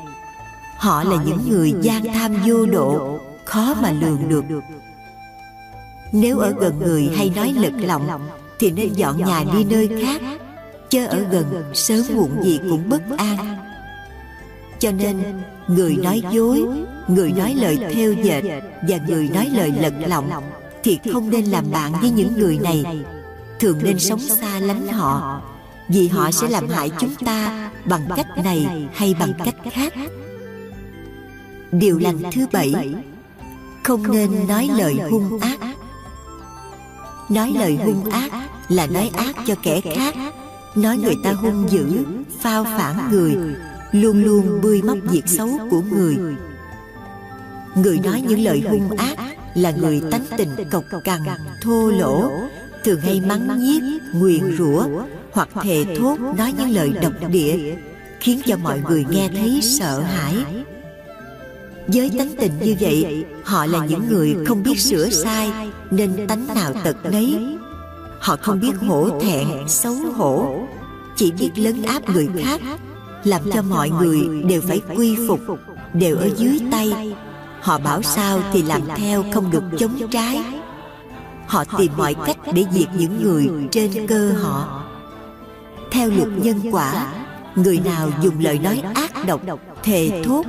họ 0.77 1.05
là 1.05 1.23
những 1.25 1.51
người 1.51 1.75
gian 1.83 2.05
tham 2.15 2.35
vô 2.47 2.67
độ 2.67 3.19
khó 3.45 3.75
mà 3.83 3.91
lường 3.91 4.29
được. 4.29 4.45
nếu 6.13 6.39
ở 6.39 6.55
gần 6.61 6.79
người 6.79 7.11
hay 7.17 7.33
nói 7.37 7.53
lật 7.57 7.73
lọng 7.77 8.29
thì 8.59 8.71
nên 8.71 8.93
dọn 8.93 9.19
nhà 9.19 9.45
đi 9.53 9.65
nơi 9.65 9.89
khác 10.03 10.23
chớ 10.91 11.07
ở 11.07 11.25
gần 11.31 11.65
sớm 11.75 12.03
muộn 12.15 12.43
gì 12.43 12.61
cũng 12.71 12.89
bất 12.89 13.03
an. 13.17 13.57
cho 14.79 14.91
nên 14.91 15.43
người 15.67 15.97
nói 15.97 16.23
dối 16.31 16.65
người 17.09 17.33
nói 17.33 17.55
lời 17.55 17.79
theo 17.93 18.13
dệt 18.13 18.43
và 18.89 18.99
người 19.09 19.29
nói 19.35 19.49
lời 19.53 19.73
lật 19.81 19.95
lọng 20.07 20.31
thì 20.83 20.99
không 21.13 21.31
nên 21.31 21.45
làm 21.45 21.65
bạn 21.71 21.93
với 22.01 22.11
những 22.11 22.39
người 22.39 22.59
này 22.59 22.85
thường 23.61 23.79
nên 23.83 23.99
sống 23.99 24.21
xa 24.21 24.59
lánh 24.59 24.89
họ 24.89 25.43
vì 25.89 26.09
họ 26.09 26.31
sẽ 26.31 26.49
làm 26.49 26.69
hại 26.69 26.91
chúng 27.01 27.15
ta 27.15 27.71
bằng 27.85 28.09
cách 28.17 28.27
này 28.45 28.89
hay 28.95 29.15
bằng 29.21 29.33
cách 29.45 29.55
khác. 29.73 29.93
điều 31.73 31.99
lành 31.99 32.19
thứ 32.33 32.47
bảy 32.53 32.95
không 33.85 34.13
nên 34.13 34.49
nói 34.49 34.71
lời 34.77 34.95
hung 35.11 35.39
ác. 35.41 35.59
nói 37.29 37.53
lời 37.59 37.79
hung 37.85 38.05
ác 38.11 38.31
là 38.69 38.87
nói 38.87 39.11
ác 39.17 39.37
cho 39.47 39.55
kẻ 39.63 39.81
khác. 39.81 40.15
nói 40.75 40.97
người 40.97 41.17
ta 41.25 41.33
hung 41.33 41.71
dữ 41.71 42.05
phao 42.41 42.65
phản 42.65 43.11
người 43.11 43.37
luôn 43.93 44.25
luôn 44.25 44.61
bươi 44.63 44.83
móc 44.83 44.99
việc 45.03 45.29
xấu 45.29 45.49
của 45.71 45.81
người. 45.81 46.17
người. 47.75 48.01
Nói 48.05 48.23
những 48.29 48.41
lời 48.41 48.63
hung 48.71 48.97
ác 48.97 49.17
là 49.55 49.71
người 49.71 50.03
tánh 50.11 50.25
tình 50.37 50.51
cộc 50.71 50.85
cằn 51.05 51.21
thô 51.63 51.91
lỗ 51.91 52.31
thường 52.85 53.01
hay 53.01 53.21
mắng 53.21 53.59
nhiếc 53.59 53.83
nguyền 54.13 54.57
rủa 54.59 54.85
hoặc 55.33 55.49
thề 55.63 55.85
thốt 55.99 56.19
nói 56.39 56.55
những 56.59 56.71
lời 56.71 56.93
độc 57.03 57.13
địa 57.31 57.77
khiến 58.21 58.41
cho 58.47 58.57
mọi 58.57 58.83
người 58.89 59.05
nghe 59.11 59.29
thấy 59.29 59.61
sợ 59.63 60.01
hãi. 60.01 60.35
với 61.87 62.11
tánh 62.19 62.31
tình 62.39 62.53
như 62.63 62.75
vậy 62.81 63.25
họ 63.45 63.67
là 63.67 63.87
những 63.87 64.09
người 64.09 64.37
không 64.47 64.63
biết 64.63 64.81
sửa 64.81 65.09
sai 65.11 65.53
nên 65.91 66.27
tánh 66.27 66.47
nào 66.55 66.73
tật 66.85 66.97
nấy. 67.13 67.57
họ 68.19 68.37
không 68.43 68.61
biết 68.61 68.73
hổ 68.89 69.21
thẹn 69.21 69.49
xấu 69.69 69.95
hổ. 69.95 70.67
chỉ 71.17 71.33
biết 71.33 71.51
lấn 71.57 71.83
áp 71.83 72.09
người 72.09 72.29
khác 72.45 72.61
làm 73.25 73.43
cho 73.53 73.63
mọi 73.63 73.91
người 73.91 74.19
đều 74.49 74.61
phải 74.61 74.81
quy 74.97 75.17
phục. 75.29 75.41
đều 75.93 76.17
ở 76.17 76.29
dưới 76.37 76.61
tay. 76.73 77.15
họ 77.61 77.79
bảo 77.79 78.03
sao 78.03 78.41
thì 78.53 78.63
làm 78.63 78.83
theo 78.97 79.25
không 79.33 79.51
được 79.51 79.63
chống 79.79 80.09
trái 80.11 80.60
họ 81.51 81.65
tìm 81.79 81.93
mọi 81.97 82.15
cách 82.27 82.37
để 82.55 82.65
diệt 82.73 82.89
những 82.99 83.23
người 83.23 83.51
trên 83.71 84.07
cơ 84.07 84.33
họ. 84.33 84.85
theo 85.91 86.11
luật 86.11 86.29
nhân 86.37 86.61
quả 86.73 87.13
người 87.55 87.81
nào 87.85 88.11
dùng 88.23 88.35
lời 88.41 88.59
nói 88.59 88.83
ác 88.95 89.27
độc 89.27 89.41
thề 89.83 90.23
thốt 90.25 90.47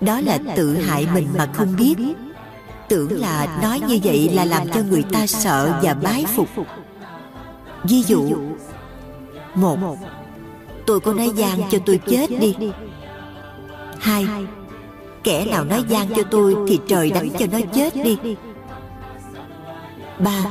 đó 0.00 0.20
là 0.20 0.38
tự 0.56 0.74
hại 0.74 1.06
mình 1.14 1.28
mà 1.38 1.48
không 1.52 1.76
biết. 1.76 1.96
tưởng 2.88 3.20
là 3.20 3.58
nói 3.62 3.80
như 3.88 3.98
vậy 4.04 4.30
là 4.34 4.44
làm 4.44 4.68
cho 4.74 4.80
người 4.90 5.02
ta 5.12 5.26
sợ 5.26 5.80
và 5.82 5.94
bái 5.94 6.24
phục. 6.36 6.48
ví 7.84 8.02
dụ 8.02 8.32
một 9.54 9.98
tôi 10.86 11.00
có 11.00 11.14
nói 11.14 11.30
gian 11.36 11.60
cho 11.70 11.78
tôi 11.86 12.00
chết 12.06 12.30
đi. 12.40 12.54
hai 14.00 14.26
kẻ 15.24 15.44
nào 15.44 15.64
nói 15.64 15.84
gian 15.88 16.08
cho 16.16 16.22
tôi 16.22 16.56
thì 16.68 16.80
trời 16.88 17.10
đánh 17.10 17.28
cho 17.38 17.46
nó 17.52 17.58
chết 17.74 17.94
đi 18.04 18.36
ba. 20.18 20.44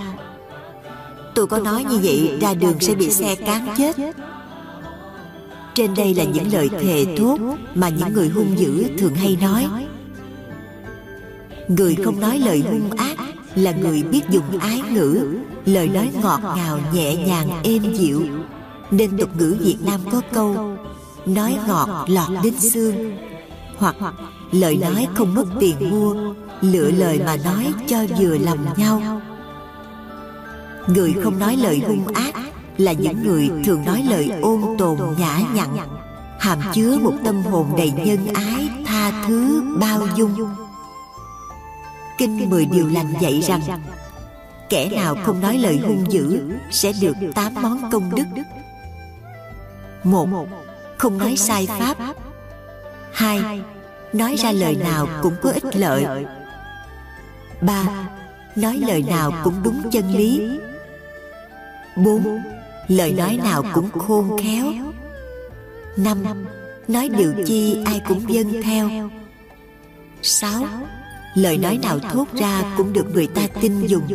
Tôi 1.36 1.48
có 1.48 1.60
nói 1.60 1.84
như 1.84 2.00
vậy 2.04 2.38
ra 2.42 2.54
đường 2.54 2.80
sẽ 2.80 2.96
bị 2.96 3.12
xe 3.12 3.36
cán 3.36 3.68
chết. 3.78 3.96
trên 5.76 5.94
đây 5.96 6.14
là 6.14 6.24
những 6.24 6.54
lời 6.54 6.70
thề 6.70 7.06
thốt 7.18 7.38
mà 7.76 7.90
những 7.90 8.14
người 8.14 8.30
hung 8.30 8.60
dữ 8.60 8.84
thường 8.98 9.16
hay 9.16 9.38
nói. 9.42 9.66
người 11.68 11.96
không 11.96 12.20
nói 12.20 12.40
lời 12.40 12.64
hung 12.72 12.92
ác 12.92 13.18
là 13.56 13.72
người 13.72 14.04
biết 14.04 14.22
dùng 14.30 14.60
ái 14.60 14.82
ngữ 14.92 15.26
lời 15.66 15.88
nói 15.88 16.12
ngọt 16.22 16.40
ngào 16.56 16.80
nhẹ 16.94 17.16
nhàng 17.16 17.50
êm 17.64 17.94
dịu. 17.94 18.26
nên 18.92 19.18
tục 19.18 19.30
ngữ 19.38 19.56
việt 19.60 19.78
nam 19.86 20.00
có 20.12 20.22
câu 20.34 20.78
nói 21.26 21.58
ngọt 21.68 22.06
lọt 22.08 22.44
đến 22.44 22.54
xương. 22.60 23.18
hoặc 23.78 23.96
lời 24.52 24.78
nói 24.78 25.08
không 25.14 25.34
mất 25.34 25.46
tiền 25.60 25.76
mua 25.90 26.34
lựa 26.62 26.92
lời 26.92 27.22
mà 27.26 27.38
nói 27.46 27.74
cho 27.88 28.06
vừa 28.20 28.38
lòng 28.38 28.66
nhau 28.78 29.22
người 30.88 31.16
không 31.24 31.40
nói 31.40 31.58
lời 31.58 31.82
hung 31.88 32.08
ác 32.08 32.36
là 32.78 32.92
những 32.92 33.24
người 33.24 33.50
thường 33.66 33.86
nói 33.86 34.06
lời 34.10 34.32
ôn 34.42 34.62
tồn 34.78 34.98
nhã 35.18 35.40
nhặn. 35.54 35.78
hàm 36.40 36.60
chứa 36.74 36.98
một 36.98 37.14
tâm 37.24 37.42
hồn 37.44 37.68
đầy 37.78 37.92
nhân 37.92 38.28
ái 38.34 38.70
tha 38.86 39.26
thứ 39.28 39.64
bao 39.80 40.08
dung. 40.16 40.56
kinh 42.18 42.50
mười 42.50 42.66
điều 42.66 42.88
lành 42.88 43.14
dạy 43.22 43.42
rằng 43.42 43.62
kẻ 44.70 44.90
nào 44.90 45.16
không 45.24 45.42
nói 45.42 45.58
lời 45.58 45.80
hung 45.88 46.12
dữ 46.12 46.42
sẽ 46.72 46.94
được 47.02 47.16
tám 47.36 47.54
món 47.54 47.90
công 47.92 48.16
đức. 48.16 48.42
một 50.04 50.48
không 50.98 51.18
nói 51.18 51.38
sai 51.38 51.68
pháp. 51.68 51.98
hai 53.14 53.62
nói 54.14 54.36
ra 54.36 54.52
lời 54.52 54.76
nào 54.76 55.08
cũng 55.22 55.36
có 55.42 55.52
ích 55.52 55.76
lợi. 55.76 56.26
ba 57.62 57.84
nói 58.56 58.82
lời 58.88 59.04
nào 59.08 59.32
cũng 59.44 59.56
đúng 59.64 59.82
chân 59.92 60.12
lý 60.12 60.60
bốn. 62.04 62.42
Lời 62.88 63.14
nói 63.14 63.40
nào 63.44 63.64
cũng 63.74 63.92
khôn 63.92 64.38
khéo. 64.42 64.66
Năm. 65.98 66.24
Nói 66.88 67.10
điều 67.10 67.34
chi 67.46 67.78
ai 67.86 68.02
cũng 68.08 68.34
dân 68.34 68.62
theo. 68.64 69.10
sáu. 70.22 70.64
Lời 71.36 71.58
nói 71.58 71.80
nào 71.84 72.00
thốt 72.00 72.26
ra 72.34 72.74
cũng 72.78 72.94
được 72.94 73.06
người 73.14 73.28
ta 73.28 73.42
tin 73.62 73.86
dùng. 73.86 74.08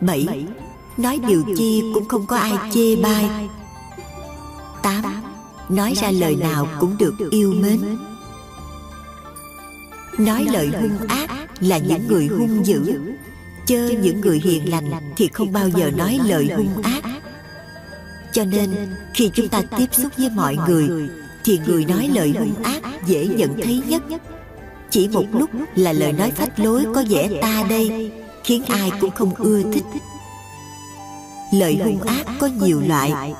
bảy. 0.00 0.46
Nói 0.96 1.20
điều 1.26 1.42
chi 1.56 1.82
cũng 1.94 2.08
không 2.08 2.26
có 2.26 2.36
ai 2.36 2.52
chê 2.74 2.96
bai. 2.96 3.48
tám. 4.82 5.04
Nói 5.68 5.94
ra 5.96 6.10
lời 6.10 6.36
nào 6.36 6.68
cũng 6.80 6.96
được 6.98 7.14
yêu 7.30 7.54
mến. 7.60 7.80
nói 10.18 10.46
lời 10.52 10.70
hung 10.80 11.08
ác 11.08 11.30
là 11.60 11.78
những 11.78 12.08
người 12.08 12.26
hung 12.26 12.66
dữ 12.66 13.12
chớ 13.66 13.90
những 14.02 14.20
người 14.20 14.40
hiền 14.44 14.70
lành 14.70 14.90
thì 15.16 15.28
không 15.32 15.52
bao 15.52 15.68
giờ 15.68 15.90
nói 15.96 16.20
lời 16.24 16.48
hung 16.56 16.82
ác. 16.82 17.02
cho 18.32 18.44
nên 18.44 18.70
khi 19.14 19.30
chúng 19.34 19.48
ta 19.48 19.62
tiếp 19.78 19.86
xúc 19.92 20.12
với 20.18 20.30
mọi 20.30 20.56
người 20.68 21.08
thì 21.44 21.60
người 21.66 21.84
nói 21.84 22.10
lời 22.14 22.34
hung 22.38 22.62
ác 22.62 22.82
dễ 23.06 23.26
nhận 23.26 23.60
thấy 23.62 23.82
nhất. 23.88 24.02
chỉ 24.90 25.08
một 25.08 25.24
lúc 25.32 25.50
là 25.74 25.92
lời 25.92 26.12
nói 26.12 26.30
phách 26.30 26.60
lối 26.60 26.84
có 26.94 27.04
vẻ 27.08 27.28
ta 27.42 27.64
đây 27.68 28.12
khiến 28.44 28.64
ai 28.64 28.90
cũng 29.00 29.10
không 29.10 29.34
ưa 29.34 29.62
thích. 29.72 29.84
lời 31.52 31.78
hung 31.84 32.00
ác 32.00 32.26
có 32.40 32.46
nhiều 32.46 32.82
loại. 32.86 33.34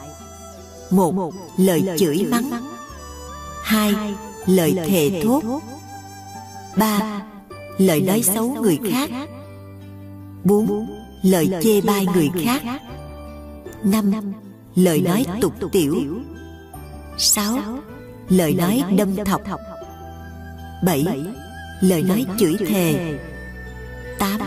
một 0.91 1.35
lời 1.57 1.83
chửi 1.99 2.27
mắng. 2.31 2.51
hai 3.63 3.95
lời 4.47 4.77
thề 4.87 5.23
thốt. 5.25 5.43
ba 6.77 7.23
lời 7.79 8.01
nói 8.01 8.23
xấu 8.23 8.49
người 8.63 8.79
khác 8.91 9.11
bốn 10.45 10.87
lời 11.23 11.51
chê 11.63 11.81
bai 11.81 12.07
người 12.15 12.31
khác. 12.45 12.63
năm 13.85 14.13
lời 14.75 15.01
nói 15.01 15.27
tục 15.41 15.55
tiểu. 15.73 15.97
sáu 17.19 17.59
lời 18.29 18.55
nói 18.55 18.85
đâm 18.97 19.17
thọc. 19.25 19.43
bảy 20.85 21.07
lời 21.81 22.03
nói 22.03 22.27
chửi 22.39 22.57
thề. 22.69 23.19
tám 24.19 24.41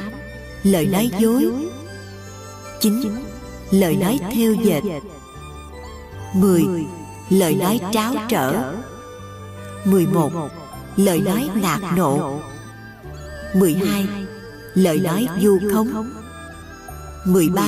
lời 0.64 0.88
nói 0.88 1.12
dối. 1.20 1.52
chín 2.80 3.02
lời 3.72 3.96
nói 3.96 4.20
theo 4.32 4.54
dệt. 4.54 4.82
mười 6.34 6.64
lời 7.30 7.56
nói 7.56 7.80
tráo 7.92 8.14
trở. 8.30 8.74
mười 9.86 10.08
một 10.08 10.32
lời 10.96 11.20
nói 11.20 11.50
nạt 11.56 11.80
nộ. 11.96 12.40
mười 13.54 13.74
hai 13.74 14.25
lời 14.76 15.00
nói 15.00 15.28
du 15.42 15.60
khống 15.74 16.12
mười 17.26 17.50
ba. 17.50 17.68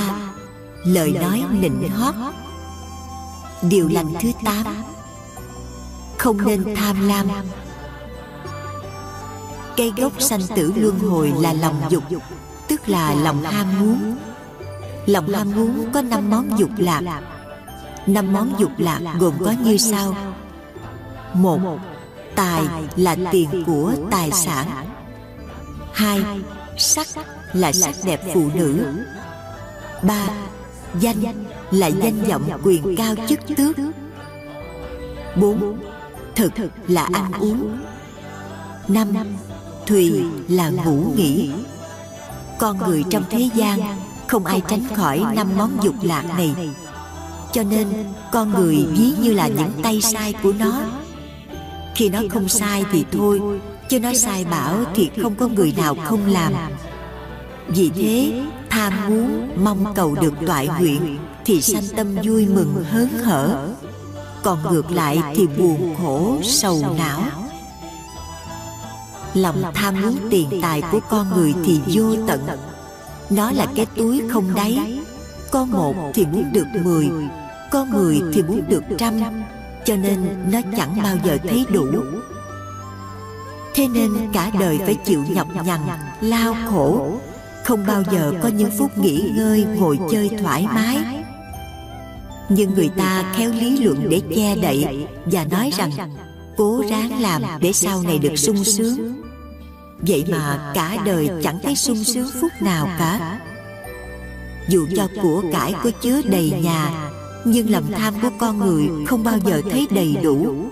Lời 0.84 1.12
nói 1.12 1.44
nịnh 1.50 1.88
hót. 1.88 2.14
điều 3.62 3.88
lành 3.88 4.14
thứ 4.20 4.28
tám. 4.44 4.64
không 6.18 6.46
nên 6.46 6.74
tham 6.76 7.08
lam. 7.08 7.26
cây 9.76 9.92
gốc 9.96 10.12
sanh 10.18 10.40
tử 10.56 10.72
luân 10.76 10.98
hồi 10.98 11.32
là 11.40 11.52
lòng 11.52 11.82
dục 11.88 12.04
tức 12.68 12.88
là 12.88 13.14
lòng 13.14 13.42
ham 13.42 13.80
muốn. 13.80 14.16
lòng 15.06 15.28
ham 15.28 15.52
muốn 15.56 15.90
có 15.92 16.02
năm 16.02 16.30
món 16.30 16.58
dục 16.58 16.70
lạc. 16.76 17.22
năm 18.06 18.32
món 18.32 18.54
dục 18.58 18.72
lạc 18.78 19.00
gồm 19.18 19.34
có 19.44 19.54
như 19.64 19.76
sau. 19.76 20.16
một 21.32 21.60
tài 22.34 22.62
là 22.96 23.16
tiền 23.30 23.64
của 23.66 23.92
tài 24.10 24.30
sản. 24.32 24.86
hai 25.92 26.22
sắc 26.78 27.06
là 27.52 27.72
sắc 27.72 27.94
đẹp 28.04 28.20
phụ 28.34 28.50
nữ. 28.54 28.84
Ba, 30.02 30.28
danh 31.00 31.44
là 31.70 31.86
danh 31.86 32.22
vọng 32.28 32.60
quyền 32.64 32.96
cao 32.96 33.14
chức 33.28 33.38
tước. 33.56 33.76
Bốn, 35.36 35.80
thực 36.34 36.52
là 36.88 37.08
ăn 37.12 37.32
uống. 37.40 37.78
Năm, 38.88 39.08
thùy 39.86 40.22
là 40.48 40.70
ngủ 40.70 41.12
nghỉ. 41.16 41.50
Con 42.58 42.78
người 42.78 43.04
trong 43.10 43.24
thế 43.30 43.48
gian, 43.54 43.80
không 44.26 44.44
ai 44.44 44.62
tránh 44.68 44.88
khỏi 44.94 45.24
năm 45.36 45.48
món 45.56 45.70
dục 45.82 45.94
lạc 46.02 46.24
này. 46.36 46.54
Cho 47.52 47.62
nên, 47.62 47.88
con 48.32 48.50
người 48.52 48.86
ví 48.96 49.12
như 49.20 49.32
là 49.32 49.48
những 49.48 49.72
tay 49.82 50.00
sai 50.00 50.34
của 50.42 50.52
nó. 50.52 50.80
Khi 51.94 52.08
nó 52.08 52.22
không 52.30 52.48
sai 52.48 52.84
thì 52.92 53.04
thôi 53.12 53.40
chứ 53.88 54.00
nó 54.00 54.14
sai 54.14 54.44
bảo 54.44 54.84
thì 54.94 55.10
không 55.22 55.34
có 55.34 55.48
người 55.48 55.74
nào 55.76 55.94
không 56.04 56.26
làm. 56.26 56.52
Vì 57.68 57.90
thế 57.90 58.42
tham 58.70 58.92
muốn 59.08 59.48
mong 59.64 59.94
cầu 59.94 60.14
được 60.14 60.32
toại 60.46 60.68
nguyện 60.80 61.18
thì 61.44 61.60
sanh 61.62 61.82
tâm 61.96 62.16
vui 62.24 62.46
mừng 62.46 62.84
hớn 62.90 63.08
hở. 63.08 63.68
còn 64.42 64.58
ngược 64.62 64.90
lại 64.90 65.22
thì 65.34 65.46
buồn 65.46 65.94
khổ 66.02 66.38
sầu 66.42 66.94
não. 66.98 67.22
lòng 69.34 69.62
tham 69.74 70.02
muốn 70.02 70.16
tiền 70.30 70.48
tài 70.62 70.82
của 70.92 71.00
con 71.08 71.28
người 71.36 71.54
thì 71.64 71.80
vô 71.86 72.16
tận. 72.26 72.40
nó 73.30 73.52
là 73.52 73.66
cái 73.76 73.86
túi 73.86 74.22
không 74.30 74.54
đáy. 74.54 74.98
có 75.50 75.64
một 75.64 75.94
thì 76.14 76.26
muốn 76.26 76.44
được 76.52 76.66
mười. 76.84 77.10
có 77.70 77.84
mười 77.84 78.20
thì 78.32 78.42
muốn 78.42 78.62
được 78.68 78.82
trăm. 78.98 79.20
cho 79.84 79.96
nên 79.96 80.28
nó 80.52 80.60
chẳng 80.76 81.02
bao 81.02 81.16
giờ 81.24 81.38
thấy 81.48 81.64
đủ 81.72 81.86
thế 83.74 83.88
nên 83.88 84.10
cả 84.32 84.50
đời 84.60 84.78
phải 84.78 84.94
chịu 84.94 85.24
nhọc 85.28 85.48
nhằn 85.64 85.80
lao 86.20 86.56
khổ. 86.70 87.12
không 87.64 87.86
bao 87.86 88.02
giờ 88.12 88.32
có 88.42 88.48
những 88.48 88.70
phút 88.78 88.98
nghỉ 88.98 89.30
ngơi 89.36 89.64
ngồi 89.64 89.98
chơi 90.10 90.30
thoải 90.42 90.66
mái. 90.74 90.98
nhưng 92.48 92.74
người 92.74 92.88
ta 92.88 93.34
khéo 93.36 93.50
lý 93.50 93.76
luận 93.76 94.08
để 94.08 94.20
che 94.36 94.56
đậy 94.56 95.06
và 95.26 95.44
nói 95.44 95.70
rằng 95.78 95.90
cố 96.56 96.82
ráng 96.90 97.20
làm 97.20 97.42
để 97.60 97.72
sau 97.72 98.02
này 98.02 98.18
được 98.18 98.36
sung 98.36 98.64
sướng. 98.64 99.22
vậy 100.00 100.24
mà 100.30 100.72
cả 100.74 100.96
đời 101.04 101.30
chẳng 101.42 101.58
thấy 101.62 101.76
sung 101.76 102.04
sướng 102.04 102.28
phút 102.40 102.52
nào 102.60 102.88
cả. 102.98 103.40
dù 104.68 104.86
cho 104.96 105.08
của 105.22 105.42
cải 105.52 105.74
có 105.84 105.90
chứa 105.90 106.22
đầy 106.24 106.52
nhà 106.62 107.10
nhưng 107.44 107.70
lòng 107.70 107.92
tham 107.92 108.14
của 108.22 108.30
con 108.38 108.58
người 108.58 108.88
không 109.06 109.24
bao 109.24 109.38
giờ 109.44 109.62
thấy 109.70 109.86
đầy 109.90 110.16
đủ 110.22 110.68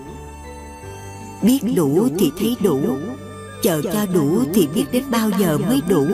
biết 1.41 1.59
đủ 1.75 2.07
thì 2.19 2.31
thấy 2.39 2.55
đủ. 2.61 2.79
Chờ 3.61 3.81
cho 3.93 4.05
đủ 4.13 4.43
thì 4.53 4.67
biết 4.67 4.85
đến 4.91 5.03
bao 5.09 5.29
giờ 5.39 5.57
mới 5.57 5.81
đủ. 5.87 6.07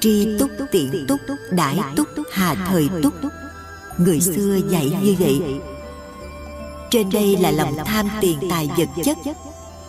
tri 0.00 0.38
túc 0.38 0.50
tiện 0.70 1.06
túc 1.08 1.20
đại 1.50 1.78
túc 1.96 2.08
hà 2.32 2.54
thời 2.54 2.88
túc. 3.02 3.14
người 3.98 4.20
xưa 4.20 4.58
dạy 4.70 4.92
như 5.02 5.14
vậy. 5.18 5.40
trên 6.90 7.10
đây 7.10 7.36
là 7.36 7.50
lòng 7.50 7.76
tham 7.84 8.08
tiền 8.20 8.38
tài 8.50 8.70
vật 8.76 8.88
chất. 9.04 9.16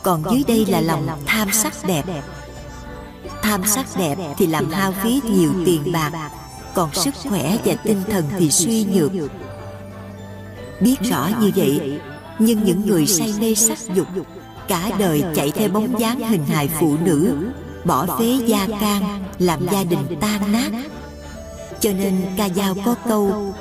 còn 0.03 0.23
dưới 0.31 0.43
đây 0.47 0.65
là 0.65 0.81
lòng 0.81 1.07
tham 1.25 1.51
sắc 1.51 1.73
đẹp. 1.87 2.03
tham 3.41 3.61
sắc 3.65 3.85
đẹp 3.97 4.15
thì 4.37 4.47
làm 4.47 4.69
hao 4.69 4.93
phí 5.03 5.21
nhiều 5.23 5.51
tiền 5.65 5.91
bạc. 5.91 6.31
còn 6.73 6.93
sức 6.93 7.13
khỏe 7.29 7.57
và 7.65 7.73
tinh 7.83 8.03
thần 8.11 8.25
thì 8.39 8.51
suy 8.51 8.83
nhược. 8.83 9.11
biết 10.81 10.95
rõ 11.01 11.29
như 11.41 11.51
vậy 11.55 11.99
nhưng 12.39 12.63
những 12.63 12.85
người 12.85 13.07
say 13.07 13.33
mê 13.39 13.55
sắc 13.55 13.77
dục 13.95 14.07
cả 14.67 14.91
đời 14.99 15.23
chạy 15.35 15.51
theo 15.51 15.69
bóng 15.69 15.99
dáng 15.99 16.19
hình 16.19 16.45
hài 16.45 16.67
phụ 16.67 16.95
nữ, 17.03 17.35
bỏ 17.85 18.05
phế 18.19 18.39
gia 18.45 18.67
can, 18.79 19.23
làm 19.39 19.67
gia 19.71 19.83
đình 19.83 20.17
tan 20.21 20.51
nát. 20.51 20.71
Cho 21.79 21.91
nên 21.93 22.21
ca 22.37 22.49
dao 22.49 22.75
có 22.85 22.95
câu, 23.07 23.53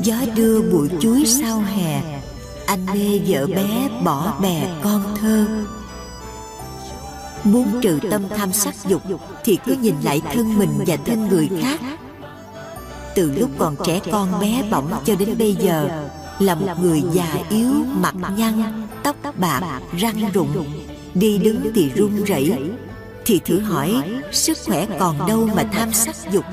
gió 0.00 0.16
đưa 0.34 0.62
bụi 0.62 0.88
chuối 1.00 1.24
sau 1.26 1.58
hè, 1.58 2.02
anh 2.66 2.86
mê 2.86 3.20
vợ 3.26 3.46
bé 3.46 3.88
bỏ 4.04 4.34
bè 4.42 4.68
con 4.82 5.16
thơ. 5.20 5.46
Muốn 7.44 7.80
trừ 7.82 7.98
tâm 8.10 8.22
tham 8.36 8.52
sắc 8.52 8.74
dục 8.88 9.02
thì 9.44 9.58
cứ 9.66 9.72
nhìn 9.72 9.94
lại 10.02 10.22
thân 10.34 10.58
mình 10.58 10.70
và 10.86 10.96
thân 10.96 11.28
người 11.28 11.48
khác. 11.62 11.80
Từ 13.14 13.30
lúc 13.30 13.50
còn 13.58 13.76
trẻ 13.84 14.00
con 14.12 14.40
bé 14.40 14.62
bỏng 14.70 14.92
cho 15.04 15.14
đến 15.14 15.34
bây 15.38 15.54
giờ 15.54 16.08
là 16.38 16.54
một 16.54 16.74
người 16.82 17.02
già 17.12 17.38
yếu 17.50 17.70
mặt 17.96 18.14
nhăn, 18.36 18.86
tóc 19.02 19.16
bạc, 19.38 19.80
răng 19.98 20.30
rụng, 20.34 20.64
đi 21.14 21.38
đứng 21.38 21.70
thì 21.74 21.90
run 21.94 22.24
rẩy. 22.24 22.52
Thì 23.24 23.40
thử 23.44 23.60
hỏi, 23.60 23.94
sức 24.32 24.58
khỏe 24.66 24.86
còn 24.98 25.26
đâu 25.28 25.48
mà 25.56 25.62
tham 25.72 25.92
sắc 25.92 26.16
dục? 26.32 26.44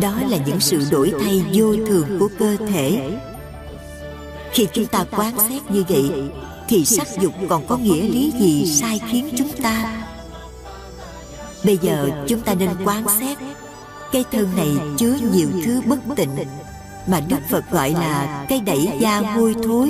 Đó 0.00 0.18
là 0.28 0.38
những 0.46 0.60
sự 0.60 0.82
đổi 0.90 1.12
thay 1.20 1.44
vô 1.52 1.76
thường 1.86 2.16
của 2.18 2.28
cơ 2.38 2.56
thể. 2.68 3.18
Khi 4.52 4.66
chúng 4.72 4.86
ta 4.86 5.04
quán 5.16 5.34
xét 5.48 5.70
như 5.70 5.84
vậy, 5.88 6.10
thì 6.68 6.84
sắc 6.84 7.08
dục 7.20 7.32
còn 7.48 7.66
có 7.66 7.76
nghĩa 7.76 8.02
lý 8.02 8.32
gì 8.40 8.66
sai 8.66 9.00
khiến 9.10 9.28
chúng 9.38 9.50
ta? 9.62 10.02
Bây 11.64 11.78
giờ 11.82 12.10
chúng 12.28 12.40
ta 12.40 12.54
nên 12.54 12.70
quán 12.84 13.04
xét, 13.20 13.38
cái 14.12 14.24
thân 14.32 14.48
này 14.56 14.70
chứa 14.96 15.14
nhiều 15.32 15.48
thứ 15.64 15.80
bất 15.86 15.98
tịnh 16.16 16.30
mà 17.06 17.20
đức 17.28 17.36
phật 17.50 17.70
gọi 17.70 17.90
là 17.90 18.44
cái 18.48 18.60
đẩy 18.60 18.88
da 19.00 19.20
hôi 19.20 19.54
thối 19.64 19.88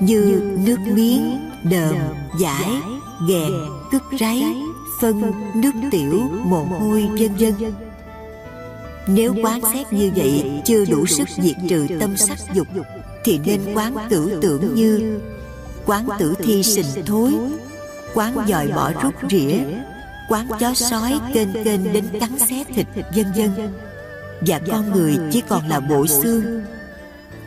như 0.00 0.52
nước 0.66 0.78
miếng 0.94 1.50
đờm 1.70 1.96
giải 2.40 2.70
ghẹn 3.28 3.52
cứt 3.90 4.02
ráy 4.18 4.44
phân 5.00 5.32
nước 5.54 5.72
tiểu 5.90 6.30
mồ 6.44 6.64
hôi 6.64 7.08
vân 7.18 7.34
vân. 7.38 7.72
nếu 9.06 9.34
quán 9.42 9.60
xét 9.72 9.92
như 9.92 10.12
vậy 10.16 10.62
chưa 10.64 10.84
đủ 10.84 11.06
sức 11.06 11.28
diệt 11.28 11.56
trừ 11.68 11.86
tâm 12.00 12.16
sắc 12.16 12.38
dục 12.54 12.66
thì 13.24 13.40
nên 13.44 13.60
quán 13.74 13.96
tử 14.10 14.38
tưởng 14.42 14.74
như 14.74 15.20
quán 15.86 16.08
tử 16.18 16.34
thi 16.38 16.62
sình 16.62 17.04
thối 17.06 17.32
quán 18.14 18.36
dòi 18.48 18.68
bỏ 18.68 18.92
rút 19.02 19.14
rỉa 19.30 19.56
quán 20.28 20.48
chó 20.60 20.74
sói 20.74 21.20
kênh 21.34 21.64
kênh 21.64 21.92
đến 21.92 22.04
cắn 22.20 22.38
xé 22.38 22.64
thịt 22.74 22.86
vân 22.94 23.32
vân 23.36 23.72
và 24.40 24.60
con 24.70 24.92
người 24.92 25.18
chỉ 25.32 25.42
còn 25.48 25.68
là 25.68 25.80
bộ 25.80 26.06
xương. 26.06 26.64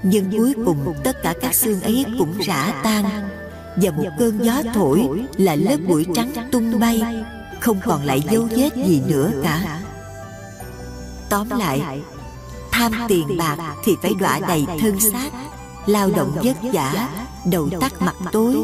nhưng 0.03 0.31
cuối 0.31 0.53
cùng 0.65 0.93
tất 1.03 1.23
cả 1.23 1.33
các 1.41 1.55
xương 1.55 1.81
ấy 1.81 2.05
cũng 2.19 2.33
rã 2.39 2.81
tan. 2.83 3.29
và 3.75 3.91
một 3.91 4.09
cơn 4.19 4.45
gió 4.45 4.61
thổi 4.73 5.09
là 5.37 5.55
lớp 5.55 5.77
bụi 5.87 6.05
trắng 6.15 6.31
tung 6.51 6.79
bay 6.79 7.23
không 7.59 7.79
còn 7.85 8.05
lại 8.05 8.23
dấu 8.31 8.47
vết 8.51 8.69
gì 8.75 9.01
nữa 9.07 9.31
cả. 9.43 9.79
tóm 11.29 11.49
lại 11.49 12.01
tham 12.71 12.91
tiền 13.07 13.37
bạc 13.37 13.57
thì 13.85 13.95
phải 14.01 14.13
đọa 14.19 14.39
đầy 14.39 14.65
thân 14.81 14.99
xác 14.99 15.29
lao 15.85 16.09
động 16.15 16.31
vất 16.43 16.57
vả 16.73 17.09
đầu 17.45 17.69
tắt 17.81 18.01
mặt 18.01 18.15
tối. 18.31 18.55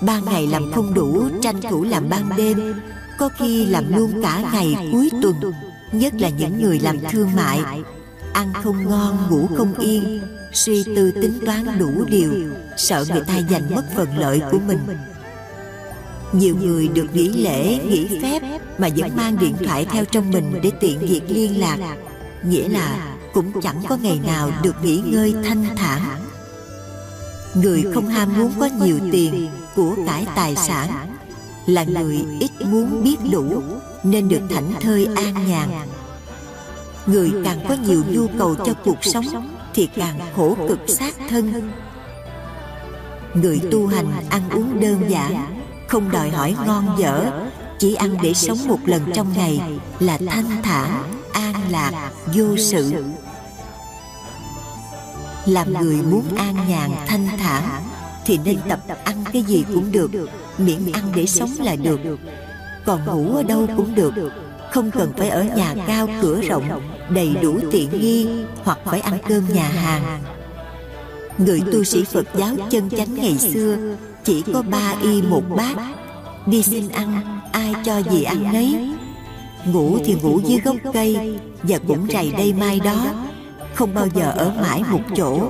ban 0.00 0.24
ngày 0.24 0.46
làm 0.46 0.72
không 0.72 0.94
đủ 0.94 1.28
tranh 1.42 1.60
thủ 1.70 1.84
làm 1.84 2.08
ban 2.08 2.36
đêm. 2.36 2.80
có 3.18 3.28
khi 3.38 3.66
làm 3.66 3.96
luôn 3.96 4.22
cả 4.22 4.44
ngày 4.52 4.88
cuối 4.92 5.10
tuần 5.22 5.34
nhất 5.92 6.14
là 6.18 6.28
những 6.28 6.62
người 6.62 6.80
làm 6.80 6.98
thương 7.10 7.28
mại 7.36 7.60
ăn 8.32 8.52
không 8.62 8.88
ngon 8.90 9.30
ngủ 9.30 9.46
không 9.56 9.74
yên 9.74 10.20
suy 10.52 10.84
tư 10.84 11.10
tính 11.10 11.38
toán 11.46 11.78
đủ 11.78 12.04
điều 12.08 12.32
sợ 12.76 13.04
người 13.10 13.22
ta 13.26 13.40
giành 13.50 13.74
mất 13.74 13.84
phần 13.96 14.18
lợi 14.18 14.42
của 14.50 14.58
mình. 14.66 14.78
nhiều 16.32 16.56
người 16.62 16.88
được 16.88 17.06
nghỉ 17.14 17.28
lễ 17.28 17.78
nghỉ 17.84 18.20
phép 18.22 18.42
mà 18.78 18.88
vẫn 18.96 19.16
mang 19.16 19.38
điện 19.38 19.54
thoại 19.64 19.86
theo 19.90 20.04
trong 20.04 20.30
mình 20.30 20.60
để 20.62 20.70
tiện 20.80 20.98
việc 20.98 21.22
liên 21.28 21.60
lạc. 21.60 21.96
nghĩa 22.42 22.68
là 22.68 23.16
cũng 23.32 23.60
chẳng 23.62 23.82
có 23.88 23.96
ngày 23.96 24.20
nào 24.26 24.52
được 24.62 24.74
nghỉ 24.82 25.02
ngơi 25.06 25.34
thanh 25.44 25.64
thản. 25.76 26.00
người 27.54 27.84
không 27.94 28.08
ham 28.08 28.38
muốn 28.38 28.52
có 28.60 28.68
nhiều 28.84 28.98
tiền 29.12 29.48
của 29.76 29.96
cải 30.06 30.26
tài 30.34 30.56
sản 30.56 31.16
là 31.66 31.84
người 31.84 32.24
ít 32.40 32.50
muốn 32.60 33.04
biết 33.04 33.16
đủ 33.32 33.62
nên 34.02 34.28
được 34.28 34.40
thảnh 34.50 34.72
thơi 34.80 35.08
an 35.16 35.48
nhàn. 35.48 35.68
người 37.06 37.32
càng 37.44 37.58
có 37.68 37.76
nhiều 37.86 38.02
nhu 38.08 38.26
cầu 38.38 38.54
cho 38.54 38.74
cuộc 38.84 39.04
sống 39.04 39.56
thì 39.74 39.88
càng 39.96 40.20
khổ 40.36 40.56
cực 40.68 40.78
sát 40.88 41.14
thân. 41.28 41.70
người 43.34 43.60
tu 43.70 43.86
hành 43.86 44.12
ăn 44.30 44.50
uống 44.50 44.80
đơn 44.80 45.04
giản 45.08 45.60
không 45.88 46.10
đòi 46.10 46.30
hỏi 46.30 46.56
ngon 46.66 46.96
dở 46.98 47.30
chỉ 47.78 47.94
ăn 47.94 48.16
để 48.22 48.34
sống 48.34 48.58
một 48.68 48.78
lần 48.84 49.02
trong 49.14 49.32
ngày 49.36 49.60
là 50.00 50.18
thanh 50.26 50.62
thản 50.62 51.02
an 51.32 51.54
lạc 51.70 52.10
vô 52.34 52.56
sự. 52.56 53.04
làm 55.46 55.72
người 55.72 56.02
muốn 56.02 56.24
an 56.36 56.56
nhàn 56.68 56.90
thanh 57.06 57.28
thản 57.38 57.64
thì 58.24 58.38
nên 58.44 58.58
tập 58.68 58.80
ăn 59.04 59.24
cái 59.32 59.42
gì 59.42 59.64
cũng 59.74 59.92
được 59.92 60.10
miễn 60.58 60.92
ăn 60.92 61.12
để 61.14 61.26
sống 61.26 61.50
là 61.58 61.76
được 61.76 62.00
còn 62.90 63.06
ngủ 63.06 63.36
ở 63.36 63.42
đâu 63.42 63.66
cũng 63.76 63.94
được. 63.94 64.14
Không 64.70 64.90
cần 64.90 65.12
phải 65.16 65.28
ở 65.28 65.42
nhà 65.42 65.74
cao 65.86 66.08
cửa 66.22 66.40
rộng, 66.40 66.80
đầy 67.10 67.36
đủ 67.42 67.58
tiện 67.70 68.00
nghi 68.00 68.26
hoặc 68.64 68.78
phải 68.84 69.00
ăn 69.00 69.18
cơm 69.28 69.44
nhà 69.54 69.68
hàng. 69.68 70.22
Người 71.38 71.60
tu 71.72 71.84
sĩ 71.84 72.04
phật 72.04 72.26
giáo 72.34 72.54
chân 72.70 72.90
chánh 72.90 73.14
ngày 73.14 73.38
xưa 73.38 73.76
chỉ 74.24 74.42
có 74.52 74.62
ba 74.62 74.94
y 75.02 75.22
một 75.22 75.42
bát. 75.56 75.76
Đi 76.46 76.62
xin 76.62 76.88
ăn, 76.88 77.40
ai 77.52 77.74
cho 77.84 77.98
gì 77.98 78.22
ăn 78.22 78.52
nấy. 78.52 78.90
Ngủ 79.64 79.98
thì 80.04 80.16
ngủ 80.22 80.40
dưới 80.44 80.60
gốc 80.60 80.76
cây 80.92 81.38
và 81.62 81.78
cũng 81.88 82.06
rày 82.12 82.32
đây 82.32 82.52
mai 82.52 82.80
đó. 82.84 83.06
Không 83.74 83.94
bao 83.94 84.06
giờ 84.14 84.32
ở 84.36 84.52
mãi 84.62 84.82
một 84.90 85.00
chỗ. 85.16 85.40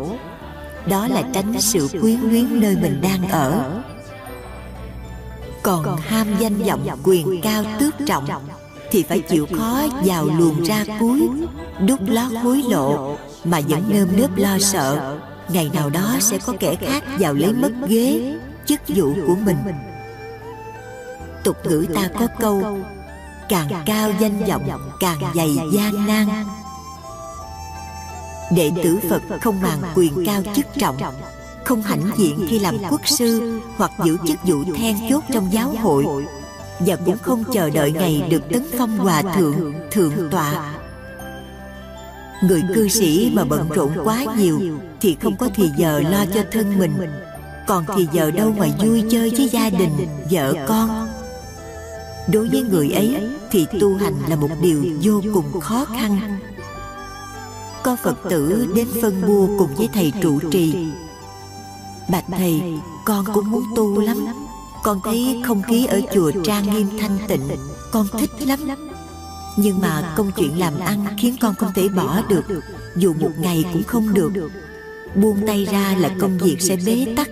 Đó 0.87 1.09
là 1.09 1.23
tránh 1.33 1.53
sự 1.59 1.89
quyến 2.01 2.21
luyến 2.21 2.61
nơi 2.61 2.77
mình 2.83 3.01
đang 3.03 3.29
ở 3.29 3.71
còn 5.63 5.97
ham 5.97 6.27
danh 6.39 6.63
vọng 6.63 6.99
quyền 7.05 7.41
cao 7.43 7.65
tước 7.81 7.95
trọng 8.07 8.27
thì 8.91 9.03
phải 9.03 9.21
chịu 9.21 9.47
khó 9.59 9.83
vào 10.05 10.25
luồng 10.39 10.63
ra 10.63 10.85
cuối 11.01 11.29
đút 11.87 12.01
lót 12.07 12.33
hối 12.43 12.63
lộ 12.69 13.17
mà 13.45 13.61
vẫn 13.69 13.83
nơm 13.89 14.09
nớp 14.17 14.37
lo 14.37 14.59
sợ. 14.59 15.17
ngày 15.49 15.71
nào 15.75 15.91
đó 15.91 16.17
sẽ 16.21 16.39
có 16.47 16.53
kẻ 16.61 16.75
khác 16.75 17.05
vào 17.19 17.35
lấy 17.35 17.53
mất 17.53 17.73
ghế 17.89 18.39
chức 18.67 18.81
vụ 18.89 19.15
của 19.27 19.37
mình. 19.45 19.57
tục 21.45 21.57
ngữ 21.65 21.87
ta 21.95 22.09
có 22.19 22.27
câu 22.39 22.79
càng 23.49 23.69
cao 23.87 24.11
danh 24.21 24.45
vọng 24.45 24.91
càng 25.01 25.19
dày 25.35 25.57
gian 25.73 26.07
nan. 26.07 26.29
đệ 28.57 28.71
tử 28.85 28.99
phật 29.11 29.23
không 29.41 29.61
màng 29.63 29.83
quyền 29.95 30.27
cao 30.27 30.43
chức 30.55 30.67
trọng 30.79 30.97
không 31.71 31.83
hãnh 31.83 32.11
diện 32.17 32.47
khi 32.49 32.59
làm 32.59 32.77
quốc 32.91 33.09
sư 33.09 33.61
hoặc 33.77 33.91
giữ 34.05 34.17
chức 34.27 34.39
vụ 34.45 34.65
then 34.77 34.97
chốt 35.11 35.25
trong 35.33 35.53
giáo 35.53 35.75
hội. 35.83 36.27
và 36.81 36.97
cũng 36.97 37.19
không 37.23 37.45
chờ 37.53 37.71
đợi 37.71 37.93
ngày 37.93 38.23
được 38.31 38.43
tấn 38.53 38.67
phong 38.79 38.99
hòa 38.99 39.23
thượng 39.23 39.75
thượng 39.91 40.31
tọa. 40.31 40.75
người 42.45 42.63
cư 42.75 42.89
sĩ 42.89 43.33
mà 43.35 43.45
bận 43.45 43.69
rộn 43.69 43.91
quá 44.05 44.25
nhiều 44.37 44.61
thì 45.01 45.17
không 45.23 45.37
có 45.37 45.49
thì 45.55 45.71
giờ 45.77 46.01
lo 46.01 46.25
cho 46.35 46.45
thân 46.53 46.79
mình. 46.79 46.93
còn 47.67 47.85
thì 47.97 48.09
giờ 48.13 48.31
đâu 48.31 48.55
mà 48.59 48.67
vui 48.79 49.05
chơi 49.11 49.31
với 49.31 49.49
gia 49.49 49.71
đình 49.71 50.09
vợ 50.31 50.55
con. 50.67 51.09
đối 52.33 52.49
với 52.49 52.63
người 52.63 52.91
ấy 52.91 53.17
thì 53.51 53.67
tu 53.81 53.97
hành 53.97 54.15
là 54.29 54.37
một 54.37 54.51
điều 54.63 54.85
vô 55.03 55.23
cùng 55.35 55.61
khó 55.61 55.85
khăn. 55.85 56.39
có 57.83 57.97
phật 58.03 58.17
tử 58.31 58.73
đến 58.75 58.89
phân 59.03 59.23
bua 59.27 59.47
cùng 59.59 59.75
với 59.77 59.89
thầy 59.93 60.13
trụ 60.23 60.41
trì 60.51 60.75
bạch 62.11 62.25
thầy 62.29 62.63
con 63.05 63.25
cũng 63.35 63.51
muốn 63.51 63.65
tu 63.77 64.01
lắm. 64.01 64.27
con 64.83 65.01
thấy 65.05 65.43
không 65.45 65.63
khí 65.63 65.87
ở 65.87 66.01
chùa 66.15 66.33
trang 66.45 66.75
nghiêm 66.75 66.89
thanh 67.01 67.19
tịnh 67.29 67.49
con 67.93 68.07
thích 68.19 68.31
lắm. 68.47 68.61
nhưng 69.57 69.81
mà 69.81 70.15
công 70.17 70.33
chuyện 70.37 70.59
làm 70.59 70.81
ăn 70.81 71.07
khiến 71.19 71.37
con 71.41 71.55
không 71.55 71.73
thể 71.75 71.89
bỏ 71.89 72.23
được. 72.29 72.45
dù 72.97 73.15
một 73.21 73.31
ngày 73.39 73.65
cũng 73.73 73.83
không 73.83 74.15
được. 74.15 74.33
buông 75.15 75.47
tay 75.47 75.65
ra 75.65 75.95
là 75.99 76.11
công 76.21 76.39
việc 76.39 76.57
sẽ 76.61 76.77
bế 76.87 77.15
tắc. 77.17 77.29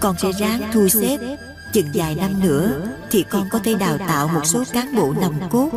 con 0.00 0.16
sẽ 0.22 0.32
ráng 0.32 0.62
thu 0.72 0.88
xếp 0.88 1.18
chừng 1.72 1.86
vài 1.94 2.14
năm 2.14 2.40
nữa 2.40 2.80
thì 3.10 3.24
con 3.30 3.48
có 3.50 3.58
thể 3.64 3.74
đào 3.74 3.98
tạo 3.98 4.28
một 4.28 4.44
số 4.44 4.64
cán 4.72 4.96
bộ 4.96 5.14
nòng 5.20 5.48
cốt. 5.50 5.70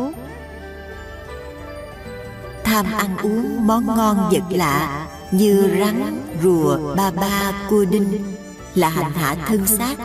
tham 2.64 2.86
ăn 2.92 3.16
uống 3.22 3.66
món 3.66 3.86
ngon 3.86 4.30
vật 4.32 4.42
lạ 4.50 5.06
như 5.30 5.76
rắn, 5.80 6.22
rùa, 6.42 6.94
ba 6.96 7.10
ba, 7.10 7.52
cua 7.70 7.84
đinh 7.84 8.34
là 8.74 8.88
hành 8.88 9.12
hạ 9.12 9.34
thân 9.46 9.66
xác, 9.66 9.96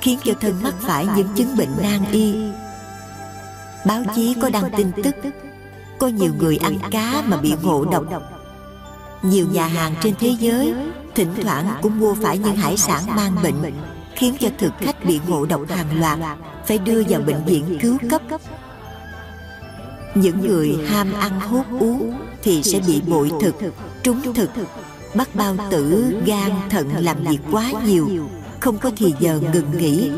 khiến 0.00 0.18
cho 0.24 0.32
thân 0.40 0.54
mắc 0.62 0.74
phải 0.80 1.06
những 1.16 1.28
chứng 1.34 1.56
bệnh 1.56 1.70
nan 1.82 2.00
y. 2.12 2.34
Báo 3.86 4.02
chí 4.14 4.36
có 4.42 4.50
đăng 4.50 4.70
tin 4.76 4.92
tức, 5.02 5.14
có 5.98 6.06
nhiều 6.08 6.32
người 6.38 6.56
ăn 6.56 6.78
cá 6.90 7.22
mà 7.26 7.36
bị 7.36 7.54
ngộ 7.62 7.84
độc. 7.84 8.04
Nhiều 9.22 9.46
nhà 9.52 9.66
hàng 9.66 9.94
trên 10.02 10.14
thế 10.20 10.34
giới 10.38 10.74
thỉnh 11.14 11.34
thoảng 11.42 11.78
cũng 11.82 12.00
mua 12.00 12.14
phải 12.14 12.38
những 12.38 12.56
hải 12.56 12.76
sản 12.76 13.02
mang 13.16 13.36
bệnh, 13.42 13.74
khiến 14.14 14.34
cho 14.40 14.48
thực 14.58 14.72
khách 14.78 15.04
bị 15.04 15.20
ngộ 15.26 15.46
độc 15.46 15.60
hàng 15.68 16.00
loạt, 16.00 16.18
phải 16.66 16.78
đưa 16.78 17.02
vào 17.08 17.20
bệnh 17.20 17.44
viện 17.44 17.78
cứu 17.82 17.96
cấp. 18.10 18.22
Những 20.14 20.40
người 20.40 20.78
ham 20.88 21.12
ăn 21.12 21.40
hút 21.40 21.66
uống 21.80 22.14
thì 22.42 22.62
sẽ 22.62 22.80
bị 22.86 23.00
bội 23.00 23.30
thực, 23.40 23.54
trúng 24.02 24.34
thực. 24.34 24.50
Bắt 25.14 25.34
bao 25.34 25.56
tử, 25.70 26.14
gan, 26.26 26.50
thận 26.70 26.88
làm 26.98 27.24
việc 27.24 27.38
quá 27.52 27.72
nhiều, 27.86 28.08
không 28.60 28.78
có 28.78 28.90
thì 28.96 29.14
giờ 29.20 29.40
ngừng 29.52 29.78
nghỉ, 29.78 30.10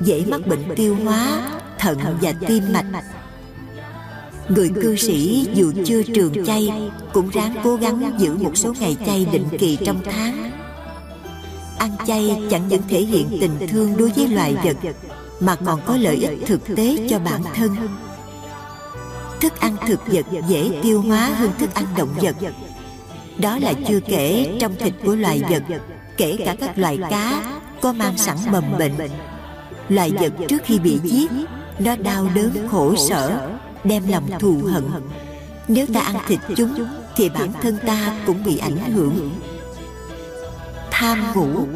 dễ 0.00 0.24
mắc 0.28 0.46
bệnh 0.46 0.64
tiêu 0.76 0.96
hóa, 1.04 1.50
thận 1.78 1.98
và 2.20 2.32
tim 2.46 2.62
mạch. 2.72 3.04
Người 4.48 4.70
cư 4.82 4.96
sĩ 4.96 5.48
dù 5.54 5.72
chưa 5.86 6.02
trường 6.02 6.44
chay 6.46 6.90
cũng 7.12 7.28
ráng 7.28 7.54
cố 7.64 7.76
gắng 7.76 8.12
giữ 8.18 8.34
một 8.34 8.56
số 8.56 8.74
ngày 8.80 8.96
chay 9.06 9.26
định 9.32 9.46
kỳ 9.58 9.78
trong 9.84 10.00
tháng. 10.04 10.50
Ăn 11.78 11.90
chay 12.06 12.42
chẳng 12.50 12.68
những 12.68 12.82
thể 12.88 13.00
hiện 13.00 13.38
tình 13.40 13.68
thương 13.68 13.96
đối 13.96 14.08
với 14.08 14.28
loài 14.28 14.56
vật, 14.64 14.76
mà 15.40 15.56
còn 15.56 15.80
có 15.86 15.96
lợi 15.96 16.16
ích 16.16 16.38
thực 16.46 16.60
tế 16.76 16.96
cho 17.10 17.18
bản 17.18 17.42
thân 17.54 17.70
thức 19.40 19.60
ăn 19.60 19.76
thực 19.88 20.00
vật 20.06 20.26
dễ 20.48 20.70
tiêu 20.82 21.02
hóa 21.02 21.26
hơn 21.26 21.50
thức 21.58 21.74
ăn 21.74 21.84
động 21.96 22.14
vật. 22.16 22.36
Đó 23.38 23.58
là 23.58 23.72
chưa 23.88 24.00
kể 24.00 24.56
trong 24.60 24.74
thịt 24.76 24.94
của 25.04 25.14
loài 25.14 25.42
vật, 25.50 25.62
kể 26.16 26.36
cả 26.44 26.56
các 26.60 26.78
loài 26.78 26.98
cá 27.10 27.42
có 27.80 27.92
mang 27.92 28.18
sẵn 28.18 28.36
mầm 28.50 28.78
bệnh. 28.78 28.92
Loài 29.88 30.12
vật 30.20 30.32
trước 30.48 30.62
khi 30.64 30.78
bị 30.78 30.98
giết, 31.04 31.30
nó 31.78 31.96
đau 31.96 32.28
đớn, 32.34 32.68
khổ 32.70 32.94
sở, 33.08 33.48
đem 33.84 34.02
lòng 34.08 34.30
thù 34.38 34.60
hận. 34.72 34.84
Nếu 35.68 35.86
ta 35.94 36.00
ăn 36.00 36.16
thịt 36.26 36.40
chúng, 36.56 36.74
thì 37.16 37.28
bản 37.28 37.52
thân 37.62 37.78
ta 37.86 38.20
cũng 38.26 38.44
bị 38.44 38.58
ảnh 38.58 38.92
hưởng. 38.92 39.30
Tham 40.90 41.32
ngủ. 41.34 41.66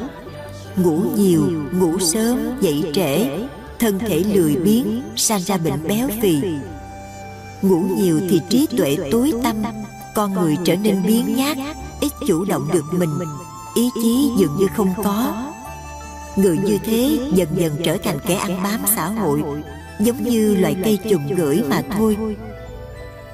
Ngủ 0.77 1.03
nhiều, 1.17 1.43
ngủ 1.73 1.99
sớm, 1.99 2.39
dậy 2.61 2.85
trễ, 2.95 3.31
thân 3.79 3.99
thể 3.99 4.19
lười 4.35 4.57
biếng, 4.57 5.03
sanh 5.17 5.41
ra 5.41 5.57
bệnh 5.57 5.89
béo 5.89 6.09
phì 6.23 6.41
ngủ 7.63 7.81
nhiều 7.97 8.21
thì 8.31 8.41
trí 8.49 8.67
tuệ 8.77 8.97
tối 9.11 9.33
tăm. 9.43 9.57
Con 10.15 10.35
người 10.35 10.57
trở 10.65 10.77
nên 10.77 11.03
biến 11.07 11.37
nhát, 11.37 11.57
ít 12.01 12.13
chủ 12.27 12.45
động 12.45 12.69
được 12.73 12.85
mình. 12.93 13.11
Ý 13.75 13.91
chí 14.03 14.31
dường 14.39 14.57
như 14.59 14.67
không 14.77 14.95
có. 15.05 15.45
Người 16.37 16.59
như 16.59 16.79
thế 16.85 17.19
dần 17.35 17.49
dần 17.57 17.77
trở 17.85 17.97
thành 18.05 18.19
kẻ 18.27 18.35
ăn 18.35 18.63
bám 18.63 18.81
xã 18.97 19.07
hội, 19.07 19.43
giống 20.01 20.25
như 20.25 20.55
loại 20.55 20.77
cây 20.85 20.99
trùng 21.11 21.35
gửi 21.37 21.63
mà 21.69 21.83
thôi. 21.99 22.17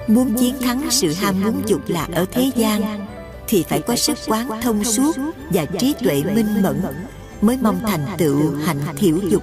Muốn 0.08 0.34
chiến 0.34 0.54
thắng 0.62 0.90
sự 0.90 1.12
ham 1.12 1.40
muốn 1.40 1.62
dục 1.66 1.80
lạc 1.86 2.08
ở 2.14 2.24
thế 2.32 2.50
gian, 2.56 3.06
thì 3.48 3.64
phải 3.68 3.80
có 3.80 3.96
sức 3.96 4.18
quán 4.26 4.48
thông 4.62 4.84
suốt 4.84 5.16
và 5.50 5.64
trí 5.64 5.94
tuệ 6.04 6.22
minh 6.34 6.62
mẫn 6.62 6.82
mới 7.40 7.58
mong 7.62 7.80
thành 7.86 8.06
tựu 8.18 8.54
hạnh 8.64 8.80
thiểu 8.96 9.16
dục. 9.30 9.42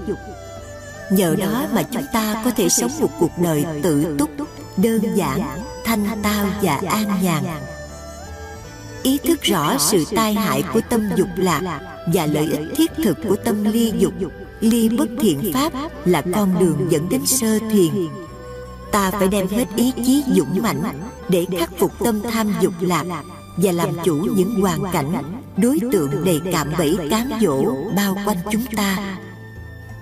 Nhờ 1.12 1.36
đó 1.36 1.66
mà 1.74 1.84
chúng 1.84 2.06
ta 2.14 2.42
có 2.46 2.52
thể 2.52 2.70
sống 2.70 2.92
một 3.00 3.10
cuộc 3.20 3.32
đời 3.38 3.66
tự 3.84 4.16
túc 4.18 4.30
đơn 4.78 5.02
giản 5.16 5.42
thanh 5.86 6.06
tao 6.24 6.46
và 6.62 6.82
an 6.88 7.24
nhàn. 7.24 7.44
Ý 9.04 9.18
thức 9.18 9.42
rõ 9.42 9.78
sự 9.78 10.06
tai 10.16 10.34
hại 10.34 10.64
của 10.74 10.82
tâm 10.90 11.10
dục 11.16 11.28
lạc 11.36 11.80
và 12.14 12.26
lợi 12.26 12.50
ích 12.52 12.68
thiết 12.76 12.92
thực 13.04 13.18
của 13.28 13.36
tâm 13.36 13.64
ly 13.64 13.94
dục. 13.98 14.14
ly 14.60 14.90
bất 14.90 15.10
thiện 15.22 15.54
pháp 15.54 15.74
là 16.06 16.22
con 16.34 16.60
đường 16.60 16.88
dẫn 16.90 17.10
đến 17.10 17.26
sơ 17.26 17.60
thiền. 17.60 18.08
ta 18.92 19.12
phải 19.12 19.28
đem 19.28 19.48
hết 19.48 19.66
ý 19.76 19.92
chí 20.06 20.24
dũng 20.36 20.62
mãnh 20.62 20.82
để 21.30 21.46
khắc 21.60 21.70
phục 21.80 21.92
tâm 22.00 22.22
tham 22.32 22.54
dục 22.62 22.74
lạc 22.80 23.06
và 23.58 23.72
làm 23.72 23.90
chủ 24.04 24.16
những 24.16 24.62
hoàn 24.62 24.84
cảnh 24.94 25.42
đối 25.58 25.80
tượng 25.92 26.26
đầy 26.26 26.42
cạm 26.52 26.68
bẫy 26.78 26.98
cám 27.10 27.32
dỗ 27.42 27.64
bao 27.96 28.18
quanh 28.26 28.38
chúng 28.52 28.66
ta. 28.76 29.18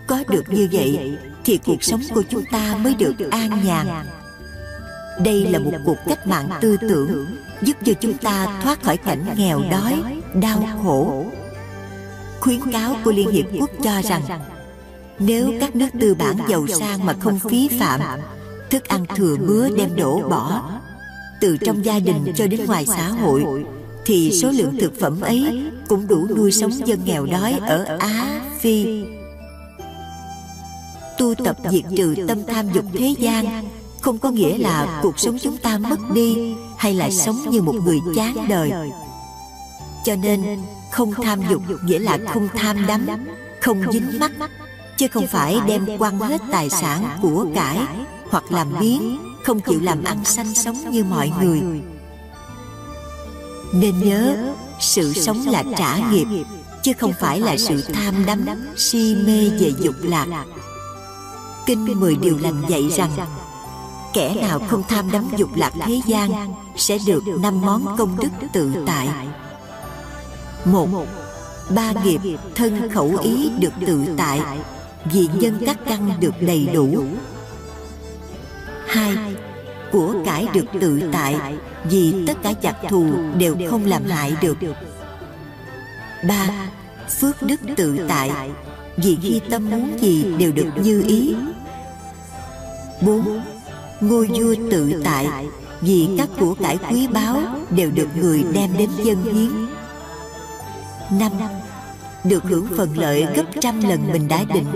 có 0.08 0.24
được 0.30 0.44
như 0.50 0.70
vậy 0.72 1.18
thì 1.44 1.60
cuộc 1.66 1.84
sống 1.84 2.02
của 2.14 2.24
chúng 2.30 2.46
ta 2.52 2.78
mới 2.84 2.94
được 2.94 3.14
an 3.32 3.62
nhàn 3.66 3.88
đây 5.24 5.46
là 5.46 5.60
một 5.60 5.72
cuộc 5.86 5.98
cách 6.08 6.28
mạng 6.28 6.50
tư 6.62 6.78
tưởng 6.82 7.26
giúp 7.62 7.78
cho 7.86 7.94
chúng 7.94 8.18
ta 8.18 8.60
thoát 8.64 8.84
khỏi 8.84 8.98
cảnh 8.98 9.26
nghèo 9.38 9.62
đói 9.72 10.04
đau 10.42 10.68
khổ 10.84 11.26
khuyến 12.40 12.72
cáo 12.72 12.96
của 13.04 13.12
liên 13.12 13.32
hiệp 13.32 13.46
quốc 13.60 13.70
cho 13.84 14.02
rằng 14.02 14.22
nếu 15.20 15.54
các 15.60 15.76
nước 15.76 15.88
tư 16.00 16.16
bản 16.16 16.38
giàu 16.50 16.68
sang 16.68 17.06
mà 17.06 17.14
không 17.20 17.40
phí 17.40 17.70
phạm 17.80 18.02
thức 18.70 18.88
ăn 18.88 19.06
thừa 19.16 19.36
bứa 19.48 19.70
đem 19.78 19.96
đổ 19.96 20.22
bỏ 20.30 20.70
từ 21.42 21.58
trong 21.58 21.86
gia 21.86 22.00
đình 22.00 22.34
cho 22.36 22.48
đến 22.48 22.66
ngoài 22.66 22.86
xã 22.86 23.08
hội 23.08 23.66
thì 24.06 24.32
số 24.42 24.52
lượng 24.52 24.78
thực 24.80 25.00
phẩm 25.00 25.22
ấy 25.22 25.72
cũng 25.88 26.08
đủ 26.08 26.28
nuôi 26.36 26.52
sống 26.52 26.72
dân 26.88 27.00
nghèo 27.06 27.26
đói 27.26 27.60
ở 27.68 27.98
Á, 28.00 28.42
Phi. 28.60 29.04
Tu 31.18 31.34
tập 31.36 31.58
diệt 31.72 31.84
trừ 31.98 32.16
tâm 32.28 32.44
tham 32.48 32.70
dục 32.74 32.86
thế 32.94 33.14
gian 33.20 33.64
không 34.02 34.18
có 34.18 34.32
nghĩa 34.32 34.58
là 34.58 35.00
cuộc 35.04 35.20
sống 35.20 35.38
chúng 35.42 35.58
ta 35.58 35.78
mất 35.78 36.12
đi 36.14 36.56
hay 36.78 36.94
là 36.94 37.10
sống 37.10 37.38
như 37.50 37.62
một 37.62 37.76
người 37.86 38.00
chán 38.16 38.46
đời. 38.50 38.72
Cho 40.06 40.16
nên 40.16 40.60
không 40.92 41.14
tham 41.14 41.42
dục 41.50 41.62
nghĩa 41.84 42.00
là 42.00 42.18
không 42.34 42.48
tham 42.56 42.88
đắm, 42.88 43.08
không 43.62 43.92
dính 43.92 44.20
mắc, 44.20 44.32
chứ 44.98 45.08
không 45.08 45.28
phải 45.28 45.60
đem 45.68 45.98
quăng 45.98 46.20
hết 46.20 46.42
tài 46.52 46.70
sản 46.70 47.18
của 47.22 47.46
cải 47.56 47.78
hoặc 48.30 48.52
làm 48.52 48.68
biến 48.80 49.18
không 49.44 49.60
chịu 49.60 49.80
làm 49.82 50.04
ăn 50.04 50.26
sanh 50.26 50.54
sống 50.54 50.92
như 50.92 51.04
mọi 51.04 51.32
người. 51.42 51.62
nên 53.74 54.00
nhớ 54.00 54.54
sự 54.80 55.14
sống 55.14 55.48
là 55.48 55.64
trả 55.78 55.98
nghiệp 56.12 56.26
chứ 56.84 56.92
không 57.00 57.14
phải 57.20 57.40
là 57.40 57.58
sự 57.58 57.82
tham 57.82 58.26
đắm 58.26 58.46
si 58.78 59.16
mê 59.26 59.50
về 59.50 59.72
dục 59.80 59.96
lạc. 60.02 60.46
kinh 61.66 62.00
mười 62.00 62.16
điều 62.16 62.38
lành 62.38 62.62
dạy 62.70 62.90
rằng 62.90 63.12
kẻ 64.14 64.36
nào 64.42 64.60
không 64.68 64.84
tham 64.84 65.12
đắm 65.12 65.30
dục 65.38 65.50
lạc 65.56 65.74
thế 65.86 66.02
gian 66.06 66.54
sẽ 66.76 66.98
được 67.06 67.24
năm 67.40 67.62
món 67.62 67.98
công 67.98 68.18
đức 68.18 68.48
tự 68.54 68.84
tại. 68.86 69.10
một 70.66 71.06
ba 71.70 71.94
nghiệp 72.04 72.20
thân 72.56 72.90
khẩu 72.94 73.18
ý 73.22 73.50
được 73.60 73.74
tự 73.88 74.06
tại. 74.18 74.42
vì 75.06 75.30
nhân 75.34 75.62
các 75.66 75.78
căn 75.86 76.12
được 76.20 76.34
đầy 76.42 76.70
đủ. 76.74 77.04
hai 78.88 79.16
của 79.92 80.16
cải 80.26 80.48
được 80.54 80.66
tự 80.82 81.02
tại. 81.14 81.36
vì 81.84 82.26
tất 82.28 82.38
cả 82.44 82.54
giặc 82.64 82.76
thù 82.90 83.14
đều 83.38 83.56
không 83.70 83.86
làm 83.86 84.06
hại 84.06 84.34
được. 84.42 84.58
ba 86.28 86.50
phước 87.20 87.42
đức 87.42 87.60
tự 87.76 88.06
tại. 88.08 88.32
vì 88.98 89.18
khi 89.22 89.42
tâm 89.50 89.70
muốn 89.70 89.98
gì 90.02 90.24
đều 90.38 90.52
được 90.52 90.72
như 90.84 91.04
ý. 91.08 91.36
bốn 93.02 93.42
ngôi 94.02 94.28
vua 94.28 94.56
tự 94.72 95.02
tại, 95.04 95.28
vì 95.82 96.10
các 96.18 96.30
của 96.40 96.54
cải 96.54 96.78
quý 96.90 97.08
báu 97.08 97.42
đều 97.70 97.92
được 97.92 98.08
người 98.16 98.44
đem 98.54 98.70
đến 98.78 98.90
dân 99.04 99.24
hiến. 99.24 99.52
Năm, 101.20 101.32
được 102.24 102.44
hưởng 102.44 102.68
phần 102.78 102.98
lợi 102.98 103.28
gấp 103.36 103.44
trăm 103.62 103.82
lần 103.82 104.12
mình 104.12 104.28
đã 104.28 104.44
định, 104.54 104.68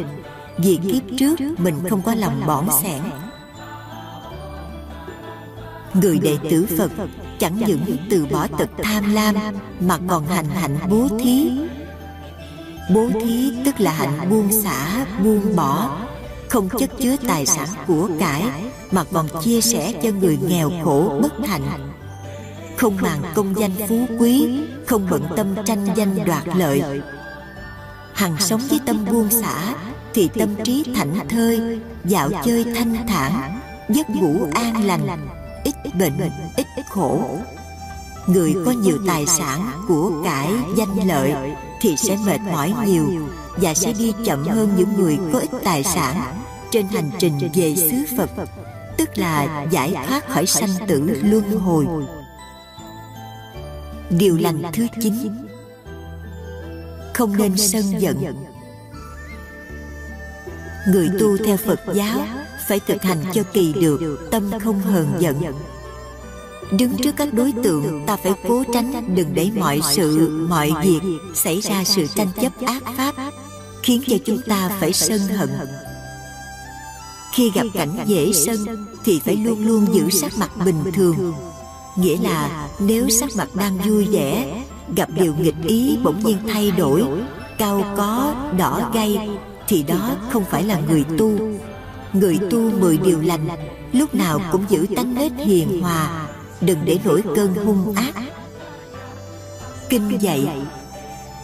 vì 0.58 0.80
kiếp 0.92 1.18
trước 1.20 1.40
mình 1.58 1.76
không 1.90 2.02
có 2.02 2.16
lòng 2.16 2.42
bỏng 2.48 2.70
sẻn. 2.84 3.02
Người 5.94 6.20
đệ 6.20 6.38
tử 6.50 6.68
phật 6.78 6.92
chẳng 7.40 7.56
những 7.68 7.98
từ 8.10 8.26
bỏ 8.32 8.48
tật 8.48 8.70
tham 8.84 9.14
lam 9.14 9.36
mà 9.80 9.98
còn 10.08 10.28
hành 10.28 10.50
hạnh 10.50 10.78
bố 10.90 11.08
thí. 11.24 11.52
Bố 12.94 13.10
thí 13.22 13.54
tức 13.66 13.80
là 13.80 13.92
hạnh 13.92 14.30
buông 14.30 14.62
xả, 14.64 15.06
buông 15.24 15.56
bỏ 15.56 15.98
không 16.54 16.70
chất 16.70 16.90
chứa 17.00 17.16
tài 17.28 17.46
sản 17.46 17.68
của 17.88 18.10
cải 18.20 18.44
mà 18.92 19.04
còn 19.14 19.28
chia 19.44 19.62
sẻ 19.62 19.94
cho 20.04 20.10
người 20.10 20.38
nghèo 20.48 20.72
khổ 20.84 21.20
bất 21.22 21.48
hạnh. 21.48 21.92
không 22.78 22.98
màng 23.02 23.22
công 23.36 23.60
danh 23.60 23.72
phú 23.90 24.06
quý 24.20 24.60
không 24.88 25.08
bận 25.10 25.24
tâm 25.36 25.56
tranh 25.66 25.88
danh 25.96 26.26
đoạt 26.26 26.44
lợi. 26.56 27.02
hằng 28.14 28.36
sống 28.40 28.62
với 28.70 28.80
tâm 28.86 29.06
buông 29.12 29.30
xả 29.30 29.76
thì 30.14 30.30
tâm 30.34 30.50
trí 30.64 30.86
thảnh 30.96 31.28
thơi 31.30 31.80
dạo 32.06 32.30
chơi 32.46 32.66
thanh 32.76 33.08
thản 33.08 33.60
giấc 33.90 34.10
ngủ 34.10 34.48
an 34.54 34.86
lành 34.86 35.28
ít 35.64 35.76
bệnh 36.00 36.18
ít 36.56 36.68
khổ. 36.90 37.38
người 38.28 38.56
có 38.66 38.72
nhiều 38.72 38.98
tài 39.08 39.26
sản 39.26 39.72
của 39.88 40.12
cải 40.24 40.50
danh 40.78 41.08
lợi 41.08 41.34
thì 41.82 41.96
sẽ 41.98 42.18
mệt 42.26 42.42
mỏi 42.52 42.74
nhiều 42.86 43.06
và 43.58 43.74
sẽ 43.74 43.94
đi 43.94 44.14
chậm 44.26 44.48
hơn 44.48 44.70
những 44.78 44.94
người 44.98 45.18
có 45.34 45.40
ít 45.40 45.50
tài 45.64 45.84
sản 45.84 46.43
trên 46.74 46.88
hành 46.88 47.10
trình 47.20 47.34
về 47.54 47.76
xứ 47.76 48.16
phật, 48.18 48.30
tức 48.98 49.18
là 49.18 49.66
giải 49.72 49.96
thoát 50.08 50.30
khỏi 50.30 50.46
sanh 50.46 50.70
tử 50.88 51.20
luân 51.24 51.60
hồi. 51.60 51.88
Điều 54.10 54.38
lành 54.38 54.64
thứ 54.74 54.88
chín, 55.02 55.14
không 57.14 57.38
nên 57.38 57.58
sân 57.58 57.84
giận. 58.02 58.36
Người 60.88 61.10
tu 61.20 61.38
theo 61.46 61.58
phật 61.58 61.80
giáo 61.94 62.20
phải 62.68 62.80
thực 62.88 63.04
hành 63.04 63.24
cho 63.34 63.44
kỳ 63.54 63.74
được, 63.74 64.28
tâm 64.32 64.52
không 64.64 64.80
hờn 64.80 65.08
giận. 65.20 65.42
Đứng 66.72 66.98
trước 67.04 67.16
các 67.18 67.34
đối 67.34 67.54
tượng, 67.64 68.04
ta 68.08 68.16
phải 68.16 68.34
cố 68.48 68.64
tránh, 68.74 69.16
đừng 69.16 69.34
để 69.34 69.50
mọi 69.56 69.80
sự, 69.92 70.30
mọi 70.50 70.72
việc 70.84 71.02
xảy 71.36 71.62
ra 71.62 71.84
sự 71.84 72.08
tranh 72.16 72.32
chấp 72.42 72.52
ác 72.66 72.84
pháp, 72.98 73.16
khiến 73.84 74.02
cho 74.08 74.18
chúng 74.26 74.42
ta 74.48 74.78
phải 74.80 74.94
sân 74.94 75.20
hận 75.20 75.50
khi 77.34 77.52
gặp 77.52 77.64
cảnh 77.74 77.90
dễ 78.06 78.32
sân 78.34 78.86
thì 79.04 79.20
phải 79.26 79.36
luôn 79.36 79.66
luôn 79.66 79.86
giữ 79.94 80.10
sắc 80.10 80.38
mặt 80.38 80.52
bình 80.66 80.84
thường. 80.94 81.34
nghĩa 81.96 82.18
là 82.18 82.70
nếu 82.80 83.10
sắc 83.10 83.30
mặt 83.36 83.56
đang 83.56 83.78
vui 83.78 84.06
vẻ 84.06 84.62
gặp 84.96 85.10
điều 85.16 85.36
nghịch 85.40 85.56
ý 85.68 85.98
bỗng 86.04 86.24
nhiên 86.24 86.38
thay 86.48 86.72
đổi 86.72 87.04
cao 87.58 87.94
có 87.98 88.36
đỏ 88.58 88.92
gay 88.94 89.30
thì 89.68 89.84
đó 89.84 90.16
không 90.30 90.44
phải 90.50 90.64
là 90.64 90.80
người 90.80 91.06
tu. 91.18 91.32
người 92.14 92.40
tu 92.52 92.72
mười 92.80 92.98
điều 92.98 93.22
lành 93.22 93.48
lúc 93.94 94.16
nào 94.16 94.40
cũng 94.52 94.66
giữ 94.70 94.86
tánh 94.96 95.16
nết 95.16 95.32
hiền 95.38 95.82
hòa 95.82 96.28
đừng 96.62 96.80
để 96.86 97.00
nổi 97.04 97.24
cơn 97.36 97.54
hung 97.66 97.96
ác. 97.96 98.14
kinh 99.90 100.18
dạy 100.22 100.48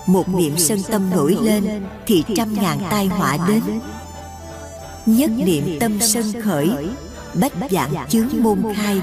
một 0.05 0.29
niệm 0.29 0.57
sân 0.57 0.79
tâm 0.87 1.09
nổi 1.09 1.37
lên 1.41 1.83
thì 2.05 2.23
trăm 2.35 2.53
ngàn 2.53 2.79
tai 2.89 3.07
họa 3.07 3.37
đến 3.47 3.61
nhất 5.17 5.31
niệm 5.37 5.79
tâm 5.79 5.99
sân 6.01 6.41
khởi 6.43 6.69
bách 7.33 7.53
dạng 7.71 8.07
chướng 8.09 8.27
môn 8.39 8.63
khai. 8.75 9.01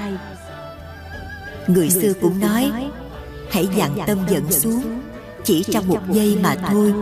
người 1.67 1.91
xưa 1.91 2.13
cũng 2.21 2.41
nói 2.41 2.73
hãy 3.51 3.69
dặn 3.77 3.99
tâm 4.07 4.19
giận 4.29 4.53
xuống 4.53 5.01
chỉ 5.45 5.63
trong 5.63 5.89
một 5.89 6.01
giây 6.11 6.39
mà 6.43 6.55
thôi 6.69 6.95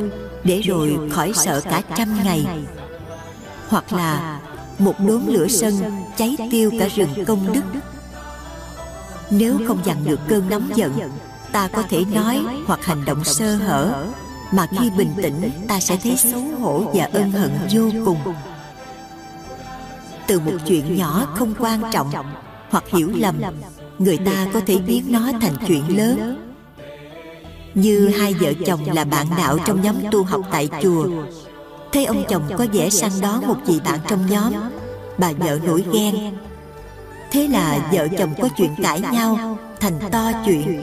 để 0.45 0.61
rồi 0.61 0.99
khỏi 1.11 1.33
sợ 1.35 1.61
cả 1.61 1.83
trăm 1.97 2.25
ngày. 2.25 2.47
hoặc 3.69 3.93
là 3.93 4.41
một 4.79 4.95
đốm 5.07 5.27
lửa 5.27 5.47
sân 5.49 5.75
cháy 6.17 6.37
tiêu 6.51 6.71
cả 6.79 6.89
rừng 6.95 7.25
công 7.27 7.53
đức. 7.53 7.81
nếu 9.31 9.59
không 9.69 9.79
dằn 9.85 10.05
được 10.05 10.21
cơn 10.29 10.51
nóng 10.51 10.71
giận 10.75 10.93
ta 11.53 11.69
có 11.69 11.83
thể 11.89 12.05
nói 12.15 12.45
hoặc 12.67 12.85
hành 12.85 13.05
động 13.05 13.25
sơ 13.25 13.57
hở. 13.57 14.07
mà 14.53 14.67
khi 14.79 14.91
bình 14.91 15.13
tĩnh 15.17 15.51
ta 15.69 15.81
sẽ 15.81 15.97
thấy 16.03 16.17
xấu 16.17 16.43
hổ 16.61 16.91
và 16.95 17.09
ân 17.13 17.31
hận 17.31 17.51
vô 17.73 17.91
cùng 18.05 18.19
từ 20.27 20.41
một 20.41 20.53
chuyện 20.67 20.97
nhỏ 20.97 21.27
không 21.35 21.55
quan 21.59 21.83
trọng 21.93 22.11
hoặc 22.71 22.85
hiểu 22.89 23.11
lầm 23.15 23.41
người 23.99 24.19
ta 24.19 24.47
có 24.53 24.61
thể 24.67 24.79
biến 24.79 25.05
nó 25.09 25.31
thành 25.41 25.55
chuyện 25.67 25.97
lớn. 25.97 26.37
như 27.75 28.09
hai 28.09 28.35
vợ 28.35 28.53
chồng 28.67 28.81
là 28.95 29.05
bạn 29.05 29.27
đạo 29.39 29.59
trong 29.67 29.83
nhóm 29.83 29.97
tu 30.11 30.25
học 30.25 30.41
tại 30.51 30.69
chùa. 30.83 31.07
thấy 31.93 32.05
ông 32.05 32.25
chồng 32.29 32.43
có 32.59 32.67
vẻ 32.73 32.91
săn 32.91 33.11
đón 33.23 33.47
một 33.47 33.57
vị 33.67 33.81
bạn 33.85 34.01
trong 34.09 34.27
nhóm. 34.31 34.53
bà 35.19 35.33
vợ 35.33 35.59
nổi 35.65 35.85
ghen. 35.93 36.15
thế 37.31 37.49
là 37.49 37.91
vợ 37.93 38.09
chồng 38.19 38.35
có 38.43 38.49
chuyện 38.57 38.71
cãi 38.83 39.03
nhau 39.13 39.59
thành 39.81 39.99
to 40.11 40.33
chuyện. 40.47 40.83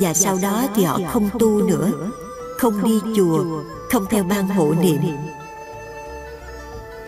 và 0.00 0.14
sau 0.14 0.38
đó 0.42 0.64
thì 0.74 0.84
họ 0.84 1.00
không 1.12 1.28
tu 1.38 1.68
nữa 1.68 1.92
không 2.58 2.84
đi 2.84 3.00
chùa 3.16 3.44
không 3.90 4.04
theo 4.10 4.24
ban 4.24 4.48
hộ 4.48 4.74
niệm 4.82 5.00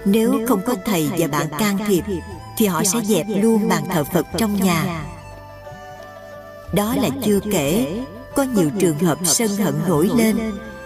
nếu 0.04 0.40
không 0.48 0.60
có 0.66 0.74
thầy 0.84 1.10
và 1.18 1.26
bạn 1.26 1.46
can 1.58 1.78
thiệp 1.86 2.04
thì 2.56 2.66
họ 2.66 2.84
sẽ 2.84 3.00
dẹp 3.04 3.26
luôn 3.28 3.68
bàn 3.68 3.84
thờ 3.92 4.04
phật 4.04 4.26
trong 4.36 4.56
nhà. 4.56 5.04
đó 6.72 6.94
là 7.02 7.08
chưa 7.24 7.40
kể 7.52 7.98
có 8.36 8.42
nhiều 8.42 8.70
trường 8.78 8.98
hợp 8.98 9.18
sân 9.24 9.56
hận 9.56 9.74
nổi 9.88 10.10
lên. 10.16 10.36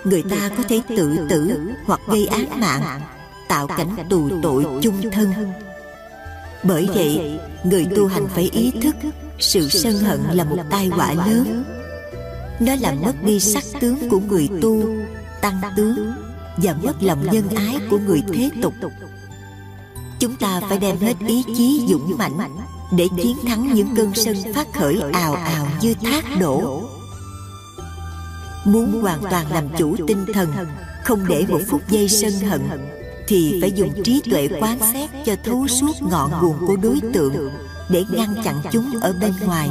người 0.04 0.22
ta 0.30 0.50
có 0.56 0.62
thể 0.68 0.80
tự 0.88 1.26
tử 1.28 1.58
hoặc 1.86 2.00
gây 2.06 2.26
án 2.26 2.60
mạng 2.60 3.00
tạo 3.48 3.66
cảnh 3.66 3.96
tù 4.10 4.28
tội 4.42 4.66
chung 4.82 5.10
thân. 5.10 5.32
bởi 6.62 6.88
vậy 6.94 7.40
người 7.64 7.86
tu 7.96 8.06
hành 8.06 8.26
phải 8.34 8.50
ý 8.52 8.70
thức 8.82 8.96
sự 9.38 9.68
sân 9.68 9.98
hận 9.98 10.20
là 10.32 10.44
một 10.44 10.58
tai 10.70 10.86
họa 10.86 11.12
lớn. 11.12 11.64
nó 12.60 12.74
làm 12.80 13.00
mất 13.02 13.14
đi 13.24 13.40
sắc 13.40 13.64
tướng 13.80 14.08
của 14.10 14.20
người 14.28 14.48
tu 14.62 14.84
tăng 15.40 15.60
tướng 15.76 16.12
và 16.56 16.74
mất 16.82 17.02
lòng 17.02 17.26
nhân 17.32 17.48
ái 17.48 17.80
của 17.90 17.98
người 17.98 18.22
thế 18.32 18.50
tục. 18.62 18.74
Chúng 20.18 20.36
ta 20.36 20.60
phải 20.60 20.78
đem 20.78 20.96
hết 20.98 21.14
ý 21.26 21.44
chí 21.56 21.86
dũng 21.88 22.18
mãnh 22.18 22.56
để 22.96 23.08
chiến 23.22 23.36
thắng 23.46 23.74
những 23.74 23.94
cơn 23.96 24.14
sân 24.14 24.36
phát 24.54 24.72
khởi 24.72 25.00
ào 25.12 25.34
ào 25.34 25.68
như 25.80 25.94
thác 26.02 26.24
đổ. 26.40 26.82
Muốn 28.64 29.02
hoàn 29.02 29.20
toàn 29.30 29.52
làm 29.52 29.68
chủ 29.78 29.96
tinh 30.06 30.26
thần, 30.34 30.52
không 31.04 31.26
để 31.28 31.44
một 31.48 31.60
phút 31.68 31.80
giây 31.88 32.08
sân 32.08 32.32
hận, 32.32 32.60
thì 33.28 33.58
phải 33.60 33.72
dùng 33.72 33.90
trí 34.04 34.22
tuệ 34.30 34.48
quán 34.60 34.78
xét 34.92 35.10
cho 35.24 35.36
thấu 35.44 35.68
suốt 35.68 36.02
ngọn 36.02 36.30
nguồn 36.42 36.66
của 36.66 36.76
đối 36.76 37.00
tượng 37.12 37.50
để 37.90 38.04
ngăn 38.10 38.34
chặn 38.44 38.62
chúng 38.72 38.90
ở 39.00 39.14
bên 39.20 39.32
ngoài. 39.44 39.70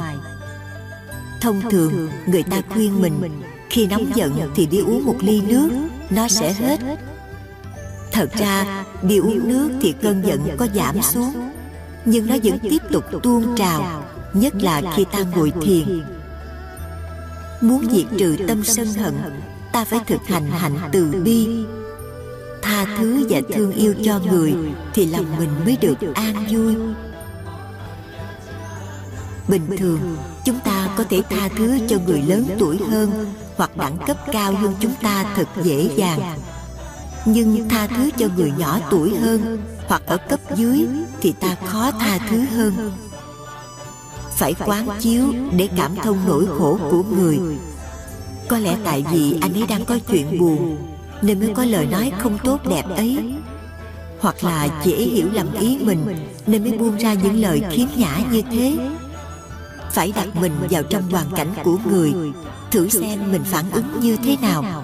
Thông 1.42 1.62
thường, 1.70 2.10
người 2.26 2.44
ta 2.44 2.62
khuyên 2.70 3.02
mình, 3.02 3.42
khi 3.70 3.88
nóng 3.88 4.12
giận 4.16 4.52
thì 4.56 4.66
đi 4.66 4.78
uống 4.78 5.06
một 5.06 5.16
ly 5.20 5.42
nước 5.42 5.70
nó 6.12 6.28
sẽ 6.28 6.54
hết. 6.54 6.80
Thật 8.12 8.30
ra 8.34 8.84
đi 9.02 9.18
uống 9.18 9.48
nước 9.48 9.70
thì 9.82 9.94
cơn 10.02 10.22
giận 10.26 10.56
có 10.58 10.68
giảm 10.76 11.02
xuống. 11.02 11.52
nhưng 12.06 12.28
nó 12.28 12.36
vẫn 12.44 12.60
tiếp 12.60 12.82
tục 12.92 13.04
tuôn 13.24 13.56
trào 13.58 14.04
nhất 14.34 14.54
là 14.62 14.82
khi 14.96 15.06
ta 15.12 15.20
ngồi 15.36 15.52
thiền. 15.62 16.04
muốn 17.62 17.88
diệt 17.92 18.06
trừ 18.18 18.36
tâm 18.48 18.64
sân 18.64 18.88
hận 18.88 19.14
ta 19.72 19.86
phải 19.86 20.00
thực 20.08 20.22
hành 20.28 20.52
hạnh 20.52 20.78
từ 20.92 21.12
bi. 21.24 21.48
tha 22.62 22.86
thứ 22.98 23.28
và 23.30 23.42
thương 23.54 23.72
yêu 23.72 23.94
cho 24.04 24.20
người 24.32 24.54
thì 24.94 25.06
lòng 25.06 25.38
mình 25.38 25.50
mới 25.66 25.78
được 25.82 26.14
an 26.14 26.46
vui. 26.50 26.76
bình 29.48 29.78
thường 29.78 30.18
chúng 30.46 30.60
ta 30.60 30.90
có 30.98 31.04
thể 31.10 31.22
tha 31.30 31.50
thứ 31.58 31.80
cho 31.88 31.98
người 32.06 32.22
lớn 32.22 32.46
tuổi 32.60 32.78
hơn 32.90 33.34
hoặc 33.58 33.78
đẳng 33.78 33.98
cấp 34.08 34.18
cao 34.32 34.54
hơn 34.54 34.74
chúng 34.80 34.94
ta 35.02 35.26
thật 35.36 35.48
dễ 35.64 35.90
dàng. 35.96 36.20
Nhưng 37.26 37.70
tha 37.70 37.88
thứ 37.88 38.10
cho 38.18 38.28
người 38.36 38.54
nhỏ 38.58 38.80
tuổi 38.90 39.16
hơn 39.16 39.62
hoặc 39.88 40.02
ở 40.06 40.18
cấp 40.18 40.40
dưới 40.56 40.88
thì 41.22 41.34
ta 41.40 41.56
khó 41.66 41.92
tha 41.92 42.20
thứ 42.30 42.46
hơn. 42.46 42.92
Phải 44.38 44.54
quán 44.66 44.88
chiếu 45.00 45.24
để 45.52 45.70
cảm 45.78 45.96
thông 45.96 46.18
nỗi 46.28 46.46
khổ 46.58 46.80
của 46.92 47.04
người. 47.04 47.40
Có 48.50 48.58
lẽ 48.58 48.78
tại 48.84 49.06
vì 49.12 49.38
anh 49.42 49.54
ấy 49.54 49.68
đang 49.68 49.86
có 49.86 50.00
chuyện 50.08 50.40
buồn, 50.40 50.78
nên 51.22 51.40
mới 51.40 51.54
có 51.56 51.66
lời 51.66 51.88
nói 51.92 52.12
không 52.20 52.38
tốt 52.44 52.60
đẹp 52.70 52.86
ấy. 52.90 53.34
Hoặc 54.20 54.44
là 54.44 54.68
dễ 54.84 54.98
hiểu 54.98 55.28
lầm 55.34 55.54
ý 55.54 55.78
mình, 55.82 56.28
nên 56.48 56.64
mới 56.64 56.78
buông 56.78 56.98
ra 56.98 57.14
những 57.14 57.42
lời 57.42 57.64
khiếm 57.72 57.88
nhã 57.96 58.18
như 58.32 58.42
thế. 58.52 58.78
Phải 59.92 60.14
đặt 60.16 60.36
mình 60.36 60.54
vào 60.70 60.84
trong 60.84 61.12
hoàn 61.12 61.32
cảnh 61.36 61.54
của 61.64 61.78
người 61.86 62.14
thử 62.72 62.90
xem 62.90 63.32
mình 63.32 63.44
phản 63.44 63.72
ứng 63.72 64.00
như 64.00 64.18
thế 64.24 64.38
nào. 64.42 64.84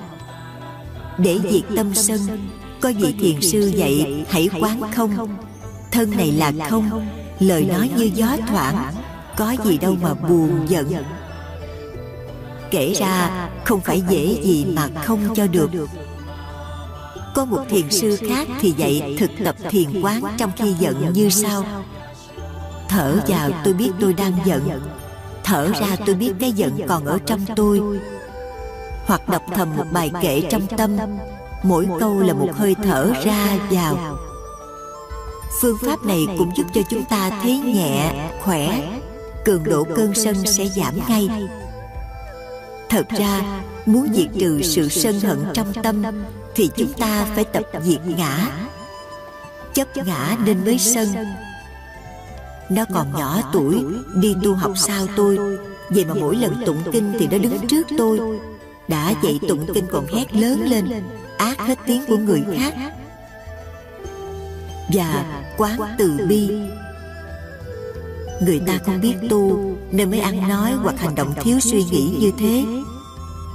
Để 1.17 1.39
diệt 1.51 1.63
tâm 1.75 1.93
sân 1.95 2.19
có 2.81 2.91
vị 2.97 3.15
thiền 3.19 3.41
sư 3.41 3.71
dạy 3.75 4.25
hãy 4.29 4.49
quán 4.61 4.81
không 4.95 5.37
thân 5.91 6.11
này 6.17 6.31
là 6.31 6.51
không 6.69 7.07
lời 7.39 7.65
nói 7.65 7.89
như 7.97 8.11
gió 8.13 8.37
thoảng 8.47 8.93
có 9.37 9.55
gì 9.63 9.77
đâu 9.77 9.95
mà 10.01 10.13
buồn 10.13 10.65
giận. 10.69 10.93
kể 12.71 12.93
ra 12.93 13.49
không 13.65 13.81
phải 13.81 14.03
dễ 14.09 14.41
gì 14.43 14.65
mà 14.65 14.87
không 15.03 15.35
cho 15.35 15.47
được. 15.47 15.69
có 17.35 17.45
một 17.45 17.63
thiền 17.69 17.91
sư 17.91 18.17
khác 18.29 18.47
thì 18.59 18.73
dạy 18.77 19.15
thực 19.19 19.31
tập 19.45 19.55
thiền 19.69 20.01
quán 20.01 20.21
trong 20.37 20.51
khi 20.55 20.73
giận 20.79 21.13
như 21.13 21.29
sau. 21.29 21.63
thở 22.89 23.19
vào 23.27 23.49
tôi 23.63 23.73
biết 23.73 23.91
tôi 23.99 24.13
đang 24.13 24.33
giận 24.45 24.79
thở 25.47 25.71
ra 25.79 25.95
tôi 26.05 26.15
biết 26.15 26.33
cái 26.39 26.51
giận 26.51 26.79
còn 26.87 27.05
ở 27.05 27.19
trong 27.25 27.45
tôi. 27.55 27.81
hoặc 29.05 29.29
đọc 29.29 29.41
thầm 29.55 29.75
một 29.77 29.85
bài 29.91 30.11
kệ 30.21 30.41
trong 30.49 30.67
tâm. 30.77 30.97
mỗi 31.63 31.87
câu 31.99 32.19
là 32.19 32.33
một 32.33 32.49
hơi 32.53 32.75
thở 32.83 33.13
ra 33.25 33.57
vào. 33.71 34.17
phương 35.61 35.77
pháp 35.85 36.03
này 36.03 36.25
cũng 36.37 36.51
giúp 36.57 36.65
cho 36.73 36.81
chúng 36.89 37.03
ta 37.03 37.29
thấy 37.29 37.59
nhẹ 37.59 38.29
khỏe. 38.41 38.91
cường 39.45 39.63
độ 39.63 39.83
cơn 39.95 40.13
sân 40.13 40.35
sẽ 40.45 40.65
giảm 40.65 40.93
ngay. 41.07 41.29
thật 42.89 43.05
ra 43.09 43.61
muốn 43.85 44.07
diệt 44.13 44.27
trừ 44.39 44.61
sự 44.61 44.89
sân 44.89 45.19
hận 45.19 45.45
trong 45.53 45.73
tâm 45.83 46.03
thì 46.55 46.69
chúng 46.75 46.93
ta 46.93 47.25
phải 47.35 47.43
tập 47.43 47.63
diệt 47.83 48.01
ngã. 48.05 48.49
chấp 49.73 49.97
ngã 49.97 50.37
nên 50.45 50.65
mới 50.65 50.77
sân 50.79 51.07
nó 52.69 52.85
còn 52.93 53.13
nhỏ 53.13 53.41
tuổi 53.53 53.85
đi 54.13 54.35
tu 54.43 54.55
học 54.55 54.71
sao 54.75 55.07
tôi 55.15 55.37
vậy 55.89 56.05
mà 56.05 56.13
mỗi 56.13 56.35
lần 56.35 56.55
tụng 56.65 56.83
kinh 56.91 57.13
thì 57.19 57.27
nó 57.27 57.37
đứng 57.37 57.67
trước 57.67 57.87
tôi. 57.97 58.19
đã 58.87 59.13
dạy 59.23 59.39
tụng 59.47 59.65
kinh 59.73 59.85
còn 59.91 60.05
hét 60.07 60.35
lớn 60.35 60.61
lên 60.69 60.85
ác 61.37 61.59
hết 61.59 61.79
tiếng 61.85 62.05
của 62.07 62.17
người 62.17 62.43
khác. 62.55 62.73
và 64.93 65.43
quán 65.57 65.79
từ 65.97 66.19
bi. 66.29 66.49
người 68.41 68.61
ta 68.67 68.79
không 68.85 69.01
biết 69.01 69.15
tu 69.29 69.75
nên 69.91 70.11
mới 70.11 70.19
ăn 70.19 70.47
nói 70.47 70.71
hoặc 70.71 70.99
hành 70.99 71.15
động 71.15 71.33
thiếu 71.41 71.59
suy 71.59 71.83
nghĩ 71.83 72.17
như 72.19 72.31
thế. 72.39 72.65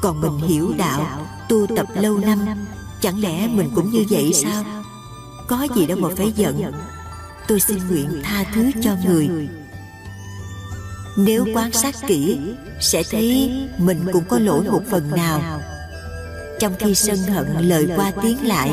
còn 0.02 0.20
mình 0.20 0.38
hiểu 0.38 0.72
đạo 0.78 1.26
tu 1.48 1.66
tập 1.76 1.86
lâu 1.94 2.18
năm 2.18 2.38
chẳng 3.00 3.20
lẽ 3.20 3.48
mình 3.48 3.70
cũng 3.74 3.90
như 3.90 4.04
vậy 4.10 4.32
sao? 4.32 4.64
có 5.46 5.66
gì 5.74 5.86
đâu 5.86 5.98
mà 6.00 6.08
phải 6.16 6.32
giận 6.36 6.72
tôi 7.48 7.60
xin 7.60 7.78
nguyện 7.88 8.22
tha 8.22 8.44
thứ 8.54 8.70
cho 8.82 8.96
người. 9.04 9.48
Nếu 11.16 11.46
quan 11.54 11.72
sát 11.72 11.94
kỹ 12.06 12.38
sẽ 12.80 13.02
thấy 13.10 13.52
mình 13.78 14.06
cũng 14.12 14.24
có 14.24 14.38
lỗi 14.38 14.64
một 14.64 14.82
phần 14.90 15.10
nào. 15.10 15.60
trong 16.60 16.74
khi 16.78 16.94
sân 16.94 17.18
hận 17.18 17.46
lời 17.60 17.88
qua 17.96 18.12
tiếng 18.22 18.46
lại 18.46 18.70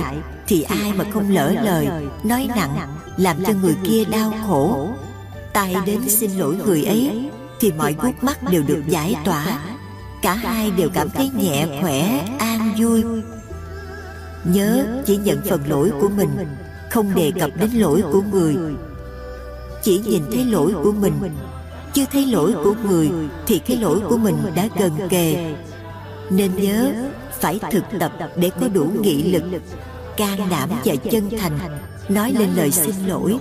thì 0.48 0.62
ai 0.62 0.94
mà 0.94 1.06
không 1.14 1.32
lỡ 1.32 1.54
lời 1.64 1.88
nói 2.24 2.50
nặng 2.56 2.98
làm 3.18 3.44
cho 3.46 3.54
người 3.54 3.76
kia 3.84 4.06
đau 4.06 4.34
khổ. 4.48 4.90
tay 5.54 5.76
đến 5.86 6.10
xin 6.10 6.32
lỗi 6.32 6.56
người 6.56 6.84
ấy 6.84 7.30
thì 7.60 7.72
mọi 7.72 7.96
gút 8.02 8.16
mắt 8.22 8.44
đều 8.52 8.64
được 8.64 8.84
giải 8.88 9.16
tỏa. 9.26 9.60
cả 10.22 10.34
hai 10.34 10.72
đều 10.72 10.90
cảm 10.94 11.10
thấy 11.10 11.30
nhẹ 11.38 11.68
khỏe 11.82 12.26
an 12.40 12.76
vui. 12.80 13.04
nhớ 14.44 14.86
chỉ 15.06 15.18
nhận 15.18 15.42
phần 15.50 15.62
lỗi 15.68 15.92
của 16.02 16.10
mình 16.10 16.30
không 16.90 17.16
đề 17.16 17.32
cập 17.40 17.50
đến 17.60 17.72
lỗi 17.72 18.04
của 18.12 18.22
người. 18.32 18.56
chỉ 19.84 20.00
nhìn 20.00 20.24
thấy 20.32 20.46
lỗi 20.46 20.74
của 20.84 20.92
mình. 20.92 21.14
chưa 21.94 22.06
thấy 22.12 22.26
lỗi 22.26 22.54
của 22.64 22.74
người 22.88 23.10
thì 23.48 23.60
cái 23.60 23.78
lỗi 23.78 24.00
của 24.10 24.18
mình 24.18 24.36
đã 24.56 24.68
gần 24.80 24.92
kề. 25.10 25.56
nên 26.30 26.56
nhớ 26.56 26.94
phải 27.40 27.60
thực 27.72 27.84
tập 28.00 28.12
để 28.36 28.52
có 28.62 28.68
đủ 28.68 28.92
nghị 29.02 29.24
lực 29.24 29.44
can 30.18 30.50
đảm 30.50 30.70
và 30.86 30.96
chân 30.96 31.30
thành. 31.40 31.60
nói 32.10 32.34
lên 32.40 32.50
lời 32.56 32.72
xin 32.72 32.96
lỗi. 33.08 33.40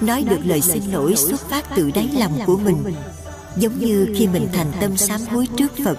nói 0.00 0.24
được 0.30 0.40
lời 0.44 0.60
xin 0.60 0.82
lỗi 0.92 1.16
xuất 1.16 1.40
phát 1.40 1.64
từ 1.76 1.90
đáy 1.94 2.08
lòng 2.18 2.38
của 2.46 2.56
mình. 2.56 2.76
giống 3.56 3.78
như 3.78 4.08
khi 4.16 4.26
mình 4.26 4.48
thành 4.52 4.72
tâm 4.80 4.96
sám 4.96 5.20
hối 5.30 5.48
trước 5.56 5.72
phật 5.84 5.98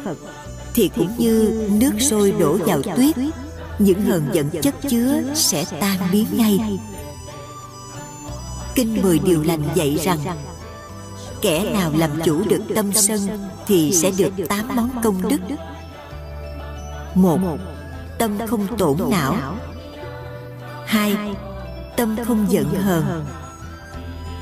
thì 0.73 0.89
cũng 0.95 1.09
như 1.17 1.67
nước 1.81 1.91
sôi 1.99 2.31
đổ 2.31 2.57
vào 2.57 2.81
tuyết 2.81 3.15
những 3.79 4.01
hờn 4.01 4.29
giận 4.33 4.49
chất 4.61 4.75
chứa 4.89 5.21
sẽ 5.35 5.65
tan 5.79 5.97
biến 6.11 6.27
ngay. 6.31 6.79
Kinh 8.75 9.01
mười 9.01 9.19
điều 9.19 9.43
lành 9.43 9.63
dạy 9.75 9.97
rằng, 10.03 10.19
kẻ 11.41 11.69
nào 11.73 11.91
làm 11.97 12.21
chủ 12.25 12.43
được 12.49 12.61
tâm 12.75 12.93
sân 12.93 13.19
thì 13.67 13.91
sẽ 13.93 14.11
được 14.17 14.47
tám 14.49 14.75
món 14.75 14.89
công 15.03 15.29
đức. 15.29 15.39
Một, 17.15 17.39
tâm 18.19 18.37
không 18.47 18.77
tổn 18.77 18.97
não. 19.09 19.35
Hai, 20.85 21.35
tâm 21.97 22.15
không 22.27 22.45
giận 22.49 22.69
hờn. 22.83 23.25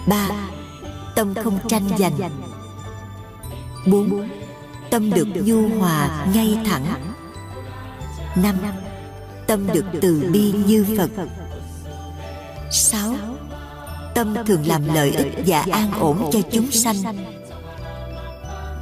Ba, 0.07 0.29
tâm 1.15 1.33
không 1.43 1.59
tranh 1.67 1.89
giành. 1.99 2.31
Bốn, 3.87 4.29
tâm 4.91 5.09
được 5.09 5.27
nhu 5.33 5.79
hòa 5.79 6.25
ngay 6.33 6.57
thẳng. 6.65 6.85
Năm 8.35 8.55
tâm 9.47 9.67
được 9.73 9.85
từ 10.01 10.29
bi 10.33 10.53
như 10.67 10.85
phật. 10.97 11.09
Sáu, 12.71 13.15
tâm 14.15 14.35
thường 14.45 14.67
làm 14.67 14.93
lợi 14.93 15.11
ích 15.11 15.33
và 15.47 15.65
an 15.71 15.91
ổn 15.99 16.29
cho 16.31 16.39
chúng 16.51 16.71
sanh. 16.71 16.95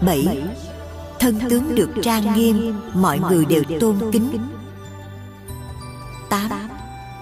Bảy, 0.01 0.43
thân 1.19 1.39
tướng 1.49 1.75
được 1.75 1.89
trang 2.01 2.35
nghiêm, 2.35 2.79
mọi 2.93 3.19
người 3.19 3.45
đều 3.45 3.63
tôn 3.79 4.11
kính. 4.11 4.31
Tám, 6.29 6.49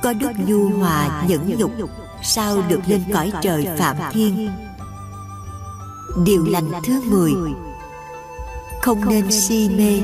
có 0.03 0.13
đức 0.13 0.31
nhu 0.47 0.69
hòa 0.69 1.25
nhẫn 1.27 1.57
nhục, 1.57 1.71
sao 2.23 2.61
được 2.67 2.79
lên 2.87 3.03
cõi 3.13 3.31
trời 3.41 3.67
phạm 3.77 3.95
thiên? 4.11 4.49
Điều 6.25 6.45
lành 6.45 6.71
thứ 6.83 7.01
mười, 7.05 7.33
không 8.81 9.09
nên 9.09 9.31
si 9.31 9.69
mê 9.69 10.01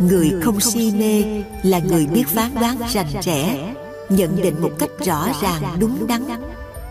người 0.00 0.32
không 0.42 0.60
si 0.60 0.92
mê 0.98 1.42
là 1.62 1.78
người 1.78 2.06
biết 2.06 2.28
phán 2.28 2.54
đoán 2.54 2.76
rành 2.92 3.06
rẽ 3.22 3.74
nhận 4.08 4.36
định 4.42 4.62
một 4.62 4.70
cách 4.78 4.90
rõ 5.06 5.28
ràng 5.42 5.76
đúng 5.80 6.06
đắn 6.06 6.22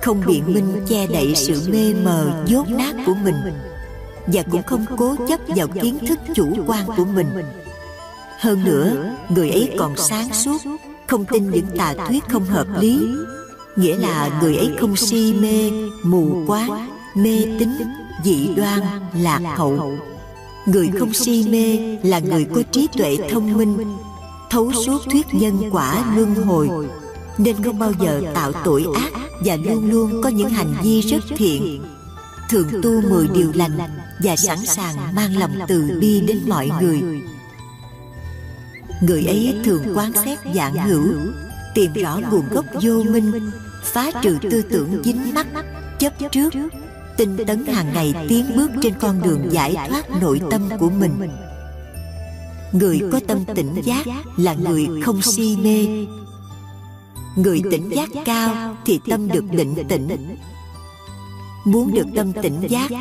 không 0.02 0.22
biện 0.28 0.44
minh 0.54 0.86
che 0.88 1.08
đậy 1.08 1.34
sự 1.36 1.70
mê 1.72 1.94
mờ 2.04 2.44
dốt 2.46 2.70
nát 2.70 2.96
của 3.06 3.14
mình. 3.24 3.36
và 4.28 4.44
cũng 4.52 4.64
không 4.64 4.86
cố 4.98 5.16
chấp 5.28 5.40
vào 5.48 5.68
kiến 5.68 6.00
thức 6.08 6.20
chủ 6.36 6.50
quan 6.68 6.86
của 6.98 7.06
mình. 7.06 7.28
hơn 8.40 8.64
nữa 8.64 9.14
người 9.30 9.50
ấy 9.50 9.76
còn 9.80 9.98
sáng 9.98 10.34
suốt 10.34 10.58
không 11.08 11.26
tin 11.26 11.50
những 11.50 11.68
tà 11.78 11.94
thuyết 12.08 12.24
không 12.30 12.46
hợp 12.46 12.68
lý. 12.80 13.08
nghĩa 13.76 13.98
là 13.98 14.40
người 14.42 14.58
ấy 14.58 14.72
không 14.80 14.96
si 14.96 15.34
mê 15.34 15.72
mù 16.04 16.44
quáng 16.48 16.90
mê 17.16 17.46
tín 17.60 17.70
dị 18.24 18.48
đoan 18.56 18.80
lạc 19.14 19.42
hậu 19.56 19.98
người 20.66 20.90
không 21.00 21.14
si 21.14 21.46
mê 21.50 21.98
là 22.04 22.20
người 22.20 22.46
có 22.56 22.62
trí 22.72 22.88
tuệ 22.98 23.18
thông 23.30 23.58
minh 23.58 23.98
thấu 24.50 24.72
suốt 24.86 25.02
thuyết 25.12 25.26
nhân 25.32 25.70
quả 25.72 26.16
luân 26.16 26.36
hồi. 26.36 26.70
nên 27.38 27.64
không 27.64 27.80
bao 27.80 27.92
giờ 28.00 28.22
tạo 28.34 28.52
tội 28.52 28.86
ác 28.96 29.12
và 29.46 29.56
luôn 29.56 29.90
luôn 29.92 30.22
có 30.24 30.30
những 30.30 30.50
hành 30.50 30.74
vi 30.84 31.02
rất 31.02 31.24
thiện. 31.38 31.84
thường 32.50 32.68
tu 32.84 33.02
mười 33.02 33.28
điều 33.28 33.52
lành 33.56 33.78
và 34.24 34.36
sẵn 34.36 34.66
sàng 34.66 34.96
mang 35.16 35.38
lòng 35.38 35.52
từ 35.68 35.98
bi 36.02 36.22
đến 36.22 36.40
mọi 36.48 36.70
người. 36.82 37.02
người. 39.02 39.26
Ấy 39.26 39.56
thường 39.64 39.84
quán 39.96 40.12
xét 40.26 40.40
dạng 40.56 40.78
hữu 40.88 41.14
tìm 41.76 41.94
rõ 41.94 42.20
nguồn 42.32 42.50
gốc 42.50 42.66
vô 42.82 43.04
minh 43.04 43.52
phá 43.84 44.12
trừ 44.22 44.38
tư 44.42 44.62
tưởng 44.62 45.02
dính 45.04 45.34
mắc 45.34 45.48
chấp 46.00 46.14
trước 46.32 46.54
tinh 47.20 47.38
tấn 47.48 47.66
hàng 47.66 47.94
ngày 47.94 48.14
tiến 48.30 48.46
bước 48.56 48.72
trên 48.82 48.94
con 49.00 49.22
đường 49.22 49.52
giải 49.52 49.76
thoát 49.90 50.22
nội 50.22 50.42
tâm 50.52 50.62
của 50.80 50.90
mình. 50.90 51.12
Người 52.72 53.02
có 53.12 53.20
tâm 53.28 53.46
tỉnh 53.56 53.82
giác 53.84 54.06
là 54.38 54.54
người 54.54 54.88
không 55.04 55.22
si 55.22 55.58
mê. 55.62 55.88
Người 57.36 57.62
tỉnh 57.72 57.90
giác 57.90 58.10
cao 58.26 58.76
thì 58.86 59.00
tâm 59.10 59.28
được 59.28 59.44
định 59.52 59.76
tĩnh. 59.90 60.38
Muốn 61.66 61.94
được 61.94 62.06
tâm 62.16 62.34
tỉnh 62.34 62.62
giác, 62.70 62.92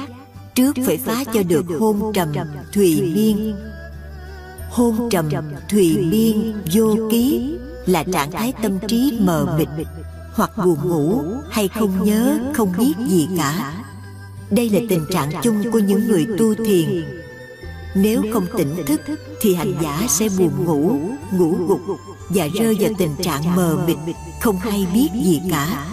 trước 0.55 0.77
phải 0.87 0.97
phá 0.97 1.25
cho 1.35 1.43
được 1.43 1.67
hôn 1.81 2.13
trầm 2.15 2.35
thùy 2.73 3.03
miên 3.15 3.57
hôn 4.71 5.09
trầm 5.11 5.31
thùy 5.69 5.99
miên 5.99 6.55
vô 6.73 6.97
ký 7.11 7.55
là 7.87 8.05
trạng 8.13 8.31
thái 8.31 8.53
tâm 8.63 8.79
trí 8.89 9.19
mờ 9.21 9.57
mịt, 9.59 9.69
hoặc 10.35 10.51
buồn 10.65 10.79
ngủ 10.89 11.23
hay 11.51 11.69
không 11.69 12.05
nhớ, 12.05 12.39
không 12.55 12.73
biết 12.79 12.95
gì 13.09 13.29
cả 13.39 13.75
đây 14.51 14.71
là 14.71 14.81
tình 14.89 15.05
trạng 15.11 15.31
chung 15.43 15.71
của 15.73 15.79
những 15.79 16.09
người 16.09 16.27
tu 16.39 16.55
thiền. 16.55 17.05
Nếu 17.95 18.23
không 18.33 18.47
tỉnh 18.57 18.87
thức, 18.87 19.01
thì 19.41 19.55
hành 19.55 19.75
giả 19.83 20.07
sẽ 20.09 20.29
buồn 20.39 20.65
ngủ 20.65 21.01
ngủ 21.33 21.57
gục 21.69 21.81
và 22.29 22.49
rơi 22.55 22.77
vào 22.81 22.91
tình 22.99 23.17
trạng 23.23 23.57
mờ 23.57 23.79
mịt, 23.87 23.97
không 24.41 24.59
hay 24.59 24.87
biết 24.95 25.09
gì 25.25 25.41
cả. 25.51 25.87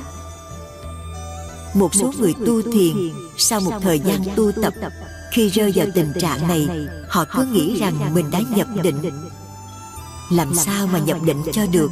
Một 1.74 1.96
số 1.96 2.12
người 2.20 2.34
tu 2.46 2.62
thiền, 2.62 2.96
sau 3.38 3.60
một 3.60 3.74
thời 3.82 4.00
gian 4.00 4.22
tu 4.36 4.52
tập, 4.52 4.74
khi 5.32 5.50
rơi 5.50 5.72
vào 5.76 5.88
tình 5.96 6.12
trạng 6.22 6.48
này, 6.48 6.68
họ 7.10 7.26
cứ 7.36 7.46
nghĩ 7.46 7.80
rằng 7.80 8.14
mình 8.14 8.32
đã 8.32 8.40
nhập 8.56 8.68
định. 8.84 9.12
Làm 10.32 10.56
sao 10.56 10.88
mà 10.88 11.00
nhập 11.00 11.18
định 11.26 11.42
cho 11.54 11.66
được 11.72 11.92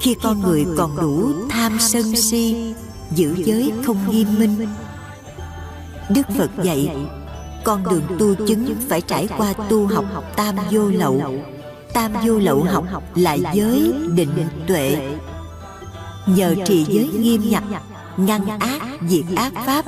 khi 0.00 0.16
con 0.22 0.40
người 0.40 0.66
còn 0.76 0.96
đủ 0.96 1.32
tham 1.48 1.76
sân 1.80 2.16
si, 2.16 2.74
giữ 3.14 3.34
giới 3.44 3.72
không 3.86 4.10
nghiêm 4.10 4.28
minh? 4.38 4.68
Đức 6.08 6.22
phật 6.38 6.50
dạy, 6.62 6.90
con 7.64 7.84
đường 7.84 8.02
tu 8.18 8.34
chứng 8.46 8.74
phải 8.88 9.00
trải 9.00 9.28
qua 9.38 9.52
tu 9.52 9.86
học 9.86 10.04
tam 10.36 10.56
vô 10.70 10.88
lậu. 10.88 11.20
Tam 11.92 12.12
vô 12.26 12.38
lậu 12.38 12.62
học 12.62 13.02
là 13.14 13.34
giới 13.34 13.92
định 14.14 14.48
tuệ. 14.66 14.96
Nhờ 16.26 16.54
trì 16.66 16.84
giới 16.84 17.08
nghiêm 17.08 17.42
nhập 17.50 17.62
ngăn 18.16 18.58
ác, 18.58 18.80
diệt 19.08 19.24
ác 19.36 19.52
pháp, 19.66 19.84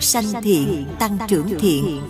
sanh 0.00 0.42
thiện, 0.42 0.86
tăng 0.98 1.18
trưởng 1.28 1.58
thiện. 1.58 2.00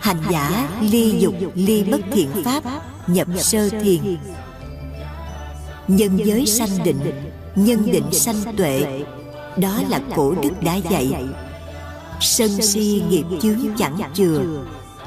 Hành 0.00 0.22
giả, 0.30 0.68
ly 0.80 1.18
dục, 1.18 1.34
ly 1.54 1.84
bất 1.84 2.00
thiện 2.12 2.28
pháp, 2.44 2.62
nhập 3.06 3.28
sơ 3.36 3.68
thiền. 3.68 4.16
Nhân 5.88 6.18
giới 6.24 6.46
sanh 6.46 6.84
định, 6.84 7.00
nhân 7.56 7.86
định 7.92 8.12
sanh 8.12 8.56
tuệ. 8.56 9.02
Đó 9.56 9.78
là 9.88 10.00
cổ 10.16 10.34
đức 10.42 10.62
đã 10.62 10.74
dạy 10.74 11.14
sân 12.20 12.62
si 12.62 13.02
nghiệp 13.08 13.24
chướng 13.42 13.76
chẳng 13.78 13.98
chừa. 14.14 14.40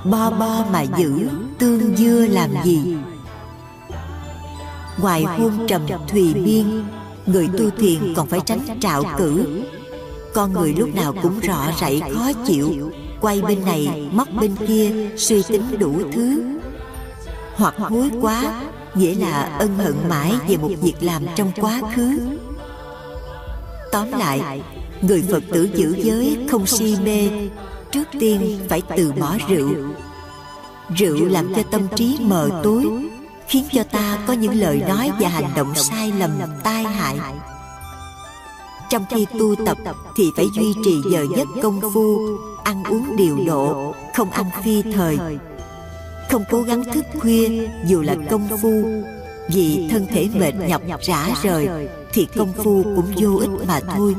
Bo 0.03 0.30
bo 0.30 0.65
mà 0.72 0.81
giữ, 0.81 1.30
tương 1.60 1.95
dưa 1.95 2.27
làm 2.30 2.49
gì? 2.64 2.95
Ngoài 5.02 5.23
hôn 5.23 5.68
trầm 5.68 5.81
thùy 6.07 6.34
biên, 6.34 6.84
người 7.26 7.49
tu 7.57 7.69
thiền 7.69 8.14
còn 8.15 8.27
phải 8.27 8.40
tránh 8.45 8.60
trạo 8.81 9.03
cử. 9.18 9.64
Con 10.34 10.53
người 10.53 10.73
lúc 10.77 10.95
nào 10.95 11.14
cũng 11.22 11.40
rọ 11.44 11.72
rẫy 11.81 12.02
khó 12.14 12.31
chịu, 12.48 12.91
quay 13.22 13.41
bên 13.41 13.65
này, 13.65 14.10
móc 14.11 14.27
bên 14.40 14.56
kia, 14.68 15.10
suy 15.18 15.44
tính 15.44 15.64
đủ 15.80 15.99
thứ. 16.14 16.44
Hoặc 17.56 17.76
hối 17.77 18.10
quá, 18.22 18.64
nghĩa 18.95 19.15
là 19.15 19.41
ân 19.60 19.77
hận 19.77 19.95
mãi 20.10 20.34
về 20.48 20.57
một 20.57 20.72
việc 20.81 20.95
làm 21.02 21.26
trong 21.35 21.52
quá 21.61 21.81
khứ. 21.95 22.19
Tóm 23.91 24.11
lại 24.11 24.61
người 25.04 25.24
phật 25.32 25.44
tử 25.52 25.70
giữ 25.74 25.96
giới 26.04 26.38
không 26.52 26.68
si 26.68 26.96
mê, 27.04 27.30
trước 27.92 28.08
tiên 28.20 28.60
phải 28.70 28.82
từ 28.98 29.14
bỏ 29.20 29.38
rượu. 29.50 29.70
Rượu 30.98 31.26
làm 31.26 31.54
cho 31.56 31.64
tâm 31.72 31.82
trí 31.96 32.18
mờ 32.22 32.50
tối, 32.64 32.86
khiến 33.48 33.64
cho 33.72 33.84
ta 33.84 34.20
có 34.28 34.34
những 34.34 34.54
lời 34.54 34.82
nói 34.88 35.12
và 35.20 35.30
hành 35.30 35.52
động 35.56 35.76
sai 35.76 36.14
lầm, 36.20 36.32
tai 36.64 36.84
hại. 36.84 37.18
Trong 38.90 39.06
khi 39.10 39.26
tu 39.40 39.56
tập 39.66 39.78
thì 40.18 40.24
phải 40.36 40.46
duy 40.56 40.74
trì 40.86 40.96
giờ 41.12 41.26
giấc 41.38 41.48
công 41.64 41.82
phu, 41.94 42.20
ăn 42.64 42.84
uống 42.84 43.16
điều 43.16 43.38
độ, 43.48 43.94
không 44.16 44.32
ăn 44.32 44.46
phi 44.64 44.82
thời. 44.82 45.18
Không 46.32 46.44
cố 46.52 46.62
gắng 46.62 46.84
thức 46.94 47.06
khuya, 47.20 47.68
dù 47.88 48.02
là 48.02 48.16
công 48.30 48.48
phu, 48.62 48.84
vì 49.54 49.88
thân 49.92 50.06
thể 50.12 50.30
mệt 50.34 50.54
nhọc 50.88 51.02
rã 51.02 51.28
rời 51.44 51.68
thì 52.14 52.28
công 52.36 52.54
phu 52.54 52.84
cũng 52.84 53.14
vô 53.16 53.38
ích 53.38 53.68
mà 53.68 53.80
thôi 53.96 54.16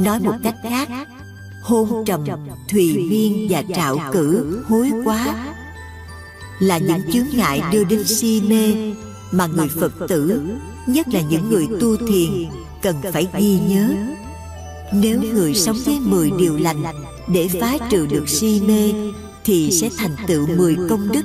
nói 0.00 0.20
một 0.20 0.34
cách 0.42 0.54
khác 0.62 0.88
hôn 1.62 2.04
trầm 2.06 2.24
thùy 2.68 3.06
miên 3.10 3.46
và 3.50 3.62
trạo 3.74 3.98
cử 4.12 4.62
hối 4.68 4.90
quá. 5.04 5.54
là 6.58 6.78
những 6.78 7.12
chướng 7.12 7.26
ngại 7.36 7.62
đưa 7.72 7.84
đến 7.84 8.04
si 8.04 8.42
mê 8.48 8.92
mà 9.32 9.46
người 9.46 9.68
phật 9.80 9.92
tử 10.08 10.42
nhất 10.86 11.08
là 11.08 11.20
những 11.20 11.50
người 11.50 11.68
tu 11.80 11.96
thiền 11.96 12.48
cần 12.82 12.96
phải 13.12 13.28
ghi 13.38 13.58
nhớ. 13.68 13.94
nếu 14.92 15.22
người 15.22 15.54
sống 15.54 15.76
với 15.84 15.98
mười 16.00 16.30
điều 16.38 16.56
lành 16.56 16.82
để 17.28 17.48
phá 17.60 17.78
trừ 17.90 18.06
được 18.06 18.28
si 18.28 18.62
mê 18.66 18.92
thì 19.44 19.70
sẽ 19.70 19.90
thành 19.98 20.16
tựu 20.26 20.46
mười 20.56 20.76
công 20.90 21.08
đức 21.12 21.24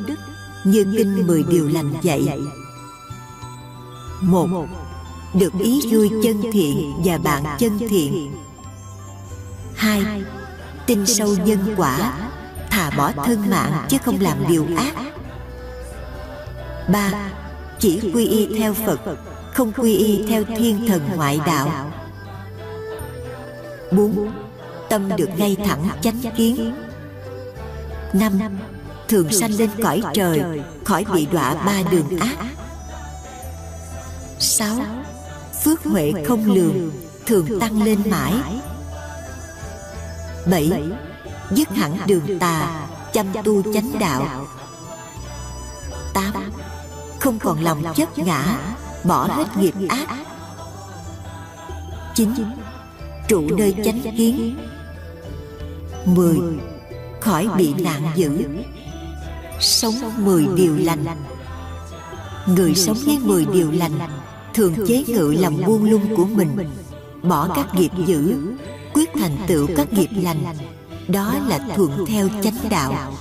như 0.63 0.85
kinh 0.97 1.27
mười 1.27 1.43
điều 1.43 1.67
lành 1.67 1.93
dạy. 2.01 2.39
một 4.21 4.67
được 5.33 5.53
ý 5.59 5.81
vui 5.91 6.09
chân 6.23 6.41
thiện 6.51 6.93
và 7.05 7.17
bạn 7.17 7.43
chân 7.59 7.79
thiện 7.89 8.31
hai 9.75 10.23
tin 10.85 11.05
sâu 11.05 11.35
nhân 11.45 11.73
quả 11.77 12.13
thà 12.69 12.89
bỏ 12.97 13.11
thân 13.25 13.49
mạng 13.49 13.85
chứ 13.89 13.97
không 14.05 14.17
làm 14.21 14.37
điều 14.47 14.67
ác. 14.77 14.93
ba 16.91 17.11
chỉ 17.79 18.11
quy 18.13 18.27
y 18.27 18.59
theo 18.59 18.73
phật 18.73 18.99
không 19.53 19.71
quy 19.71 19.95
y 19.95 20.25
theo 20.27 20.43
thiên 20.57 20.87
thần 20.87 21.01
ngoại 21.15 21.39
đạo. 21.45 21.91
bốn 23.91 24.31
tâm 24.89 25.09
được 25.17 25.29
ngay 25.37 25.57
thẳng 25.65 25.89
chánh 26.01 26.21
kiến. 26.37 26.75
năm 28.13 28.39
thường 29.07 29.31
sanh 29.31 29.51
lên 29.57 29.69
cõi 29.83 30.01
trời 30.13 30.41
khỏi 30.85 31.05
bị 31.13 31.27
đọa 31.31 31.53
ba 31.53 31.81
đường 31.91 32.19
ác. 32.19 32.37
sáu 34.39 34.77
phước 35.63 35.83
huệ 35.83 36.13
không 36.27 36.53
lường 36.53 36.91
thường 37.25 37.59
tăng 37.59 37.83
lên 37.83 37.99
mãi 38.09 38.33
7. 40.49 40.83
dứt 41.51 41.69
hẳn 41.69 41.97
đường 42.07 42.39
tà, 42.39 42.87
chăm 43.13 43.25
tu 43.43 43.73
chánh 43.73 43.99
đạo 43.99 44.47
8. 46.13 46.33
không 47.19 47.39
còn 47.39 47.63
lòng 47.63 47.83
chấp 47.95 48.17
ngã, 48.17 48.57
bỏ 49.03 49.27
hết 49.27 49.57
nghiệp 49.57 49.73
ác 49.89 50.07
9. 52.15 52.29
Trụ 53.27 53.41
nơi 53.57 53.75
chánh 53.85 53.99
kiến 54.17 54.57
10. 56.05 56.37
Khỏi 57.21 57.49
bị 57.57 57.73
nạn 57.73 58.11
dữ 58.15 58.47
Sống 59.59 59.93
10 60.17 60.47
điều 60.55 60.77
lành 60.77 61.05
Người 62.45 62.75
sống 62.75 62.97
với 63.05 63.19
10 63.19 63.45
điều 63.45 63.71
lành 63.71 63.99
Thường 64.53 64.73
chế 64.87 65.03
ngự 65.07 65.35
lòng 65.39 65.61
buông 65.65 65.89
lung 65.89 66.15
của 66.15 66.25
mình, 66.25 66.69
Bỏ 67.23 67.47
các 67.55 67.75
nghiệp 67.75 67.91
dữ 68.05 68.37
Quyết 68.95 69.09
thành 69.13 69.37
tựu 69.47 69.67
các 69.75 69.93
nghiệp 69.93 70.09
lành. 70.23 70.43
Đó 71.07 71.35
là 71.47 71.59
thuận 71.75 72.05
theo 72.07 72.27
chánh 72.43 72.69
đạo. 72.69 73.13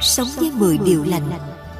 Sống 0.00 0.28
với 0.36 0.50
10 0.54 0.78
điều 0.78 1.04
lành 1.04 1.30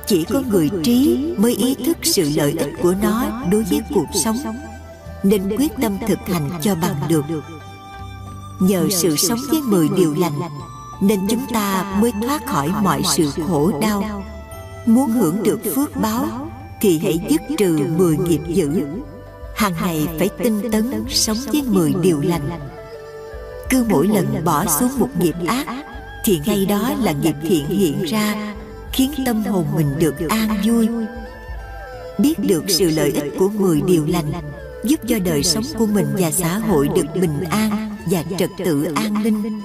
Chỉ 0.07 0.25
có 0.25 0.43
người 0.51 0.71
trí 0.83 1.27
mới 1.39 1.55
ý 1.55 1.75
thức 1.75 1.97
sự 2.03 2.31
lợi 2.37 2.55
ích 2.59 2.73
của 2.83 2.95
nó 3.03 3.43
đối 3.51 3.63
với 3.63 3.81
cuộc 3.95 4.07
sống. 4.25 4.37
Nên 5.23 5.57
quyết 5.57 5.73
tâm 5.83 5.99
thực 6.09 6.19
hành 6.19 6.51
cho 6.63 6.75
bằng 6.75 6.97
được. 7.09 7.25
Nhờ 8.61 8.87
sự 8.91 9.17
sống 9.17 9.39
với 9.51 9.61
10 9.61 9.89
điều 9.97 10.15
lành 10.15 10.41
Nên 11.01 11.21
chúng 11.31 11.47
ta 11.53 11.99
mới 12.01 12.13
thoát 12.23 12.47
khỏi 12.47 12.73
mọi 12.83 13.03
sự 13.05 13.31
khổ 13.49 13.81
đau. 13.81 14.25
Muốn 14.87 15.11
hưởng 15.11 15.43
được 15.43 15.61
phước 15.75 15.97
báo 15.97 16.51
Thì 16.81 16.99
hãy 16.99 17.21
dứt 17.29 17.41
trừ 17.59 17.87
10 17.97 18.17
nghiệp 18.17 18.41
dữ 18.49 18.85
hàng 19.55 19.73
ngày 19.83 20.09
phải 20.19 20.31
tinh 20.39 20.71
tấn 20.73 21.05
sống 21.09 21.37
với 21.53 21.63
10 21.63 21.95
điều 22.03 22.21
lành. 22.21 22.49
cứ 23.71 23.85
mỗi 23.89 24.07
lần 24.07 24.45
bỏ 24.45 24.67
xuống 24.67 24.99
một 24.99 25.09
nghiệp 25.19 25.35
ác 25.47 25.67
thì 26.25 26.41
ngay 26.47 26.67
đó 26.67 26.93
là 27.03 27.13
nghiệp 27.13 27.35
thiện 27.43 27.67
hiện 27.67 28.03
ra 28.03 28.55
khiến 28.93 29.13
tâm 29.27 29.45
hồn 29.45 29.67
mình 29.77 29.87
được 29.99 30.15
an 30.29 30.49
vui. 30.65 30.89
biết 32.19 32.39
được 32.39 32.65
sự 32.69 32.91
lợi 32.91 33.13
ích 33.13 33.33
của 33.39 33.49
10 33.49 33.81
điều 33.81 34.07
lành 34.07 34.33
giúp 34.85 35.01
cho 35.09 35.19
đời 35.25 35.43
sống 35.43 35.65
của 35.79 35.87
mình 35.87 36.07
và 36.19 36.31
xã 36.31 36.59
hội 36.59 36.89
được 36.89 37.07
bình 37.21 37.45
an 37.51 37.97
và 38.11 38.25
trật 38.39 38.51
tự 38.65 38.85
an 38.95 39.23
ninh. 39.23 39.61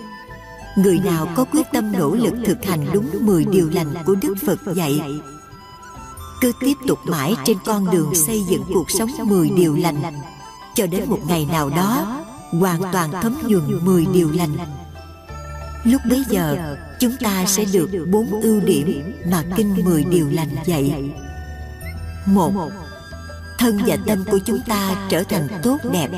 người 0.75 0.99
nào 1.05 1.27
có 1.35 1.45
quyết 1.45 1.67
tâm 1.73 1.91
nỗ 1.91 2.15
lực 2.15 2.33
thực 2.45 2.65
hành 2.65 2.85
đúng 2.93 3.09
10 3.19 3.45
điều 3.45 3.69
lành 3.73 3.87
của 4.05 4.15
Đức 4.15 4.35
Phật 4.45 4.59
dạy 4.75 5.01
cứ 6.41 6.51
tiếp 6.59 6.73
tục 6.87 6.99
mãi 7.03 7.35
trên 7.45 7.57
con 7.65 7.91
đường 7.91 8.15
xây 8.15 8.43
dựng 8.49 8.63
cuộc 8.73 8.91
sống 8.91 9.09
10 9.23 9.49
điều 9.49 9.75
lành. 9.75 10.01
cho 10.75 10.85
đến 10.85 11.09
một 11.09 11.19
ngày 11.27 11.47
nào 11.51 11.69
đó 11.69 12.21
hoàn 12.51 12.81
toàn 12.93 13.11
thấm 13.21 13.37
nhuần 13.47 13.85
10 13.85 14.05
điều 14.13 14.31
lành. 14.31 14.57
lúc 15.83 16.01
bấy 16.09 16.23
giờ 16.29 16.75
chúng 16.99 17.15
ta 17.19 17.45
sẽ 17.45 17.65
được 17.73 18.07
bốn 18.11 18.41
ưu 18.41 18.59
điểm 18.59 19.13
mà 19.31 19.43
kinh 19.55 19.85
10 19.85 20.03
điều 20.03 20.29
lành 20.29 20.49
dạy. 20.65 21.11
một 22.25 22.51
thân 23.57 23.79
và 23.85 23.97
tâm 24.07 24.23
của 24.31 24.39
chúng 24.45 24.59
ta 24.67 25.07
trở 25.09 25.23
thành 25.23 25.47
tốt 25.63 25.77
đẹp. 25.91 26.09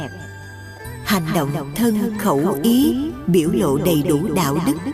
hành 1.06 1.26
động 1.35 1.72
thân 1.76 2.18
khẩu 2.18 2.56
ý 2.64 2.95
biểu 3.27 3.52
lộ 3.52 3.77
đầy 3.77 4.03
đủ 4.10 4.27
đạo 4.35 4.57
đức. 4.65 4.91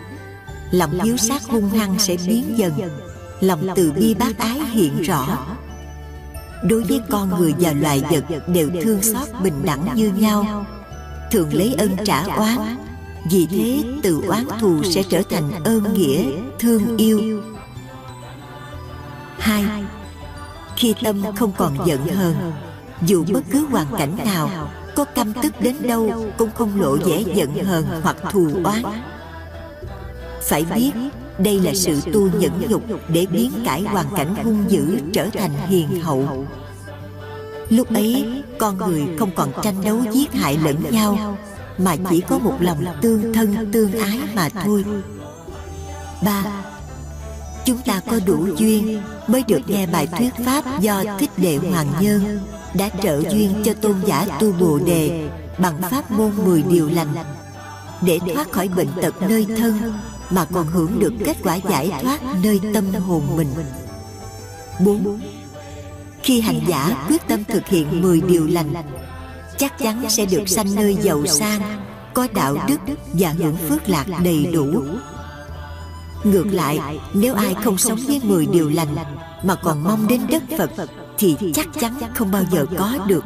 lòng 0.71 0.99
hiếu 1.03 1.17
sát 1.17 1.43
hung 1.43 1.69
hăng 1.69 1.99
sẽ 1.99 2.17
biến 2.27 2.57
dần 2.57 2.73
lòng 3.41 3.67
từ 3.75 3.91
bi 3.91 4.13
bác 4.13 4.37
ái 4.37 4.59
hiện 4.59 5.01
rõ. 5.01 5.47
đối 6.63 6.83
với 6.83 7.01
con 7.09 7.39
người 7.39 7.53
và 7.59 7.73
loài 7.73 8.03
vật 8.11 8.47
đều 8.47 8.69
thương 8.81 9.03
xót 9.03 9.27
bình 9.43 9.61
đẳng 9.65 9.95
như 9.95 10.11
nhau. 10.11 10.65
thường 11.31 11.53
lấy 11.53 11.75
ân 11.77 11.95
trả 12.05 12.23
oán 12.23 12.57
vì 13.31 13.47
thế 13.47 13.83
từ 14.03 14.21
oán 14.27 14.45
thù 14.59 14.83
sẽ 14.83 15.03
trở 15.09 15.21
thành 15.29 15.63
ơn 15.63 15.93
nghĩa 15.93 16.25
thương 16.59 16.97
yêu. 16.97 17.41
hai 19.39 19.65
khi 20.75 20.93
tâm 21.03 21.35
không 21.35 21.51
còn 21.57 21.77
giận 21.85 22.07
hờn 22.07 22.35
dù 23.01 23.25
bất 23.33 23.41
cứ 23.51 23.65
hoàn 23.65 23.87
cảnh 23.97 24.17
nào 24.25 24.69
có 24.95 25.05
căm 25.05 25.33
tức 25.33 25.61
đến 25.61 25.75
đâu 25.81 26.25
cũng 26.37 26.49
không 26.55 26.81
lộ 26.81 26.97
vẻ 27.05 27.23
giận 27.35 27.65
hờn 27.65 27.85
hoặc 28.03 28.17
thù 28.31 28.49
oán. 28.63 28.83
phải 30.41 30.65
biết 30.75 30.91
đây 31.39 31.59
là 31.59 31.73
sự 31.73 32.01
tu 32.13 32.29
nhẫn 32.39 32.51
nhục 32.69 32.83
để 33.07 33.25
biến 33.31 33.51
cải 33.65 33.81
hoàn 33.81 34.05
cảnh 34.15 34.35
hung 34.43 34.65
dữ 34.67 34.97
trở 35.13 35.27
thành 35.33 35.51
hiền 35.67 36.01
hậu. 36.01 36.45
lúc 37.69 37.93
ấy 37.93 38.25
con 38.59 38.77
người 38.77 39.03
không 39.19 39.31
còn 39.35 39.51
tranh 39.63 39.81
đấu 39.83 39.99
giết 40.11 40.33
hại 40.33 40.57
lẫn 40.63 40.75
nhau 40.91 41.37
mà 41.77 41.95
chỉ 42.09 42.21
có 42.21 42.39
một 42.39 42.55
lòng 42.59 42.85
tương 43.01 43.33
thân 43.33 43.71
tương 43.71 43.91
ái 43.91 44.19
mà 44.35 44.49
thôi. 44.49 44.85
ba 46.23 46.43
chúng 47.65 47.77
ta 47.77 48.01
có 48.11 48.19
đủ 48.25 48.47
duyên 48.57 49.01
mới 49.27 49.43
được 49.47 49.61
nghe 49.67 49.87
bài 49.87 50.07
thuyết 50.17 50.33
pháp 50.45 50.81
do 50.81 51.03
thích 51.19 51.31
đệ 51.37 51.57
hoàng 51.57 51.87
nhân 52.01 52.39
đã 52.73 52.89
trợ 53.03 53.21
duyên 53.29 53.53
cho 53.63 53.73
tôn 53.73 53.95
giả 54.05 54.25
tu 54.39 54.51
bồ 54.51 54.79
đề 54.85 55.29
bằng 55.57 55.81
pháp 55.91 56.11
môn 56.11 56.31
10 56.45 56.63
điều 56.63 56.89
lành 56.89 57.15
để 58.01 58.19
thoát 58.33 58.51
khỏi 58.51 58.67
bệnh 58.67 58.87
tật 59.01 59.21
nơi 59.21 59.45
thân 59.57 59.93
mà 60.29 60.45
còn 60.53 60.67
hưởng 60.67 60.99
được 60.99 61.13
kết 61.25 61.37
quả 61.43 61.55
giải 61.55 61.91
thoát 62.01 62.19
nơi 62.43 62.59
tâm 62.73 62.93
hồn 62.93 63.23
mình. 63.35 63.47
4. 64.79 65.19
Khi 66.23 66.41
hành 66.41 66.59
giả 66.67 67.05
quyết 67.09 67.27
tâm 67.27 67.43
thực 67.43 67.67
hiện 67.67 68.01
10 68.01 68.21
điều 68.21 68.47
lành 68.47 68.73
chắc 69.57 69.79
chắn 69.79 70.09
sẽ 70.09 70.25
được 70.25 70.49
sanh 70.49 70.75
nơi 70.75 70.97
giàu 71.01 71.25
sang 71.25 71.61
có 72.13 72.27
đạo 72.33 72.57
đức 72.67 72.79
và 73.13 73.29
hưởng 73.29 73.55
phước 73.69 73.89
lạc 73.89 74.05
đầy 74.23 74.45
đủ. 74.53 74.83
ngược 76.23 76.45
lại 76.45 76.79
nếu 77.13 77.33
ai 77.33 77.55
không 77.63 77.77
sống 77.77 77.99
với 78.07 78.21
10 78.23 78.45
điều 78.45 78.69
lành 78.69 78.95
mà 79.43 79.55
còn 79.55 79.83
mong 79.83 80.07
đến 80.07 80.21
đất 80.29 80.43
phật 80.57 80.71
thì 81.17 81.35
chắc 81.53 81.67
chắn 81.79 81.93
không 82.15 82.31
bao 82.31 82.43
giờ 82.51 82.65
có 82.77 82.97
được. 83.07 83.23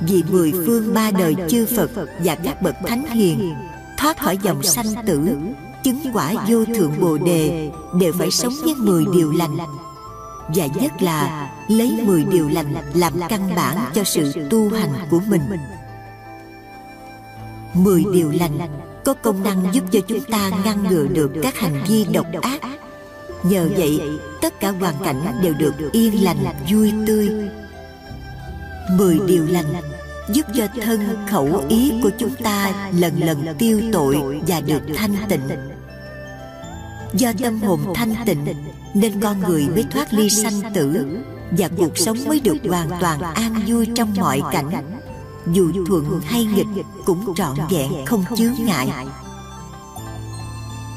vì 0.00 0.22
mười 0.30 0.52
phương 0.52 0.94
ba 0.94 1.10
đời 1.10 1.34
chư 1.48 1.66
phật 1.76 1.90
và 2.24 2.34
các 2.34 2.62
bậc 2.62 2.74
thánh 2.86 3.06
hiền. 3.06 3.54
thoát 3.98 4.18
khỏi 4.18 4.38
dòng 4.42 4.62
sanh 4.62 5.06
tử 5.06 5.28
chứng 5.84 6.00
quả 6.12 6.34
vô 6.48 6.64
thượng 6.64 7.00
bồ 7.00 7.18
đề 7.18 7.70
đều 8.00 8.12
phải 8.12 8.30
sống 8.30 8.52
với 8.64 8.74
10 8.74 9.04
điều 9.12 9.32
lành. 9.32 9.56
Và 10.54 10.66
nhất 10.66 11.02
là 11.02 11.50
lấy 11.68 12.00
10 12.04 12.24
điều 12.24 12.48
lành 12.48 12.74
làm 12.94 13.12
căn 13.28 13.54
bản 13.56 13.76
cho 13.94 14.04
sự 14.04 14.32
tu 14.50 14.70
hành 14.70 14.92
của 15.10 15.20
mình. 15.28 15.42
10 17.74 18.04
điều 18.12 18.30
lành 18.30 18.58
có 19.04 19.14
công 19.14 19.42
năng 19.42 19.74
giúp 19.74 19.84
cho 19.92 20.00
chúng 20.00 20.20
ta 20.20 20.50
ngăn 20.64 20.84
ngừa 20.88 21.06
được 21.06 21.32
các 21.42 21.56
hành 21.56 21.84
vi 21.88 22.04
độc 22.04 22.26
ác. 22.42 22.60
Nhờ 23.42 23.68
vậy, 23.76 24.00
tất 24.42 24.60
cả 24.60 24.70
hoàn 24.70 24.94
cảnh 25.04 25.40
đều 25.42 25.54
được 25.54 25.74
yên 25.92 26.24
lành, 26.24 26.44
vui 26.70 26.92
tươi. 27.06 27.30
Mười 28.90 29.18
điều 29.26 29.46
lành 29.46 29.72
giúp 30.32 30.46
cho 30.54 30.66
thân 30.82 31.00
khẩu 31.30 31.64
ý 31.68 31.92
của 32.02 32.10
chúng 32.18 32.34
ta 32.42 32.90
lần 32.98 33.20
lần 33.24 33.46
tiêu 33.58 33.80
tội 33.92 34.16
và 34.46 34.60
được 34.60 34.82
thanh 34.96 35.14
tịnh. 35.28 35.48
Do 37.14 37.32
tâm 37.42 37.60
hồn 37.60 37.80
thanh 37.94 38.14
tịnh, 38.26 38.44
nên 38.94 39.20
con 39.20 39.40
người 39.40 39.68
mới 39.68 39.84
thoát 39.90 40.12
ly 40.12 40.30
sanh 40.30 40.74
tử 40.74 41.18
và 41.50 41.68
cuộc 41.76 41.98
sống 41.98 42.18
mới 42.26 42.40
được 42.40 42.56
hoàn 42.68 42.90
toàn 43.00 43.20
an 43.20 43.62
vui 43.66 43.86
trong 43.94 44.14
mọi 44.16 44.42
cảnh. 44.52 44.70
Dù 45.52 45.72
thuận 45.86 46.20
hay 46.24 46.44
nghịch 46.44 46.84
cũng 47.04 47.34
trọn 47.34 47.56
vẹn, 47.70 47.92
không 48.06 48.24
chướng 48.36 48.54
ngại. 48.66 48.88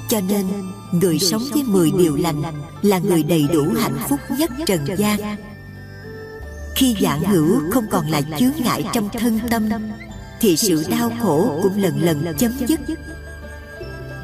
Cho 0.10 0.20
nên, 0.28 0.46
người 0.92 1.20
sống 1.20 1.44
với 1.54 1.64
10 1.64 1.92
điều 1.92 2.16
lành 2.16 2.42
là 2.82 3.00
người 3.00 3.24
đầy 3.24 3.48
đủ 3.54 3.66
hạnh 3.80 3.98
phúc 4.10 4.20
nhất 4.38 4.52
trần 4.66 4.86
gian 4.98 5.20
khi 6.76 6.96
dạng 7.02 7.24
hữu 7.24 7.72
không 7.72 7.88
còn 7.88 8.10
là 8.10 8.22
chướng 8.40 8.64
ngại 8.64 8.86
trong 8.94 9.10
thân 9.10 9.40
tâm 9.50 9.70
thì 10.40 10.58
sự 10.58 10.86
đau 10.90 11.12
khổ 11.22 11.60
cũng 11.64 11.82
lần 11.82 12.02
lần 12.04 12.36
chấm 12.38 12.52
dứt. 12.68 12.80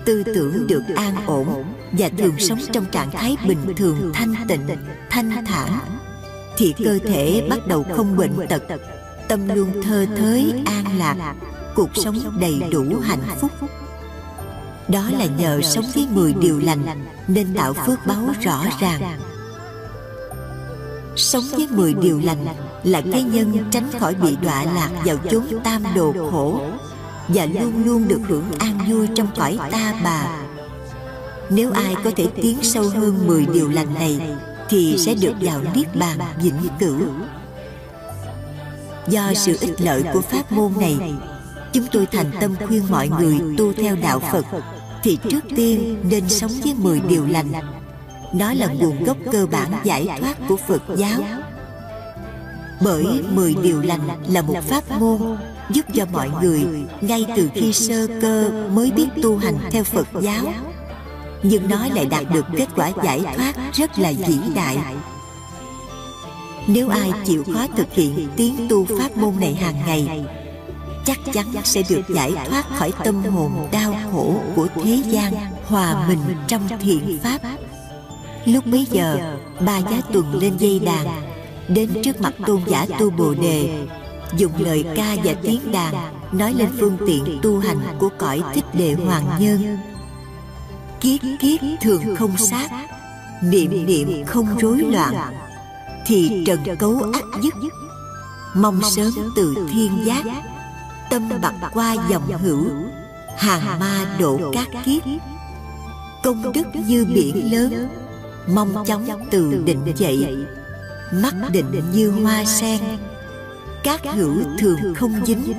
tư 0.06 0.24
tưởng 0.24 0.68
được 0.68 0.84
an 0.96 1.26
ổn 1.26 1.64
và 1.92 2.10
thường 2.18 2.40
sống 2.40 2.60
trong 2.72 2.86
trạng 2.86 3.12
thái 3.12 3.38
bình 3.48 3.74
thường 3.78 4.12
thanh 4.14 4.36
tịnh 4.48 4.68
thanh 5.10 5.46
thản 5.46 5.80
thì 6.58 6.74
cơ 6.84 7.00
thể 7.04 7.48
bắt 7.50 7.68
đầu 7.68 7.86
không 7.96 8.18
bệnh 8.18 8.48
tật 8.50 8.64
tâm 9.28 9.48
luôn 9.48 9.84
thơ 9.84 10.06
thới 10.18 10.54
an 10.66 10.86
lạc 10.98 11.36
cuộc 11.76 11.90
sống 11.96 12.38
đầy 12.40 12.64
đủ 12.72 12.84
hạnh 13.02 13.24
phúc. 13.42 13.52
đó 14.88 15.10
là 15.20 15.26
nhờ 15.26 15.62
sống 15.62 15.86
với 15.96 16.08
10 16.12 16.34
điều 16.34 16.60
lành 16.60 17.06
nên 17.28 17.54
tạo 17.56 17.74
phước 17.74 18.06
báo 18.06 18.30
rõ 18.42 18.66
ràng 18.82 19.20
sống 21.20 21.44
với 21.52 21.68
10 21.68 21.94
điều 21.94 22.22
lành 22.24 22.46
là 22.84 23.02
cái 23.12 23.24
nhân 23.24 23.54
tránh 23.72 23.90
khỏi 24.00 24.16
bị 24.16 24.38
đọa 24.42 24.64
lạc 24.64 24.90
vào 25.06 25.18
chốn 25.32 25.44
tam 25.64 25.84
đồ 25.96 26.14
khổ 26.32 26.62
và 27.28 27.46
luôn 27.46 27.84
luôn 27.86 28.08
được 28.08 28.22
hưởng 28.28 28.52
an 28.60 28.80
vui 28.90 29.08
trong 29.16 29.28
cõi 29.36 29.58
ta 29.72 29.94
bà. 30.04 30.28
nếu 31.50 31.72
ai 31.72 31.96
có 32.04 32.12
thể 32.16 32.28
tiến 32.42 32.58
sâu 32.62 32.90
hơn 32.90 33.28
10 33.28 33.46
điều 33.46 33.70
lành 33.70 33.94
này 33.94 34.22
thì 34.70 34.96
sẽ 34.98 35.16
được 35.22 35.34
vào 35.42 35.62
niết 35.76 35.96
bàn 35.96 36.18
vĩnh 36.42 36.68
cửu. 36.80 37.00
Do 39.08 39.34
sự 39.36 39.58
ích 39.62 39.82
lợi 39.82 40.04
của 40.14 40.22
pháp 40.22 40.52
môn 40.52 40.72
này 40.80 40.98
chúng 41.74 41.86
tôi 41.92 42.06
thành 42.06 42.32
tâm 42.42 42.56
khuyên 42.68 42.84
mọi 42.90 43.10
người 43.10 43.40
tu 43.58 43.74
theo 43.74 43.96
đạo 43.96 44.20
phật. 44.32 44.46
Thì 45.04 45.18
trước 45.30 45.44
tiên 45.56 46.00
nên 46.04 46.30
sống 46.30 46.52
với 46.64 46.74
10 46.74 47.00
điều 47.00 47.26
lành 47.26 47.52
nó 48.34 48.54
là 48.54 48.68
nguồn 48.68 49.04
gốc 49.04 49.18
cơ 49.32 49.46
bản 49.46 49.72
giải 49.84 50.08
thoát 50.20 50.38
của 50.50 50.56
phật 50.56 50.82
giáo. 50.96 51.20
bởi 52.82 53.24
mười 53.34 53.56
điều 53.64 53.82
lành 53.82 54.10
là 54.28 54.42
một 54.42 54.56
pháp 54.68 55.00
môn 55.00 55.38
giúp 55.70 55.86
cho 55.94 56.06
mọi 56.12 56.30
người 56.42 56.66
ngay 57.02 57.26
từ 57.36 57.50
khi 57.56 57.74
sơ 57.74 58.08
cơ 58.22 58.52
mới 58.74 58.92
biết 58.92 59.08
tu 59.24 59.38
hành 59.38 59.58
theo 59.72 59.84
phật 59.84 60.08
giáo. 60.22 60.54
nhưng 61.44 61.70
nó 61.70 61.88
lại 61.96 62.06
đạt 62.06 62.24
được 62.34 62.46
kết 62.58 62.68
quả 62.76 62.92
giải 63.04 63.22
thoát 63.36 63.54
rất 63.74 64.00
là 64.00 64.12
vĩ 64.28 64.38
đại. 64.56 64.78
nếu 66.68 66.90
ai 66.90 67.12
chịu 67.26 67.44
khó 67.54 67.68
thực 67.78 67.94
hiện 67.94 68.28
tiến 68.36 68.68
tu 68.70 68.86
pháp 68.86 69.18
môn 69.18 69.34
này 69.40 69.54
hàng 69.54 69.76
ngày 69.86 70.26
chắc 71.06 71.20
chắn 71.34 71.46
sẽ 71.64 71.84
được 71.90 72.02
giải 72.16 72.34
thoát 72.50 72.66
khỏi 72.78 72.92
tâm 73.04 73.24
hồn 73.24 73.68
đau 73.72 73.96
khổ 74.12 74.42
của 74.56 74.68
thế 74.84 75.02
gian 75.06 75.34
hòa 75.68 76.08
mình 76.08 76.20
trong 76.48 76.68
thiện 76.82 77.20
pháp 77.24 77.40
lúc 78.46 78.66
bấy 78.66 78.88
giờ 78.92 79.38
ba 79.66 79.78
giá 79.78 80.02
tuần 80.14 80.40
lên 80.42 80.58
dây 80.58 80.80
đàn. 80.80 81.08
đến 81.68 81.90
trước 82.04 82.22
mặt 82.22 82.34
tôn 82.48 82.62
giả 82.68 82.86
tu 83.00 83.10
bồ 83.10 83.34
đề 83.34 83.86
dùng 84.38 84.52
lời 84.60 84.86
ca 84.96 85.16
và 85.24 85.34
tiếng 85.42 85.72
đàn 85.72 85.94
nói 86.32 86.54
lên 86.54 86.70
phương 86.80 86.98
tiện 87.08 87.40
tu 87.42 87.60
hành 87.60 87.78
của 88.00 88.10
cõi 88.18 88.42
thích 88.54 88.66
đề 88.74 88.94
hoàng 88.94 89.26
nhân. 89.40 89.78
Kiết 91.02 91.22
kiết 91.40 91.62
thường 91.82 92.16
không 92.16 92.38
sát 92.38 92.70
niệm 93.42 93.86
niệm 93.86 94.26
không 94.26 94.58
rối 94.58 94.78
loạn 94.78 95.34
thì 96.06 96.44
trần 96.46 96.78
cấu 96.80 97.12
ác 97.14 97.24
dứt 97.44 97.54
mong 98.56 98.82
sớm 98.92 99.14
từ 99.36 99.56
thiên 99.74 100.06
giác 100.06 100.26
tâm 101.10 101.30
bạc 101.42 101.54
qua 101.74 101.96
dòng 102.10 102.28
hữu. 102.44 102.66
hàng 103.38 103.80
ma 103.80 104.16
độ 104.20 104.40
các 104.54 104.68
kiếp. 104.86 105.04
công 106.24 106.52
đức 106.54 106.68
như 106.88 107.06
biển 107.14 107.52
lớn 107.52 107.90
mong 108.54 108.86
chóng 108.86 109.28
từ 109.32 109.64
định 109.66 109.94
dậy. 109.96 110.38
Mắt 111.12 111.34
định 111.52 111.84
như 111.94 112.12
hoa 112.12 112.46
sen, 112.46 112.80
các 113.84 114.02
hữu 114.14 114.36
thường 114.60 114.96
không 114.96 115.26
dính, 115.26 115.54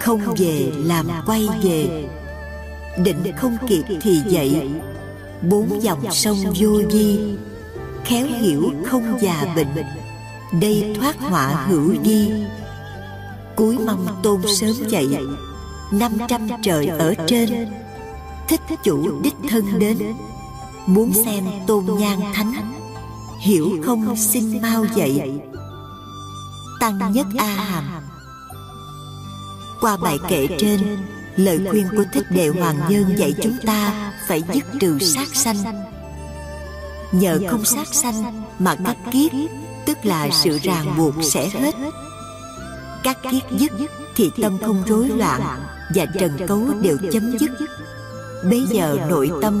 không 0.00 0.20
về 0.38 0.72
làm 0.76 1.06
quay 1.26 1.48
về. 1.62 2.08
Định 3.04 3.32
không 3.36 3.56
kịp 3.68 3.82
thì 4.02 4.22
dậy, 4.26 4.70
bốn 5.42 5.82
dòng 5.82 6.10
sông 6.10 6.36
vô 6.60 6.82
di, 6.90 7.20
khéo 8.04 8.26
hiểu 8.26 8.70
không 8.86 9.18
già 9.20 9.52
bệnh, 9.56 9.84
đây 10.60 10.94
thoát 11.00 11.20
họa 11.20 11.66
hữu 11.68 11.94
di. 12.04 12.30
Cuối 13.56 13.78
mong 13.86 14.06
tôn 14.22 14.40
sớm 14.56 14.88
dậy, 14.88 15.08
năm 15.92 16.12
trăm 16.28 16.48
trời 16.62 16.86
ở 16.86 17.14
trên, 17.26 17.68
thích 18.48 18.60
chủ 18.84 19.22
đích 19.22 19.34
thân 19.50 19.78
đến 19.78 19.98
muốn 20.86 21.12
xem 21.24 21.44
tôn 21.66 21.84
nhan 21.98 22.20
thánh 22.34 22.72
hiểu 23.40 23.68
không 23.84 24.16
xin 24.16 24.62
mau 24.62 24.84
dậy? 24.94 25.40
tăng 26.80 27.12
nhất 27.12 27.26
a 27.38 27.46
hàm. 27.46 27.84
Qua 29.80 29.96
bài 29.96 30.18
kệ 30.28 30.46
trên 30.58 30.98
lời 31.36 31.60
khuyên 31.70 31.88
của 31.96 32.04
thích 32.12 32.26
đệ 32.30 32.48
hoàng 32.48 32.80
nhân 32.88 33.14
dạy 33.18 33.34
chúng 33.42 33.56
ta 33.66 34.12
phải 34.28 34.42
dứt 34.52 34.64
trừ 34.80 34.98
sát 34.98 35.28
sanh. 35.34 35.56
nhờ 37.12 37.38
không 37.50 37.64
sát 37.64 37.94
sanh 37.94 38.42
mà 38.58 38.76
các 38.84 38.96
kiết 39.12 39.32
tức 39.86 39.98
là 40.02 40.28
sự 40.30 40.58
ràng 40.62 40.94
buộc 40.98 41.14
sẽ 41.22 41.48
hết. 41.48 41.74
các 43.02 43.18
kiết 43.30 43.42
dứt 43.50 43.72
thì 44.16 44.30
tâm 44.42 44.58
không 44.58 44.82
rối 44.86 45.08
loạn 45.08 45.40
và 45.94 46.06
trần 46.20 46.38
cấu 46.48 46.60
đều 46.80 46.96
chấm 47.12 47.38
dứt. 47.38 47.50
bây 48.50 48.60
giờ 48.60 48.98
nội 49.08 49.30
tâm 49.42 49.60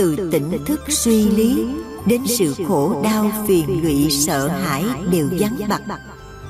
từ 0.00 0.30
tỉnh 0.32 0.64
thức 0.64 0.80
suy 0.88 1.30
lý, 1.30 1.66
đến 2.06 2.22
sự 2.26 2.54
khổ 2.68 3.02
đau 3.04 3.32
phiền 3.48 3.82
lụy 3.82 4.10
sợ 4.10 4.48
hãi 4.48 4.84
đều 5.10 5.28
vắng 5.38 5.58
bặt 5.68 5.80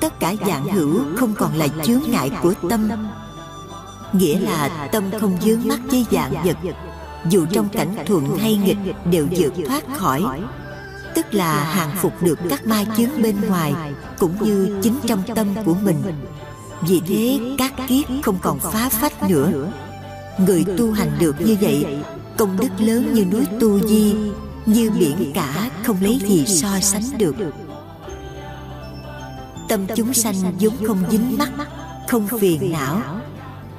tất 0.01 0.19
cả 0.19 0.33
dạng 0.47 0.67
hữu 0.69 0.99
không 1.17 1.33
còn 1.37 1.57
là 1.57 1.67
chướng 1.83 2.01
ngại 2.07 2.31
của 2.43 2.53
tâm. 2.69 2.89
Nghĩa 4.13 4.39
là 4.39 4.89
tâm 4.91 5.03
không 5.19 5.37
dướng 5.41 5.67
mắt 5.67 5.79
với 5.87 6.05
dạng 6.11 6.33
vật. 6.45 6.57
Dù 7.29 7.45
trong 7.51 7.69
cảnh 7.69 7.95
thuận 8.05 8.37
hay 8.37 8.55
nghịch 8.55 8.77
đều 9.11 9.27
vượt 9.31 9.53
thoát 9.67 9.83
khỏi. 9.97 10.23
Tức 11.15 11.33
là 11.33 11.63
hàng 11.63 11.95
phục 12.01 12.13
được 12.21 12.39
các 12.49 12.67
ma 12.67 12.85
chướng 12.97 13.21
bên 13.21 13.35
ngoài, 13.47 13.73
cũng 14.19 14.35
như 14.41 14.79
chính 14.83 14.95
trong 15.07 15.23
tâm 15.35 15.47
của 15.65 15.75
mình. 15.83 16.03
Vì 16.81 17.01
thế 17.07 17.39
các 17.57 17.73
kiết 17.87 18.05
không 18.23 18.37
còn 18.41 18.59
phá 18.59 18.89
phách 18.89 19.29
nữa. 19.29 19.71
Người 20.47 20.65
tu 20.77 20.91
hành 20.91 21.11
được 21.19 21.41
như 21.41 21.57
vậy 21.61 21.85
công 22.41 22.57
đức 22.57 22.69
lớn 22.79 23.13
như 23.13 23.25
núi 23.25 23.45
tu 23.59 23.87
di, 23.87 24.15
như 24.65 24.91
biển 24.91 25.31
cả 25.33 25.69
không 25.83 25.97
lấy 26.01 26.19
gì 26.27 26.45
so 26.45 26.79
sánh 26.81 27.17
được. 27.17 27.35
Tâm 29.69 29.87
chúng 29.95 30.13
sanh 30.13 30.35
vốn 30.59 30.73
không 30.87 31.03
dính 31.11 31.37
mắc 31.37 31.49
không 32.07 32.27
phiền 32.27 32.71
não. 32.71 33.01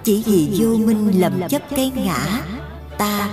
Chỉ 0.05 0.23
vì 0.27 0.49
vô 0.59 0.77
minh 0.87 1.21
lầm 1.21 1.49
chấp 1.49 1.63
cái 1.77 1.93
ngã, 1.95 2.43
ta 2.99 3.29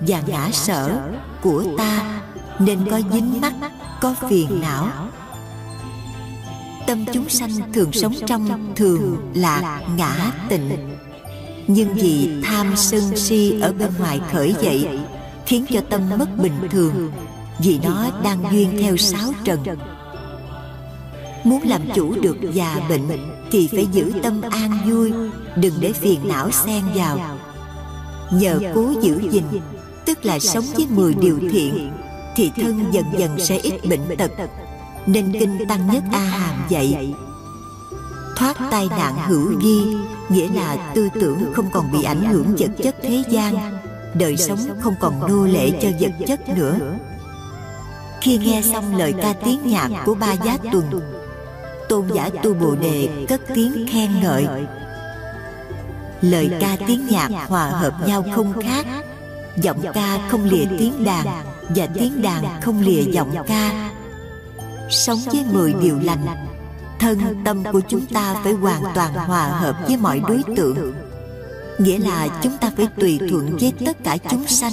và 0.00 0.22
ngã 0.26 0.50
sở 0.52 1.00
của 1.42 1.64
ta 1.78 2.20
nên 2.58 2.90
có 2.90 3.00
dính 3.12 3.40
mắc 3.40 3.54
có 4.00 4.14
phiền 4.28 4.60
não. 4.60 4.88
Tâm 6.86 7.04
chúng 7.12 7.28
sanh 7.28 7.72
thường 7.72 7.92
sống 7.92 8.14
trong 8.26 8.72
thường 8.76 9.32
lạc 9.34 9.80
ngã 9.96 10.32
tịnh 10.48 10.93
nhưng 11.66 11.94
vì 11.94 12.30
tham 12.42 12.76
sân 12.76 13.16
si 13.16 13.60
ở 13.60 13.72
bên 13.72 13.90
ngoài 13.98 14.20
khởi 14.32 14.54
dậy, 14.62 14.88
khiến 15.46 15.64
cho 15.70 15.80
tâm 15.80 16.00
mất 16.18 16.38
bình 16.38 16.68
thường, 16.70 17.10
vì 17.58 17.78
nó 17.84 18.06
đang 18.24 18.44
duyên 18.52 18.68
theo 18.80 18.96
sáu 18.96 19.32
trần. 19.44 19.60
Muốn 21.44 21.62
làm 21.62 21.80
chủ 21.94 22.14
được 22.20 22.36
già 22.52 22.80
bệnh 22.88 23.08
thì 23.50 23.68
phải 23.72 23.86
giữ 23.92 24.12
tâm 24.22 24.40
an 24.50 24.78
vui, 24.86 25.12
đừng 25.56 25.74
để 25.80 25.92
phiền 25.92 26.20
não 26.28 26.50
xen 26.50 26.82
vào. 26.94 27.38
Nhờ 28.32 28.58
cố 28.74 28.92
giữ 29.02 29.20
gìn, 29.30 29.44
tức 30.04 30.24
là 30.24 30.38
sống 30.38 30.64
với 30.74 30.86
mười 30.90 31.14
điều 31.14 31.38
thiện, 31.50 31.92
thì 32.36 32.50
thân 32.56 32.84
dần 32.92 33.04
dần 33.18 33.38
sẽ 33.38 33.58
ít 33.58 33.74
bệnh 33.88 34.16
tật, 34.18 34.30
nên 35.06 35.32
kinh 35.32 35.58
tăng 35.68 35.86
nhất 35.92 36.02
a 36.12 36.18
hàm 36.18 36.64
dạy 36.68 37.14
thoát 38.36 38.56
tai 38.70 38.88
nạn 38.88 39.14
hữu 39.26 39.58
vi 39.62 39.96
nghĩa 40.28 40.48
là 40.48 40.92
tư 40.94 41.08
tưởng 41.20 41.52
không 41.52 41.70
còn 41.72 41.92
bị 41.92 42.02
ảnh 42.02 42.24
hưởng 42.24 42.56
vật 42.58 42.70
chất 42.82 42.96
thế 43.02 43.22
gian 43.28 43.78
đời 44.14 44.36
sống 44.36 44.58
không 44.80 44.94
còn 45.00 45.20
nô 45.28 45.44
lệ 45.44 45.70
cho 45.82 45.88
vật 46.00 46.12
chất 46.26 46.48
nữa. 46.48 46.78
khi 48.20 48.38
nghe 48.38 48.62
xong 48.62 48.96
lời 48.96 49.14
ca 49.22 49.32
tiếng 49.44 49.60
nhạc 49.64 49.90
của 50.04 50.14
ba 50.14 50.32
giá 50.32 50.58
tuần 50.72 51.00
tôn 51.88 52.08
giả 52.14 52.30
tu 52.42 52.54
bồ 52.54 52.76
đề 52.76 53.08
cất 53.28 53.40
tiếng 53.54 53.86
khen 53.90 54.20
ngợi. 54.20 54.46
Lời 56.20 56.50
ca 56.60 56.76
tiếng 56.86 57.06
nhạc 57.06 57.30
hòa 57.48 57.66
hợp 57.66 57.94
nhau 58.06 58.24
không 58.34 58.52
khác. 58.62 58.86
giọng 59.56 59.82
ca 59.94 60.28
không 60.28 60.44
lìa 60.44 60.64
tiếng 60.78 61.04
đàn 61.04 61.26
và 61.68 61.86
tiếng 61.94 62.22
đàn 62.22 62.60
không 62.60 62.80
lìa 62.80 63.02
giọng 63.02 63.34
ca. 63.46 63.90
sống 64.90 65.18
với 65.32 65.44
mười 65.52 65.74
điều 65.82 65.98
lành 66.02 66.26
thân 66.98 67.42
tâm 67.44 67.62
của 67.72 67.80
chúng 67.88 68.06
ta 68.06 68.34
phải 68.44 68.52
hoàn 68.52 68.82
toàn 68.94 69.14
hòa 69.14 69.46
hợp 69.46 69.76
với 69.86 69.96
mọi 69.96 70.20
đối 70.28 70.42
tượng. 70.56 70.92
Nghĩa 71.78 71.98
là 71.98 72.28
chúng 72.42 72.56
ta 72.60 72.70
phải 72.76 72.88
tùy 73.00 73.20
thuận 73.30 73.56
với 73.60 73.72
tất 73.86 74.04
cả 74.04 74.16
chúng 74.30 74.46
sanh. 74.46 74.72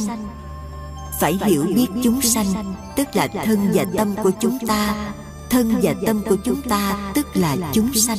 Phải 1.20 1.40
hiểu 1.46 1.66
biết 1.76 1.88
chúng 2.04 2.22
sanh, 2.22 2.76
tức 2.96 3.08
là 3.14 3.28
thân 3.46 3.72
và 3.74 3.86
tâm 3.98 4.16
của 4.24 4.32
chúng 4.40 4.58
ta. 4.68 4.96
Thân 5.50 5.76
và 5.82 5.94
tâm 6.06 6.22
của 6.30 6.36
chúng 6.46 6.62
ta, 6.62 7.12
tức 7.14 7.28
là 7.34 7.58
chúng 7.74 7.94
sanh. 7.94 8.18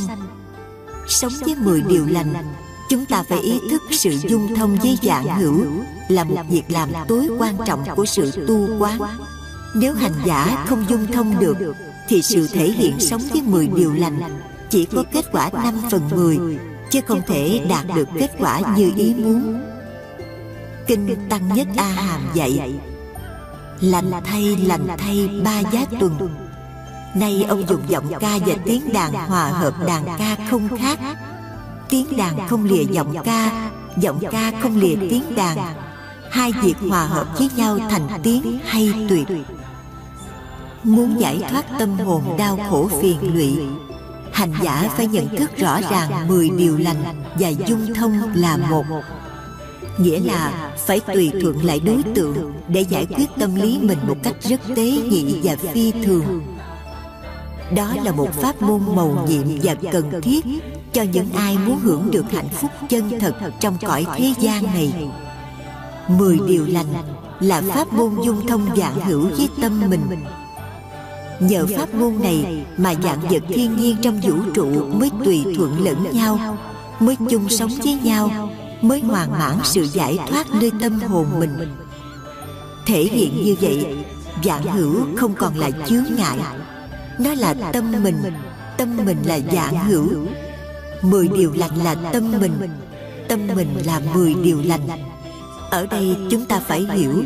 Sống 1.09 1.33
với 1.41 1.55
mười 1.55 1.83
điều 1.83 2.07
lành, 2.07 2.35
chúng 2.91 3.07
ta 3.07 3.23
phải 3.29 3.39
ý 3.39 3.61
thức 3.71 3.83
sự 3.91 4.11
dung 4.29 4.55
thông 4.55 4.77
với 4.77 4.99
dạng 5.03 5.41
hữu, 5.41 5.65
là 6.09 6.25
một 6.25 6.43
việc 6.49 6.65
làm 6.69 6.89
tối 7.09 7.29
quan 7.39 7.57
trọng 7.67 7.85
của 7.97 8.05
sự 8.05 8.47
tu 8.49 8.69
quán. 8.79 9.01
Nếu 9.75 9.95
hành 9.95 10.15
giả 10.25 10.65
không 10.69 10.85
dung 10.89 11.07
thông 11.13 11.41
được 11.41 11.57
thì 12.09 12.23
sự 12.23 12.49
thể 12.53 12.71
hiện 12.71 13.01
sống 13.01 13.23
với 13.31 13.43
mười 13.43 13.69
điều 13.77 13.93
lành 13.93 14.21
chỉ 14.71 14.85
có 14.85 15.05
kết 15.13 15.25
quả 15.33 15.51
năm 15.53 15.75
phần 15.91 16.11
mười 16.11 16.59
chứ 16.91 17.01
không 17.07 17.23
thể 17.27 17.67
đạt 17.69 17.87
được 17.95 18.09
kết 18.19 18.31
quả 18.39 18.61
như 18.77 18.93
ý 18.97 19.15
muốn. 19.15 19.61
kinh 20.87 21.17
tăng 21.29 21.49
nhất 21.55 21.67
a 21.77 21.85
hàm 21.85 22.21
dạy 22.35 22.73
lành 23.81 24.11
thay 24.25 24.57
lành 24.57 24.87
thay 24.99 25.29
ba 25.45 25.61
giá 25.61 25.85
tuần. 26.01 26.19
nay 27.15 27.45
ông 27.49 27.69
dùng 27.69 27.83
giọng 27.89 28.13
ca 28.21 28.39
và 28.47 28.55
tiếng 28.65 28.93
đàn 28.93 29.13
hòa 29.13 29.49
hợp 29.49 29.75
đàn 29.87 30.05
ca 30.19 30.37
không 30.51 30.69
khác. 30.79 30.99
tiếng 31.89 32.17
đàn 32.17 32.49
không 32.49 32.65
lìa 32.65 32.85
giọng 32.85 33.15
ca 33.25 33.71
giọng 33.97 34.21
ca 34.31 34.53
không 34.63 34.77
lìa 34.77 34.97
tiếng 35.11 35.35
đàn. 35.35 35.59
hai 36.31 36.53
việc 36.63 36.77
hòa 36.89 37.07
hợp 37.07 37.39
với 37.39 37.51
nhau 37.57 37.79
thành 37.91 38.09
tiếng 38.23 38.59
hay 38.65 38.93
tuyệt 39.09 39.27
muốn 40.85 41.21
giải 41.21 41.41
thoát 41.51 41.65
tâm 41.79 41.99
hồn 41.99 42.23
đau 42.39 42.59
khổ 42.71 42.89
phiền 43.01 43.35
lụy 43.35 43.59
hành 44.33 44.53
giả 44.63 44.91
phải 44.97 45.07
nhận 45.07 45.37
thức 45.37 45.57
rõ 45.57 45.81
ràng 45.91 46.29
mười 46.29 46.51
điều 46.51 46.79
lành 46.79 47.05
và 47.39 47.49
dung 47.49 47.95
thông 47.95 48.13
là 48.35 48.57
một. 48.57 48.85
nghĩa 49.99 50.21
là 50.21 50.71
phải 50.87 51.01
tùy 51.01 51.33
thuận 51.43 51.65
lại 51.65 51.81
đối 51.81 52.03
tượng 52.15 52.53
để 52.69 52.81
giải 52.81 53.07
quyết 53.07 53.27
tâm 53.39 53.55
lý 53.55 53.79
mình 53.83 53.99
một 54.09 54.17
cách 54.23 54.37
rất 54.41 54.61
tế 54.77 54.91
nhị 54.91 55.41
và 55.43 55.57
phi 55.57 55.93
thường. 56.05 56.43
đó 57.77 57.95
là 58.05 58.13
một 58.13 58.33
pháp 58.33 58.63
môn 58.63 58.81
mầu 58.95 59.27
nhiệm 59.29 59.47
và 59.63 59.75
cần 59.93 60.21
thiết 60.23 60.45
cho 60.93 61.03
những 61.03 61.33
ai 61.33 61.59
muốn 61.59 61.79
hưởng 61.79 62.11
được 62.11 62.31
hạnh 62.31 62.49
phúc 62.49 62.71
chân 62.89 63.21
thật 63.21 63.35
trong 63.61 63.77
cõi 63.87 64.07
thế 64.17 64.35
gian 64.39 64.65
này. 64.65 65.11
mười 66.09 66.39
điều 66.47 66.67
lành 66.67 66.95
là 67.41 67.63
pháp 67.75 67.93
môn 67.93 68.11
dung 68.25 68.47
thông 68.47 68.77
dạng 68.77 69.01
hữu 69.01 69.21
với 69.21 69.49
tâm 69.63 69.81
mình 69.91 70.01
nhờ 71.49 71.67
pháp 71.77 71.95
môn 71.95 72.15
này 72.23 72.65
mà 72.77 72.95
dạng 73.03 73.21
vật 73.21 73.43
thiên 73.49 73.77
nhiên 73.77 73.97
trong 74.03 74.21
vũ 74.21 74.35
trụ 74.55 74.67
mới 74.87 75.11
tùy 75.25 75.45
thuận 75.57 75.85
lẫn 75.85 76.07
nhau, 76.13 76.59
mới 77.01 77.17
chung 77.31 77.49
sống 77.49 77.71
với 77.85 77.99
nhau, 78.03 78.51
mới 78.81 79.01
hoàn 79.01 79.31
mãn 79.31 79.57
sự 79.65 79.83
giải 79.83 80.19
thoát 80.31 80.47
nơi 80.61 80.71
tâm 80.81 81.01
hồn 81.01 81.27
mình. 81.39 81.57
Thể 82.87 83.03
hiện 83.03 83.45
như 83.45 83.57
vậy 83.61 84.05
dạng 84.45 84.63
hữu 84.63 84.95
không 85.17 85.35
còn 85.35 85.59
là 85.59 85.71
chướng 85.87 86.05
ngại. 86.17 86.39
Nó 87.19 87.35
là 87.35 87.55
tâm 87.73 87.93
mình 88.03 88.17
tâm 88.77 88.97
mình 88.97 89.19
là 89.25 89.39
dạng 89.53 89.85
hữu. 89.89 90.09
Mười 91.03 91.29
điều 91.29 91.53
lành 91.53 91.85
là 91.85 91.95
tâm 92.13 92.33
mình 92.41 92.53
tâm 93.29 93.41
mình 93.57 93.69
là 93.85 94.01
mười 94.15 94.35
điều 94.35 94.59
lành. 94.65 94.89
Ở 95.71 95.87
đây 95.87 96.17
chúng 96.31 96.45
ta 96.45 96.61
phải 96.61 96.87
hiểu, 96.95 97.23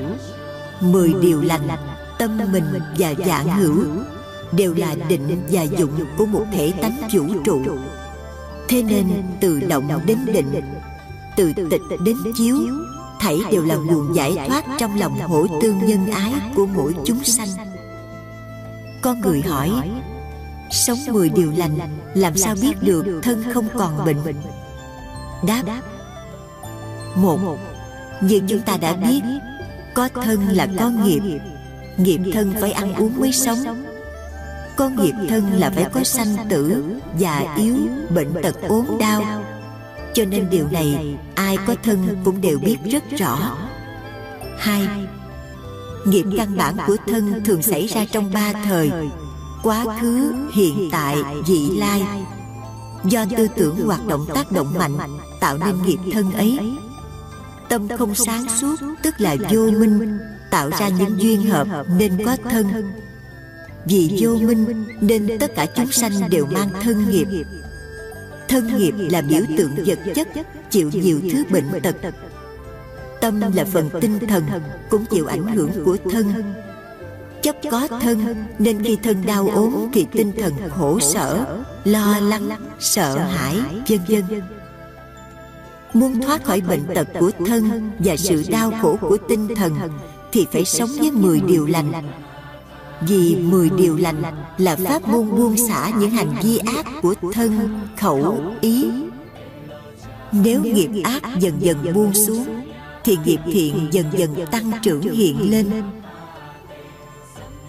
mười 0.80 1.14
điều 1.20 1.42
lành 1.42 1.68
tâm 2.18 2.38
mình 2.52 2.64
và 2.98 3.14
dạng 3.26 3.48
hữu 3.48 3.84
đều 4.52 4.74
là 4.74 4.94
định 5.08 5.42
và 5.50 5.62
dụng 5.62 5.90
của 6.18 6.26
một 6.26 6.44
thể 6.52 6.72
tánh 6.82 7.08
vũ 7.12 7.24
trụ. 7.44 7.60
Thế 8.68 8.82
nên 8.82 9.06
từ 9.40 9.60
động 9.60 10.00
đến 10.06 10.18
định, 10.26 10.62
từ 11.36 11.52
tịch 11.70 11.82
đến 12.04 12.16
chiếu, 12.36 12.56
thảy 13.20 13.38
đều 13.50 13.64
là 13.64 13.74
nguồn 13.76 14.14
giải 14.16 14.38
thoát 14.48 14.64
trong 14.78 14.98
lòng 14.98 15.18
hổ 15.20 15.46
tương 15.62 15.86
nhân 15.86 16.06
ái 16.06 16.32
của 16.54 16.66
mỗi 16.66 16.94
chúng 17.04 17.24
sanh. 17.24 17.48
Con 19.02 19.20
người 19.20 19.42
hỏi, 19.42 19.70
sống 20.70 20.98
mười 21.10 21.28
điều 21.28 21.52
lành, 21.56 21.78
làm 22.14 22.36
sao 22.36 22.54
biết 22.62 22.74
được 22.80 23.20
thân 23.22 23.44
không 23.54 23.68
còn 23.74 24.04
bệnh? 24.04 24.34
Đáp, 25.46 25.62
một, 27.14 27.58
như 28.20 28.40
chúng 28.48 28.60
ta 28.60 28.76
đã 28.76 28.92
biết, 28.92 29.20
có 29.94 30.08
thân 30.14 30.48
là 30.48 30.68
có 30.78 30.90
nghiệp 30.90 31.40
nghiệp 31.96 32.20
thân 32.32 32.54
phải 32.60 32.72
ăn 32.72 32.94
uống 32.94 33.20
mới 33.20 33.32
sống. 33.32 33.84
Có 34.76 34.88
nghiệp 34.88 35.14
thân 35.28 35.52
là 35.52 35.70
phải 35.70 35.84
có 35.92 36.04
sanh 36.04 36.36
tử 36.48 36.84
già 37.18 37.54
yếu 37.56 37.76
bệnh 38.14 38.32
tật 38.42 38.56
ốm 38.68 38.86
đau. 39.00 39.44
cho 40.14 40.24
nên 40.24 40.50
điều 40.50 40.68
này 40.70 41.16
ai 41.34 41.56
có 41.66 41.74
thân 41.82 42.16
cũng 42.24 42.40
đều 42.40 42.58
biết 42.58 42.76
rất 42.84 43.02
rõ. 43.18 43.56
hai 44.58 44.88
nghiệp 46.04 46.24
căn 46.36 46.56
bản 46.56 46.76
của 46.86 46.96
thân 47.06 47.44
thường 47.44 47.62
xảy 47.62 47.86
ra 47.86 48.04
trong 48.12 48.32
ba 48.32 48.52
thời. 48.64 48.90
quá 49.62 49.84
khứ 50.00 50.34
hiện 50.54 50.88
tại 50.92 51.16
vị 51.46 51.68
lai. 51.78 52.02
do 53.04 53.24
tư 53.36 53.48
tưởng 53.56 53.86
hoạt 53.86 54.06
động 54.06 54.26
tác 54.34 54.52
động 54.52 54.74
mạnh 54.78 54.98
tạo 55.40 55.58
nên 55.58 55.82
nghiệp 55.82 55.98
thân 56.12 56.32
ấy. 56.32 56.58
tâm 57.68 57.88
không 57.98 58.14
sáng 58.14 58.46
suốt 58.60 58.76
tức 59.02 59.14
là 59.18 59.36
vô 59.50 59.70
minh 59.70 60.18
tạo 60.56 60.70
ra 60.78 60.88
những 60.88 61.20
duyên 61.20 61.42
hợp 61.42 61.66
nên 61.98 62.24
có 62.24 62.36
thân. 62.50 62.66
vì 63.84 64.18
vô 64.20 64.36
minh 64.36 64.86
nên 65.00 65.38
tất 65.40 65.54
cả 65.54 65.66
chúng 65.76 65.92
sanh 65.92 66.12
đều 66.30 66.46
mang 66.46 66.68
thân 66.82 67.10
nghiệp. 67.10 67.28
thân 68.48 68.78
nghiệp 68.78 68.94
là 69.10 69.22
biểu 69.22 69.40
tượng 69.58 69.74
vật 69.86 69.98
chất 70.14 70.28
chịu 70.70 70.90
nhiều 70.92 71.20
thứ 71.32 71.44
bệnh 71.50 71.82
tật. 71.82 71.96
tâm 73.20 73.40
là 73.54 73.64
phần 73.64 73.90
tinh 74.00 74.18
thần 74.28 74.44
cũng 74.90 75.04
chịu 75.10 75.26
ảnh 75.26 75.46
hưởng 75.46 75.70
của 75.84 75.96
thân. 76.12 76.54
chấp 77.42 77.56
có 77.70 77.88
thân 78.00 78.46
nên 78.58 78.84
khi 78.84 78.96
thân 79.02 79.26
đau 79.26 79.48
ốm 79.48 79.90
thì 79.92 80.06
tinh 80.12 80.32
thần 80.40 80.52
khổ 80.76 81.00
sở 81.00 81.46
lo 81.84 82.18
lắng 82.18 82.48
sợ 82.78 83.18
hãi 83.18 83.56
vân 83.88 84.00
vân 84.08 84.42
muốn 85.94 86.20
thoát 86.20 86.44
khỏi 86.44 86.60
bệnh 86.60 86.82
tật 86.94 87.08
của 87.20 87.30
thân 87.46 87.90
và 87.98 88.16
sự 88.16 88.44
đau 88.50 88.72
khổ 88.82 88.96
của 89.00 89.16
tinh 89.28 89.48
thần 89.56 89.72
thì 90.36 90.46
phải 90.52 90.64
sống 90.64 90.90
với 90.98 91.10
10 91.10 91.40
điều 91.40 91.66
lành. 91.66 91.92
vì 93.00 93.36
mười 93.36 93.70
điều 93.70 93.96
lành 93.96 94.22
là 94.58 94.76
pháp 94.76 95.08
môn 95.08 95.30
buông 95.30 95.56
xả 95.56 95.90
những 95.98 96.10
hành 96.10 96.34
vi 96.42 96.58
ác 96.58 96.86
của 97.02 97.14
thân, 97.32 97.80
khẩu, 97.96 98.42
ý. 98.60 98.90
Nếu 100.32 100.62
nghiệp 100.62 100.90
ác 101.04 101.22
dần 101.38 101.54
dần 101.60 101.94
buông 101.94 102.14
xuống 102.14 102.46
Thì 103.04 103.16
nghiệp 103.24 103.40
thiện 103.52 103.88
dần 103.90 104.06
dần 104.12 104.46
tăng 104.50 104.72
trưởng 104.82 105.02
hiện 105.02 105.50
lên. 105.50 105.82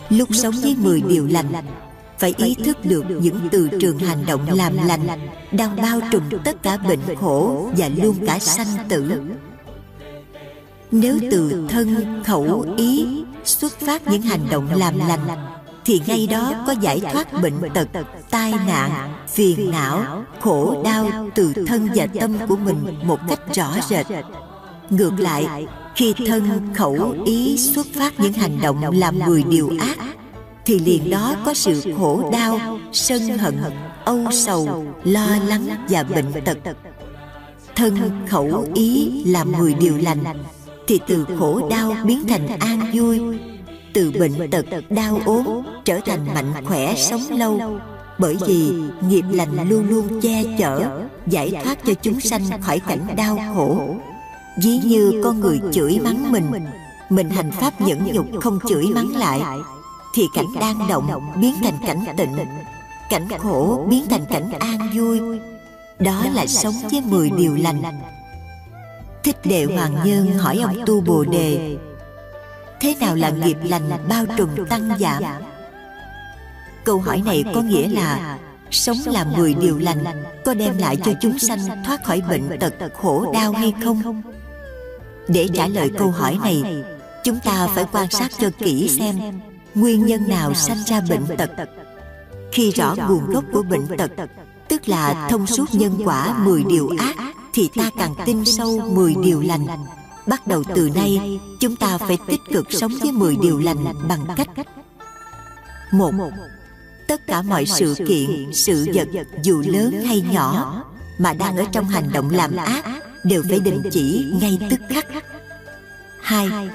Lúc 0.09 0.29
sống 0.33 0.53
với 0.61 0.75
mười 0.79 1.01
điều 1.01 1.27
lành 1.27 1.51
Phải 2.19 2.33
ý 2.37 2.55
thức 2.55 2.77
được 2.83 3.03
những 3.21 3.39
từ 3.51 3.69
trường 3.81 3.99
hành 3.99 4.25
động 4.25 4.47
làm 4.53 4.77
lành 4.87 5.07
Đang 5.51 5.81
bao 5.81 5.99
trùm 6.11 6.23
tất 6.43 6.63
cả 6.63 6.77
bệnh 6.77 7.15
khổ 7.19 7.69
Và 7.77 7.89
luôn 7.97 8.15
cả 8.25 8.39
sanh 8.39 8.87
tử 8.89 9.21
nếu 10.91 11.19
từ 11.31 11.67
thân, 11.69 12.23
khẩu, 12.25 12.65
ý 12.77 13.23
xuất 13.43 13.79
phát 13.79 14.07
những 14.07 14.21
hành 14.21 14.47
động 14.51 14.67
làm 14.75 14.99
lành 15.07 15.27
thì 15.85 16.01
ngay 16.07 16.27
đó 16.27 16.53
có 16.67 16.73
giải 16.81 17.01
thoát 17.11 17.41
bệnh 17.41 17.53
tật 17.73 17.87
tai 18.29 18.51
nạn 18.51 19.13
phiền 19.27 19.71
não 19.71 20.23
khổ 20.39 20.83
đau 20.83 21.29
từ 21.35 21.53
thân 21.67 21.87
và 21.95 22.07
tâm 22.19 22.37
của 22.47 22.55
mình 22.55 22.99
một 23.03 23.19
cách 23.29 23.39
rõ 23.55 23.73
rệt. 23.89 24.05
Ngược 24.89 25.19
lại 25.19 25.67
khi 25.95 26.13
thân 26.27 26.73
khẩu 26.75 27.15
ý 27.25 27.57
xuất 27.57 27.87
phát 27.95 28.19
những 28.19 28.33
hành 28.33 28.59
động 28.61 28.81
làm 28.93 29.19
người 29.19 29.43
điều 29.43 29.71
ác 29.79 29.97
thì 30.65 30.79
liền 30.79 31.09
đó 31.09 31.35
có 31.45 31.53
sự 31.53 31.93
khổ 31.97 32.29
đau 32.31 32.79
sân 32.91 33.37
hận 33.37 33.59
âu 34.05 34.19
sầu 34.31 34.85
lo 35.03 35.27
lắng 35.47 35.67
và 35.89 36.03
bệnh 36.03 36.45
tật. 36.45 36.57
Thân 37.75 38.25
khẩu 38.29 38.65
ý 38.75 39.23
làm 39.25 39.57
người 39.57 39.73
điều 39.73 39.97
lành 39.97 40.23
thì 40.87 40.99
từ 41.07 41.25
khổ 41.39 41.69
đau 41.69 41.95
biến 42.03 42.27
thành 42.27 42.47
an 42.59 42.91
vui. 42.93 43.19
Từ 43.93 44.11
bệnh 44.19 44.51
tật 44.51 44.65
đau 44.89 45.21
ốm 45.25 45.45
trở 45.85 45.99
thành 46.05 46.25
mạnh 46.33 46.65
khỏe 46.65 46.95
sống 46.95 47.21
lâu. 47.29 47.79
Bởi 48.19 48.37
vì 48.47 48.71
nghiệp 49.09 49.25
lành 49.31 49.69
luôn 49.69 49.89
luôn 49.89 50.21
che 50.21 50.43
chở, 50.59 51.01
giải 51.27 51.51
thoát 51.63 51.77
cho 51.85 51.93
chúng 51.93 52.19
sanh 52.19 52.61
khỏi 52.61 52.79
cảnh 52.79 53.07
đau 53.17 53.39
khổ. 53.55 53.95
Ví 54.63 54.79
như 54.83 55.21
con 55.23 55.39
người 55.39 55.59
chửi 55.71 55.99
mắng 56.03 56.31
mình 56.31 56.51
mình 57.09 57.29
hành 57.29 57.51
pháp 57.51 57.81
nhẫn 57.81 58.07
nhục 58.13 58.25
không 58.41 58.59
chửi 58.69 58.85
mắng 58.87 59.15
lại, 59.15 59.41
thì 60.15 60.23
cảnh 60.35 60.45
đang 60.59 60.87
động 60.89 61.31
biến 61.41 61.55
thành 61.63 61.77
cảnh 61.85 62.05
tịnh, 62.17 62.35
cảnh 63.09 63.27
khổ 63.39 63.85
biến 63.89 64.05
thành 64.09 64.25
cảnh 64.29 64.51
an 64.59 64.89
vui. 64.95 65.19
Đó 65.99 66.25
là 66.33 66.45
sống 66.45 66.73
với 66.91 67.01
mười 67.01 67.29
điều 67.29 67.55
lành 67.55 67.81
thích 69.27 69.37
đệ 69.43 69.63
hoàng 69.63 69.95
nhân 70.05 70.37
hỏi 70.37 70.57
ông 70.63 70.75
tu 70.85 71.01
bồ 71.01 71.23
đề 71.23 71.77
thế 72.79 72.95
nào 72.99 73.15
là 73.15 73.29
nghiệp 73.29 73.57
lành 73.63 73.89
bao 74.09 74.25
trùm 74.37 74.49
tăng 74.69 74.89
giảm? 74.99 75.23
câu 76.83 76.99
hỏi 76.99 77.21
này 77.25 77.43
có 77.53 77.61
nghĩa 77.61 77.87
là 77.87 78.37
sống 78.71 78.97
là 79.05 79.25
mười 79.37 79.53
điều 79.53 79.77
lành 79.77 80.03
có 80.45 80.53
đem 80.53 80.77
lại 80.77 80.97
cho 81.05 81.11
chúng 81.21 81.39
sanh 81.39 81.59
thoát 81.85 82.03
khỏi 82.03 82.21
bệnh 82.29 82.59
tật 82.59 82.73
khổ 83.01 83.31
đau 83.33 83.51
hay 83.51 83.73
không? 83.83 84.21
để 85.27 85.47
trả 85.53 85.67
lời 85.67 85.91
câu 85.97 86.11
hỏi 86.11 86.39
này 86.43 86.83
chúng 87.23 87.39
ta 87.39 87.67
phải 87.75 87.85
quan 87.91 88.09
sát 88.11 88.31
cho 88.39 88.49
kỹ 88.59 88.87
xem 88.99 89.39
nguyên 89.75 90.05
nhân 90.05 90.29
nào 90.29 90.53
sanh 90.53 90.77
ra 90.85 91.01
bệnh 91.09 91.37
tật. 91.37 91.49
khi 92.51 92.71
rõ 92.71 92.95
nguồn 93.09 93.25
gốc 93.25 93.43
của 93.53 93.63
bệnh 93.63 93.87
tật 93.97 94.11
tức 94.67 94.89
là 94.89 95.27
thông 95.29 95.47
suốt 95.47 95.65
nhân 95.71 95.97
quả 96.05 96.37
mười 96.45 96.63
điều 96.63 96.89
ác 96.99 97.15
thì 97.57 97.69
ta 97.75 97.89
càng 97.97 98.15
tin 98.25 98.45
sâu 98.45 98.79
mười 98.93 99.15
điều 99.23 99.41
lành. 99.41 99.67
bắt 100.27 100.47
đầu 100.47 100.63
từ 100.75 100.89
nay 100.95 101.39
chúng 101.59 101.75
ta 101.75 101.97
phải 101.97 102.17
tích 102.27 102.41
cực 102.53 102.67
sống 102.69 102.91
với 103.01 103.11
10 103.11 103.35
điều 103.41 103.59
lành 103.59 103.85
bằng 104.09 104.25
cách 104.35 104.49
một. 105.91 106.11
tất 107.07 107.27
cả 107.27 107.41
mọi 107.41 107.65
sự 107.65 107.95
kiện 108.07 108.53
sự 108.53 108.87
vật 108.93 109.07
dù 109.43 109.63
lớn 109.67 109.91
hay 110.05 110.23
nhỏ 110.31 110.83
mà 111.17 111.33
đang 111.33 111.57
ở 111.57 111.65
trong 111.71 111.85
hành 111.85 112.09
động 112.13 112.29
làm 112.29 112.55
ác 112.55 112.85
đều 113.23 113.43
phải 113.49 113.59
đình 113.59 113.81
chỉ 113.91 114.25
ngay 114.41 114.59
tức 114.69 114.79
khắc. 114.89 115.05
hai 116.21 116.69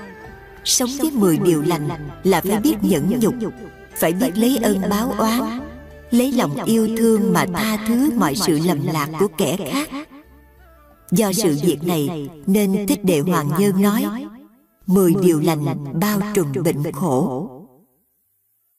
sống 0.65 0.91
với 0.99 1.11
10 1.11 1.39
điều 1.39 1.63
lành 1.63 1.89
là 2.25 2.41
phải 2.41 2.61
biết 2.61 2.75
nhẫn 2.83 3.21
nhục 3.21 3.35
phải 3.97 4.13
biết 4.13 4.31
lấy 4.35 4.59
ơn 4.63 4.83
báo 4.91 5.15
oán 5.19 5.61
lấy 6.11 6.33
lòng 6.33 6.65
yêu 6.65 6.89
thương 6.97 7.33
mà 7.33 7.47
tha 7.55 7.77
thứ 7.89 8.11
mọi 8.17 8.35
sự 8.37 8.59
lầm 8.65 8.87
lạc. 8.87 9.09
của 9.19 9.29
kẻ 9.39 9.57
khác 9.73 9.89
Do 11.13 11.33
sự 11.33 11.57
việc 11.63 11.79
này 11.83 12.29
nên 12.47 12.87
Thích 12.87 13.05
Đệ 13.05 13.21
Hoàng 13.21 13.51
Nhân 13.59 13.83
nói 13.83 14.05
Mười 14.87 15.15
điều 15.23 15.41
lành 15.41 15.65
bao 16.01 16.21
trùm 16.35 16.53
bệnh 16.65 16.93
khổ. 16.93 17.51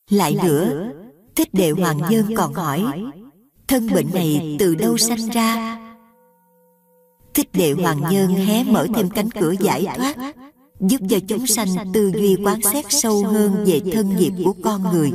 Lại 0.09 0.37
nữa 0.43 0.91
Thích 1.35 1.49
Đệ 1.53 1.71
Hoàng 1.71 1.97
Nhân 2.09 2.25
còn 2.35 2.53
hỏi 2.53 3.03
Thân 3.67 3.89
bệnh 3.93 4.07
này 4.13 4.55
từ 4.59 4.75
đâu 4.75 4.97
sanh 4.97 5.29
ra? 5.33 5.79
Thích 7.33 7.49
Đệ 7.53 7.71
Hoàng 7.71 8.01
Nhân 8.11 8.27
hé 8.29 8.63
mở 8.63 8.87
thêm 8.95 9.09
cánh 9.09 9.29
cửa 9.31 9.53
giải 9.59 9.87
thoát 9.95 10.15
Giúp 10.79 11.01
cho 11.09 11.17
chúng 11.27 11.47
sanh 11.47 11.67
tư 11.93 12.11
duy 12.15 12.35
quán 12.45 12.61
xét 12.61 12.85
sâu 12.89 13.23
hơn 13.23 13.65
Về 13.65 13.81
thân 13.93 14.17
nghiệp 14.17 14.31
của 14.45 14.53
con 14.63 14.83
người. 14.93 15.11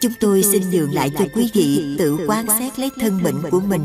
chúng 0.00 0.12
tôi 0.20 0.42
xin 0.42 0.62
nhường 0.70 0.92
lại 0.92 1.10
cho 1.18 1.24
quý 1.34 1.50
vị 1.54 1.96
tự 1.98 2.18
quan 2.26 2.46
xét 2.58 2.78
lấy 2.78 2.90
thân 3.00 3.22
bệnh 3.22 3.50
của 3.50 3.60
mình 3.60 3.82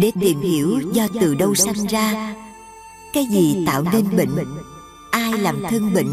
để 0.00 0.12
tìm 0.20 0.40
hiểu 0.40 0.80
do 0.92 1.06
từ 1.20 1.34
đâu 1.34 1.54
sanh 1.54 1.86
ra, 1.86 2.34
cái 3.12 3.26
gì 3.30 3.64
tạo 3.66 3.84
nên 3.92 4.16
bệnh? 4.16 4.46
Ai 5.10 5.32
làm 5.32 5.62
thân 5.70 5.94
bệnh? 5.94 6.12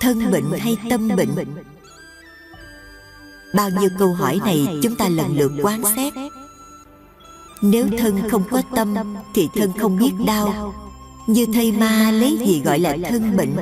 Thân 0.00 0.30
bệnh 0.30 0.44
hay 0.58 0.76
tâm 0.90 1.08
bệnh? 1.16 1.34
Bao 3.54 3.70
nhiêu 3.70 3.90
câu 3.98 4.12
hỏi 4.12 4.40
này 4.44 4.66
chúng 4.82 4.96
ta 4.96 5.08
lần 5.08 5.36
lượt 5.36 5.52
quán 5.62 5.82
xét 5.96 6.14
nếu 7.62 7.86
thân 7.98 8.28
không 8.30 8.42
có 8.50 8.62
tâm 8.74 8.94
thì 9.34 9.48
thân 9.54 9.72
không 9.78 9.98
biết 9.98 10.12
đau. 10.26 10.74
Như 11.26 11.46
thầy 11.54 11.72
ma 11.72 12.10
lấy 12.10 12.38
gì 12.46 12.62
gọi 12.64 12.78
là 12.78 12.96
thân 13.08 13.36
bệnh? 13.36 13.54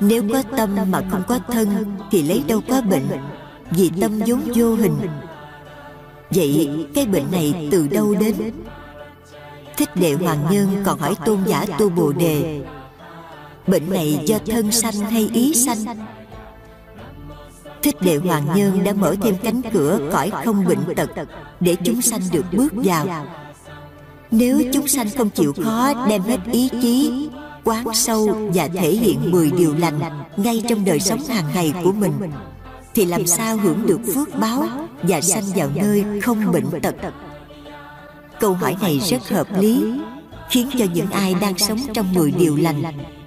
Nếu 0.00 0.22
có 0.32 0.42
tâm 0.56 0.76
mà 0.90 1.02
không 1.10 1.22
có 1.28 1.38
thân 1.48 1.96
thì 2.10 2.22
lấy 2.22 2.44
đâu 2.48 2.60
có 2.68 2.80
bệnh? 2.80 3.06
Vì 3.70 3.90
tâm 4.00 4.20
vốn 4.26 4.40
vô 4.54 4.74
hình 4.74 4.96
vậy 6.30 6.86
cái 6.94 7.06
bệnh 7.06 7.30
này 7.32 7.68
từ 7.70 7.88
đâu 7.88 8.14
đến? 8.14 8.34
thích 9.76 9.96
đệ 9.96 10.12
hoàng 10.12 10.46
nhân 10.50 10.82
còn 10.84 10.98
hỏi 10.98 11.16
tôn 11.24 11.38
giả 11.46 11.66
tu 11.78 11.88
bồ 11.88 12.12
đề. 12.12 12.62
Bệnh 13.66 13.90
này 13.90 14.18
do 14.26 14.38
thân 14.46 14.72
sanh 14.72 14.94
hay 14.94 15.30
ý 15.34 15.54
sanh? 15.54 15.84
thích 17.84 17.96
đệ 18.00 18.16
hoàng 18.16 18.46
nhân 18.56 18.84
đã 18.84 18.92
mở 18.92 19.14
thêm 19.22 19.34
cánh 19.42 19.60
cửa 19.72 20.10
cõi 20.12 20.30
không 20.44 20.64
bệnh 20.64 20.94
tật 20.96 21.10
để 21.60 21.76
chúng 21.84 22.02
sanh 22.02 22.20
được 22.32 22.44
bước 22.52 22.72
vào. 22.74 23.26
nếu 24.30 24.62
chúng 24.72 24.88
sanh 24.88 25.06
không 25.18 25.30
chịu 25.30 25.52
khó 25.64 26.06
đem 26.08 26.22
hết 26.22 26.38
ý 26.52 26.68
chí 26.82 27.28
quán 27.64 27.84
sâu 27.94 28.50
và 28.54 28.68
thể 28.68 28.90
hiện 28.90 29.30
10 29.30 29.50
điều 29.50 29.74
lành 29.74 30.00
ngay 30.36 30.62
trong 30.68 30.84
đời 30.84 31.00
sống 31.00 31.20
hàng 31.28 31.44
ngày 31.54 31.72
của 31.84 31.92
mình 31.92 32.12
thì 32.94 33.04
làm 33.04 33.26
sao 33.26 33.56
hưởng 33.56 33.86
được 33.86 34.00
phước 34.14 34.38
báo 34.38 34.68
và 35.02 35.20
sanh 35.20 35.44
vào 35.54 35.70
nơi 35.74 36.04
không 36.22 36.52
bệnh 36.52 36.80
tật? 36.82 36.94
câu 38.40 38.54
hỏi 38.54 38.76
này 38.80 38.98
rất 38.98 39.28
hợp 39.28 39.46
lý 39.60 39.84
khiến 40.50 40.70
cho 40.78 40.84
những 40.94 41.10
ai 41.10 41.34
đang 41.40 41.58
sống 41.58 41.78
trong 41.94 42.12
10 42.12 42.30
điều 42.30 42.56
lành 42.56 42.82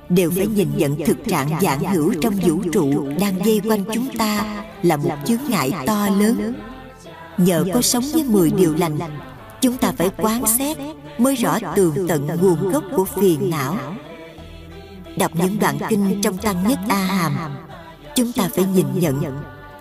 đều 0.09 0.31
phải 0.31 0.47
nhìn 0.47 0.69
nhận 0.77 0.95
thực 1.05 1.17
trạng 1.27 1.49
dạng 1.61 1.79
hữu 1.79 2.13
trong 2.21 2.33
vũ 2.35 2.61
trụ 2.73 3.07
đang 3.19 3.45
dây 3.45 3.61
quanh 3.69 3.83
chúng 3.93 4.17
ta 4.17 4.63
là 4.83 4.97
một 4.97 5.15
chướng 5.25 5.39
ngại 5.49 5.71
to 5.85 6.07
lớn. 6.19 6.53
nhờ 7.37 7.65
có 7.73 7.81
sống 7.81 8.03
với 8.13 8.23
10 8.23 8.51
điều 8.51 8.75
lành 8.75 8.97
chúng 9.61 9.77
ta 9.77 9.91
phải 9.97 10.09
quán 10.17 10.47
xét 10.57 10.77
mới 11.17 11.35
rõ 11.35 11.59
tường 11.75 12.07
tận 12.07 12.27
nguồn 12.41 12.71
gốc 12.71 12.83
của 12.95 13.05
phiền 13.05 13.49
não. 13.49 13.77
đọc 15.17 15.31
những 15.35 15.59
đoạn 15.59 15.77
kinh 15.89 16.21
trong 16.23 16.37
tăng 16.37 16.67
nhất 16.67 16.79
a 16.89 16.95
hàm 17.05 17.35
chúng 18.15 18.33
ta 18.33 18.49
phải 18.55 18.65
nhìn 18.65 18.85
nhận 18.93 19.21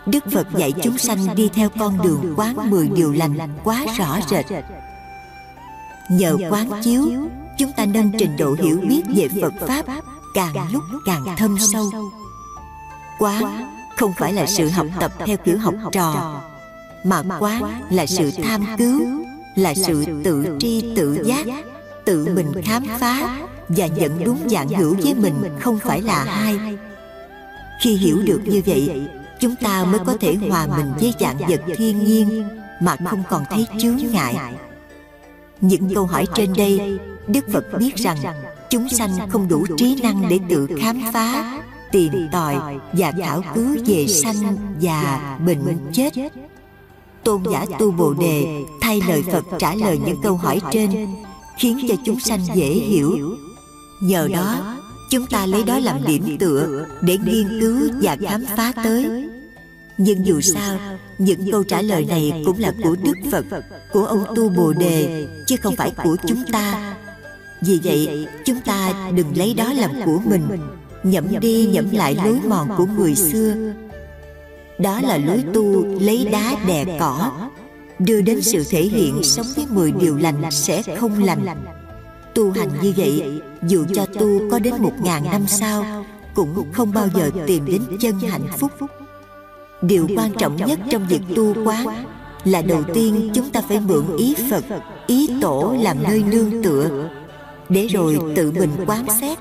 đức 0.07 0.25
phật 0.33 0.47
dạy 0.57 0.73
chúng 0.83 0.99
sanh 0.99 1.35
đi 1.35 1.49
theo 1.55 1.69
con 1.79 1.99
đường 2.03 2.35
quán 2.37 2.71
mười 2.71 2.89
điều 2.89 3.13
lành 3.13 3.39
quá 3.65 3.85
rõ 3.99 4.19
rệt. 4.31 4.47
nhờ 6.11 6.37
quán 6.51 6.71
chiếu 6.83 7.05
chúng 7.59 7.73
ta 7.77 7.87
nâng 7.87 8.13
trình 8.19 8.37
độ 8.37 8.57
hiểu 8.59 8.81
biết 8.89 9.03
về 9.17 9.29
phật 9.43 9.53
pháp 9.67 9.87
càng 10.35 10.55
lúc 10.73 10.83
càng 11.07 11.37
thâm 11.37 11.59
sâu. 11.59 11.91
quán 13.19 13.73
không 13.97 14.13
phải 14.19 14.33
là 14.33 14.47
sự 14.47 14.69
học 14.69 14.87
tập 15.01 15.13
theo 15.19 15.37
kiểu 15.37 15.59
học 15.59 15.75
trò 15.93 16.41
mà 17.05 17.23
quán 17.41 17.83
là 17.91 18.07
sự 18.07 18.31
tham 18.43 18.67
cứu 18.79 19.01
là 19.55 19.75
sự 19.75 20.05
tự 20.25 20.57
tri 20.61 20.93
tự 20.97 21.19
giác 21.25 21.47
tự 22.05 22.27
mình 22.35 22.63
khám 22.65 22.85
phá 22.99 23.39
và 23.69 23.87
nhận 23.87 24.25
đúng 24.25 24.39
dạng 24.49 24.69
hữu 24.69 24.97
với 25.03 25.15
mình 25.15 25.35
không 25.61 25.79
phải 25.79 26.03
là 26.03 26.25
hai. 26.25 26.59
khi 27.81 27.97
hiểu 27.97 28.23
được 28.27 28.41
như 28.45 28.63
vậy 28.67 29.09
chúng 29.47 29.57
ta 29.57 29.85
mới 29.85 30.01
có 30.07 30.17
thể 30.21 30.35
hòa 30.35 30.67
mình 30.77 30.93
với 31.01 31.15
dạng 31.21 31.39
vật 31.39 31.61
thiên 31.77 32.05
nhiên 32.05 32.49
mà 32.81 32.97
không 33.05 33.23
còn 33.31 33.45
thấy 33.51 33.67
chướng 33.79 33.97
ngại. 34.13 34.37
những 35.61 35.95
câu 35.95 36.07
hỏi 36.07 36.27
trên 36.35 36.53
đây 36.57 36.99
đức 37.27 37.45
phật 37.53 37.65
biết 37.79 37.97
rằng 37.97 38.17
chúng 38.71 38.89
sanh 38.89 39.11
không 39.31 39.49
đủ 39.49 39.67
trí 39.77 40.01
năng 40.03 40.29
để 40.29 40.41
tự 40.49 40.69
khám 40.81 41.01
phá 41.13 41.61
tìm 41.93 42.13
tòi 42.33 42.57
và 42.93 43.13
khảo 43.21 43.43
cứu 43.55 43.77
về 43.87 44.07
sanh 44.07 44.57
và 44.81 45.39
bệnh 45.47 45.79
chết. 45.93 46.13
tôn 47.25 47.43
giả 47.53 47.67
tu 47.79 47.91
bồ 47.91 48.15
đề 48.15 48.47
thay 48.81 49.01
lời 49.09 49.25
phật 49.33 49.45
trả 49.59 49.75
lời 49.75 49.99
những 50.07 50.21
câu 50.23 50.37
hỏi 50.37 50.61
trên 50.73 51.07
khiến 51.57 51.87
cho 51.89 51.95
chúng 52.05 52.21
sanh 52.21 52.41
dễ 52.55 52.69
hiểu. 52.69 53.37
nhờ 54.03 54.29
đó 54.33 54.77
chúng 55.11 55.27
ta 55.27 55.47
lấy 55.47 55.63
đó 55.63 55.79
làm 55.79 56.05
điểm 56.07 56.37
tựa. 56.39 56.87
để 57.01 57.19
nghiên 57.25 57.61
cứu 57.61 57.91
và 58.03 58.17
khám 58.29 58.45
phá 58.57 58.73
tới 58.85 59.27
nhưng 59.99 60.27
dù 60.27 60.41
sao, 60.41 60.79
những 61.19 61.51
câu 61.53 61.65
trả 61.65 61.83
lời 61.83 62.05
này 62.05 62.43
cũng 62.47 62.59
là 62.59 62.73
của 62.83 62.97
đức 63.03 63.15
phật, 63.31 63.45
của 63.93 64.05
ông 64.05 64.25
tu 64.37 64.49
bồ 64.49 64.73
đề, 64.73 65.27
chứ 65.47 65.57
không 65.63 65.77
phải 65.77 65.93
của 66.05 66.17
chúng 66.27 66.43
ta. 66.53 66.97
Vì 67.61 67.81
vậy, 67.85 68.27
chúng 68.45 68.61
ta 68.61 69.11
đừng 69.15 69.37
lấy 69.37 69.55
đó 69.55 69.73
làm 69.73 69.91
của 70.05 70.21
mình, 70.25 70.43
nhẩm 71.03 71.41
đi 71.41 71.67
nhẩm 71.67 71.91
lại 71.91 72.17
lối 72.25 72.41
mòn 72.49 72.69
của 72.77 72.87
người 72.87 73.15
xưa. 73.15 73.55
Đó 74.79 75.01
là 75.01 75.19
lối 75.19 75.45
tu 75.55 75.85
lấy 76.01 76.29
đá 76.33 76.57
đè 76.67 76.99
cỏ, 77.01 77.33
đưa 77.99 78.21
đến 78.21 78.43
sự 78.43 78.65
thể 78.71 78.83
hiện 78.83 79.23
sống 79.23 79.47
với 79.57 79.67
mười 79.71 79.93
điều 79.93 80.17
lành 80.17 80.43
sẽ 80.51 80.83
không 80.97 81.25
lành. 81.25 81.47
Tu 82.35 82.51
hành 82.51 82.71
như 82.83 82.93
vậy, 82.97 83.41
dù 83.69 83.85
cho 83.95 84.07
tu 84.07 84.51
có 84.51 84.59
đến 84.59 84.75
một 84.79 84.93
ngàn 85.03 85.25
năm 85.25 85.47
sau, 85.47 86.05
cũng 86.35 86.73
không 86.73 86.93
bao 86.93 87.09
giờ 87.15 87.31
tìm 87.47 87.65
đến 87.65 87.83
chân 88.01 88.19
hạnh 88.19 88.47
phúc 88.59 88.73
điều 89.83 90.09
quan 90.17 90.33
trọng 90.39 90.57
nhất 90.57 90.79
trong 90.91 91.07
việc 91.09 91.21
tu 91.37 91.55
quán 91.65 91.87
là 92.45 92.63
đầu 92.63 92.83
tiên 92.95 93.31
chúng 93.35 93.51
ta 93.51 93.61
phải 93.69 93.81
mượn 93.81 94.17
ý 94.19 94.35
phật 94.51 94.65
ý 95.07 95.29
tổ 95.41 95.75
làm 95.81 96.03
nơi 96.03 96.25
nương 96.31 96.63
tựa 96.63 97.09
để 97.69 97.87
rồi 97.87 98.19
tự 98.37 98.53
mình 98.53 98.71
quán 98.87 99.07
xét 99.21 99.39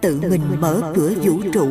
tự 0.00 0.20
mình 0.30 0.42
mở 0.60 0.92
cửa 0.94 1.12
vũ 1.22 1.40
trụ. 1.52 1.70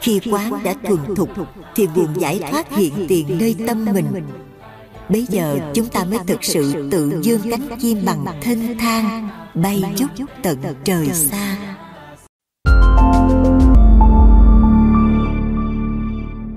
khi 0.00 0.20
quán 0.32 0.52
đã 0.64 0.74
thuần 0.82 1.14
thục 1.14 1.30
thì 1.74 1.88
nguồn 1.94 2.20
giải 2.20 2.40
thoát 2.50 2.76
hiện 2.76 3.06
tiền 3.08 3.38
nơi 3.40 3.56
tâm 3.66 3.84
mình. 3.84 4.06
bây 5.08 5.26
giờ 5.28 5.58
chúng 5.74 5.88
ta 5.88 6.04
mới 6.04 6.18
thực 6.26 6.44
sự 6.44 6.88
tự 6.90 7.20
dương 7.22 7.40
cánh 7.50 7.68
chim 7.80 8.02
bằng 8.06 8.24
thênh 8.42 8.78
thang 8.78 9.28
bay 9.54 9.84
chút 9.96 10.26
tận 10.42 10.58
trời 10.84 11.10
xa 11.12 11.65